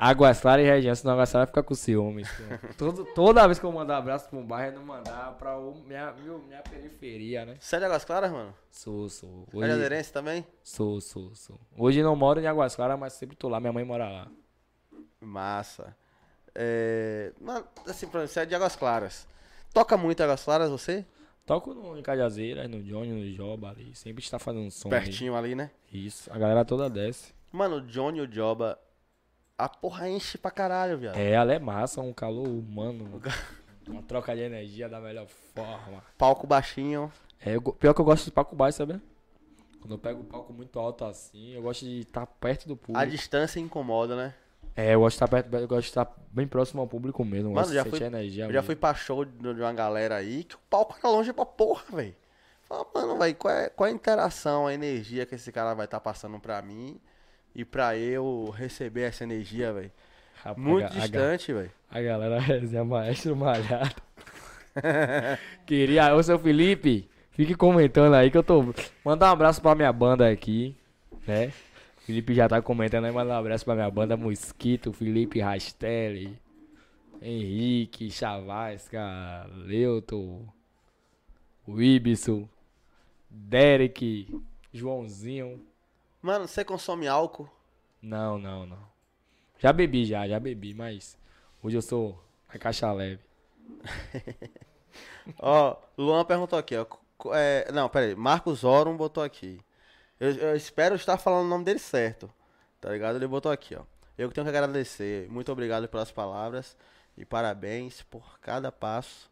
Águas 0.00 0.40
Claras 0.40 0.64
e 0.64 0.68
região, 0.68 0.94
senão 0.94 1.14
Águas 1.14 1.30
Claras 1.32 1.48
fica 1.48 1.62
com 1.62 1.74
ciúmes. 1.74 2.28
Todo, 2.78 3.04
toda 3.14 3.46
vez 3.46 3.58
que 3.58 3.64
eu 3.66 3.72
mandar 3.72 3.96
abraço 3.98 4.28
pra 4.28 4.38
um 4.38 4.46
bairro, 4.46 4.72
é 4.72 4.74
não 4.76 4.84
mandar 4.84 5.32
pra 5.38 5.58
o- 5.58 5.74
minha, 5.84 6.12
meu- 6.12 6.38
minha 6.40 6.62
periferia, 6.62 7.44
né? 7.44 7.56
Você 7.58 7.76
é 7.76 7.78
de 7.80 7.84
Águas 7.84 8.04
Claras, 8.04 8.30
mano? 8.30 8.54
Sou, 8.70 9.08
sou. 9.08 9.46
É 9.52 9.56
Hoje, 9.56 9.68
jazeirense 9.68 10.12
também? 10.12 10.46
sou, 10.62 11.00
sou, 11.00 11.34
sou. 11.34 11.58
Hoje 11.76 12.00
não 12.02 12.14
moro 12.14 12.40
em 12.40 12.46
Águas 12.46 12.76
Claras, 12.76 12.98
mas 12.98 13.12
sempre 13.14 13.36
tô 13.36 13.48
lá. 13.48 13.58
Minha 13.58 13.72
mãe 13.72 13.84
mora 13.84 14.08
lá. 14.08 14.28
Massa. 15.20 15.96
É... 16.60 17.32
Mano, 17.40 17.64
assim, 17.86 18.08
pra 18.08 18.26
você 18.26 18.40
é 18.40 18.44
de 18.46 18.52
Águas 18.52 18.74
Claras. 18.74 19.28
Toca 19.72 19.96
muito 19.96 20.20
Águas 20.20 20.42
Claras, 20.42 20.68
você? 20.68 21.06
Toco 21.46 21.72
no, 21.72 21.96
em 21.96 22.02
Cajazeiras, 22.02 22.68
no 22.68 22.82
Johnny, 22.82 23.12
no 23.12 23.32
Joba 23.32 23.70
ali. 23.70 23.94
Sempre 23.94 24.24
está 24.24 24.40
fazendo 24.40 24.68
som. 24.72 24.88
ali. 24.92 25.04
Pertinho 25.04 25.36
ali, 25.36 25.54
né? 25.54 25.70
Isso. 25.92 26.28
A 26.32 26.36
galera 26.36 26.64
toda 26.64 26.90
desce. 26.90 27.32
Mano, 27.52 27.76
o 27.76 27.80
Johnny 27.80 28.18
e 28.18 28.22
o 28.22 28.30
Joba. 28.30 28.76
A 29.56 29.68
porra 29.68 30.08
enche 30.08 30.36
pra 30.36 30.50
caralho, 30.50 30.98
viado. 30.98 31.16
É, 31.16 31.30
ela 31.30 31.52
é 31.52 31.58
massa, 31.60 32.00
um 32.00 32.12
calor 32.12 32.46
humano. 32.48 33.22
Uma 33.88 34.02
troca 34.02 34.34
de 34.34 34.42
energia 34.42 34.88
da 34.88 35.00
melhor 35.00 35.26
forma. 35.54 36.02
Palco 36.18 36.46
baixinho. 36.46 37.10
É, 37.40 37.54
eu 37.56 37.62
pior 37.62 37.94
que 37.94 38.00
eu 38.00 38.04
gosto 38.04 38.24
de 38.26 38.30
palco 38.32 38.54
baixo, 38.54 38.78
sabe? 38.78 39.00
Quando 39.80 39.92
eu 39.94 39.98
pego 39.98 40.20
o 40.20 40.24
palco 40.24 40.52
muito 40.52 40.78
alto 40.78 41.04
assim, 41.04 41.54
eu 41.54 41.62
gosto 41.62 41.84
de 41.84 42.00
estar 42.00 42.26
perto 42.26 42.66
do 42.68 42.74
A 42.74 42.76
público. 42.76 43.06
distância 43.10 43.58
incomoda, 43.60 44.14
né? 44.16 44.34
É, 44.76 44.94
eu 44.94 45.00
gosto 45.00 45.16
de 45.18 45.24
estar 45.24 45.28
perto, 45.28 45.54
eu 45.56 45.66
gosto 45.68 45.82
de 45.82 45.88
estar 45.88 46.12
bem 46.30 46.46
próximo 46.46 46.80
ao 46.80 46.86
público 46.86 47.24
mesmo. 47.24 47.50
eu 47.50 47.54
Mano, 47.54 47.72
já 47.72 47.84
fui- 47.84 48.00
energia. 48.02 48.44
Eu 48.44 48.48
já 48.48 48.52
mesmo. 48.52 48.66
fui 48.66 48.76
pra 48.76 48.94
show 48.94 49.24
de 49.24 49.48
uma 49.48 49.72
galera 49.72 50.14
aí 50.16 50.44
que 50.44 50.54
o 50.54 50.58
palco 50.70 50.96
era 51.02 51.08
longe 51.12 51.32
pra 51.32 51.44
porra, 51.44 51.82
velho. 51.92 52.14
Fala, 52.62 52.86
mano, 52.94 53.18
velho, 53.18 53.34
qual 53.34 53.52
é, 53.54 53.68
qual 53.70 53.86
é 53.88 53.90
a 53.90 53.94
interação, 53.94 54.66
a 54.66 54.74
energia 54.74 55.26
que 55.26 55.34
esse 55.34 55.50
cara 55.50 55.74
vai 55.74 55.86
estar 55.86 55.98
passando 56.00 56.38
pra 56.38 56.60
mim 56.62 57.00
e 57.54 57.64
pra 57.64 57.96
eu 57.96 58.52
receber 58.56 59.02
essa 59.02 59.24
energia, 59.24 59.72
velho? 59.72 59.90
Muito 60.56 60.86
a- 60.86 60.90
distante, 60.90 61.52
velho. 61.52 61.70
A 61.90 62.00
galera 62.00 62.38
resenha 62.40 62.84
maestro 62.84 63.34
malhado. 63.34 63.96
Queria, 65.66 66.14
ô 66.14 66.22
seu 66.22 66.38
Felipe, 66.38 67.08
fique 67.32 67.54
comentando 67.54 68.14
aí 68.14 68.30
que 68.30 68.36
eu 68.38 68.42
tô. 68.44 68.72
Manda 69.04 69.26
um 69.26 69.30
abraço 69.32 69.60
pra 69.60 69.74
minha 69.74 69.92
banda 69.92 70.28
aqui, 70.30 70.76
né? 71.26 71.52
Felipe 72.08 72.32
já 72.32 72.48
tá 72.48 72.62
comentando 72.62 73.04
aí, 73.04 73.12
manda 73.12 73.34
um 73.34 73.36
abraço 73.36 73.66
pra 73.66 73.74
minha 73.74 73.90
banda 73.90 74.16
Mosquito, 74.16 74.94
Felipe 74.94 75.40
Rastelli, 75.40 76.40
Henrique, 77.20 78.10
Chavasca, 78.10 79.46
Leuto, 79.54 80.42
Ibson, 81.68 82.48
Derek, 83.28 84.40
Joãozinho. 84.72 85.62
Mano, 86.22 86.48
você 86.48 86.64
consome 86.64 87.06
álcool? 87.06 87.46
Não, 88.00 88.38
não, 88.38 88.64
não. 88.64 88.78
Já 89.58 89.70
bebi, 89.70 90.06
já, 90.06 90.26
já 90.26 90.40
bebi, 90.40 90.72
mas 90.72 91.14
hoje 91.62 91.76
eu 91.76 91.82
sou 91.82 92.18
a 92.48 92.56
caixa 92.56 92.90
leve. 92.90 93.20
Ó, 95.38 95.76
Luan 95.98 96.24
perguntou 96.24 96.58
aqui, 96.58 96.74
ó. 96.74 96.86
é, 97.34 97.70
não, 97.70 97.86
pera 97.90 98.06
aí. 98.06 98.14
Marcos 98.16 98.64
Orum 98.64 98.96
botou 98.96 99.22
aqui. 99.22 99.60
Eu, 100.20 100.34
eu 100.34 100.56
espero 100.56 100.94
estar 100.94 101.16
falando 101.16 101.46
o 101.46 101.48
nome 101.48 101.64
dele 101.64 101.78
certo. 101.78 102.30
Tá 102.80 102.90
ligado? 102.90 103.16
Ele 103.16 103.26
botou 103.26 103.50
aqui, 103.50 103.74
ó. 103.74 103.82
Eu 104.16 104.28
que 104.28 104.34
tenho 104.34 104.44
que 104.44 104.56
agradecer. 104.56 105.28
Muito 105.30 105.50
obrigado 105.50 105.88
pelas 105.88 106.10
palavras. 106.10 106.76
E 107.16 107.24
parabéns 107.24 108.02
por 108.02 108.38
cada 108.40 108.70
passo 108.70 109.30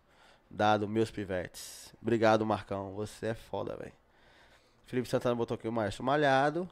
dado, 0.50 0.88
meus 0.88 1.10
pivetes. 1.10 1.92
Obrigado, 2.00 2.46
Marcão. 2.46 2.92
Você 2.94 3.28
é 3.28 3.34
foda, 3.34 3.76
velho. 3.76 3.92
Felipe 4.86 5.08
Santana 5.08 5.34
botou 5.34 5.56
aqui 5.56 5.66
o 5.66 5.72
maestro 5.72 6.04
malhado. 6.04 6.68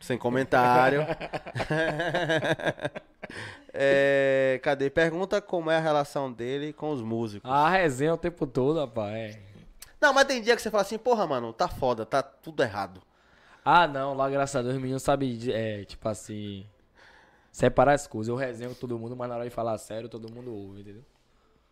Sem 0.00 0.18
comentário. 0.18 1.00
É, 3.80 4.58
cadê? 4.62 4.88
Pergunta 4.88 5.40
como 5.40 5.70
é 5.70 5.76
a 5.76 5.80
relação 5.80 6.32
dele 6.32 6.72
com 6.72 6.90
os 6.90 7.02
músicos. 7.02 7.48
A 7.48 7.68
resenha 7.68 8.14
o 8.14 8.16
tempo 8.16 8.46
todo, 8.46 8.80
rapaz. 8.80 9.38
Não, 10.00 10.12
mas 10.12 10.24
tem 10.24 10.40
dia 10.40 10.56
que 10.56 10.62
você 10.62 10.70
fala 10.70 10.82
assim, 10.82 10.96
porra, 10.96 11.26
mano, 11.26 11.52
tá 11.52 11.68
foda, 11.68 12.06
tá 12.06 12.22
tudo 12.22 12.62
errado. 12.62 13.02
Ah, 13.70 13.86
não, 13.86 14.14
lá 14.14 14.30
graças 14.30 14.56
a 14.56 14.62
Deus 14.62 14.76
os 14.76 14.80
meninos 14.80 15.02
sabem, 15.02 15.38
é, 15.52 15.84
tipo 15.84 16.08
assim, 16.08 16.64
separar 17.52 17.92
as 17.94 18.06
coisas. 18.06 18.28
Eu 18.28 18.36
resenho 18.36 18.70
com 18.70 18.76
todo 18.80 18.98
mundo, 18.98 19.14
mas 19.16 19.28
na 19.28 19.34
hora 19.36 19.44
de 19.44 19.50
falar 19.50 19.76
sério, 19.78 20.08
todo 20.08 20.32
mundo 20.32 20.54
ouve, 20.54 20.80
entendeu? 20.80 21.04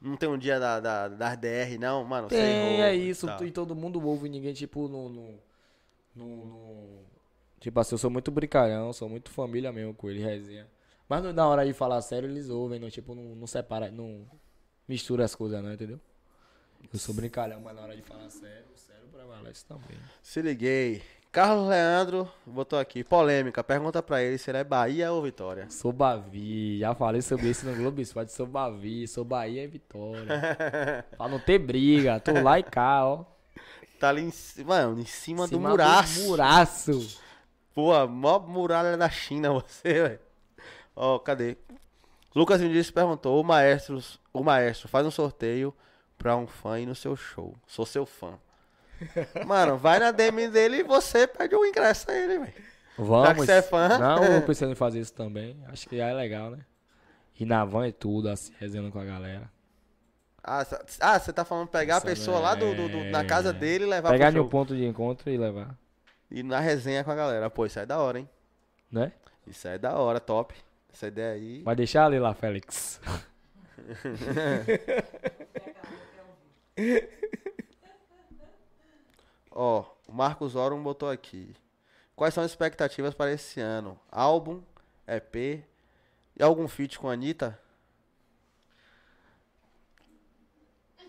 Não 0.00 0.16
tem 0.16 0.28
um 0.28 0.36
dia 0.36 0.60
da, 0.60 0.78
da, 0.78 1.08
das 1.08 1.36
DR, 1.38 1.78
não, 1.78 2.04
mano. 2.04 2.28
Tem, 2.28 2.38
errou 2.40 2.82
é 2.82 2.94
e 2.94 3.08
isso, 3.10 3.26
tal. 3.26 3.42
e 3.44 3.50
todo 3.50 3.74
mundo 3.74 4.04
ouve, 4.06 4.28
ninguém, 4.28 4.52
tipo, 4.52 4.88
no... 4.88 5.08
no, 5.08 5.38
no, 6.14 6.26
no- 6.46 7.06
Tipo 7.58 7.80
assim, 7.80 7.94
eu 7.94 7.98
sou 7.98 8.10
muito 8.10 8.30
brincalhão, 8.30 8.92
sou 8.92 9.08
muito 9.08 9.30
família 9.30 9.72
mesmo 9.72 9.94
com 9.94 10.10
ele, 10.10 10.20
resenha. 10.22 10.66
Mas 11.08 11.22
não- 11.22 11.32
na 11.32 11.48
hora 11.48 11.64
de 11.64 11.72
falar 11.72 12.02
sério, 12.02 12.28
eles 12.28 12.50
ouvem, 12.50 12.78
não, 12.78 12.90
tipo, 12.90 13.14
não, 13.14 13.34
não 13.34 13.46
separa, 13.46 13.90
não 13.90 14.26
mistura 14.86 15.24
as 15.24 15.34
coisas, 15.34 15.62
não, 15.62 15.72
entendeu? 15.72 15.98
Eu 16.92 16.98
sou 16.98 17.14
brincalhão, 17.14 17.60
mas 17.60 17.74
na 17.74 17.82
hora 17.82 17.96
de 17.96 18.02
falar 18.02 18.28
sério, 18.30 18.66
sério 18.76 19.08
prevalece 19.08 19.64
também. 19.64 19.98
Se 20.22 20.42
liguei. 20.42 21.02
Carlos 21.36 21.68
Leandro 21.68 22.32
botou 22.46 22.78
aqui, 22.78 23.04
polêmica. 23.04 23.62
Pergunta 23.62 24.02
pra 24.02 24.22
ele 24.22 24.38
se 24.38 24.50
ele 24.50 24.56
é 24.56 24.64
Bahia 24.64 25.12
ou 25.12 25.20
Vitória. 25.22 25.68
Sou 25.68 25.92
Bavi, 25.92 26.78
já 26.78 26.94
falei 26.94 27.20
sobre 27.20 27.50
isso 27.50 27.66
no 27.66 27.76
Globo 27.76 28.00
Esporte, 28.00 28.32
sou 28.32 28.46
Bavi, 28.46 29.06
sou 29.06 29.22
Bahia 29.22 29.64
e 29.64 29.66
Vitória. 29.66 30.24
pra 31.14 31.28
não 31.28 31.38
ter 31.38 31.58
briga, 31.58 32.18
tô 32.20 32.32
lá 32.40 32.58
e 32.58 32.62
cá, 32.62 33.04
ó. 33.04 33.26
Tá 34.00 34.08
ali 34.08 34.22
em 34.22 34.30
cima, 34.30 34.76
mano, 34.76 34.98
em 34.98 35.04
cima, 35.04 35.42
do 35.46 35.56
Cima 35.56 35.68
muraço. 35.68 36.22
muraço. 36.22 37.20
Pô, 37.74 38.06
maior 38.06 38.48
muralha 38.48 38.96
da 38.96 39.10
China 39.10 39.52
você, 39.60 39.92
velho. 39.92 40.20
Ó, 40.96 41.18
cadê? 41.18 41.58
Lucas 42.34 42.62
Indício 42.62 42.94
perguntou, 42.94 43.38
o 43.38 43.44
maestro, 43.44 44.02
o 44.32 44.42
maestro 44.42 44.88
faz 44.88 45.06
um 45.06 45.10
sorteio 45.10 45.74
pra 46.16 46.34
um 46.34 46.46
fã 46.46 46.80
ir 46.80 46.86
no 46.86 46.94
seu 46.94 47.14
show. 47.14 47.54
Sou 47.66 47.84
seu 47.84 48.06
fã. 48.06 48.38
Mano, 49.46 49.76
vai 49.76 49.98
na 49.98 50.10
DM 50.10 50.48
dele 50.48 50.78
e 50.78 50.82
você 50.82 51.26
pede 51.26 51.54
o 51.54 51.64
ingresso 51.64 52.10
a 52.10 52.14
ele, 52.14 52.38
velho. 52.38 52.52
Vamos. 52.98 53.28
Já 53.28 53.34
que 53.34 53.40
você 53.40 53.52
é 53.52 53.62
fã. 53.62 53.98
Não, 53.98 54.24
eu 54.24 54.42
pensando 54.46 54.72
em 54.72 54.76
fazer 54.76 55.00
isso 55.00 55.12
também. 55.12 55.56
Acho 55.68 55.88
que 55.88 56.00
é 56.00 56.12
legal, 56.12 56.50
né? 56.50 56.58
Ir 57.38 57.44
na 57.44 57.64
van 57.64 57.86
e 57.86 57.92
tudo, 57.92 58.28
assim, 58.30 58.52
resenhando 58.58 58.90
com 58.90 58.98
a 58.98 59.04
galera. 59.04 59.50
Ah, 60.42 60.64
cê- 60.64 60.78
ah, 61.00 61.18
você 61.18 61.32
tá 61.32 61.44
falando 61.44 61.68
pegar 61.68 61.96
a 61.96 61.98
Isso 61.98 62.06
pessoa 62.06 62.38
lá 62.38 62.54
do, 62.54 62.74
do- 62.74 62.88
do- 62.88 63.04
na 63.10 63.24
casa 63.24 63.50
é. 63.50 63.52
dele 63.52 63.84
e 63.84 63.88
levar 63.88 64.10
Pegar 64.10 64.32
pro 64.32 64.42
no 64.44 64.48
ponto 64.48 64.74
de 64.76 64.86
encontro 64.86 65.28
e 65.28 65.36
levar, 65.36 65.76
E 66.30 66.42
na 66.42 66.60
resenha 66.60 67.02
com 67.04 67.10
a 67.10 67.14
galera. 67.14 67.50
Pô, 67.50 67.66
isso 67.66 67.78
aí 67.78 67.82
é 67.82 67.86
da 67.86 67.98
hora, 67.98 68.20
hein? 68.20 68.28
né? 68.90 69.12
Isso 69.46 69.66
aí 69.68 69.74
é 69.74 69.78
da 69.78 69.94
hora, 69.98 70.18
top. 70.20 70.54
Essa 70.92 71.08
ideia 71.08 71.32
aí. 71.34 71.62
Vai 71.62 71.76
deixar 71.76 72.06
ali 72.06 72.18
lá, 72.18 72.32
Félix. 72.32 72.98
Ó, 79.58 79.84
o 80.06 80.12
Marcos 80.12 80.54
Orum 80.54 80.82
botou 80.82 81.08
aqui. 81.08 81.54
Quais 82.14 82.34
são 82.34 82.44
as 82.44 82.50
expectativas 82.50 83.14
para 83.14 83.32
esse 83.32 83.58
ano? 83.58 83.98
Álbum, 84.12 84.60
EP 85.08 85.34
e 86.36 86.42
algum 86.42 86.68
feat 86.68 86.98
com 86.98 87.08
a 87.08 87.12
Anitta? 87.14 87.58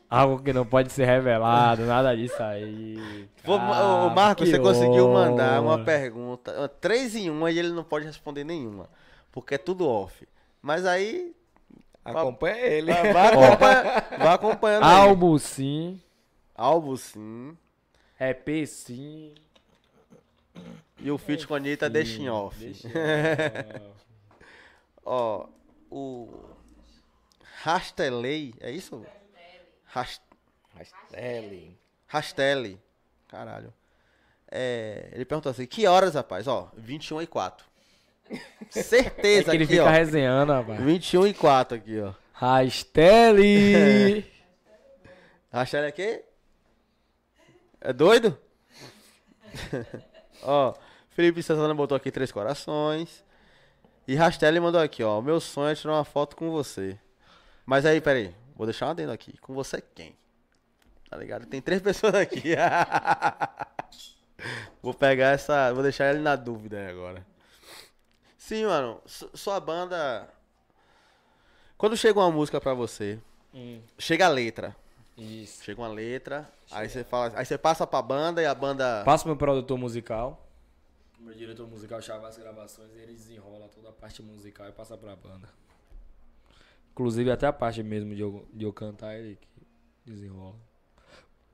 Algo 0.10 0.42
que 0.42 0.54
não 0.54 0.66
pode 0.66 0.90
ser 0.94 1.04
revelado, 1.06 1.86
nada 1.86 2.16
disso 2.16 2.42
aí. 2.42 3.28
Pô, 3.44 3.56
Ah, 3.56 4.06
ô, 4.06 4.10
Marcos, 4.12 4.48
você 4.50 4.58
conseguiu 4.58 5.10
mandar 5.10 5.62
uma 5.62 5.84
pergunta. 5.84 6.70
Três 6.80 7.14
em 7.14 7.30
uma 7.30 7.52
e 7.52 7.60
ele 7.60 7.72
não 7.74 7.84
pode 7.84 8.06
responder 8.06 8.46
nenhuma. 8.46 8.90
Porque 9.34 9.56
é 9.56 9.58
tudo 9.58 9.86
off. 9.86 10.26
Mas 10.62 10.86
aí. 10.86 11.36
Acompanha 12.06 12.56
ele. 12.66 12.94
Vai, 12.94 13.12
vai 13.14 13.28
acompanha- 13.28 13.84
vai 14.18 14.28
acompanhando. 14.34 14.84
Álbum 14.84 15.38
sim, 15.38 16.02
Álbum 16.56 16.96
sim. 16.96 17.58
EP 18.20 18.66
sim. 18.68 19.34
E 21.00 21.12
o 21.12 21.18
feat 21.18 21.46
com 21.48 21.54
a 21.54 21.58
Anitta 21.58 21.90
deixa 21.90 22.20
em 22.22 22.30
off. 22.30 22.58
Deixa 22.60 22.88
em 22.90 22.92
off. 22.92 24.06
Ó, 25.06 25.48
o. 25.90 26.28
Rastelei, 27.62 28.54
é 28.60 28.72
isso? 28.72 29.06
Rast... 29.86 30.22
Rastelli. 30.76 31.78
Rastelli. 32.08 32.80
Caralho. 33.28 33.74
É, 34.50 35.10
ele 35.12 35.26
perguntou 35.26 35.52
assim: 35.52 35.66
que 35.66 35.86
horas, 35.88 36.16
rapaz? 36.16 36.48
Ó, 36.48 36.72
21 36.76 37.22
e 37.24 37.28
4. 37.28 37.66
É 38.30 38.82
Certeza 38.82 39.52
que 39.52 39.58
ele 39.58 39.64
aqui, 39.64 39.74
fica 39.74 39.86
ó. 39.86 39.90
resenhando, 39.90 40.52
rapaz. 40.52 40.82
21 40.82 41.28
e 41.28 41.34
4 41.34 41.78
aqui, 41.78 42.00
ó. 42.00 42.14
Rastelli! 42.34 44.26
Rastelli 45.52 45.88
aqui? 45.88 46.24
É 47.82 47.94
doido? 47.94 48.38
ó, 50.44 50.74
Felipe 51.10 51.42
Santana 51.44 51.74
botou 51.74 51.96
aqui 51.96 52.12
três 52.12 52.32
corações. 52.32 53.24
E 54.08 54.16
Rastelli 54.16 54.60
mandou 54.60 54.80
aqui, 54.82 55.04
ó. 55.04 55.22
Meu 55.22 55.40
sonho 55.40 55.72
é 55.72 55.76
tirar 55.76 55.94
uma 55.94 56.06
foto 56.06 56.36
com 56.36 56.50
você. 56.50 56.98
Mas 57.66 57.86
aí, 57.86 58.00
peraí. 58.00 58.34
Vou 58.56 58.66
deixar 58.66 58.88
um 58.88 58.92
adendo 58.92 59.12
aqui. 59.12 59.38
Com 59.40 59.54
você 59.54 59.82
quem? 59.82 60.16
Tá 61.10 61.18
ligado? 61.18 61.46
Tem 61.46 61.62
três 61.62 61.82
pessoas 61.82 62.16
aqui. 62.16 62.56
vou 64.82 64.94
pegar 64.94 65.30
essa. 65.34 65.74
Vou 65.74 65.84
deixar 65.84 66.10
ele 66.14 66.22
na 66.24 66.36
dúvida 66.36 66.78
aí 66.78 66.88
agora. 66.90 67.26
Sim, 68.38 68.66
mano. 68.66 69.02
su- 69.06 69.30
Sua 69.34 69.60
banda. 69.60 70.28
Quando 71.78 71.98
chega 71.98 72.20
uma 72.20 72.32
música 72.32 72.60
pra 72.60 72.74
você, 72.74 73.20
Hum, 73.54 73.82
chega 74.00 74.26
a 74.26 74.30
letra. 74.30 74.76
Isso. 75.18 75.64
Chega 75.64 75.82
uma 75.82 75.88
letra, 75.88 76.48
aí 76.72 76.88
você 76.88 77.04
fala, 77.04 77.34
aí 77.36 77.46
você 77.46 77.58
passa 77.58 77.88
pra 77.88 78.02
banda 78.02 78.42
e 78.42 78.46
a 78.46 78.54
banda. 78.54 79.04
Passo 79.04 79.24
pro 79.24 79.32
meu 79.32 79.38
produtor 79.38 79.78
musical. 79.78 80.46
Meu 81.20 81.34
diretor 81.34 81.68
musical 81.68 82.02
chava 82.02 82.28
as 82.28 82.38
gravações 82.38 82.94
e 82.96 83.00
ele 83.00 83.14
desenrola 83.14 83.68
toda 83.70 83.90
a 83.90 83.92
parte 83.92 84.22
musical 84.22 84.68
e 84.68 84.72
passa 84.72 84.96
pra 84.96 85.16
banda. 85.16 85.50
Inclusive 86.92 87.32
até 87.32 87.48
a 87.48 87.54
parte 87.54 87.82
mesmo 87.82 88.16
de 88.16 88.22
eu, 88.22 88.48
de 88.54 88.66
eu 88.66 88.72
cantar 88.72 89.16
ele 89.16 89.36
que 89.36 89.68
desenrola. 90.06 90.56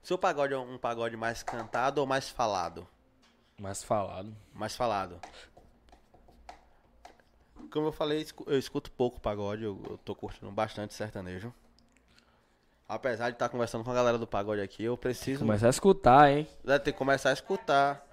Seu 0.04 0.18
pagode 0.18 0.54
é 0.54 0.58
um 0.58 0.78
pagode 0.78 1.16
mais 1.16 1.42
cantado 1.42 2.02
ou 2.02 2.08
mais 2.08 2.30
falado? 2.30 2.86
Mais 3.58 3.84
falado. 3.84 4.36
Mais 4.54 4.76
falado. 4.76 5.20
Como 7.72 7.88
eu 7.88 7.92
falei, 7.92 8.26
eu 8.46 8.60
escuto 8.60 8.92
pouco 8.92 9.20
pagode, 9.22 9.64
eu, 9.64 9.82
eu 9.90 9.98
tô 9.98 10.14
curtindo 10.14 10.52
bastante 10.52 10.94
sertanejo. 10.94 11.54
Apesar 12.88 13.30
de 13.30 13.36
estar 13.36 13.50
conversando 13.50 13.84
com 13.84 13.92
a 13.92 13.94
galera 13.94 14.18
do 14.18 14.28
pagode 14.28 14.62
aqui, 14.62 14.84
eu 14.84 14.98
preciso 14.98 15.40
Começa 15.40 15.68
a 15.68 15.70
escutar, 15.70 16.32
hein? 16.32 16.48
Vai 16.64 16.80
ter 16.80 16.92
que 16.92 16.98
começar 16.98 17.30
a 17.30 17.34
escutar. 17.34 18.04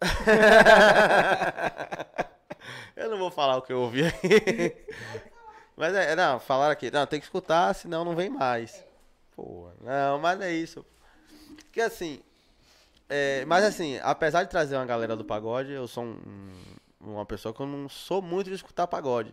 eu 2.96 3.10
não 3.10 3.18
vou 3.18 3.30
falar 3.30 3.56
o 3.56 3.62
que 3.62 3.72
eu 3.72 3.80
ouvi 3.80 4.04
aí. 4.04 4.76
Mas 5.76 5.94
é, 5.94 6.14
não, 6.14 6.38
falaram 6.38 6.72
aqui. 6.72 6.90
Não, 6.90 7.06
tem 7.06 7.18
que 7.18 7.26
escutar, 7.26 7.74
senão 7.74 8.04
não 8.04 8.14
vem 8.14 8.30
mais. 8.30 8.84
Pô, 9.34 9.68
não, 9.80 10.18
mas 10.18 10.40
é 10.40 10.52
isso. 10.52 10.84
Porque 11.56 11.80
assim. 11.80 12.20
é, 13.08 13.44
mas 13.44 13.64
assim, 13.64 13.98
apesar 14.02 14.44
de 14.44 14.50
trazer 14.50 14.76
uma 14.76 14.86
galera 14.86 15.16
do 15.16 15.24
pagode, 15.24 15.72
eu 15.72 15.88
sou 15.88 16.04
um- 16.04 16.52
uma 17.00 17.26
pessoa 17.26 17.52
que 17.52 17.60
eu 17.60 17.66
não 17.66 17.88
sou 17.88 18.22
muito 18.22 18.48
de 18.48 18.54
escutar 18.56 18.86
pagode. 18.86 19.32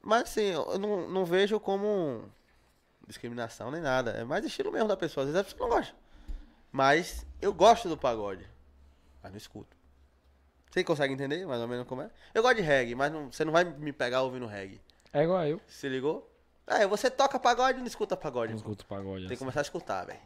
Mas 0.00 0.22
assim, 0.22 0.52
eu 0.52 0.78
não, 0.78 1.08
não 1.08 1.24
vejo 1.24 1.58
como 1.60 2.22
discriminação 3.10 3.70
nem 3.70 3.80
nada. 3.82 4.12
É 4.12 4.24
mais 4.24 4.44
estilo 4.44 4.72
mesmo 4.72 4.88
da 4.88 4.96
pessoa. 4.96 5.24
Às 5.26 5.32
vezes 5.32 5.40
a 5.40 5.44
pessoa 5.44 5.68
não 5.68 5.76
gosta. 5.76 5.94
Mas 6.72 7.26
eu 7.40 7.52
gosto 7.52 7.88
do 7.88 7.96
pagode. 7.96 8.46
Mas 9.22 9.32
não 9.32 9.38
escuto. 9.38 9.76
Você 10.70 10.84
consegue 10.84 11.12
entender 11.12 11.44
mais 11.46 11.60
ou 11.60 11.68
menos 11.68 11.86
como 11.86 12.02
é? 12.02 12.10
Eu 12.32 12.42
gosto 12.42 12.56
de 12.56 12.62
reggae, 12.62 12.94
mas 12.94 13.12
não- 13.12 13.30
você 13.30 13.44
não 13.44 13.52
vai 13.52 13.64
me 13.64 13.92
pegar 13.92 14.22
ouvindo 14.22 14.46
reggae. 14.46 14.80
É 15.12 15.24
igual 15.24 15.44
eu. 15.44 15.60
Se 15.66 15.88
ligou? 15.88 16.28
É, 16.66 16.86
você 16.86 17.10
toca 17.10 17.38
pagode 17.40 17.78
e 17.78 17.80
não 17.80 17.88
escuta 17.88 18.16
pagode. 18.16 18.52
Não 18.52 18.60
pô. 18.60 18.70
escuto 18.70 18.86
pagode 18.86 19.20
Tem 19.22 19.28
que 19.28 19.34
assim. 19.34 19.38
começar 19.40 19.60
a 19.60 19.62
escutar, 19.62 20.04
velho. 20.06 20.20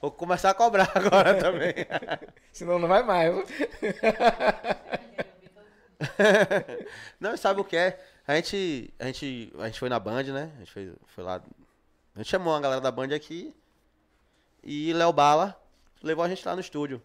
Vou 0.00 0.10
começar 0.10 0.50
a 0.50 0.54
cobrar 0.54 0.90
agora 0.96 1.34
também. 1.38 1.74
Senão 2.52 2.78
não 2.78 2.88
vai 2.88 3.02
mais. 3.02 3.34
não, 7.20 7.36
sabe 7.36 7.60
o 7.60 7.64
que 7.64 7.76
é? 7.76 8.00
A 8.26 8.34
gente, 8.36 8.92
a 8.98 9.06
gente, 9.06 9.52
a 9.58 9.66
gente 9.66 9.78
foi 9.78 9.88
na 9.88 9.98
Band, 10.00 10.24
né? 10.24 10.50
A 10.56 10.58
gente 10.60 10.72
foi, 10.72 10.92
foi 11.06 11.24
lá. 11.24 11.40
A 12.16 12.20
gente 12.20 12.30
chamou 12.30 12.54
a 12.54 12.60
galera 12.60 12.80
da 12.80 12.90
Band 12.90 13.14
aqui. 13.14 13.54
E 14.64 14.90
Léo 14.94 15.12
Bala 15.12 15.54
levou 16.02 16.24
a 16.24 16.28
gente 16.28 16.44
lá 16.46 16.54
no 16.54 16.60
estúdio. 16.62 17.02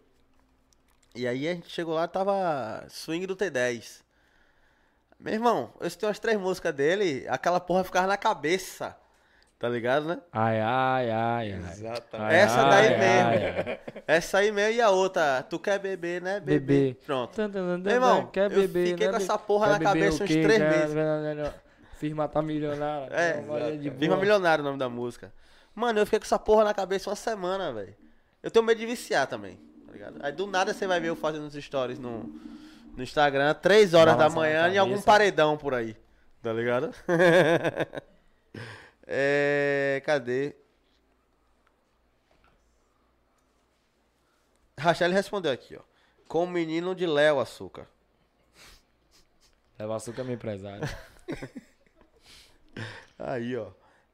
E 1.13 1.27
aí 1.27 1.49
a 1.49 1.53
gente 1.53 1.69
chegou 1.69 1.93
lá, 1.93 2.07
tava 2.07 2.85
swing 2.89 3.27
do 3.27 3.35
T10. 3.35 4.01
Meu 5.19 5.33
irmão, 5.33 5.73
eu 5.81 5.85
escutei 5.85 6.07
umas 6.07 6.17
três 6.17 6.39
músicas 6.39 6.73
dele, 6.73 7.25
aquela 7.27 7.59
porra 7.59 7.83
ficava 7.83 8.07
na 8.07 8.15
cabeça. 8.15 8.97
Tá 9.59 9.69
ligado, 9.69 10.07
né? 10.07 10.19
Ai, 10.31 10.59
ai, 10.59 11.11
ai, 11.11 11.53
ai. 11.53 11.71
Exatamente. 11.71 12.33
Ai, 12.33 12.35
Essa 12.35 12.63
daí 12.63 12.87
ai, 12.87 12.97
mesmo. 12.97 13.29
ai, 13.29 13.63
ai. 13.67 14.01
Essa 14.07 14.37
aí 14.39 14.51
mesmo 14.51 14.73
e 14.77 14.81
a 14.81 14.89
outra, 14.89 15.43
tu 15.43 15.59
quer 15.59 15.77
beber, 15.77 16.21
né? 16.21 16.39
Beber. 16.39 16.59
Beber. 16.61 16.95
Pronto. 17.05 17.39
Meu 17.49 17.93
irmão, 17.93 18.25
quer 18.27 18.45
eu 18.45 18.61
beber, 18.61 18.87
fiquei 18.87 19.07
né, 19.07 19.11
com 19.11 19.17
essa 19.17 19.37
porra 19.37 19.67
quer 19.67 19.73
na 19.73 19.79
cabeça 19.79 20.23
uns 20.23 20.29
três 20.29 20.59
meses. 20.59 20.95
Firma 22.01 22.27
tá 22.27 22.41
milionária. 22.41 23.15
É, 23.15 23.43
Firma. 23.95 24.17
Milionário 24.17 24.63
o 24.63 24.65
nome 24.65 24.79
da 24.79 24.89
música. 24.89 25.31
Mano, 25.75 25.99
eu 25.99 26.05
fiquei 26.07 26.17
com 26.17 26.25
essa 26.25 26.39
porra 26.39 26.63
na 26.63 26.73
cabeça 26.73 27.11
uma 27.11 27.15
semana, 27.15 27.71
velho. 27.71 27.95
Eu 28.41 28.49
tenho 28.49 28.65
medo 28.65 28.79
de 28.79 28.87
viciar 28.87 29.27
também, 29.27 29.59
tá 29.85 29.93
ligado? 29.93 30.17
Aí 30.19 30.31
do 30.31 30.47
nada 30.47 30.73
você 30.73 30.87
vai 30.87 30.99
ver 30.99 31.09
eu 31.09 31.15
fazendo 31.15 31.45
os 31.45 31.53
stories 31.53 31.99
no, 31.99 32.23
no 32.97 33.03
Instagram, 33.03 33.53
3 33.53 33.93
horas 33.93 34.17
da 34.17 34.27
Balançando 34.27 34.39
a 34.39 34.41
manhã, 34.41 34.73
em 34.73 34.79
algum 34.79 34.99
paredão 34.99 35.55
por 35.55 35.75
aí. 35.75 35.95
Tá 36.41 36.51
ligado? 36.51 36.91
é. 39.05 40.01
Cadê? 40.03 40.55
Rachel 44.75 45.11
respondeu 45.11 45.51
aqui, 45.51 45.75
ó. 45.75 45.81
Com 46.27 46.45
o 46.45 46.49
menino 46.49 46.95
de 46.95 47.05
Léo 47.05 47.39
Açúcar. 47.39 47.85
Leva 49.77 49.97
açúcar 49.97 50.23
meu 50.23 50.33
empresário. 50.33 50.81
Aí, 53.23 53.55
ó. 53.55 53.67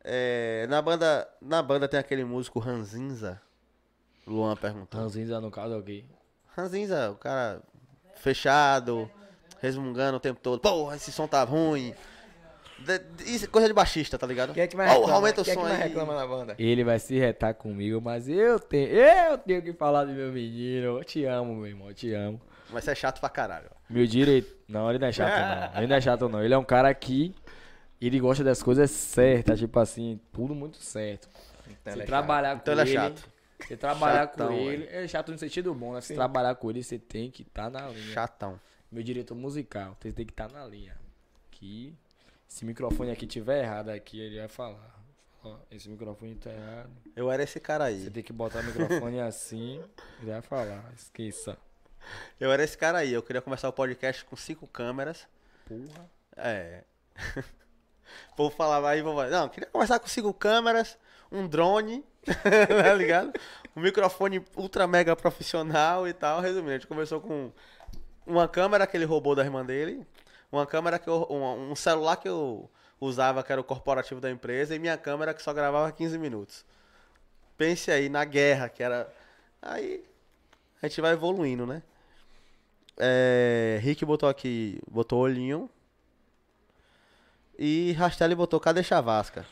É, 0.04 0.66
na, 0.70 0.82
banda, 0.82 1.28
na 1.42 1.62
banda 1.62 1.88
tem 1.88 2.00
aquele 2.00 2.24
músico 2.24 2.60
Ranzinza. 2.60 3.42
Luan 4.26 4.56
perguntou. 4.56 5.00
Ranzinza 5.02 5.40
no 5.42 5.50
caso 5.52 5.74
é 5.74 5.78
o 5.78 5.84
quê? 5.84 6.04
Ranzinza, 6.56 7.12
o 7.12 7.16
cara 7.16 7.62
fechado, 8.16 9.10
resmungando 9.62 10.18
o 10.18 10.20
tempo 10.20 10.40
todo. 10.42 10.60
Porra, 10.60 10.96
esse 10.96 11.12
som 11.12 11.28
tá 11.28 11.44
ruim. 11.44 11.94
De- 12.80 13.00
de- 13.00 13.36
isso 13.36 13.46
é 13.46 13.48
coisa 13.48 13.68
de 13.68 13.74
baixista, 13.74 14.18
tá 14.18 14.28
ligado? 14.28 14.54
Quem 14.54 14.64
é 14.64 14.68
que 14.68 14.78
mais 14.78 14.92
reclama? 14.92 15.14
aumenta 15.14 15.42
o 15.42 15.44
Quem 15.44 15.52
é 15.52 15.56
som 15.56 15.62
que 15.62 15.68
mais 15.70 15.82
aí. 15.82 15.88
reclama 15.88 16.16
na 16.16 16.28
banda? 16.28 16.56
Ele 16.60 16.84
vai 16.84 17.00
se 17.00 17.18
retar 17.18 17.54
comigo, 17.56 18.00
mas 18.00 18.28
eu 18.30 18.60
tenho, 18.60 18.88
eu 18.90 19.38
tenho 19.40 19.62
que 19.64 19.74
falar 19.74 20.06
do 20.06 20.12
meu 20.14 20.32
menino. 20.32 20.98
Eu 21.00 21.04
te 21.04 21.26
amo, 21.26 21.56
meu 21.56 21.68
irmão, 21.68 21.88
eu 21.90 21.94
te 21.96 22.14
amo. 22.14 22.40
Mas 22.70 22.84
você 22.84 22.92
é 22.92 22.96
chato 22.96 23.20
pra 23.20 23.30
caralho. 23.30 23.70
Meu 23.90 24.06
direito. 24.06 24.56
Não, 24.68 24.90
ele 24.90 25.00
não 25.00 25.08
é 25.08 25.12
chato, 25.12 25.32
não. 25.74 25.78
Ele 25.80 25.88
não 25.88 25.96
é 25.96 26.02
chato, 26.02 26.30
não. 26.30 26.44
Ele 26.44 26.54
é 26.54 26.58
um 26.58 26.64
cara 26.64 26.94
que. 26.94 27.34
Ele 28.00 28.20
gosta 28.20 28.44
das 28.44 28.62
coisas 28.62 28.92
certas, 28.92 29.60
tipo 29.60 29.80
assim, 29.80 30.20
tudo 30.32 30.54
muito 30.54 30.78
certo. 30.78 31.28
Então 31.68 31.94
Se 31.94 31.98
ele 31.98 32.04
é 32.04 32.06
trabalhar 32.06 32.56
com 32.56 32.62
Então 32.62 32.74
ele 32.74 32.82
é 32.82 32.86
chato. 32.94 33.30
Se 33.66 33.76
trabalhar 33.76 34.28
Chatão, 34.28 34.48
com 34.50 34.54
ele. 34.54 34.86
É 34.86 35.08
chato 35.08 35.32
no 35.32 35.38
sentido 35.38 35.74
bom, 35.74 35.94
né? 35.94 36.02
Se 36.02 36.14
trabalhar 36.14 36.56
com 36.56 36.70
ele, 36.70 36.84
você 36.84 37.00
tem 37.00 37.32
que 37.32 37.42
estar 37.42 37.70
na 37.72 37.88
linha. 37.90 38.14
Chatão. 38.14 38.60
Meu 38.92 39.04
diretor 39.04 39.36
musical, 39.36 39.98
você 40.00 40.12
tem 40.12 40.26
que 40.26 40.32
estar 40.32 40.50
na 40.52 40.66
linha. 40.66 40.96
Que 41.50 41.94
se 42.48 42.64
o 42.64 42.68
microfone 42.68 43.12
aqui 43.12 43.26
tiver 43.26 43.64
errado 43.64 43.90
aqui, 43.90 44.20
ele 44.20 44.38
vai 44.38 44.48
falar. 44.48 44.96
Ó, 45.44 45.58
esse 45.72 45.90
microfone 45.90 46.36
tá 46.36 46.52
errado. 46.52 46.92
Eu 47.16 47.32
era 47.32 47.44
esse 47.44 47.60
cara 47.60 47.86
Você 47.90 48.06
aí. 48.06 48.10
tem 48.12 48.24
que 48.24 48.32
botar 48.32 48.60
o 48.60 48.64
microfone 48.64 49.20
assim, 49.20 49.84
ele 50.22 50.32
vai 50.32 50.42
falar. 50.42 50.92
Esqueça. 50.96 51.58
Eu 52.40 52.52
era 52.52 52.64
esse 52.64 52.78
cara 52.78 53.00
aí. 53.00 53.12
Eu 53.12 53.24
queria 53.24 53.42
começar 53.42 53.68
o 53.68 53.74
podcast 53.74 54.24
com 54.24 54.36
cinco 54.36 54.68
câmeras. 54.68 55.28
Porra. 55.68 56.10
É. 56.38 56.84
O 58.32 58.36
povo 58.36 58.56
falava 58.56 58.90
aí, 58.90 59.02
vovó. 59.02 59.26
Não, 59.26 59.50
queria 59.50 59.70
começar 59.70 60.00
com 60.00 60.08
cinco 60.08 60.34
câmeras, 60.34 60.98
um 61.32 61.48
drone, 61.48 62.04
tá 62.26 62.94
ligado? 62.94 63.32
Um 63.76 63.82
microfone 63.82 64.44
ultra 64.56 64.88
mega 64.88 65.16
profissional 65.16 66.08
e 66.08 66.14
tal. 66.14 66.42
Resumindo, 66.42 66.72
a 66.72 66.74
gente 66.74 66.88
começou 66.88 67.22
com 67.22 67.52
uma 68.26 68.48
câmera 68.48 68.86
que 68.86 68.98
ele 68.98 69.06
roubou 69.06 69.36
da 69.36 69.44
irmã 69.44 69.66
dele, 69.66 70.06
uma 70.52 70.66
câmera 70.66 71.00
que 71.00 71.08
eu. 71.08 71.28
Um, 71.30 71.72
um 71.72 71.76
celular 71.76 72.18
que 72.18 72.28
eu 72.28 72.70
usava, 73.00 73.44
que 73.44 73.52
era 73.52 73.62
o 73.62 73.64
corporativo 73.64 74.20
da 74.20 74.30
empresa, 74.30 74.76
e 74.76 74.80
minha 74.80 74.98
câmera 74.98 75.34
que 75.34 75.42
só 75.42 75.54
gravava 75.54 75.92
15 75.92 76.18
minutos. 76.18 76.66
Pense 77.58 77.92
aí 77.92 78.10
na 78.10 78.24
guerra, 78.26 78.70
que 78.70 78.84
era. 78.84 79.12
Aí 79.62 80.04
a 80.82 80.88
gente 80.88 81.02
vai 81.02 81.14
evoluindo, 81.14 81.66
né? 81.66 81.82
É, 82.98 83.80
Rick 83.82 84.04
botou 84.06 84.28
aqui, 84.28 84.80
botou 84.90 85.20
olhinho. 85.20 85.70
E 87.58 87.92
Rastelli 87.94 88.36
botou 88.36 88.60
cadê 88.60 88.84
Chavasca? 88.84 89.46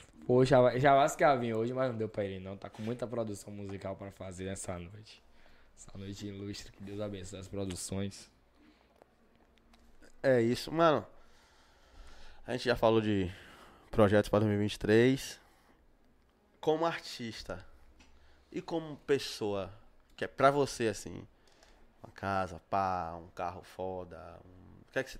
Já 0.77 1.07
ia 1.19 1.35
vir 1.35 1.55
hoje, 1.55 1.73
mas 1.73 1.89
não 1.89 1.97
deu 1.97 2.09
pra 2.09 2.23
ele 2.23 2.39
não. 2.39 2.55
Tá 2.55 2.69
com 2.69 2.81
muita 2.81 3.07
produção 3.07 3.51
musical 3.51 3.95
pra 3.95 4.11
fazer 4.11 4.45
essa 4.45 4.77
noite. 4.77 5.23
Essa 5.77 5.97
noite 5.97 6.27
ilustre, 6.27 6.71
que 6.71 6.83
Deus 6.83 6.99
abençoe 6.99 7.39
as 7.39 7.47
produções. 7.47 8.29
É 10.21 10.41
isso, 10.41 10.71
mano. 10.71 11.05
A 12.47 12.51
gente 12.53 12.65
já 12.65 12.75
falou 12.75 13.01
de 13.01 13.31
projetos 13.91 14.29
para 14.29 14.39
2023. 14.39 15.39
Como 16.59 16.85
artista 16.85 17.63
e 18.51 18.61
como 18.61 18.97
pessoa, 18.97 19.71
que 20.15 20.25
é 20.25 20.27
pra 20.27 20.49
você 20.49 20.87
assim, 20.87 21.27
uma 22.01 22.11
casa, 22.11 22.59
pá, 22.69 23.15
um 23.21 23.27
carro 23.29 23.61
foda, 23.63 24.39
um... 24.45 24.81
o 24.81 24.91
que 24.91 24.99
é 24.99 25.03
que 25.03 25.11
você... 25.11 25.19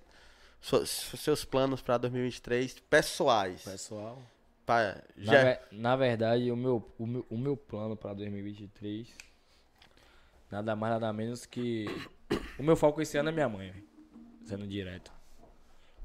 so- 0.85 0.85
seus 1.17 1.45
planos 1.45 1.81
pra 1.81 1.97
2023 1.97 2.79
pessoais. 2.89 3.63
Pessoal. 3.63 4.21
Pá, 4.65 4.95
Na, 5.15 5.23
já... 5.23 5.43
ve- 5.43 5.59
na 5.71 5.95
verdade, 5.95 6.51
o 6.51 6.55
meu, 6.57 6.91
o, 6.97 7.05
meu, 7.05 7.25
o 7.29 7.37
meu 7.37 7.55
plano 7.55 7.95
pra 7.95 8.13
2023 8.13 9.07
nada 10.49 10.75
mais 10.75 10.93
nada 10.93 11.11
menos 11.13 11.45
que. 11.45 11.85
O 12.57 12.63
meu 12.63 12.75
foco 12.75 13.01
esse 13.01 13.17
ano 13.17 13.29
é 13.29 13.31
minha 13.31 13.49
mãe, 13.49 13.71
velho. 13.71 13.83
Sendo 14.45 14.65
direto. 14.67 15.11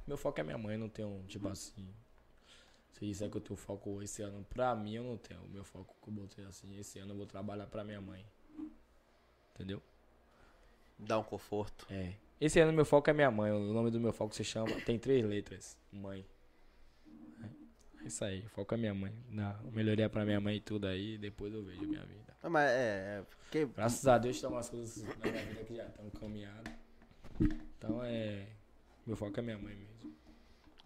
Meu 0.07 0.17
foco 0.17 0.41
é 0.41 0.43
minha 0.43 0.59
mãe, 0.59 0.77
não 0.77 0.89
tenho, 0.89 1.23
tipo 1.29 1.49
assim. 1.49 1.89
Se 2.93 3.07
disser 3.07 3.31
que 3.31 3.37
eu 3.37 3.41
tenho 3.41 3.57
foco 3.57 4.03
esse 4.03 4.21
ano 4.23 4.45
pra 4.51 4.75
mim, 4.75 4.95
eu 4.95 5.05
não 5.05 5.17
tenho. 5.17 5.41
O 5.43 5.49
meu 5.49 5.65
foco 5.65 5.95
que 6.03 6.09
eu 6.09 6.13
botei 6.15 6.45
assim, 6.45 6.79
esse 6.79 6.99
ano 6.99 7.13
eu 7.13 7.17
vou 7.17 7.27
trabalhar 7.27 7.67
pra 7.67 7.83
minha 7.85 8.01
mãe. 8.01 8.25
Entendeu? 9.55 9.81
Dá 10.99 11.19
um 11.19 11.23
conforto. 11.23 11.87
É. 11.91 12.13
Esse 12.41 12.59
ano 12.59 12.73
meu 12.73 12.85
foco 12.85 13.11
é 13.11 13.13
minha 13.13 13.31
mãe. 13.31 13.53
O 13.53 13.73
nome 13.73 13.91
do 13.91 14.01
meu 14.01 14.13
foco 14.13 14.35
se 14.35 14.43
chama. 14.43 14.71
Tem 14.87 14.99
três 14.99 15.25
letras. 15.25 15.77
Mãe. 15.93 16.25
É 18.03 18.07
isso 18.07 18.25
aí. 18.25 18.41
O 18.47 18.49
foco 18.49 18.75
é 18.75 18.77
minha 18.79 18.95
mãe. 18.95 19.13
Dá 19.29 19.61
melhoria 19.73 20.09
pra 20.09 20.25
minha 20.25 20.41
mãe 20.41 20.57
e 20.57 20.61
tudo 20.61 20.87
aí. 20.87 21.19
Depois 21.19 21.53
eu 21.53 21.63
vejo 21.63 21.85
a 21.85 21.87
minha 21.87 22.03
vida. 22.05 22.35
Não, 22.43 22.51
mas 22.51 22.71
é, 22.71 23.19
é 23.19 23.25
porque 23.43 23.67
Graças 23.67 24.07
a 24.07 24.17
Deus 24.17 24.41
tem 24.41 24.49
umas 24.49 24.71
coisas 24.71 25.03
na 25.19 25.31
minha 25.31 25.45
vida 25.45 25.65
que 25.65 25.77
já 25.77 25.85
estão 25.85 26.09
caminhadas. 26.11 26.73
Então 27.77 28.03
é. 28.03 28.47
Meu 29.07 29.17
foco 29.17 29.39
é 29.39 29.43
minha 29.43 29.59
mãe 29.59 29.75
mesmo. 29.75 30.15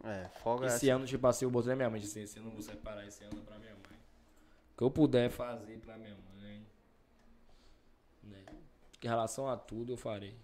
é, 0.03 0.29
folga 0.41 0.67
Esse 0.67 0.89
ano, 0.89 1.07
tipo 1.07 1.27
assim, 1.27 1.45
eu 1.45 1.51
botei 1.51 1.71
na 1.71 1.77
minha 1.77 1.91
mente 1.91 2.07
assim, 2.07 2.23
esse 2.23 2.39
ano 2.39 2.49
eu 2.49 2.53
vou 2.53 2.63
separar 2.63 3.07
esse 3.07 3.23
ano 3.25 3.43
pra 3.43 3.59
minha 3.59 3.73
mãe. 3.73 3.99
O 4.73 4.77
que 4.79 4.83
eu 4.83 4.91
puder 4.91 5.31
fazer 5.31 5.79
pra 5.79 5.97
minha 5.97 6.17
mãe. 6.37 6.67
Né? 8.23 8.45
Em 9.03 9.07
relação 9.07 9.49
a 9.49 9.57
tudo, 9.57 9.93
eu 9.93 9.97
farei. 9.97 10.35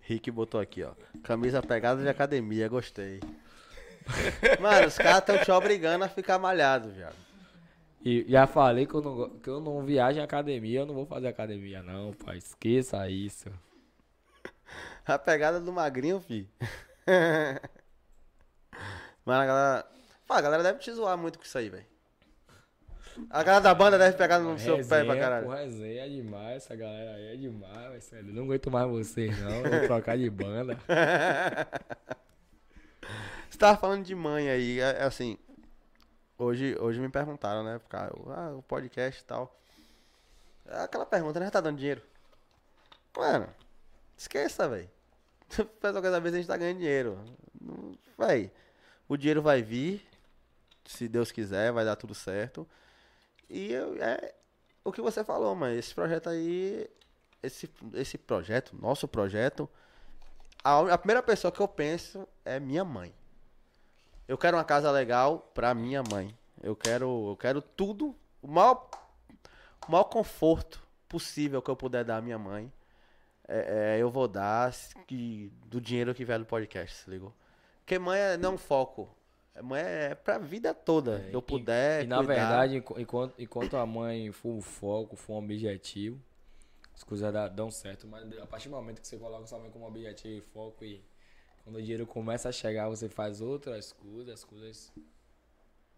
Rick 0.00 0.30
botou 0.30 0.60
aqui, 0.60 0.84
ó. 0.84 0.92
Camisa 1.22 1.60
pegada 1.60 2.00
de 2.00 2.08
academia, 2.08 2.68
gostei. 2.68 3.20
Mano, 4.60 4.86
os 4.86 4.96
caras 4.96 5.18
estão 5.18 5.38
te 5.38 5.50
obrigando 5.50 6.04
a 6.04 6.08
ficar 6.08 6.38
malhado, 6.38 6.90
viado. 6.90 7.16
E 8.04 8.24
já 8.28 8.46
falei 8.46 8.86
que 8.86 8.94
eu, 8.94 9.02
não, 9.02 9.30
que 9.40 9.50
eu 9.50 9.60
não 9.60 9.84
viajo 9.84 10.20
em 10.20 10.22
academia, 10.22 10.80
eu 10.80 10.86
não 10.86 10.94
vou 10.94 11.06
fazer 11.06 11.26
academia, 11.26 11.82
não, 11.82 12.12
pai. 12.12 12.38
Esqueça 12.38 13.08
isso. 13.10 13.50
A 15.04 15.18
pegada 15.18 15.60
do 15.60 15.72
magrinho, 15.72 16.20
fi. 16.20 16.48
Mano, 19.24 19.42
a 19.42 19.46
galera. 19.46 19.86
Pô, 20.24 20.34
a 20.34 20.40
galera 20.40 20.62
deve 20.62 20.78
te 20.78 20.92
zoar 20.92 21.18
muito 21.18 21.38
com 21.38 21.44
isso 21.44 21.58
aí, 21.58 21.68
velho. 21.68 21.95
A 23.30 23.42
galera 23.42 23.62
da 23.62 23.74
banda 23.74 23.98
deve 23.98 24.16
pegar 24.16 24.38
no 24.38 24.58
seu 24.58 24.76
pé 24.86 25.04
pra 25.04 25.16
caralho. 25.18 25.46
pô, 25.46 25.52
resenha 25.54 26.04
é 26.06 26.08
demais, 26.08 26.56
essa 26.64 26.76
galera 26.76 27.12
aí 27.14 27.34
é 27.34 27.36
demais, 27.36 27.88
vai 27.90 28.00
sério. 28.00 28.32
Não 28.32 28.44
aguento 28.44 28.70
mais 28.70 28.88
vocês, 28.90 29.38
não. 29.40 29.62
Vou 29.62 29.80
trocar 29.86 30.16
de 30.18 30.28
banda. 30.30 30.78
Você 33.48 33.58
tava 33.58 33.78
falando 33.78 34.04
de 34.04 34.14
mãe 34.14 34.50
aí, 34.50 34.80
é, 34.80 34.98
é 34.98 35.04
assim. 35.04 35.38
Hoje, 36.38 36.76
hoje 36.78 37.00
me 37.00 37.08
perguntaram, 37.08 37.64
né? 37.64 37.78
porque, 37.78 37.96
Ah, 37.96 38.52
o 38.56 38.62
podcast 38.62 39.22
e 39.22 39.24
tal. 39.24 39.58
É 40.66 40.80
aquela 40.82 41.06
pergunta, 41.06 41.40
né? 41.40 41.48
Tá 41.48 41.60
dando 41.60 41.78
dinheiro? 41.78 42.02
Mano, 43.16 43.48
esqueça, 44.16 44.68
velho. 44.68 44.90
O 45.58 45.64
pessoal 45.64 46.02
quer 46.02 46.10
saber 46.10 46.28
se 46.30 46.34
a 46.34 46.38
gente 46.38 46.48
tá 46.48 46.56
ganhando 46.56 46.78
dinheiro. 46.78 47.18
Véi, 48.18 48.50
o 49.08 49.16
dinheiro 49.16 49.40
vai 49.40 49.62
vir. 49.62 50.04
Se 50.84 51.08
Deus 51.08 51.30
quiser, 51.32 51.72
vai 51.72 51.84
dar 51.84 51.96
tudo 51.96 52.14
certo. 52.14 52.68
E 53.48 53.72
eu- 53.72 54.02
é 54.02 54.34
o 54.84 54.92
que 54.92 55.00
você 55.00 55.22
falou, 55.24 55.54
mano. 55.54 55.74
Esse 55.74 55.94
projeto 55.94 56.28
aí. 56.28 56.88
Esse, 57.42 57.70
esse 57.94 58.18
projeto, 58.18 58.74
nosso 58.80 59.06
projeto. 59.06 59.68
A, 60.64 60.94
a 60.94 60.98
primeira 60.98 61.22
pessoa 61.22 61.52
que 61.52 61.60
eu 61.60 61.68
penso 61.68 62.26
é 62.44 62.58
minha 62.58 62.84
mãe. 62.84 63.14
Eu 64.26 64.36
quero 64.36 64.56
uma 64.56 64.64
casa 64.64 64.90
legal 64.90 65.38
pra 65.54 65.74
minha 65.74 66.02
mãe. 66.02 66.36
Eu 66.62 66.74
quero, 66.74 67.30
eu 67.30 67.36
quero 67.36 67.60
tudo, 67.62 68.16
o 68.42 68.48
maior, 68.48 68.88
o 69.86 69.92
maior 69.92 70.04
conforto 70.04 70.82
possível 71.08 71.62
que 71.62 71.70
eu 71.70 71.76
puder 71.76 72.04
dar 72.04 72.16
à 72.16 72.20
minha 72.22 72.38
mãe. 72.38 72.72
É, 73.46 73.94
é, 73.96 74.02
eu 74.02 74.10
vou 74.10 74.26
dar 74.26 74.72
que, 75.06 75.52
do 75.66 75.80
dinheiro 75.80 76.12
que 76.14 76.24
vier 76.24 76.38
do 76.40 76.44
podcast, 76.44 77.08
ligou? 77.08 77.32
Porque 77.78 77.96
mãe 77.98 78.18
é, 78.18 78.36
não 78.36 78.50
é 78.50 78.54
um 78.54 78.58
foco. 78.58 79.08
É, 79.56 79.62
Mãe 79.62 79.80
é 79.82 80.14
pra 80.14 80.38
vida 80.38 80.74
toda. 80.74 81.18
É, 81.20 81.34
eu 81.34 81.38
e- 81.40 81.42
puder. 81.42 82.04
E 82.04 82.06
na 82.06 82.18
cuidar. 82.18 82.34
verdade, 82.34 82.76
enqu- 82.76 83.00
enquanto, 83.00 83.34
enquanto 83.38 83.76
a 83.76 83.86
mãe 83.86 84.30
for 84.32 84.50
um 84.50 84.60
foco, 84.60 85.16
for 85.16 85.34
um 85.34 85.38
objetivo, 85.44 86.20
as 86.94 87.02
coisas 87.02 87.32
dão 87.52 87.70
certo. 87.70 88.06
Mas 88.06 88.38
a 88.38 88.46
partir 88.46 88.68
do 88.68 88.76
momento 88.76 89.00
que 89.00 89.06
você 89.06 89.16
coloca 89.16 89.46
sua 89.46 89.58
mãe 89.58 89.70
como 89.70 89.86
objetivo 89.86 90.36
e 90.36 90.40
foco 90.40 90.84
e 90.84 91.02
quando 91.64 91.76
o 91.76 91.80
dinheiro 91.82 92.06
começa 92.06 92.48
a 92.48 92.52
chegar, 92.52 92.88
você 92.88 93.08
faz 93.08 93.40
outras 93.40 93.92
coisas, 93.92 94.34
as 94.34 94.44
coisas 94.44 94.92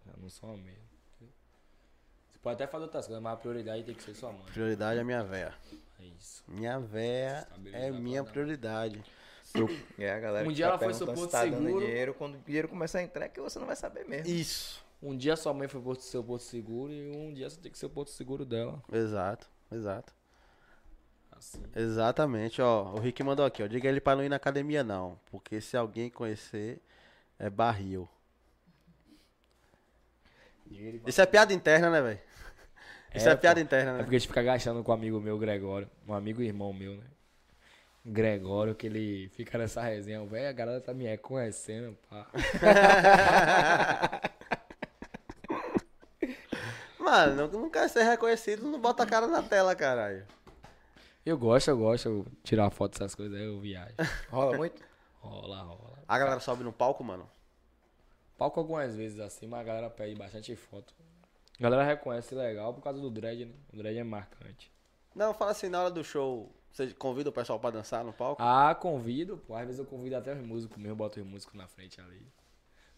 já 0.07 0.13
não 0.17 0.29
são 0.31 0.51
a 0.53 0.57
mesma. 0.57 0.89
Você 2.31 2.39
pode 2.41 2.55
até 2.63 2.67
fazer 2.71 2.85
outras 2.85 3.07
coisas, 3.07 3.23
mas 3.23 3.33
a 3.33 3.37
prioridade 3.37 3.83
tem 3.83 3.95
que 3.95 4.03
ser 4.03 4.15
sua 4.15 4.33
mãe. 4.33 4.45
Prioridade 4.53 5.01
é 5.01 5.05
minha 5.05 5.23
véia. 5.25 5.53
É 6.01 6.05
isso. 6.05 6.45
Minha 6.47 6.79
véia 6.79 7.47
é 7.73 7.91
minha 7.91 8.23
pra 8.23 8.33
É 9.99 10.11
a 10.13 10.19
galera 10.21 10.49
Um 10.49 10.53
dia 10.53 10.67
tá 10.67 10.71
ela 10.73 10.79
foi 10.79 10.95
seu 10.95 11.07
se 11.07 11.15
porto 11.15 11.31
tá 11.31 11.43
seguro. 11.43 11.81
dinheiro, 11.81 12.15
quando 12.15 12.35
o 12.35 12.39
dinheiro 12.39 12.69
começar 12.69 12.99
a 12.99 13.03
entrar 13.03 13.25
é 13.27 13.29
que 13.29 13.41
você 13.41 13.59
não 13.59 13.67
vai 13.67 13.77
saber 13.77 14.05
mesmo. 14.07 14.29
Isso. 14.33 14.85
Um 15.03 15.17
dia 15.17 15.37
sua 15.37 15.55
mãe 15.55 15.69
foi 15.69 15.81
pro 15.81 15.95
seu 16.01 16.23
porto 16.25 16.43
seguro 16.43 16.93
e 16.93 17.11
um 17.17 17.33
dia 17.33 17.49
você 17.49 17.61
tem 17.61 17.71
que 17.71 17.79
ser 17.79 17.87
o 17.87 17.91
porto 17.91 18.11
seguro 18.11 18.45
dela. 18.45 18.83
Exato, 18.93 19.47
exato. 19.71 20.13
Assim. 21.31 21.63
Exatamente, 21.75 22.61
ó. 22.61 22.95
O 22.95 22.99
Rick 22.99 23.23
mandou 23.23 23.47
aqui, 23.47 23.63
ó. 23.63 23.67
Diga 23.69 23.89
ele 23.89 24.01
pra 24.01 24.17
não 24.17 24.25
ir 24.25 24.29
na 24.29 24.35
academia, 24.37 24.83
não. 24.83 25.19
Porque 25.31 25.61
se 25.61 25.77
alguém 25.77 26.11
conhecer, 26.11 26.81
é 27.39 27.49
barril. 27.49 28.09
Isso 31.07 31.21
é 31.23 31.27
piada 31.27 31.53
interna, 31.55 31.91
né, 31.91 32.03
velho? 32.03 32.19
Isso 33.15 33.29
é, 33.29 33.33
É, 33.33 33.35
pô. 33.37 33.41
piada 33.41 33.61
interna, 33.61 33.91
É 33.91 33.95
né? 33.95 34.03
porque 34.03 34.17
a 34.17 34.19
gente 34.19 34.29
fica 34.29 34.43
gastando 34.43 34.83
com 34.85 34.91
um 34.91 34.95
amigo 34.95 35.21
meu, 35.21 35.39
Gregório. 35.39 35.89
Um 36.07 36.13
amigo 36.13 36.43
e 36.43 36.47
irmão 36.47 36.73
meu, 36.73 36.97
né? 36.97 37.05
Gregório, 38.05 38.75
que 38.75 38.87
ele 38.87 39.29
fica 39.31 39.59
nessa 39.59 39.83
resenha. 39.83 40.25
Velho, 40.25 40.49
a 40.49 40.53
galera 40.53 40.81
tá 40.81 40.95
me 40.95 41.05
reconhecendo, 41.05 41.97
pá. 42.09 42.27
Mano, 46.99 47.49
não, 47.49 47.71
quer 47.71 47.89
ser 47.89 48.03
reconhecido, 48.05 48.65
não 48.65 48.79
bota 48.81 49.03
a 49.03 49.07
cara 49.07 49.27
na 49.27 49.43
tela, 49.43 49.75
caralho. 49.75 50.27
Eu 51.25 51.37
gosto, 51.37 51.69
eu 51.69 51.79
gosto. 51.79 52.09
Eu 52.09 52.27
tirar 52.43 52.71
foto 52.71 52.93
dessas 52.93 53.15
coisas, 53.15 53.37
aí 53.37 53.45
eu 53.45 53.59
viajo. 53.61 53.95
Rola 54.31 54.57
muito? 54.57 54.83
Rola, 55.21 55.63
rola. 55.63 55.99
A 56.07 56.19
galera 56.19 56.41
sobe 56.41 56.65
no 56.65 56.73
palco, 56.73 57.05
mano. 57.05 57.29
Palco 58.37 58.61
algumas 58.61 58.95
vezes 58.95 59.19
assim, 59.21 59.47
mas 59.47 59.61
a 59.61 59.65
galera 59.65 59.91
pede 59.91 60.15
bastante 60.15 60.55
foto. 60.55 60.95
A 61.59 61.63
galera 61.63 61.85
reconhece 61.85 62.35
legal 62.35 62.73
por 62.73 62.83
causa 62.83 63.01
do 63.01 63.11
dread, 63.11 63.45
né? 63.45 63.53
O 63.73 63.77
dread 63.77 63.99
é 63.99 64.05
marcante. 64.05 64.73
Não, 65.15 65.35
fala 65.35 65.51
assim, 65.51 65.69
na 65.69 65.83
hora 65.83 65.91
do 65.91 66.05
show, 66.05 66.51
você 66.79 66.95
convida 66.95 67.29
o 67.29 67.33
pessoal 67.33 67.59
pra 67.59 67.71
dançar 67.71 68.05
no 68.05 68.13
palco? 68.13 68.41
Ah, 68.41 68.73
convido, 68.75 69.37
pô. 69.39 69.55
Às 69.55 69.65
vezes 69.67 69.79
eu 69.81 69.85
convido 69.85 70.17
até 70.17 70.33
os 70.33 70.47
músicos 70.47 70.79
mesmo, 70.79 70.95
boto 70.95 71.19
os 71.21 71.27
músicos 71.27 71.55
na 71.57 71.67
frente 71.67 72.01
ali. 72.01 72.25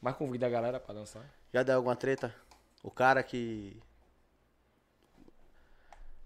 Mas 0.03 0.17
convido 0.17 0.45
a 0.45 0.51
galera 0.51 0.79
pra 0.79 0.95
dançar. 0.95 1.25
Já 1.53 1.63
deu 1.63 1.77
alguma 1.77 1.97
treta? 1.97 2.35
O 2.83 2.91
cara 2.91 3.23
que. 3.23 3.81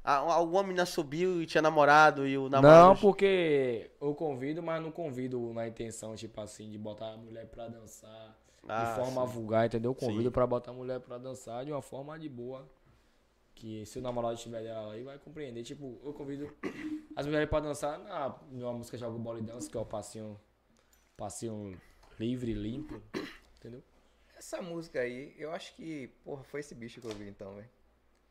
Ah, 0.03 0.17
alguma 0.17 0.63
menina 0.65 0.85
subiu 0.85 1.41
e 1.41 1.47
tinha 1.47 1.63
namorado 1.63 2.27
e 2.27 2.37
o 2.37 2.49
namorado. 2.49 2.89
Não, 2.89 2.97
porque 2.97 3.91
eu 4.01 4.15
convido, 4.15 4.63
mas 4.63 4.83
não 4.83 4.91
convido 4.91 5.53
na 5.55 5.67
intenção, 5.67 6.15
tipo 6.15 6.39
assim, 6.41 6.71
de 6.71 6.77
botar 6.77 7.13
a 7.13 7.17
mulher 7.17 7.47
pra 7.47 7.69
dançar 7.69 8.37
Ah, 8.69 8.85
de 8.85 8.95
forma 8.97 9.27
sim. 9.27 9.33
vulgar, 9.33 9.67
entendeu? 9.67 9.93
Eu 9.93 9.95
Convido 9.95 10.25
Sim. 10.25 10.31
pra 10.31 10.47
botar 10.47 10.73
a 10.73 10.75
mulher 10.75 11.01
pra 11.01 11.19
dançar 11.19 11.65
de 11.65 11.73
uma 11.73 11.81
forma 11.81 12.19
de 12.19 12.29
boa. 12.29 12.69
Que 13.65 13.87
se 13.87 13.99
o 13.99 14.03
namorado 14.03 14.35
estiver 14.35 14.63
dela 14.63 14.93
aí, 14.93 15.03
vai 15.03 15.19
compreender. 15.19 15.63
Tipo, 15.63 15.99
eu 16.05 16.13
convido 16.13 16.55
as 17.17 17.25
mulheres 17.25 17.49
pra 17.49 17.61
dançar 17.61 17.99
na, 17.99 18.39
numa 18.53 18.75
música 18.75 18.99
Joga 18.99 19.19
Bola 19.19 19.39
e 19.39 19.43
Dança, 19.43 19.71
que 19.71 19.77
é 19.79 19.81
o 19.81 19.87
passinho, 19.87 20.39
passinho 21.17 21.75
livre, 22.21 22.53
limpo, 22.53 23.01
entendeu? 23.57 23.83
Essa 24.37 24.61
música 24.61 25.01
aí, 25.01 25.35
eu 25.39 25.51
acho 25.51 25.75
que, 25.77 26.09
porra, 26.23 26.45
foi 26.45 26.61
esse 26.61 26.75
bicho 26.75 27.01
que 27.01 27.07
eu 27.07 27.13
vi 27.13 27.27
então, 27.27 27.55
velho. 27.55 27.71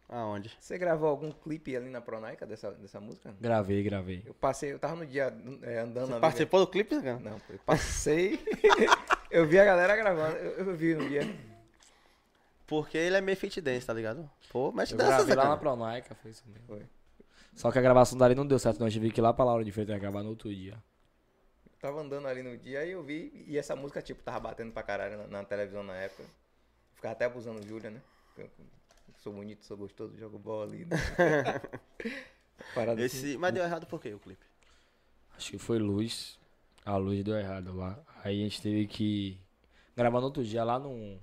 Aonde? 0.07 0.55
Você 0.60 0.77
gravou 0.77 1.10
algum 1.10 1.31
clipe 1.31 1.76
ali 1.76 1.89
na 1.89 1.99
Pronaica 1.99 2.45
dessa, 2.45 2.69
dessa 2.69 3.01
música? 3.01 3.35
Gravei, 3.41 3.81
gravei. 3.81 4.22
Eu 4.27 4.35
passei, 4.35 4.72
eu 4.72 4.77
tava 4.77 4.97
no 4.97 5.05
dia 5.07 5.35
é, 5.64 5.80
andando 5.80 6.10
Você 6.10 6.11
ali. 6.11 6.22
participou 6.22 6.60
do 6.60 6.68
clipe, 6.68 7.01
cara? 7.01 7.19
Não, 7.19 7.41
eu 7.49 7.60
passei. 7.65 8.39
eu 9.31 9.47
vi 9.47 9.57
a 9.57 9.65
galera 9.65 9.95
gravando. 9.95 10.38
Eu, 10.38 10.68
eu 10.68 10.76
vi 10.77 10.93
no 10.93 11.10
dia. 11.10 11.23
Porque 12.73 12.97
ele 12.97 13.15
é 13.15 13.21
meio 13.21 13.37
fit 13.37 13.61
dance, 13.61 13.85
tá 13.85 13.93
ligado? 13.93 14.27
Pô, 14.51 14.71
mexe 14.71 14.95
Eu 14.95 14.97
dança, 14.97 15.17
gravei 15.17 15.35
lá 15.35 15.49
na. 15.49 15.57
Pronaica, 15.57 16.15
foi 16.15 16.31
isso 16.31 16.43
mesmo. 16.47 16.65
Foi. 16.65 16.81
Só 17.53 17.71
que 17.71 17.77
a 17.77 17.81
gravação 17.83 18.17
dali 18.17 18.33
não 18.33 18.47
deu 18.47 18.57
certo, 18.57 18.79
não. 18.79 18.87
Eu 18.87 18.91
tive 18.91 19.11
que 19.11 19.19
ir 19.19 19.21
lá 19.21 19.31
pra 19.31 19.45
Laura 19.45 19.63
de 19.63 19.71
Freitas 19.71 19.99
gravar 19.99 20.23
no 20.23 20.29
outro 20.29 20.51
dia. 20.51 20.73
Eu 21.67 21.79
tava 21.79 22.01
andando 22.01 22.27
ali 22.27 22.41
no 22.41 22.57
dia 22.57 22.83
e 22.83 22.89
eu 22.89 23.03
vi. 23.03 23.45
E 23.47 23.59
essa 23.59 23.75
música, 23.75 24.01
tipo, 24.01 24.23
tava 24.23 24.39
batendo 24.39 24.71
pra 24.71 24.81
caralho 24.81 25.19
na, 25.19 25.27
na 25.27 25.43
televisão 25.43 25.83
na 25.83 25.93
época. 25.97 26.23
Ficava 26.95 27.11
até 27.11 27.25
abusando 27.25 27.59
o 27.59 27.67
Júlia, 27.67 27.91
né? 27.91 28.01
Eu, 28.35 28.49
sou 29.19 29.31
bonito, 29.31 29.63
sou 29.63 29.77
gostoso, 29.77 30.17
jogo 30.17 30.39
bola 30.39 30.65
ali. 30.65 30.85
Né? 30.85 30.97
Parada 32.73 33.05
assim. 33.05 33.17
Esse... 33.17 33.37
Mas 33.37 33.53
deu 33.53 33.63
errado 33.63 33.85
por 33.85 34.01
quê 34.01 34.15
o 34.15 34.19
clipe? 34.19 34.47
Acho 35.37 35.51
que 35.51 35.59
foi 35.59 35.77
luz. 35.77 36.39
A 36.83 36.97
luz 36.97 37.23
deu 37.23 37.37
errado 37.37 37.71
lá. 37.77 37.99
Aí 38.23 38.41
a 38.41 38.43
gente 38.45 38.63
teve 38.63 38.87
que 38.87 39.39
gravar 39.95 40.19
no 40.21 40.25
outro 40.25 40.43
dia 40.43 40.63
lá 40.63 40.79
no 40.79 41.19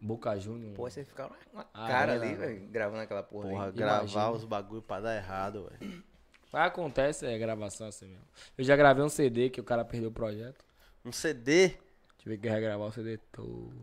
Boca 0.00 0.38
Júnior. 0.38 0.74
Pô, 0.74 0.88
você 0.88 1.04
ficava 1.04 1.34
uma 1.52 1.66
Ah, 1.72 1.88
cara 1.88 2.14
é, 2.14 2.16
ali, 2.16 2.34
velho, 2.34 2.68
gravando 2.68 3.02
aquela 3.02 3.22
porra, 3.22 3.48
Porra, 3.48 3.66
aí. 3.66 3.72
gravar 3.72 3.98
imagina. 4.02 4.30
os 4.30 4.44
bagulho 4.44 4.82
pra 4.82 5.00
dar 5.00 5.16
errado, 5.16 5.68
velho. 5.78 6.04
Mas 6.52 6.66
acontece, 6.68 7.26
é 7.26 7.36
gravação 7.38 7.88
assim 7.88 8.06
mesmo. 8.08 8.24
Eu 8.56 8.64
já 8.64 8.76
gravei 8.76 9.02
um 9.04 9.08
CD 9.08 9.50
que 9.50 9.60
o 9.60 9.64
cara 9.64 9.84
perdeu 9.84 10.10
o 10.10 10.12
projeto. 10.12 10.64
Um 11.04 11.12
CD. 11.12 11.76
Tive 12.18 12.38
que 12.38 12.48
regravar 12.48 12.88
o 12.88 12.92
CD 12.92 13.18
todo. 13.32 13.74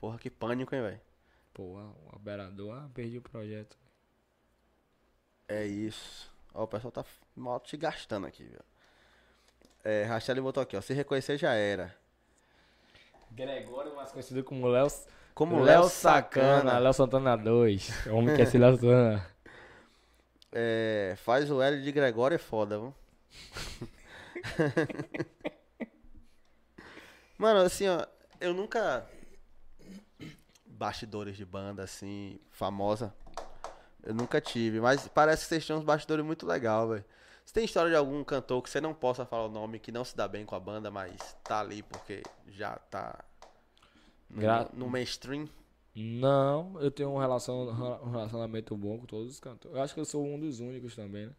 Porra, 0.00 0.18
que 0.18 0.30
pânico, 0.30 0.74
hein, 0.74 0.82
velho. 0.82 1.00
Pô, 1.52 1.62
o 1.78 1.94
operador, 2.14 2.72
ah, 2.74 2.88
perdi 2.94 3.18
o 3.18 3.22
projeto. 3.22 3.76
É 5.48 5.64
isso. 5.66 6.30
Ó, 6.54 6.64
o 6.64 6.68
pessoal 6.68 6.92
tá 6.92 7.04
mal 7.34 7.58
te 7.60 7.76
gastando 7.76 8.26
aqui, 8.26 8.44
velho. 8.44 8.64
É, 9.82 10.04
Rachelli 10.04 10.40
botou 10.40 10.62
aqui, 10.62 10.76
ó. 10.76 10.80
Se 10.80 10.92
reconhecer 10.92 11.38
já 11.38 11.52
era. 11.54 11.94
Gregório, 13.30 13.94
mais 13.94 14.10
conhecido 14.10 14.42
como 14.44 14.68
Léo. 14.68 14.88
Como 15.34 15.60
Léo 15.62 15.84
Sacana. 15.88 16.78
Léo 16.78 16.92
Santana 16.92 17.36
2. 17.36 18.06
O 18.08 18.14
homem 18.16 18.34
que 18.34 18.42
é 18.42 18.44
esse 18.44 18.58
Léo 18.58 18.74
Santana. 18.74 19.26
É, 20.50 21.14
faz 21.18 21.50
o 21.50 21.62
L 21.62 21.82
de 21.82 21.92
Gregório 21.92 22.34
é 22.34 22.38
foda, 22.38 22.78
viu? 22.78 22.94
Mano, 27.38 27.60
assim, 27.60 27.88
ó, 27.88 28.04
eu 28.40 28.52
nunca. 28.52 29.06
Bastidores 30.66 31.36
de 31.36 31.44
banda, 31.44 31.84
assim, 31.84 32.40
famosa. 32.50 33.14
Eu 34.02 34.14
nunca 34.14 34.40
tive, 34.40 34.80
mas 34.80 35.06
parece 35.08 35.42
que 35.42 35.48
vocês 35.48 35.66
têm 35.66 35.76
uns 35.76 35.84
bastidores 35.84 36.24
muito 36.24 36.46
legal, 36.46 36.88
velho. 36.88 37.04
Você 37.48 37.54
tem 37.54 37.64
história 37.64 37.90
de 37.90 37.96
algum 37.96 38.22
cantor 38.22 38.60
que 38.62 38.68
você 38.68 38.78
não 38.78 38.92
possa 38.92 39.24
falar 39.24 39.46
o 39.46 39.48
nome, 39.48 39.78
que 39.78 39.90
não 39.90 40.04
se 40.04 40.14
dá 40.14 40.28
bem 40.28 40.44
com 40.44 40.54
a 40.54 40.60
banda, 40.60 40.90
mas 40.90 41.34
tá 41.42 41.60
ali 41.60 41.82
porque 41.82 42.22
já 42.46 42.76
tá 42.76 43.24
no, 44.28 44.42
Gra- 44.42 44.68
no 44.74 44.86
mainstream? 44.90 45.48
Não, 45.94 46.78
eu 46.80 46.90
tenho 46.90 47.08
um, 47.10 47.18
relacion- 47.18 47.68
um 48.04 48.10
relacionamento 48.10 48.76
bom 48.76 48.98
com 48.98 49.06
todos 49.06 49.32
os 49.32 49.40
cantores. 49.40 49.76
Eu 49.76 49.82
acho 49.82 49.94
que 49.94 50.00
eu 50.00 50.04
sou 50.04 50.24
um 50.26 50.38
dos 50.38 50.60
únicos 50.60 50.94
também, 50.94 51.26
né? 51.26 51.32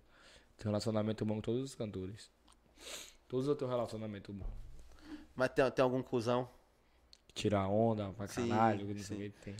Tenho 0.58 0.70
um 0.70 0.74
relacionamento 0.74 1.26
bom 1.26 1.36
com 1.36 1.42
todos 1.42 1.64
os 1.64 1.76
cantores. 1.76 2.32
Todos 3.28 3.48
eu 3.48 3.56
tenho 3.56 3.70
um 3.70 3.74
relacionamento 3.74 4.34
bom. 4.34 4.48
Mas 5.36 5.50
tem, 5.50 5.70
tem 5.72 5.84
algum 5.84 6.04
cuzão? 6.04 6.48
Tirar 7.34 7.68
onda 7.68 8.12
pra 8.14 8.28
Sim, 8.28 8.50
caralho, 8.50 8.86
não 8.88 9.04
sei 9.04 9.18
sim. 9.18 9.28
o 9.28 9.32
que 9.32 9.40
tem. 9.40 9.56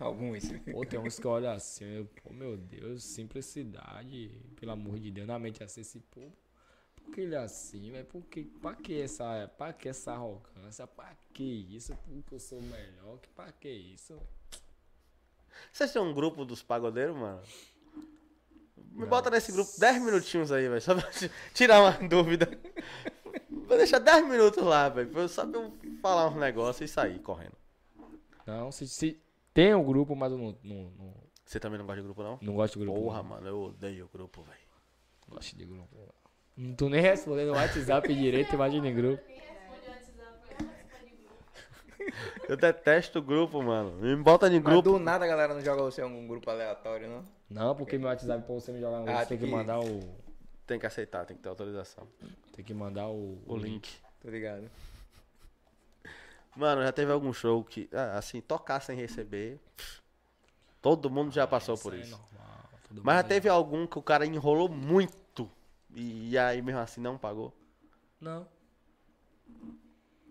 Alguns. 0.00 0.44
Pô, 0.72 0.84
tem 0.84 0.98
uns 0.98 1.18
que 1.18 1.26
olho 1.26 1.48
assim, 1.50 1.84
eu, 1.84 2.06
pô, 2.22 2.32
meu 2.32 2.56
Deus, 2.56 3.04
simplicidade, 3.04 4.30
pelo 4.56 4.72
amor 4.72 4.98
de 4.98 5.10
Deus, 5.10 5.26
na 5.28 5.38
mente 5.38 5.62
assim, 5.62 5.82
esse 5.82 6.00
pô, 6.00 6.22
por 6.96 7.12
que 7.12 7.20
ele 7.20 7.34
é 7.34 7.38
assim, 7.38 7.90
velho? 7.92 8.06
Por 8.06 8.22
que, 8.24 8.44
pra 8.44 8.74
que 8.74 9.00
essa, 9.00 9.50
pra 9.58 9.72
que 9.72 9.88
essa 9.88 10.12
arrogância? 10.12 10.86
Pra 10.86 11.14
que 11.34 11.42
isso? 11.44 11.94
Porque 12.08 12.34
eu 12.34 12.40
sou 12.40 12.60
melhor? 12.62 13.18
Que, 13.18 13.28
pra 13.28 13.52
que 13.52 13.68
isso? 13.68 14.18
Vocês 15.72 15.92
têm 15.92 16.00
um 16.00 16.14
grupo 16.14 16.44
dos 16.44 16.62
pagodeiros, 16.62 17.14
mano? 17.16 17.42
Me 18.92 19.04
bota 19.06 19.30
nesse 19.30 19.52
grupo 19.52 19.70
10 19.78 20.02
minutinhos 20.02 20.50
aí, 20.50 20.68
velho. 20.68 20.80
Só 20.80 20.94
pra 20.94 21.10
ti- 21.10 21.30
tirar 21.54 21.80
uma 21.80 22.08
dúvida. 22.08 22.48
Vou 23.50 23.76
deixar 23.76 23.98
10 23.98 24.26
minutos 24.26 24.62
lá, 24.64 24.88
velho. 24.88 25.10
pra 25.10 25.22
eu- 25.22 25.28
Só 25.28 25.46
pra 25.46 25.60
eu 25.60 25.72
falar 26.00 26.28
uns 26.28 26.36
negócios 26.36 26.90
e 26.90 26.92
sair 26.92 27.18
correndo. 27.20 27.56
Não, 28.46 28.72
se, 28.72 28.88
se 28.88 29.20
tem 29.54 29.74
o 29.74 29.82
grupo, 29.82 30.14
mas 30.16 30.32
eu 30.32 30.38
não, 30.38 30.56
não, 30.62 30.90
não, 30.98 31.14
Você 31.44 31.58
também 31.60 31.78
não 31.78 31.86
gosta 31.86 32.00
de 32.00 32.06
grupo, 32.06 32.22
não? 32.22 32.38
não 32.40 32.54
gosto 32.54 32.78
de 32.78 32.84
grupo. 32.84 33.00
Porra, 33.00 33.18
não. 33.18 33.24
mano, 33.24 33.46
eu 33.48 33.60
odeio 33.62 34.08
grupo, 34.12 34.42
velho. 34.42 34.58
Não 35.28 35.36
gosto 35.36 35.56
de 35.56 35.64
grupo. 35.64 35.96
Não 36.56 36.74
tô 36.74 36.88
nem 36.88 37.00
respondendo 37.00 37.48
no 37.48 37.54
WhatsApp 37.54 38.06
direito, 38.14 38.54
imagina 38.54 38.88
em 38.88 38.94
grupo. 38.94 39.22
Eu 42.48 42.56
detesto 42.56 43.22
grupo, 43.22 43.62
mano. 43.62 43.92
Me 44.00 44.16
bota 44.16 44.48
em 44.48 44.54
Mas 44.54 44.62
grupo. 44.62 44.82
do 44.92 44.98
nada 44.98 45.24
a 45.24 45.28
galera 45.28 45.54
não 45.54 45.60
joga 45.60 45.82
você 45.82 46.00
em 46.00 46.04
algum 46.04 46.26
grupo 46.26 46.50
aleatório, 46.50 47.08
não? 47.08 47.24
Não, 47.48 47.74
porque 47.76 47.98
meu 47.98 48.08
WhatsApp 48.08 48.44
pra 48.44 48.54
você 48.54 48.72
me 48.72 48.80
jogar 48.80 48.98
no 48.98 49.04
grupo, 49.04 49.18
Ah, 49.20 49.26
tem 49.26 49.38
que 49.38 49.44
que- 49.44 49.50
mandar 49.50 49.78
o. 49.80 50.00
Tem 50.66 50.78
que 50.78 50.86
aceitar, 50.86 51.24
tem 51.26 51.36
que 51.36 51.42
ter 51.42 51.48
autorização. 51.48 52.06
Tem 52.54 52.64
que 52.64 52.72
mandar 52.72 53.08
o, 53.08 53.38
O 53.46 53.56
link. 53.56 53.88
Tô 54.20 54.28
ligado. 54.30 54.70
Mano, 56.56 56.82
já 56.82 56.92
teve 56.92 57.12
algum 57.12 57.32
show 57.32 57.62
que, 57.64 57.88
ah, 57.92 58.18
assim, 58.18 58.40
tocar 58.40 58.80
sem 58.80 58.96
receber. 58.96 59.58
Todo 60.82 61.10
mundo 61.10 61.30
já 61.30 61.46
passou 61.46 61.76
por 61.76 61.94
é 61.94 61.98
isso. 61.98 62.20
Mas 63.02 63.16
já 63.16 63.22
teve 63.22 63.48
algum 63.48 63.86
que 63.86 63.98
o 63.98 64.02
cara 64.02 64.26
enrolou 64.26 64.68
muito. 64.68 65.50
E, 65.94 66.30
e 66.30 66.38
aí 66.38 66.60
mesmo 66.60 66.80
assim 66.80 67.00
não 67.00 67.16
pagou. 67.16 67.54
Não. 68.20 68.46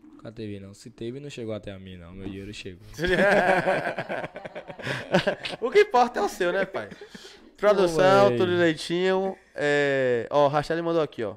Nunca 0.04 0.32
teve, 0.32 0.60
não. 0.60 0.74
Se 0.74 0.90
teve, 0.90 1.20
não 1.20 1.30
chegou 1.30 1.54
até 1.54 1.72
a 1.72 1.80
mim, 1.80 1.96
não. 1.96 2.12
Meu 2.12 2.28
dinheiro 2.28 2.54
chegou. 2.54 2.86
o 5.62 5.72
que 5.72 5.82
importa 5.82 6.20
é 6.20 6.24
o 6.24 6.30
seu, 6.30 6.52
né, 6.52 6.66
pai? 6.66 6.90
Produção, 7.56 8.36
tudo 8.36 8.48
direitinho. 8.48 9.38
É... 9.56 10.28
Ó, 10.30 10.46
o 10.46 10.50
Rachel 10.50 10.84
mandou 10.84 11.02
aqui, 11.02 11.24
ó. 11.24 11.36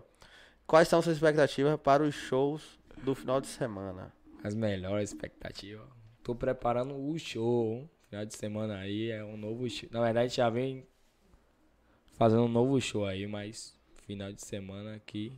Quais 0.67 0.89
são 0.89 1.03
suas 1.03 1.17
expectativas 1.17 1.79
para 1.81 2.03
os 2.03 2.15
shows 2.15 2.63
do 3.03 3.15
final 3.15 3.41
de 3.41 3.49
semana? 3.49 4.13
As 4.43 4.55
melhores 4.55 5.13
expectativas. 5.13 5.87
Tô 6.23 6.35
preparando 6.35 6.95
o 6.97 7.19
show. 7.19 7.89
Final 8.09 8.27
de 8.27 8.35
semana 8.37 8.79
aí 8.79 9.11
é 9.11 9.25
um 9.25 9.37
novo 9.37 9.69
show. 9.71 9.89
Na 9.93 10.01
verdade, 10.03 10.35
já 10.35 10.51
vem 10.51 10.87
fazendo 12.17 12.43
um 12.43 12.49
novo 12.49 12.81
show 12.81 13.07
aí, 13.07 13.27
mas 13.27 13.75
final 14.07 14.33
de 14.33 14.45
semana 14.45 14.95
aqui. 14.95 15.33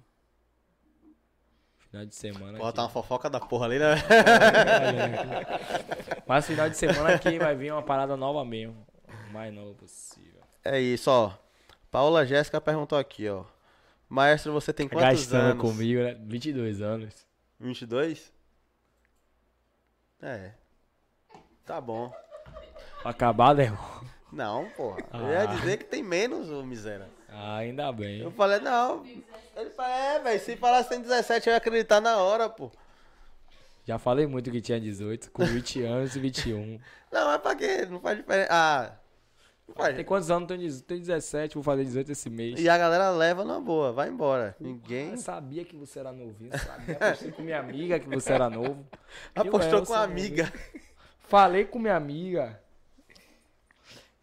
Final 1.90 2.06
de 2.06 2.14
semana 2.14 2.59
Bota 2.59 2.81
uma 2.81 2.86
aqui. 2.86 2.93
fofoca 2.94 3.31
da 3.31 3.39
porra 3.39 3.66
ali, 3.66 3.78
né? 3.78 3.94
Mas 6.26 6.47
final 6.47 6.68
de 6.68 6.76
semana 6.76 7.14
aqui 7.14 7.39
vai 7.39 7.55
vir 7.55 7.72
uma 7.72 7.82
parada 7.82 8.16
nova 8.16 8.44
mesmo. 8.44 8.85
O 9.28 9.32
mais 9.32 9.55
nova 9.55 9.74
possível. 9.74 10.40
É 10.64 10.81
isso, 10.81 11.09
ó. 11.10 11.32
Paula 11.93 12.26
Jéssica 12.26 12.60
perguntou 12.60 12.98
aqui, 12.98 13.28
ó. 13.28 13.44
Maestro, 14.09 14.52
você 14.52 14.72
tem 14.72 14.89
quantos 14.89 15.20
Gastando 15.20 15.52
anos? 15.52 15.60
comigo, 15.62 16.01
né? 16.02 16.14
22 16.14 16.82
anos. 16.82 17.14
22? 17.60 18.32
É. 20.24 20.52
Tá 21.66 21.80
bom. 21.80 22.10
Acabado, 23.05 23.60
é. 23.60 23.70
Não, 24.32 24.68
porra. 24.70 24.98
Eu 25.12 25.28
ia 25.28 25.42
Ah. 25.42 25.46
dizer 25.46 25.76
que 25.76 25.84
tem 25.84 26.02
menos, 26.02 26.51
ô 26.51 26.62
miséria. 26.64 27.09
Ah, 27.28 27.56
ainda 27.59 27.92
bem. 27.92 28.20
Eu 28.20 28.30
falei, 28.32 28.59
não. 28.60 29.05
Ele 29.56 29.70
falou, 29.70 29.92
é, 29.92 30.18
velho, 30.20 30.40
se 30.40 30.56
falasse 30.56 30.88
tem 30.88 31.01
17, 31.01 31.46
eu 31.48 31.52
ia 31.52 31.59
acreditar 31.59 32.01
na 32.01 32.16
hora, 32.16 32.48
pô. 32.48 32.70
Já 33.84 33.98
falei 33.98 34.26
muito 34.26 34.51
que 34.51 34.62
tinha 34.62 34.80
18, 34.80 35.30
com 35.30 35.44
20 35.44 35.82
anos 35.82 36.16
e 36.16 36.20
21. 36.20 36.80
Não, 37.12 37.26
mas 37.26 37.42
pra 37.42 37.55
quê? 37.55 37.84
Não 37.84 38.01
faz 38.01 38.16
diferença. 38.16 38.48
Ah. 38.51 38.92
Tem 39.97 40.05
quantos 40.05 40.31
anos? 40.31 40.47
Tenho 40.47 40.61
18, 40.61 40.86
tenho 40.86 41.01
17, 41.01 41.55
vou 41.55 41.62
fazer 41.62 41.85
18 41.85 42.12
esse 42.12 42.31
mês. 42.31 42.61
E 42.61 42.69
a 42.69 42.77
galera 42.77 43.11
leva 43.11 43.45
na 43.45 43.59
boa, 43.59 43.93
vai 43.93 44.09
embora. 44.09 44.55
Ninguém 44.61 45.12
Eu 45.12 45.16
sabia 45.16 45.65
que 45.65 45.74
você 45.74 45.99
era 45.99 46.12
novinho, 46.12 46.57
sabia. 46.59 46.97
Apostei 46.97 47.32
com 47.32 47.43
minha 47.43 47.59
amiga 47.59 47.99
que 47.99 48.09
você 48.09 48.32
era 48.32 48.51
novo. 48.51 48.86
Apostou 49.35 49.85
com 49.85 49.95
a 49.95 50.03
amiga. 50.03 50.53
Falei 51.20 51.65
com 51.65 51.78
minha 51.78 51.97
amiga. 51.97 52.61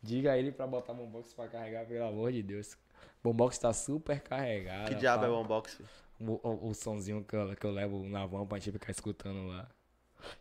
Diga 0.01 0.31
a 0.31 0.38
ele 0.38 0.51
pra 0.51 0.65
botar 0.65 0.93
bombox 0.93 1.34
pra 1.34 1.47
carregar, 1.47 1.85
pelo 1.85 2.05
amor 2.05 2.31
de 2.31 2.41
Deus. 2.41 2.77
Bombox 3.23 3.57
tá 3.57 3.73
super 3.73 4.19
carregado. 4.19 4.89
Que 4.89 4.95
diabo 4.95 5.26
é 5.26 5.27
tá? 5.27 5.34
o 5.34 5.41
unbox, 5.41 5.76
filho? 5.76 5.89
O, 6.19 6.39
o, 6.47 6.69
o 6.69 6.73
sonzinho 6.73 7.23
que 7.23 7.35
eu, 7.35 7.55
que 7.55 7.65
eu 7.65 7.72
levo 7.72 8.07
na 8.07 8.26
van 8.26 8.45
pra 8.45 8.57
gente 8.57 8.72
ficar 8.72 8.91
escutando 8.91 9.47
lá. 9.47 9.68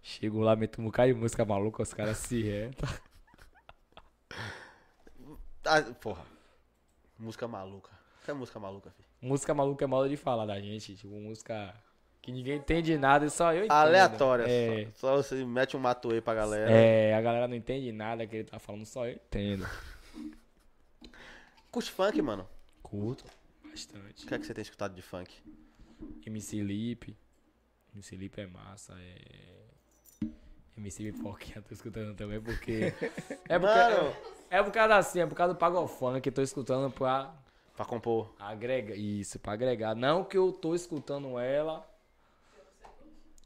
Chego 0.02 0.40
lá, 0.40 0.54
meto 0.54 0.80
um 0.80 0.84
bocado 0.84 1.12
de 1.12 1.18
música 1.18 1.44
maluca, 1.44 1.82
os 1.82 1.92
caras 1.92 2.18
se 2.18 2.42
retam. 2.42 2.88
Ah, 5.64 5.82
porra. 6.00 6.24
Música 7.18 7.46
maluca. 7.46 7.90
Que 8.24 8.30
é 8.30 8.34
música 8.34 8.58
maluca, 8.58 8.90
filho? 8.90 9.08
Música 9.20 9.52
maluca 9.54 9.84
é 9.84 9.86
modo 9.86 10.08
de 10.08 10.16
falar 10.16 10.46
da 10.46 10.58
gente. 10.60 10.96
Tipo, 10.96 11.14
música 11.20 11.74
que 12.22 12.30
ninguém 12.32 12.56
entende 12.58 12.96
nada 12.98 13.26
e 13.26 13.30
só 13.30 13.52
eu 13.52 13.60
entendo. 13.64 13.72
Aleatória. 13.72 14.44
É, 14.48 14.86
Só, 14.94 15.16
só 15.16 15.22
você 15.22 15.44
mete 15.44 15.76
um 15.76 15.80
matuê 15.80 16.20
pra 16.20 16.34
galera. 16.34 16.70
é, 16.70 17.14
a 17.14 17.20
galera 17.20 17.48
não 17.48 17.54
entende 17.54 17.92
nada 17.92 18.26
que 18.26 18.36
ele 18.36 18.44
tá 18.44 18.58
falando, 18.58 18.84
só 18.84 19.06
eu 19.06 19.14
entendo. 19.14 19.66
Curte 21.70 21.90
funk, 21.90 22.20
mano. 22.20 22.48
Curto 22.82 23.24
bastante. 23.64 24.24
O 24.24 24.28
que 24.28 24.34
é 24.34 24.38
que 24.38 24.46
você 24.46 24.54
tem 24.54 24.62
escutado 24.62 24.94
de 24.94 25.02
funk? 25.02 25.32
MC 26.26 26.60
Lip. 26.62 27.16
MC 27.94 28.16
Lip 28.16 28.40
é 28.40 28.46
massa. 28.46 28.94
É... 28.98 29.64
MC 30.80 31.12
Pipoquinha 31.12 31.62
tô 31.68 31.74
escutando 31.74 32.14
também 32.16 32.40
porque. 32.40 32.92
É 33.48 33.58
porque. 33.58 33.74
Mano. 33.74 34.12
É, 34.50 34.58
é 34.58 34.62
por 34.62 34.72
causa 34.72 34.96
assim, 34.96 35.20
é 35.20 35.26
por 35.26 35.34
causa 35.34 35.54
do 35.54 35.58
pagofunk 35.58 36.20
que 36.20 36.30
tô 36.30 36.42
escutando 36.42 36.90
pra 36.90 37.32
Pra 37.76 37.84
compor. 37.84 38.34
agregar. 38.38 38.94
Isso, 38.94 39.38
pra 39.38 39.52
agregar. 39.52 39.94
Não 39.94 40.24
que 40.24 40.36
eu 40.36 40.52
tô 40.52 40.74
escutando 40.74 41.38
ela. 41.38 41.88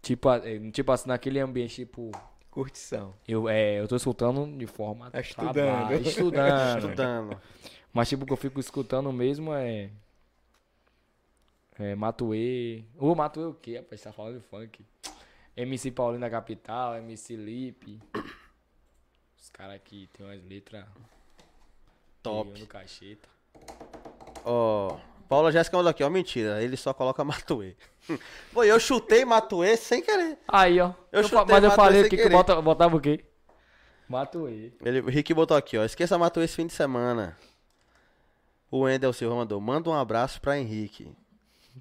Tipo, 0.03 0.29
é, 0.31 0.59
tipo 0.71 0.91
assim, 0.93 1.09
naquele 1.09 1.39
ambiente, 1.41 1.75
tipo. 1.85 2.11
Curtição. 2.51 3.15
Eu, 3.27 3.49
é, 3.49 3.81
eu 3.81 3.89
tô 3.89 3.97
escutando 3.97 4.47
de 4.57 4.67
forma. 4.67 5.11
Tá 5.11 5.21
estudando. 5.21 5.53
trabalho, 5.55 6.03
Estudando. 6.03 6.79
Estudando. 6.79 7.41
Mas 7.93 8.09
tipo, 8.09 8.23
o 8.23 8.27
que 8.27 8.33
eu 8.33 8.37
fico 8.37 8.61
escutando 8.61 9.13
mesmo 9.13 9.53
é. 9.53 9.91
É 11.79 11.95
Matuê. 11.97 12.85
Ô, 12.97 13.15
Matuê 13.15 13.45
o 13.47 13.55
quê, 13.55 13.79
rapaz? 13.79 14.01
Tá 14.03 14.13
falando 14.13 14.39
de 14.41 14.47
funk. 14.47 14.85
MC 15.57 15.91
Paulinho 15.91 16.21
da 16.21 16.31
Capital, 16.31 16.97
MC 16.97 17.37
Lipe. 17.37 18.01
Os 19.41 19.49
caras 19.51 19.77
aqui 19.77 20.09
tem 20.13 20.27
umas 20.27 20.43
letras. 20.45 20.85
Top. 22.23 22.59
No 22.59 22.67
cacheta. 22.67 23.29
Ó. 24.45 24.99
Paula 25.29 25.53
Jéssica 25.53 25.77
mandou 25.77 25.91
aqui, 25.91 26.03
ó. 26.03 26.11
Mentira. 26.11 26.63
Ele 26.63 26.77
só 26.77 26.93
coloca 26.93 27.23
matuê. 27.25 27.77
Pô, 28.53 28.65
eu 28.65 28.79
chutei 28.81 29.25
matuê 29.25 29.77
sem 29.77 30.03
querer. 30.03 30.39
Aí, 30.49 30.81
ó. 30.81 30.93
Eu 31.13 31.23
Eu 31.23 31.23
mas 31.23 31.33
eu 31.33 31.45
Matuê 31.47 31.71
falei 31.71 32.01
sem 32.01 32.07
o 32.07 32.11
que, 32.11 32.17
que 32.17 32.29
bota, 32.29 32.61
botava 32.61 32.97
o 32.97 33.01
quê? 33.01 33.25
Matuê. 34.09 34.73
Ele, 34.85 35.01
o 35.01 35.09
Rick 35.09 35.33
botou 35.33 35.57
aqui, 35.57 35.79
ó. 35.79 35.85
Esqueça 35.85 36.19
matuê 36.19 36.45
esse 36.45 36.57
fim 36.57 36.67
de 36.67 36.73
semana. 36.73 37.37
O 38.71 38.81
Wendel 38.81 39.13
Silva 39.13 39.37
mandou. 39.37 39.61
Manda 39.61 39.89
um 39.89 39.95
abraço 39.95 40.41
pra 40.41 40.59
Henrique. 40.59 41.11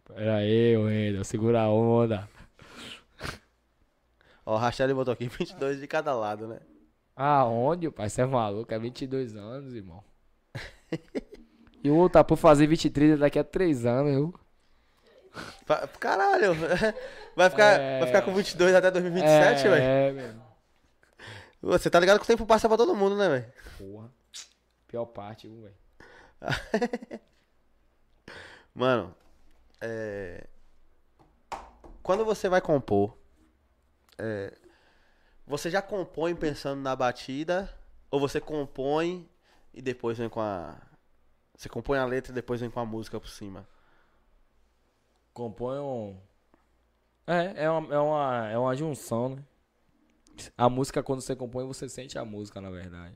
Pera 0.05 0.37
aí, 0.37 0.77
Wendel. 0.77 1.23
Segura 1.23 1.61
a 1.63 1.69
onda. 1.69 2.29
Ó, 4.45 4.55
o 4.55 4.57
Rachel 4.57 4.93
botou 4.95 5.13
aqui 5.13 5.27
22 5.29 5.79
de 5.79 5.87
cada 5.87 6.13
lado, 6.13 6.47
né? 6.47 6.59
Aonde, 7.15 7.89
pai? 7.91 8.09
Você 8.09 8.21
é 8.21 8.25
maluco? 8.25 8.73
É 8.73 8.79
22 8.79 9.35
anos, 9.35 9.73
irmão. 9.73 10.03
E 11.83 11.89
o 11.89 11.95
outro 11.95 12.13
tá 12.13 12.23
por 12.23 12.37
fazer 12.37 12.65
23 12.67 13.19
daqui 13.19 13.37
a 13.37 13.43
3 13.43 13.85
anos? 13.85 14.33
Fa- 15.65 15.87
Caralho. 15.99 16.53
Vai 17.35 17.49
ficar, 17.49 17.79
É. 17.79 17.99
vai 17.99 18.07
ficar 18.07 18.21
com 18.21 18.33
22 18.33 18.75
até 18.75 18.91
2027, 18.91 19.63
velho? 19.67 19.81
É, 19.83 20.11
velho. 20.11 20.41
Você 21.61 21.89
tá 21.89 21.99
ligado 21.99 22.19
que 22.19 22.25
o 22.25 22.27
tempo 22.27 22.45
passa 22.45 22.67
pra 22.67 22.77
todo 22.77 22.95
mundo, 22.95 23.15
né, 23.17 23.27
velho? 23.29 23.53
Porra. 23.77 24.11
Pior 24.87 25.05
parte, 25.07 25.47
viu, 25.47 25.61
velho. 25.63 25.75
Mano, 28.75 29.15
é... 29.81 30.47
Quando 32.01 32.25
você 32.25 32.49
vai 32.49 32.61
compor, 32.61 33.17
é, 34.17 34.53
você 35.45 35.69
já 35.69 35.81
compõe 35.81 36.35
pensando 36.35 36.81
na 36.81 36.95
batida 36.95 37.73
ou 38.09 38.19
você 38.19 38.39
compõe 38.39 39.29
e 39.73 39.81
depois 39.81 40.17
vem 40.17 40.29
com 40.29 40.39
a... 40.39 40.79
Você 41.55 41.69
compõe 41.69 41.97
a 41.97 42.05
letra 42.05 42.31
e 42.31 42.35
depois 42.35 42.61
vem 42.61 42.69
com 42.69 42.79
a 42.79 42.85
música 42.85 43.19
por 43.19 43.29
cima? 43.29 43.67
Compõe 45.33 45.79
um. 45.79 46.19
É, 47.25 47.63
é 47.63 47.69
uma, 47.69 47.93
é, 47.93 47.99
uma, 47.99 48.49
é 48.49 48.57
uma 48.57 48.75
junção, 48.75 49.29
né? 49.29 49.43
A 50.57 50.67
música, 50.69 51.03
quando 51.03 51.21
você 51.21 51.35
compõe, 51.35 51.65
você 51.65 51.87
sente 51.87 52.17
a 52.17 52.25
música, 52.25 52.59
na 52.59 52.69
verdade. 52.69 53.15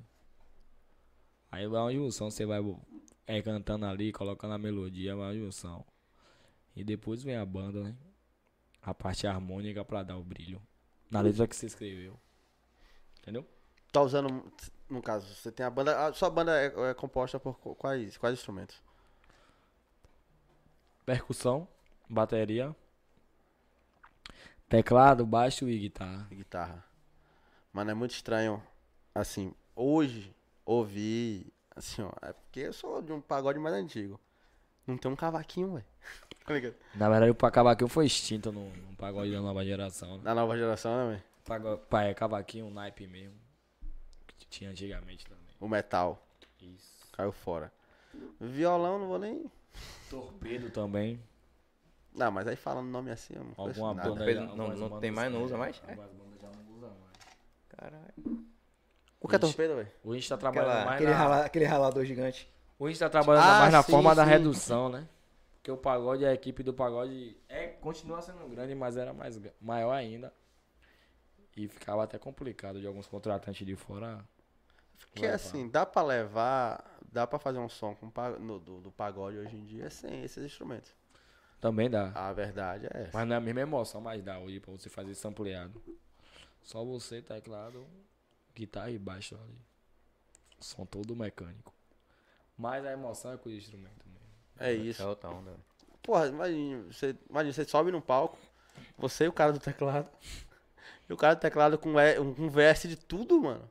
Aí 1.52 1.64
é 1.64 1.68
uma 1.68 1.94
junção, 1.94 2.30
você 2.30 2.46
vai 2.46 2.60
é, 3.26 3.42
cantando 3.42 3.86
ali, 3.86 4.12
colocando 4.12 4.54
a 4.54 4.58
melodia, 4.58 5.12
é 5.12 5.16
uma 5.16 5.34
junção. 5.34 5.86
E 6.76 6.84
depois 6.84 7.24
vem 7.24 7.36
a 7.36 7.46
banda, 7.46 7.84
né? 7.84 7.96
A 8.82 8.94
parte 8.94 9.26
harmônica 9.26 9.84
pra 9.84 10.04
dar 10.04 10.18
o 10.18 10.24
brilho. 10.24 10.62
Na 11.12 11.22
letra 11.22 11.48
que 11.48 11.56
você 11.56 11.66
escreveu. 11.66 12.20
Entendeu? 13.22 13.46
Tá 13.92 14.02
usando, 14.02 14.52
no 14.90 15.02
caso, 15.02 15.34
você 15.34 15.52
tem 15.52 15.66
a 15.66 15.70
banda... 15.70 16.08
A 16.08 16.14
sua 16.14 16.30
banda 16.30 16.52
é, 16.60 16.90
é 16.90 16.94
composta 16.94 17.40
por 17.40 17.58
qu- 17.60 17.76
quais, 17.76 18.18
quais 18.18 18.38
instrumentos? 18.38 18.82
Percussão, 21.06 21.68
bateria, 22.10 22.76
teclado, 24.70 25.26
baixo 25.26 25.68
e 25.70 25.80
guitarra. 25.80 26.28
de 26.30 26.36
guitarra. 26.36 26.86
Mano, 27.72 27.92
é 27.92 27.94
muito 27.94 28.12
estranho, 28.12 28.62
assim, 29.14 29.54
hoje, 29.76 30.36
ouvir, 30.66 31.52
assim, 31.76 32.02
ó, 32.02 32.12
é 32.22 32.34
porque 32.34 32.62
eu 32.62 32.74
sou 32.74 33.02
de 33.02 33.12
um 33.14 33.22
pagode 33.22 33.60
mais 33.60 33.76
antigo. 33.76 34.20
Não 34.88 34.98
tem 34.98 35.12
um 35.12 35.16
cavaquinho, 35.16 35.74
velho. 35.74 35.86
Tá 36.48 36.54
ligado? 36.54 36.76
Na 36.96 37.10
verdade, 37.10 37.30
o 37.30 37.36
cavaquinho 37.36 37.90
foi 37.90 38.06
extinto 38.06 38.54
no, 38.54 38.70
no 38.70 38.96
pagode 38.96 39.30
da 39.34 39.42
nova 39.42 39.66
geração. 39.66 40.16
Né? 40.18 40.24
Da 40.24 40.34
nova 40.34 40.58
geração, 40.58 40.96
né, 40.98 41.12
velho? 41.12 41.24
Pago- 41.46 41.78
pa- 41.90 42.04
é, 42.06 42.14
cavaquinho, 42.14 42.70
naipe 42.70 43.06
mesmo. 43.06 43.36
Que 44.38 44.46
tinha 44.48 44.70
antigamente 44.70 45.26
também. 45.26 45.44
O 45.60 45.68
metal 45.68 46.26
Isso. 46.62 47.06
caiu 47.12 47.34
fora. 47.34 47.70
Violão, 48.40 48.98
não 48.98 49.08
vou 49.10 49.20
nem... 49.20 49.52
Torpedo 50.10 50.70
também. 50.70 51.22
Não, 52.16 52.32
mas 52.32 52.48
aí 52.48 52.56
falando 52.56 52.88
nome 52.88 53.12
assim, 53.12 53.34
eu 53.36 53.44
não 53.44 53.54
Alguma 53.58 53.94
nada. 53.94 54.08
banda 54.10 54.18
Torpedo 54.20 54.40
já- 54.40 54.46
não- 54.46 54.52
algumas 54.52 54.80
não 54.80 54.88
bandas, 54.88 55.02
tem 55.02 55.12
mais, 55.12 55.32
não 55.34 55.44
usa 55.44 55.58
mais? 55.58 55.82
É. 55.86 55.92
Algumas 55.92 56.12
bandas 56.14 56.42
já 56.42 56.48
não 56.50 56.76
usam 56.78 56.90
mais. 56.90 57.18
Caralho. 57.68 58.46
O 59.20 59.28
que 59.28 59.36
é 59.36 59.40
torpedo, 59.40 59.76
velho? 59.76 59.92
O 60.02 60.14
gente 60.16 60.30
tá 60.30 60.38
trabalhando 60.38 60.70
Aquela, 60.70 60.86
mais 60.86 60.96
aquele, 60.96 61.12
na... 61.12 61.18
rala- 61.18 61.46
aquele 61.46 61.66
ralador 61.66 62.06
gigante. 62.06 62.50
O 62.80 62.88
gente 62.88 63.00
tá 63.00 63.10
trabalhando 63.10 63.56
Ah, 63.56 63.56
mais 63.56 63.72
na 63.72 63.84
sim, 63.84 63.84
forma 63.84 64.16
da 64.16 64.24
sim. 64.24 64.26
redução, 64.26 64.90
né? 64.90 65.08
Porque 65.56 65.72
o 65.72 65.78
pagode, 65.78 66.26
a 66.26 66.34
equipe 66.34 66.64
do 66.64 66.74
pagode 66.74 67.38
é, 67.50 67.68
continua 67.68 68.22
sendo 68.22 68.48
grande, 68.48 68.74
mas 68.76 68.98
era 68.98 69.14
mais, 69.14 69.40
maior 69.62 69.92
ainda. 69.94 70.34
E 71.58 71.68
ficava 71.68 72.04
até 72.06 72.18
complicado 72.18 72.80
de 72.80 72.88
alguns 72.88 73.06
contratantes 73.06 73.68
de 73.68 73.76
fora. 73.76 74.24
Porque 75.12 75.26
levar. 75.26 75.36
assim, 75.36 75.68
dá 75.70 75.86
pra 75.86 76.02
levar, 76.04 77.00
dá 77.12 77.26
pra 77.28 77.40
fazer 77.40 77.60
um 77.60 77.68
som 77.70 77.96
com, 77.96 78.12
no- 78.40 78.60
do, 78.60 78.80
do 78.82 78.92
pagode 78.92 79.38
hoje 79.38 79.56
em 79.58 79.66
dia 79.66 79.90
sem 79.90 80.24
esses 80.24 80.44
instrumentos. 80.46 80.96
Também 81.60 81.90
dá. 81.90 82.16
A 82.16 82.34
verdade 82.34 82.88
é 82.94 83.04
essa. 83.04 83.14
Mas 83.14 83.28
não 83.28 83.36
é 83.36 83.38
a 83.38 83.42
mesma 83.42 83.62
emoção, 83.62 84.02
mas 84.02 84.24
dá 84.24 84.40
hoje 84.40 84.60
pra 84.60 84.72
você 84.72 84.90
fazer 84.90 85.16
sampleado. 85.16 85.82
Só 86.64 86.84
você, 86.86 87.22
teclado, 87.22 87.88
guitarra 88.56 88.92
e 88.92 89.00
baixo 89.00 89.36
ali. 89.36 89.62
Som 90.60 90.86
todo 90.86 91.16
mecânico. 91.16 91.74
Mas 92.58 92.86
a 92.86 92.92
emoção 92.92 93.34
é 93.34 93.38
com 93.38 93.50
o 93.50 93.52
instrumento 93.52 94.04
mesmo. 94.08 94.28
É 94.60 94.74
isso. 94.74 95.02
É 95.02 95.06
outra 95.06 95.30
onda. 95.30 95.54
Porra, 96.02 96.28
imagina 96.28 96.84
você, 96.92 97.16
imagina, 97.30 97.54
você 97.54 97.66
sobe 97.66 97.92
num 97.92 98.02
palco, 98.02 98.38
você 98.98 99.26
e 99.26 99.28
o 99.28 99.34
cara 99.34 99.54
do 99.54 99.60
teclado. 99.60 100.10
E 101.10 101.14
o 101.14 101.16
cara 101.16 101.36
do 101.36 101.40
teclado 101.40 101.78
com 101.78 101.98
é- 101.98 102.20
um 102.20 102.36
um 102.38 102.50
verse 102.50 102.86
de 102.86 102.98
tudo, 102.98 103.42
mano. 103.42 103.70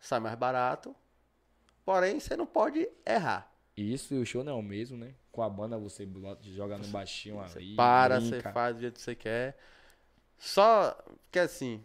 Sai 0.00 0.18
mais 0.18 0.36
barato. 0.36 0.92
Porém, 1.84 2.18
você 2.18 2.36
não 2.36 2.46
pode 2.46 2.88
errar. 3.06 3.48
Isso 3.76 4.12
e 4.12 4.18
o 4.18 4.26
show 4.26 4.42
não 4.42 4.52
é 4.52 4.54
o 4.56 4.62
mesmo, 4.62 4.96
né? 4.96 5.14
Com 5.30 5.40
a 5.40 5.48
banda 5.48 5.78
você 5.78 6.04
joga 6.42 6.76
no 6.76 6.88
baixinho 6.88 7.40
ali. 7.40 7.76
Para, 7.76 8.20
você 8.20 8.30
brinca. 8.30 8.52
faz 8.52 8.74
do 8.74 8.80
jeito 8.80 8.94
que 8.94 9.00
você 9.00 9.14
quer. 9.14 9.56
Só 10.36 10.98
que 11.30 11.38
assim. 11.38 11.80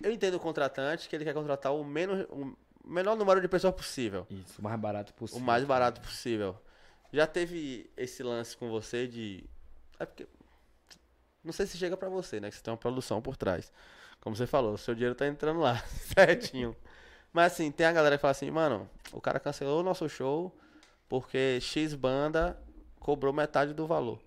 Eu 0.00 0.12
entendo 0.12 0.34
o 0.34 0.40
contratante 0.40 1.08
que 1.08 1.16
ele 1.16 1.24
quer 1.24 1.34
contratar 1.34 1.74
o, 1.74 1.84
menos, 1.84 2.26
o 2.30 2.56
menor 2.88 3.16
número 3.16 3.40
de 3.40 3.48
pessoas 3.48 3.74
possível. 3.74 4.26
Isso, 4.30 4.60
o 4.60 4.64
mais 4.64 4.78
barato 4.80 5.12
O 5.12 5.14
possível. 5.14 5.44
mais 5.44 5.64
barato 5.64 6.00
possível. 6.00 6.56
Já 7.12 7.26
teve 7.26 7.90
esse 7.96 8.22
lance 8.22 8.56
com 8.56 8.68
você 8.70 9.06
de. 9.06 9.44
É 9.98 10.06
porque. 10.06 10.26
Não 11.44 11.52
sei 11.52 11.66
se 11.66 11.78
chega 11.78 11.96
pra 11.96 12.08
você, 12.08 12.40
né? 12.40 12.50
Que 12.50 12.56
você 12.56 12.62
tem 12.62 12.72
uma 12.72 12.76
produção 12.78 13.22
por 13.22 13.36
trás. 13.36 13.72
Como 14.20 14.34
você 14.34 14.46
falou, 14.46 14.74
o 14.74 14.78
seu 14.78 14.94
dinheiro 14.94 15.14
tá 15.14 15.26
entrando 15.26 15.60
lá, 15.60 15.78
certinho. 16.14 16.76
Mas 17.32 17.52
assim, 17.52 17.70
tem 17.70 17.86
a 17.86 17.92
galera 17.92 18.16
que 18.16 18.22
fala 18.22 18.32
assim, 18.32 18.50
mano, 18.50 18.88
o 19.12 19.20
cara 19.20 19.38
cancelou 19.38 19.80
o 19.80 19.82
nosso 19.82 20.08
show 20.08 20.54
porque 21.08 21.58
X 21.60 21.94
banda 21.94 22.58
cobrou 22.98 23.32
metade 23.32 23.72
do 23.72 23.86
valor 23.86 24.20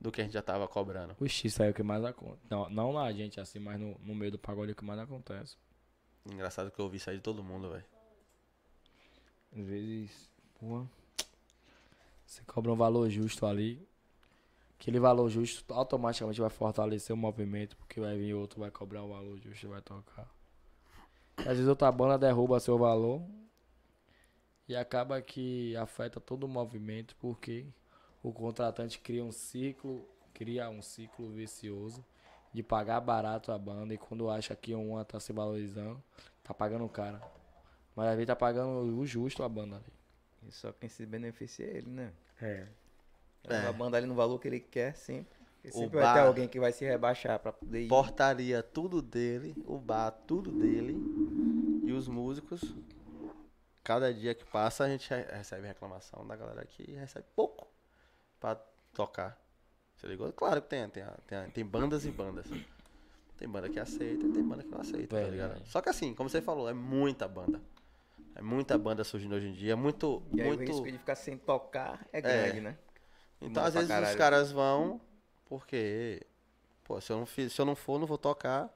do 0.00 0.12
que 0.12 0.20
a 0.20 0.24
gente 0.24 0.34
já 0.34 0.42
tava 0.42 0.68
cobrando. 0.68 1.16
O 1.18 1.26
X 1.26 1.58
é 1.58 1.70
o 1.70 1.74
que 1.74 1.82
mais 1.82 2.04
acontece. 2.04 2.42
Não, 2.50 2.68
não 2.68 2.92
na 2.92 3.10
gente 3.12 3.40
assim, 3.40 3.58
mas 3.58 3.80
no, 3.80 3.98
no 4.00 4.14
meio 4.14 4.30
do 4.32 4.38
pagode 4.38 4.70
é 4.70 4.72
o 4.72 4.76
que 4.76 4.84
mais 4.84 5.00
acontece. 5.00 5.56
Engraçado 6.32 6.70
que 6.70 6.78
eu 6.78 6.84
ouvi 6.84 7.00
aí 7.06 7.16
de 7.16 7.22
todo 7.22 7.42
mundo, 7.42 7.70
velho. 7.70 7.84
Às 9.56 9.66
vezes, 9.66 10.10
porra, 10.58 10.86
você 12.26 12.42
cobra 12.44 12.72
um 12.72 12.76
valor 12.76 13.08
justo 13.08 13.46
ali. 13.46 13.86
Aquele 14.78 14.98
valor 14.98 15.28
justo 15.30 15.72
automaticamente 15.72 16.40
vai 16.40 16.50
fortalecer 16.50 17.14
o 17.14 17.16
movimento, 17.16 17.76
porque 17.76 18.00
vai 18.00 18.16
vir 18.18 18.34
outro, 18.34 18.60
vai 18.60 18.70
cobrar 18.70 19.02
o 19.02 19.08
valor 19.08 19.38
justo 19.38 19.66
e 19.66 19.68
vai 19.68 19.80
tocar. 19.80 20.28
Às 21.38 21.46
vezes 21.46 21.68
outra 21.68 21.90
banda 21.92 22.18
derruba 22.18 22.58
seu 22.60 22.76
valor 22.76 23.22
e 24.68 24.74
acaba 24.74 25.22
que 25.22 25.76
afeta 25.76 26.20
todo 26.20 26.44
o 26.44 26.48
movimento, 26.48 27.14
porque 27.20 27.66
o 28.22 28.32
contratante 28.32 28.98
cria 28.98 29.24
um 29.24 29.32
ciclo, 29.32 30.06
cria 30.34 30.68
um 30.68 30.82
ciclo 30.82 31.30
vicioso 31.30 32.04
de 32.56 32.62
pagar 32.62 33.00
barato 33.00 33.52
a 33.52 33.58
banda 33.58 33.92
e 33.92 33.98
quando 33.98 34.30
acha 34.30 34.56
que 34.56 34.74
uma 34.74 35.04
tá 35.04 35.20
se 35.20 35.30
valorizando, 35.32 36.02
tá 36.42 36.54
pagando 36.54 36.88
caro. 36.88 37.20
Mas 37.94 38.06
às 38.08 38.14
vezes 38.14 38.26
tá 38.26 38.34
pagando 38.36 38.96
o 38.98 39.06
justo 39.06 39.42
a 39.42 39.48
banda 39.48 39.76
ali. 39.76 39.92
E 40.48 40.52
só 40.52 40.72
quem 40.72 40.88
se 40.88 41.04
beneficia 41.04 41.66
é 41.66 41.76
ele, 41.76 41.90
né? 41.90 42.12
É. 42.40 42.66
É. 43.48 43.66
A 43.66 43.72
banda 43.72 43.96
ali 43.98 44.06
no 44.06 44.14
valor 44.14 44.38
que 44.38 44.48
ele 44.48 44.60
quer 44.60 44.94
sempre. 44.96 45.36
Porque 45.62 45.68
O 45.68 45.80
sempre 45.80 45.98
vai 45.98 46.14
ter 46.14 46.20
bar- 46.20 46.26
alguém 46.26 46.48
que 46.48 46.58
vai 46.58 46.72
se 46.72 46.84
rebaixar 46.84 47.38
pra 47.38 47.52
poder 47.52 47.82
ir. 47.84 47.88
Portaria 47.88 48.62
tudo 48.62 49.02
dele, 49.02 49.54
o 49.66 49.78
bar 49.78 50.10
tudo 50.26 50.50
dele 50.50 50.94
e 51.84 51.92
os 51.92 52.08
músicos. 52.08 52.62
Cada 53.84 54.12
dia 54.14 54.34
que 54.34 54.44
passa 54.46 54.84
a 54.84 54.88
gente 54.88 55.08
re- 55.10 55.26
recebe 55.30 55.66
reclamação 55.66 56.26
da 56.26 56.34
galera 56.36 56.64
que 56.64 56.90
recebe 56.92 57.26
pouco 57.36 57.66
pra 58.40 58.56
tocar. 58.94 59.38
Você 59.96 60.06
ligou? 60.06 60.32
Claro 60.32 60.60
que 60.62 60.68
tem, 60.68 60.88
tem, 60.88 61.04
tem, 61.26 61.50
tem 61.50 61.64
bandas 61.64 62.04
e 62.04 62.10
bandas. 62.10 62.46
Tem 63.38 63.48
banda 63.48 63.68
que 63.68 63.78
aceita 63.78 64.26
e 64.26 64.32
tem 64.32 64.42
banda 64.42 64.62
que 64.62 64.70
não 64.70 64.80
aceita, 64.80 65.08
tá 65.08 65.16
Verdade. 65.16 65.32
ligado? 65.32 65.68
Só 65.68 65.80
que 65.80 65.88
assim, 65.88 66.14
como 66.14 66.28
você 66.28 66.40
falou, 66.40 66.68
é 66.68 66.72
muita 66.74 67.26
banda. 67.28 67.60
É 68.34 68.42
muita 68.42 68.76
banda 68.76 69.02
surgindo 69.04 69.34
hoje 69.34 69.48
em 69.48 69.52
dia, 69.52 69.72
é 69.72 69.76
muito, 69.76 70.22
E 70.34 70.40
aí 70.42 70.46
o 70.46 70.54
muito... 70.54 70.70
risco 70.70 70.84
de 70.84 70.98
ficar 70.98 71.14
sem 71.14 71.38
tocar 71.38 72.06
é 72.12 72.20
grande, 72.20 72.60
né? 72.60 72.76
Então, 73.40 73.62
Manda 73.62 73.68
às 73.68 73.74
vezes, 73.74 73.88
os 73.88 73.94
caralho. 73.94 74.18
caras 74.18 74.52
vão 74.52 75.00
porque, 75.46 76.22
pô, 76.84 77.00
se 77.00 77.12
eu, 77.12 77.18
não 77.18 77.26
fiz, 77.26 77.52
se 77.52 77.60
eu 77.60 77.64
não 77.64 77.74
for, 77.74 77.98
não 77.98 78.06
vou 78.06 78.18
tocar. 78.18 78.70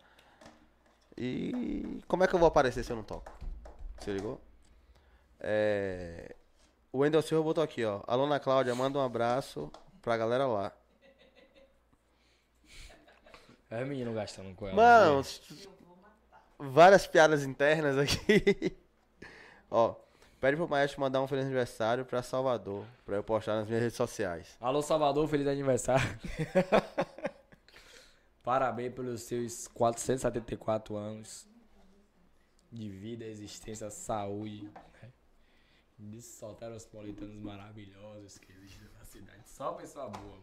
E 1.17 2.01
como 2.09 2.25
é 2.25 2.27
que 2.27 2.35
eu 2.35 2.39
vou 2.39 2.49
aparecer 2.49 2.83
se 2.85 2.91
eu 2.91 2.97
não 2.97 3.03
toco? 3.03 3.31
Você 3.99 4.13
ligou? 4.13 4.41
É... 5.39 6.35
O 6.93 6.99
Wendel 6.99 7.23
Silva 7.23 7.45
botou 7.45 7.63
aqui, 7.63 7.85
ó. 7.85 8.03
Aluna 8.07 8.41
Cláudia, 8.41 8.75
manda 8.75 8.99
um 8.99 9.03
abraço 9.05 9.71
pra 10.01 10.17
galera 10.17 10.47
lá. 10.47 10.73
É 13.71 13.85
menino 13.85 14.13
gastando 14.13 14.53
com 14.57 14.67
ela. 14.67 14.77
Mano, 14.77 15.19
né? 15.19 15.25
várias 16.59 17.07
piadas 17.07 17.45
internas 17.45 17.97
aqui. 17.97 18.77
ó, 19.71 19.95
pede 20.41 20.57
pro 20.57 20.69
Maestro 20.69 21.01
mandar 21.01 21.23
um 21.23 21.29
feliz 21.29 21.45
aniversário 21.45 22.05
pra 22.05 22.21
Salvador, 22.21 22.85
pra 23.07 23.15
eu 23.17 23.23
postar 23.23 23.55
nas 23.57 23.69
minhas 23.69 23.83
redes 23.83 23.97
sociais. 23.97 24.57
Alô 24.61 24.83
Salvador, 24.83 25.29
feliz 25.29 25.47
aniversário. 25.47 26.19
Parabéns 28.43 28.93
pelos 28.93 29.23
seus 29.23 29.69
474 29.69 30.97
anos 30.97 31.47
de 32.73 32.89
vida, 32.89 33.25
existência, 33.25 33.89
saúde. 33.89 34.65
Né? 35.01 35.13
De 35.97 36.21
soltar 36.21 36.73
os 36.73 36.85
politanos 36.85 37.41
maravilhosos 37.41 38.39
que 38.39 38.51
existem 38.53 38.89
na 38.99 39.05
cidade. 39.05 39.43
Só 39.47 39.75
pessoa 39.75 40.09
boa. 40.09 40.39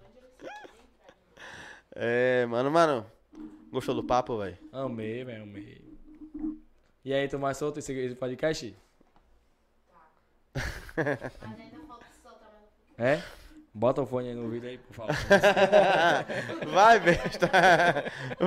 É, 1.94 2.46
mano, 2.46 2.72
mano. 2.72 3.17
Gostou 3.72 3.96
do 3.96 4.04
papo, 4.04 4.38
velho? 4.38 4.58
Amei, 4.72 5.24
velho, 5.24 5.44
amei. 5.44 5.82
E 7.04 7.14
aí, 7.14 7.28
tu 7.28 7.38
mais 7.40 7.58
solto 7.58 7.80
esse, 7.80 7.94
esse 7.94 8.16
podcast? 8.16 8.76
Mas 10.56 11.60
ainda 11.60 11.78
falta 11.88 12.06
soltar 12.24 12.50
mais 12.52 12.64
um 12.98 13.04
É? 13.04 13.24
Bota 13.74 14.02
o 14.02 14.06
fone 14.08 14.30
aí 14.30 14.36
no 14.36 14.50
vídeo 14.50 14.70
aí, 14.70 14.78
por 14.80 14.94
favor. 14.94 15.14
Vai, 16.74 17.00
besta. 17.00 17.48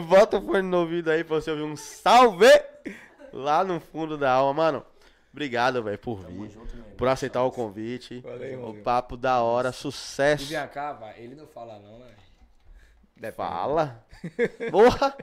Bota 0.09 0.39
o 0.39 0.43
fone 0.43 0.63
no 0.63 0.79
ouvido 0.81 1.11
aí 1.11 1.23
pra 1.23 1.37
você 1.37 1.51
ouvir 1.53 1.63
um 1.63 1.77
salve 1.77 2.47
lá 3.33 3.63
no 3.63 3.79
fundo 3.79 4.19
da 4.19 4.33
alma, 4.33 4.53
mano. 4.65 4.87
Obrigado, 5.33 5.83
velho, 5.85 5.99
por 5.99 6.17
vir. 6.27 6.51
Por 6.97 7.07
aceitar 7.07 7.45
o 7.45 7.53
convite. 7.53 8.19
Valeu, 8.21 8.71
o 8.71 8.83
papo 8.83 9.17
da 9.17 9.41
hora, 9.41 9.69
E 9.69 9.73
sucesso. 9.73 10.47
vem 10.47 10.69
cá, 10.69 10.93
vai. 10.95 11.21
Ele 11.21 11.37
não 11.37 11.47
fala 11.47 11.79
não, 11.79 12.01
né? 12.01 12.13
Depende. 13.21 13.37
Fala. 13.37 14.05
Porra. 14.73 15.17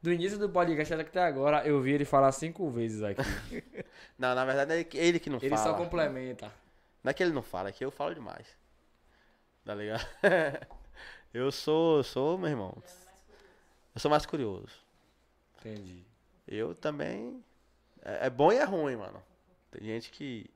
Do 0.00 0.12
início 0.12 0.38
do 0.38 0.48
podcast 0.48 0.94
até 0.94 1.22
agora, 1.22 1.64
eu 1.66 1.80
vi 1.80 1.92
ele 1.92 2.04
falar 2.04 2.30
cinco 2.32 2.68
vezes 2.70 3.02
aqui. 3.02 3.22
Não, 4.18 4.34
na 4.34 4.44
verdade 4.44 4.72
é 4.72 4.74
ele 4.76 4.84
que- 4.84 4.98
ele 4.98 5.18
que 5.20 5.30
não 5.30 5.38
Ele 5.38 5.50
fala. 5.56 5.62
só 5.62 5.74
complementa. 5.74 6.52
Não 7.04 7.10
é 7.10 7.14
que 7.14 7.22
ele 7.22 7.32
não 7.32 7.42
fala, 7.42 7.68
é 7.68 7.72
que 7.72 7.84
eu 7.84 7.90
falo 7.90 8.14
demais. 8.14 8.46
Tá 9.64 9.74
ligado? 9.74 10.06
eu 11.34 11.50
sou, 11.50 12.02
sou, 12.04 12.38
meu 12.38 12.48
irmão. 12.50 12.76
Eu 13.94 14.00
sou 14.00 14.10
mais 14.10 14.24
curioso. 14.26 14.72
Entendi. 15.58 16.04
Eu 16.46 16.74
também. 16.74 17.42
É, 18.04 18.26
é 18.26 18.30
bom 18.30 18.52
e 18.52 18.56
é 18.56 18.64
ruim, 18.64 18.96
mano. 18.96 19.22
Tem 19.70 19.82
gente 19.82 20.10
que. 20.10 20.48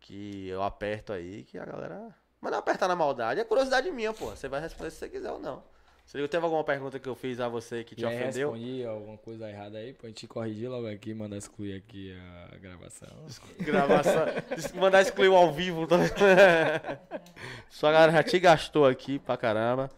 Que 0.00 0.46
eu 0.48 0.62
aperto 0.62 1.12
aí, 1.12 1.42
que 1.44 1.58
a 1.58 1.64
galera. 1.64 2.14
Mas 2.40 2.52
não 2.52 2.58
apertar 2.58 2.86
na 2.88 2.94
maldade, 2.96 3.40
é 3.40 3.44
curiosidade 3.44 3.90
minha, 3.90 4.12
pô. 4.12 4.26
Você 4.26 4.48
vai 4.48 4.60
responder 4.60 4.90
se 4.90 4.98
você 4.98 5.08
quiser 5.08 5.30
ou 5.32 5.38
não. 5.40 5.62
Se 6.08 6.26
teve 6.26 6.42
alguma 6.42 6.64
pergunta 6.64 6.98
que 6.98 7.06
eu 7.06 7.14
fiz 7.14 7.38
a 7.38 7.48
você 7.50 7.84
que 7.84 7.94
te 7.94 8.00
E 8.00 8.06
ofendeu? 8.06 8.50
respondi 8.52 8.82
alguma 8.82 9.18
coisa 9.18 9.46
errada 9.46 9.76
aí, 9.76 9.92
pra 9.92 10.08
gente 10.08 10.26
corrigir 10.26 10.66
logo 10.70 10.88
aqui, 10.88 11.12
mandar 11.12 11.36
excluir 11.36 11.74
aqui 11.76 12.16
a 12.50 12.56
gravação. 12.56 13.26
Gravação. 13.58 14.24
Mandar 14.74 15.02
excluir 15.02 15.28
o 15.28 15.36
ao 15.36 15.52
vivo. 15.52 15.86
Tá? 15.86 15.96
Só 17.68 17.88
a 17.88 17.92
galera 17.92 18.12
já 18.12 18.22
te 18.22 18.38
gastou 18.38 18.86
aqui 18.86 19.18
pra 19.18 19.36
caramba. 19.36 19.90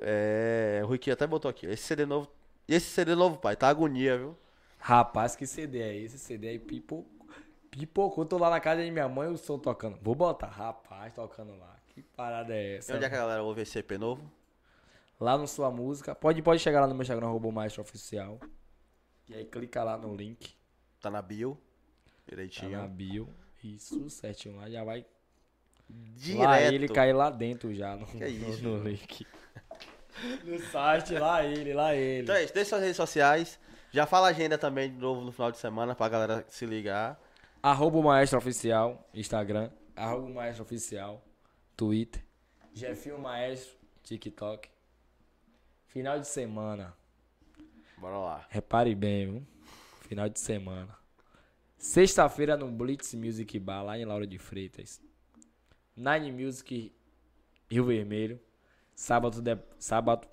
É. 0.00 0.80
O 0.82 0.86
Ricky 0.86 1.10
até 1.10 1.26
botou 1.26 1.50
aqui. 1.50 1.66
Esse 1.66 1.82
CD 1.82 2.06
novo. 2.06 2.26
Esse 2.66 2.86
CD 2.86 3.14
novo, 3.14 3.36
pai, 3.36 3.54
tá 3.54 3.68
agonia, 3.68 4.16
viu? 4.16 4.34
Rapaz, 4.78 5.36
que 5.36 5.46
CD 5.46 5.82
é 5.82 5.94
esse? 5.94 6.18
CD 6.18 6.48
aí 6.48 6.58
pipocou. 6.58 7.06
Pipocou, 7.70 8.24
tô 8.24 8.38
lá 8.38 8.48
na 8.48 8.60
casa 8.60 8.82
de 8.82 8.90
minha 8.90 9.06
mãe, 9.10 9.28
o 9.28 9.36
som 9.36 9.58
tocando. 9.58 9.98
Vou 10.00 10.14
botar, 10.14 10.46
rapaz, 10.46 11.12
tocando 11.12 11.54
lá. 11.58 11.76
Que 11.88 12.00
parada 12.00 12.54
é 12.54 12.76
E 12.76 12.76
essa? 12.78 12.94
onde 12.94 13.04
é 13.04 13.10
que 13.10 13.14
a 13.14 13.18
galera 13.18 13.42
ouve 13.42 13.60
esse 13.60 13.78
EP 13.78 13.90
novo? 13.98 14.37
Lá 15.20 15.36
no 15.36 15.46
Sua 15.46 15.70
Música. 15.70 16.14
Pode, 16.14 16.40
pode 16.42 16.60
chegar 16.60 16.80
lá 16.80 16.86
no 16.86 16.94
meu 16.94 17.02
Instagram, 17.02 17.28
o 17.28 17.52
Maestro 17.52 17.82
Oficial. 17.82 18.38
E 19.28 19.34
aí 19.34 19.44
clica 19.44 19.82
lá 19.82 19.98
no 19.98 20.14
link. 20.14 20.54
Tá 21.00 21.10
na 21.10 21.20
bio. 21.20 21.58
Tá 22.06 22.12
Direitinho. 22.28 22.78
na 22.78 22.86
bio. 22.86 23.28
Isso, 23.62 24.08
certinho 24.08 24.56
lá. 24.56 24.70
Já 24.70 24.84
vai 24.84 25.04
Direto. 25.88 26.44
Lá 26.44 26.60
ele 26.60 26.88
cair 26.88 27.12
lá 27.14 27.30
dentro 27.30 27.72
já 27.74 27.96
no, 27.96 28.06
Que 28.06 28.24
é 28.24 28.28
isso, 28.28 28.62
no, 28.62 28.78
no 28.78 28.88
link. 28.88 29.26
No 30.44 30.58
site, 30.58 31.14
lá 31.14 31.44
ele, 31.44 31.72
lá 31.72 31.94
ele. 31.94 32.22
Então 32.22 32.34
é 32.34 32.44
isso, 32.44 32.52
deixa 32.52 32.70
suas 32.70 32.82
redes 32.82 32.96
sociais. 32.96 33.58
Já 33.90 34.04
fala 34.04 34.26
a 34.26 34.30
agenda 34.30 34.58
também 34.58 34.90
de 34.90 34.98
novo 34.98 35.22
no 35.22 35.32
final 35.32 35.50
de 35.50 35.58
semana 35.58 35.94
pra 35.94 36.08
galera 36.08 36.44
se 36.48 36.66
ligar. 36.66 37.18
Arroba 37.62 37.98
o 37.98 38.02
Maestro 38.02 38.38
Oficial, 38.38 39.08
Instagram. 39.14 39.70
Arroba 39.96 40.26
o 40.26 40.34
Maestro 40.34 40.64
Oficial, 40.64 41.24
Twitter. 41.76 42.22
Jefinho 42.74 43.18
Maestro, 43.18 43.76
TikTok. 44.02 44.68
Final 45.88 46.20
de 46.20 46.26
semana. 46.28 46.94
Bora 47.96 48.18
lá. 48.18 48.46
Repare 48.50 48.94
bem, 48.94 49.30
viu? 49.30 49.46
Final 50.02 50.28
de 50.28 50.38
semana. 50.38 50.96
Sexta-feira 51.78 52.56
no 52.56 52.70
Blitz 52.70 53.14
Music 53.14 53.58
Bar, 53.58 53.84
lá 53.84 53.98
em 53.98 54.04
Laura 54.04 54.26
de 54.26 54.38
Freitas. 54.38 55.00
Nine 55.96 56.30
Music 56.30 56.92
Rio 57.70 57.86
Vermelho. 57.86 58.38
Sábado, 58.94 59.40
de, 59.40 59.58
sábado 59.78 60.28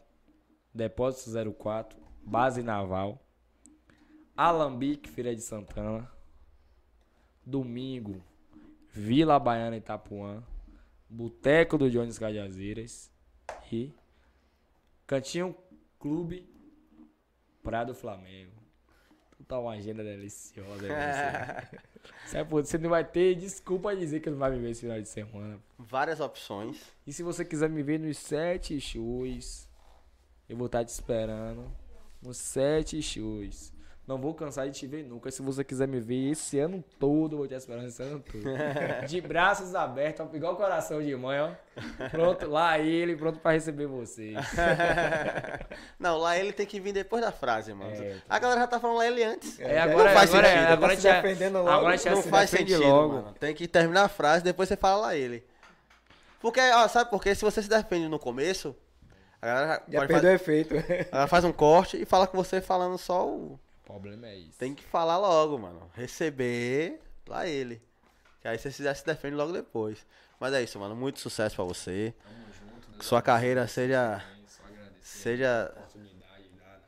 Depósito 0.73 1.53
04. 1.53 1.97
Base 2.21 2.61
Naval. 2.61 3.21
Alambique, 4.35 5.09
Feira 5.09 5.33
de 5.33 5.41
Santana. 5.41 6.11
Domingo, 7.45 8.21
Vila 8.89 9.39
Baiana 9.39 9.77
Itapuã. 9.77 10.43
Boteco 11.09 11.77
do 11.77 11.89
Jones 11.89 12.19
Cajazeiras. 12.19 13.09
E 13.71 13.93
Cantinho 15.07 15.55
Clube 15.99 16.49
Praia 17.63 17.85
do 17.85 17.95
Flamengo. 17.95 18.51
Tá 19.47 19.59
uma 19.59 19.73
agenda 19.73 20.03
deliciosa. 20.03 20.87
você. 20.87 21.77
Sabe 22.27 22.49
por- 22.49 22.65
Você 22.65 22.77
não 22.79 22.89
vai 22.89 23.03
ter 23.03 23.35
desculpa 23.35 23.95
dizer 23.95 24.19
que 24.19 24.29
não 24.29 24.37
vai 24.39 24.49
me 24.51 24.59
ver 24.59 24.71
esse 24.71 24.81
final 24.81 24.99
de 24.99 25.07
semana. 25.07 25.59
Várias 25.77 26.19
opções. 26.19 26.81
E 27.05 27.13
se 27.13 27.21
você 27.21 27.45
quiser 27.45 27.69
me 27.69 27.83
ver 27.83 27.99
nos 27.99 28.17
sete 28.17 28.79
shows, 28.81 29.69
eu 30.49 30.57
vou 30.57 30.65
estar 30.65 30.83
te 30.83 30.89
esperando 30.89 31.71
nos 32.21 32.37
sete 32.37 33.01
shows. 33.03 33.71
Não 34.07 34.19
vou 34.19 34.35
cansar 34.35 34.67
de 34.69 34.77
te 34.77 34.85
ver 34.85 35.03
nunca. 35.03 35.31
Se 35.31 35.41
você 35.41 35.63
quiser 35.63 35.87
me 35.87 35.99
ver 35.99 36.29
esse 36.31 36.59
ano 36.59 36.83
todo, 36.99 37.33
eu 37.33 37.37
vou 37.39 37.47
te 37.47 37.55
esperando 37.55 37.87
esse 37.87 38.03
ano 38.03 38.19
todo. 38.19 38.43
De 39.09 39.19
braços 39.19 39.73
abertos, 39.73 40.27
igual 40.31 40.53
o 40.53 40.55
coração 40.55 41.01
de 41.01 41.15
mãe, 41.15 41.39
ó. 41.39 41.49
Pronto, 42.11 42.47
lá 42.47 42.77
ele, 42.77 43.15
pronto 43.15 43.39
pra 43.39 43.53
receber 43.53 43.87
vocês. 43.87 44.35
Não, 45.99 46.17
lá 46.17 46.37
ele 46.37 46.53
tem 46.53 46.65
que 46.65 46.79
vir 46.79 46.93
depois 46.93 47.23
da 47.23 47.31
frase, 47.31 47.73
mano. 47.73 47.91
É. 47.91 48.17
A 48.29 48.37
galera 48.39 48.61
já 48.61 48.67
tá 48.67 48.79
falando 48.79 48.97
lá 48.97 49.07
ele 49.07 49.23
antes. 49.23 49.59
É, 49.59 49.79
agora, 49.79 50.09
não 50.09 50.13
faz 50.15 50.29
agora, 50.29 50.47
sentido, 50.49 50.67
agora, 50.73 50.91
tá 50.93 50.95
se 50.97 51.01
já, 51.03 51.21
defendendo 51.21 51.57
logo. 51.57 51.69
agora 51.69 51.97
já 51.97 52.11
não 52.11 52.21
se 52.21 52.29
faz 52.29 52.49
sentido, 52.49 52.83
logo. 52.87 53.13
mano. 53.13 53.33
Tem 53.39 53.55
que 53.55 53.67
terminar 53.67 54.03
a 54.03 54.09
frase, 54.09 54.43
depois 54.43 54.69
você 54.69 54.77
fala 54.77 55.01
lá 55.07 55.15
ele. 55.15 55.43
Porque, 56.39 56.59
ó, 56.59 56.87
sabe 56.87 57.09
por 57.09 57.23
quê? 57.23 57.33
Se 57.33 57.41
você 57.43 57.61
se 57.61 57.69
defende 57.69 58.07
no 58.07 58.19
começo, 58.19 58.75
a 59.41 59.47
galera 59.47 59.83
Já 59.89 59.99
pode 60.01 60.13
perdeu 60.13 60.35
o 60.35 60.39
faz- 60.39 60.41
efeito. 60.41 60.75
ela 61.11 61.27
faz 61.27 61.43
um 61.43 61.51
corte 61.51 61.99
e 61.99 62.05
fala 62.05 62.27
com 62.27 62.37
você 62.37 62.61
falando 62.61 62.97
só 62.99 63.27
o. 63.27 63.59
O 63.85 63.87
problema 63.93 64.27
é 64.27 64.35
isso. 64.35 64.57
Tem 64.57 64.73
que 64.73 64.83
falar 64.83 65.17
logo, 65.17 65.59
mano. 65.59 65.91
Receber 65.93 66.99
lá 67.27 67.47
ele. 67.47 67.79
Que 68.41 68.47
aí 68.47 68.57
você 68.57 68.71
se 68.71 68.83
já 68.83 68.95
se 68.95 69.05
defende 69.05 69.35
logo 69.35 69.53
depois. 69.53 70.03
Mas 70.39 70.53
é 70.55 70.63
isso, 70.63 70.79
mano. 70.79 70.95
Muito 70.95 71.19
sucesso 71.19 71.55
pra 71.55 71.65
você. 71.65 72.11
Que 72.97 73.05
sua 73.05 73.21
carreira 73.21 73.67
seja. 73.67 74.25
Seja. 75.01 75.71
oportunidade 75.77 76.49
dada 76.57 76.81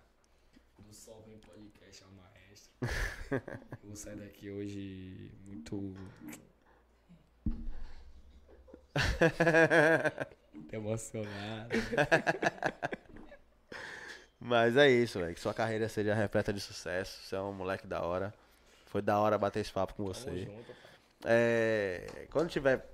do 0.80 0.92
Sol 0.92 1.24
Vem 1.28 1.38
Podcast 1.38 2.04
ao 2.04 2.10
Maestro. 2.12 2.72
Eu 3.84 3.88
vou 3.88 3.96
sair 3.96 4.16
daqui 4.16 4.50
hoje 4.50 5.32
muito. 5.46 5.76
muito 5.76 6.40
emocionado. 10.74 11.70
Mas 14.40 14.78
é 14.78 14.88
isso, 14.90 15.20
velho. 15.20 15.34
Que 15.34 15.40
sua 15.40 15.54
carreira 15.54 15.90
seja 15.90 16.14
repleta 16.14 16.54
de 16.54 16.60
sucesso. 16.60 17.20
Você 17.24 17.36
é 17.36 17.42
um 17.42 17.54
moleque 17.54 17.88
da 17.88 18.02
hora. 18.02 18.34
Foi 18.86 19.02
da 19.02 19.20
hora 19.20 19.38
bater 19.38 19.62
esse 19.62 19.72
papo 19.72 19.94
com 19.94 20.04
Tamo 20.04 20.14
você. 20.14 20.46
junto. 20.46 20.72
É. 21.26 22.28
Quando 22.32 22.50
tiver. 22.50 22.86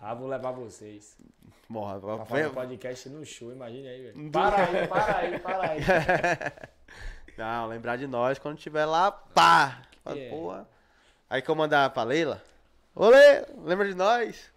Ah, 0.00 0.14
vou 0.14 0.26
levar 0.28 0.52
vocês. 0.52 1.16
Morra, 1.68 2.00
Pra 2.00 2.24
fazer 2.24 2.46
um 2.48 2.54
podcast 2.54 3.08
no 3.10 3.24
show, 3.24 3.52
imagine 3.52 3.86
aí, 3.86 4.02
velho. 4.10 4.14
Para 4.32 4.56
aí, 4.64 4.88
para 4.88 5.16
aí, 5.18 5.38
para 5.38 5.70
aí. 5.70 5.80
Não, 7.36 7.66
lembrar 7.68 7.96
de 7.96 8.06
nós 8.06 8.38
quando 8.38 8.58
tiver 8.58 8.84
lá, 8.86 9.12
pá! 9.12 9.82
É? 10.06 10.30
Porra. 10.30 10.66
Aí 11.28 11.40
que 11.40 11.48
eu 11.48 11.54
mandar 11.54 11.88
pra 11.90 12.02
Leila. 12.02 12.42
Ô 12.94 13.08
Leila, 13.08 13.46
lembra 13.64 13.88
de 13.88 13.94
nós? 13.94 14.50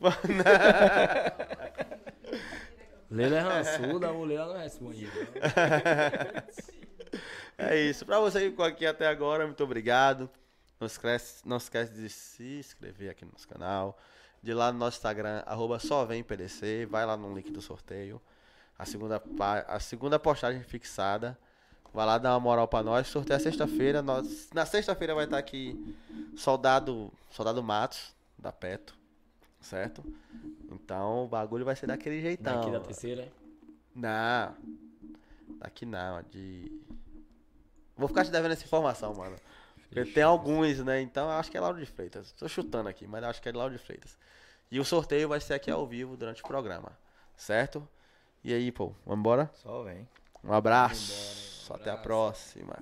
Leila 3.10 3.36
é 3.36 3.40
rançuda, 3.40 4.12
o 4.12 4.24
Leila 4.24 4.54
não 4.54 4.60
responde. 4.60 5.04
não. 5.06 5.10
É 7.58 7.78
isso. 7.78 8.06
Pra 8.06 8.18
você 8.18 8.40
que 8.40 8.50
ficou 8.50 8.64
aqui 8.64 8.86
até 8.86 9.06
agora, 9.06 9.44
muito 9.44 9.62
obrigado. 9.62 10.30
Não 10.78 10.86
esquece, 10.86 11.46
não 11.46 11.58
esquece 11.58 11.92
de 11.92 12.08
se 12.08 12.58
inscrever 12.58 13.10
aqui 13.10 13.24
no 13.24 13.32
nosso 13.32 13.46
canal. 13.46 13.98
De 14.42 14.54
lá 14.54 14.72
no 14.72 14.78
nosso 14.78 14.96
Instagram, 14.96 15.42
arroba 15.44 15.78
só 15.78 16.06
vem 16.06 16.22
PDC. 16.22 16.86
Vai 16.86 17.04
lá 17.04 17.18
no 17.18 17.34
link 17.34 17.50
do 17.50 17.60
sorteio. 17.60 18.18
A 18.78 18.86
segunda, 18.86 19.22
a 19.68 19.78
segunda 19.78 20.18
postagem 20.18 20.62
fixada. 20.62 21.38
Vai 21.92 22.06
lá 22.06 22.16
dar 22.16 22.32
uma 22.32 22.40
moral 22.40 22.66
pra 22.66 22.82
nós. 22.82 23.08
Sorteio 23.08 23.36
é 23.36 23.40
sexta-feira. 23.40 24.00
Nós, 24.00 24.48
na 24.54 24.64
sexta-feira 24.64 25.14
vai 25.14 25.24
estar 25.24 25.36
aqui 25.36 25.78
Soldado, 26.36 27.12
Soldado 27.30 27.62
Matos, 27.62 28.14
da 28.38 28.50
Peto. 28.50 28.99
Certo? 29.60 30.02
Então 30.70 31.24
o 31.24 31.28
bagulho 31.28 31.64
vai 31.64 31.76
ser 31.76 31.86
daquele 31.86 32.20
jeitão. 32.20 32.60
Daqui 32.60 32.70
da 32.70 32.80
terceira. 32.80 33.28
Não. 33.94 34.56
Daqui 35.58 35.84
não, 35.84 36.22
de. 36.30 36.72
Vou 37.96 38.08
ficar 38.08 38.24
te 38.24 38.30
devendo 38.30 38.52
essa 38.52 38.64
informação, 38.64 39.14
mano. 39.14 39.36
Porque 39.88 40.04
tem 40.12 40.22
alguns, 40.22 40.78
né? 40.84 41.00
Então 41.00 41.26
eu 41.26 41.32
acho 41.32 41.50
que 41.50 41.56
é 41.56 41.60
Lauro 41.60 41.78
de 41.78 41.86
Freitas. 41.86 42.32
Tô 42.32 42.48
chutando 42.48 42.88
aqui, 42.88 43.06
mas 43.06 43.22
acho 43.24 43.42
que 43.42 43.48
é 43.48 43.52
Lauro 43.52 43.72
de 43.72 43.78
Freitas. 43.78 44.16
E 44.70 44.78
o 44.78 44.84
sorteio 44.84 45.28
vai 45.28 45.40
ser 45.40 45.54
aqui 45.54 45.70
ao 45.70 45.86
vivo 45.86 46.16
durante 46.16 46.42
o 46.42 46.46
programa. 46.46 46.92
Certo? 47.36 47.86
E 48.42 48.54
aí, 48.54 48.70
pô, 48.70 48.94
vamos 49.04 49.20
embora? 49.20 49.50
Só 49.54 49.82
vem. 49.82 50.08
Um 50.42 50.52
abraço. 50.52 51.72
Até 51.74 51.90
a 51.90 51.96
próxima. 51.96 52.78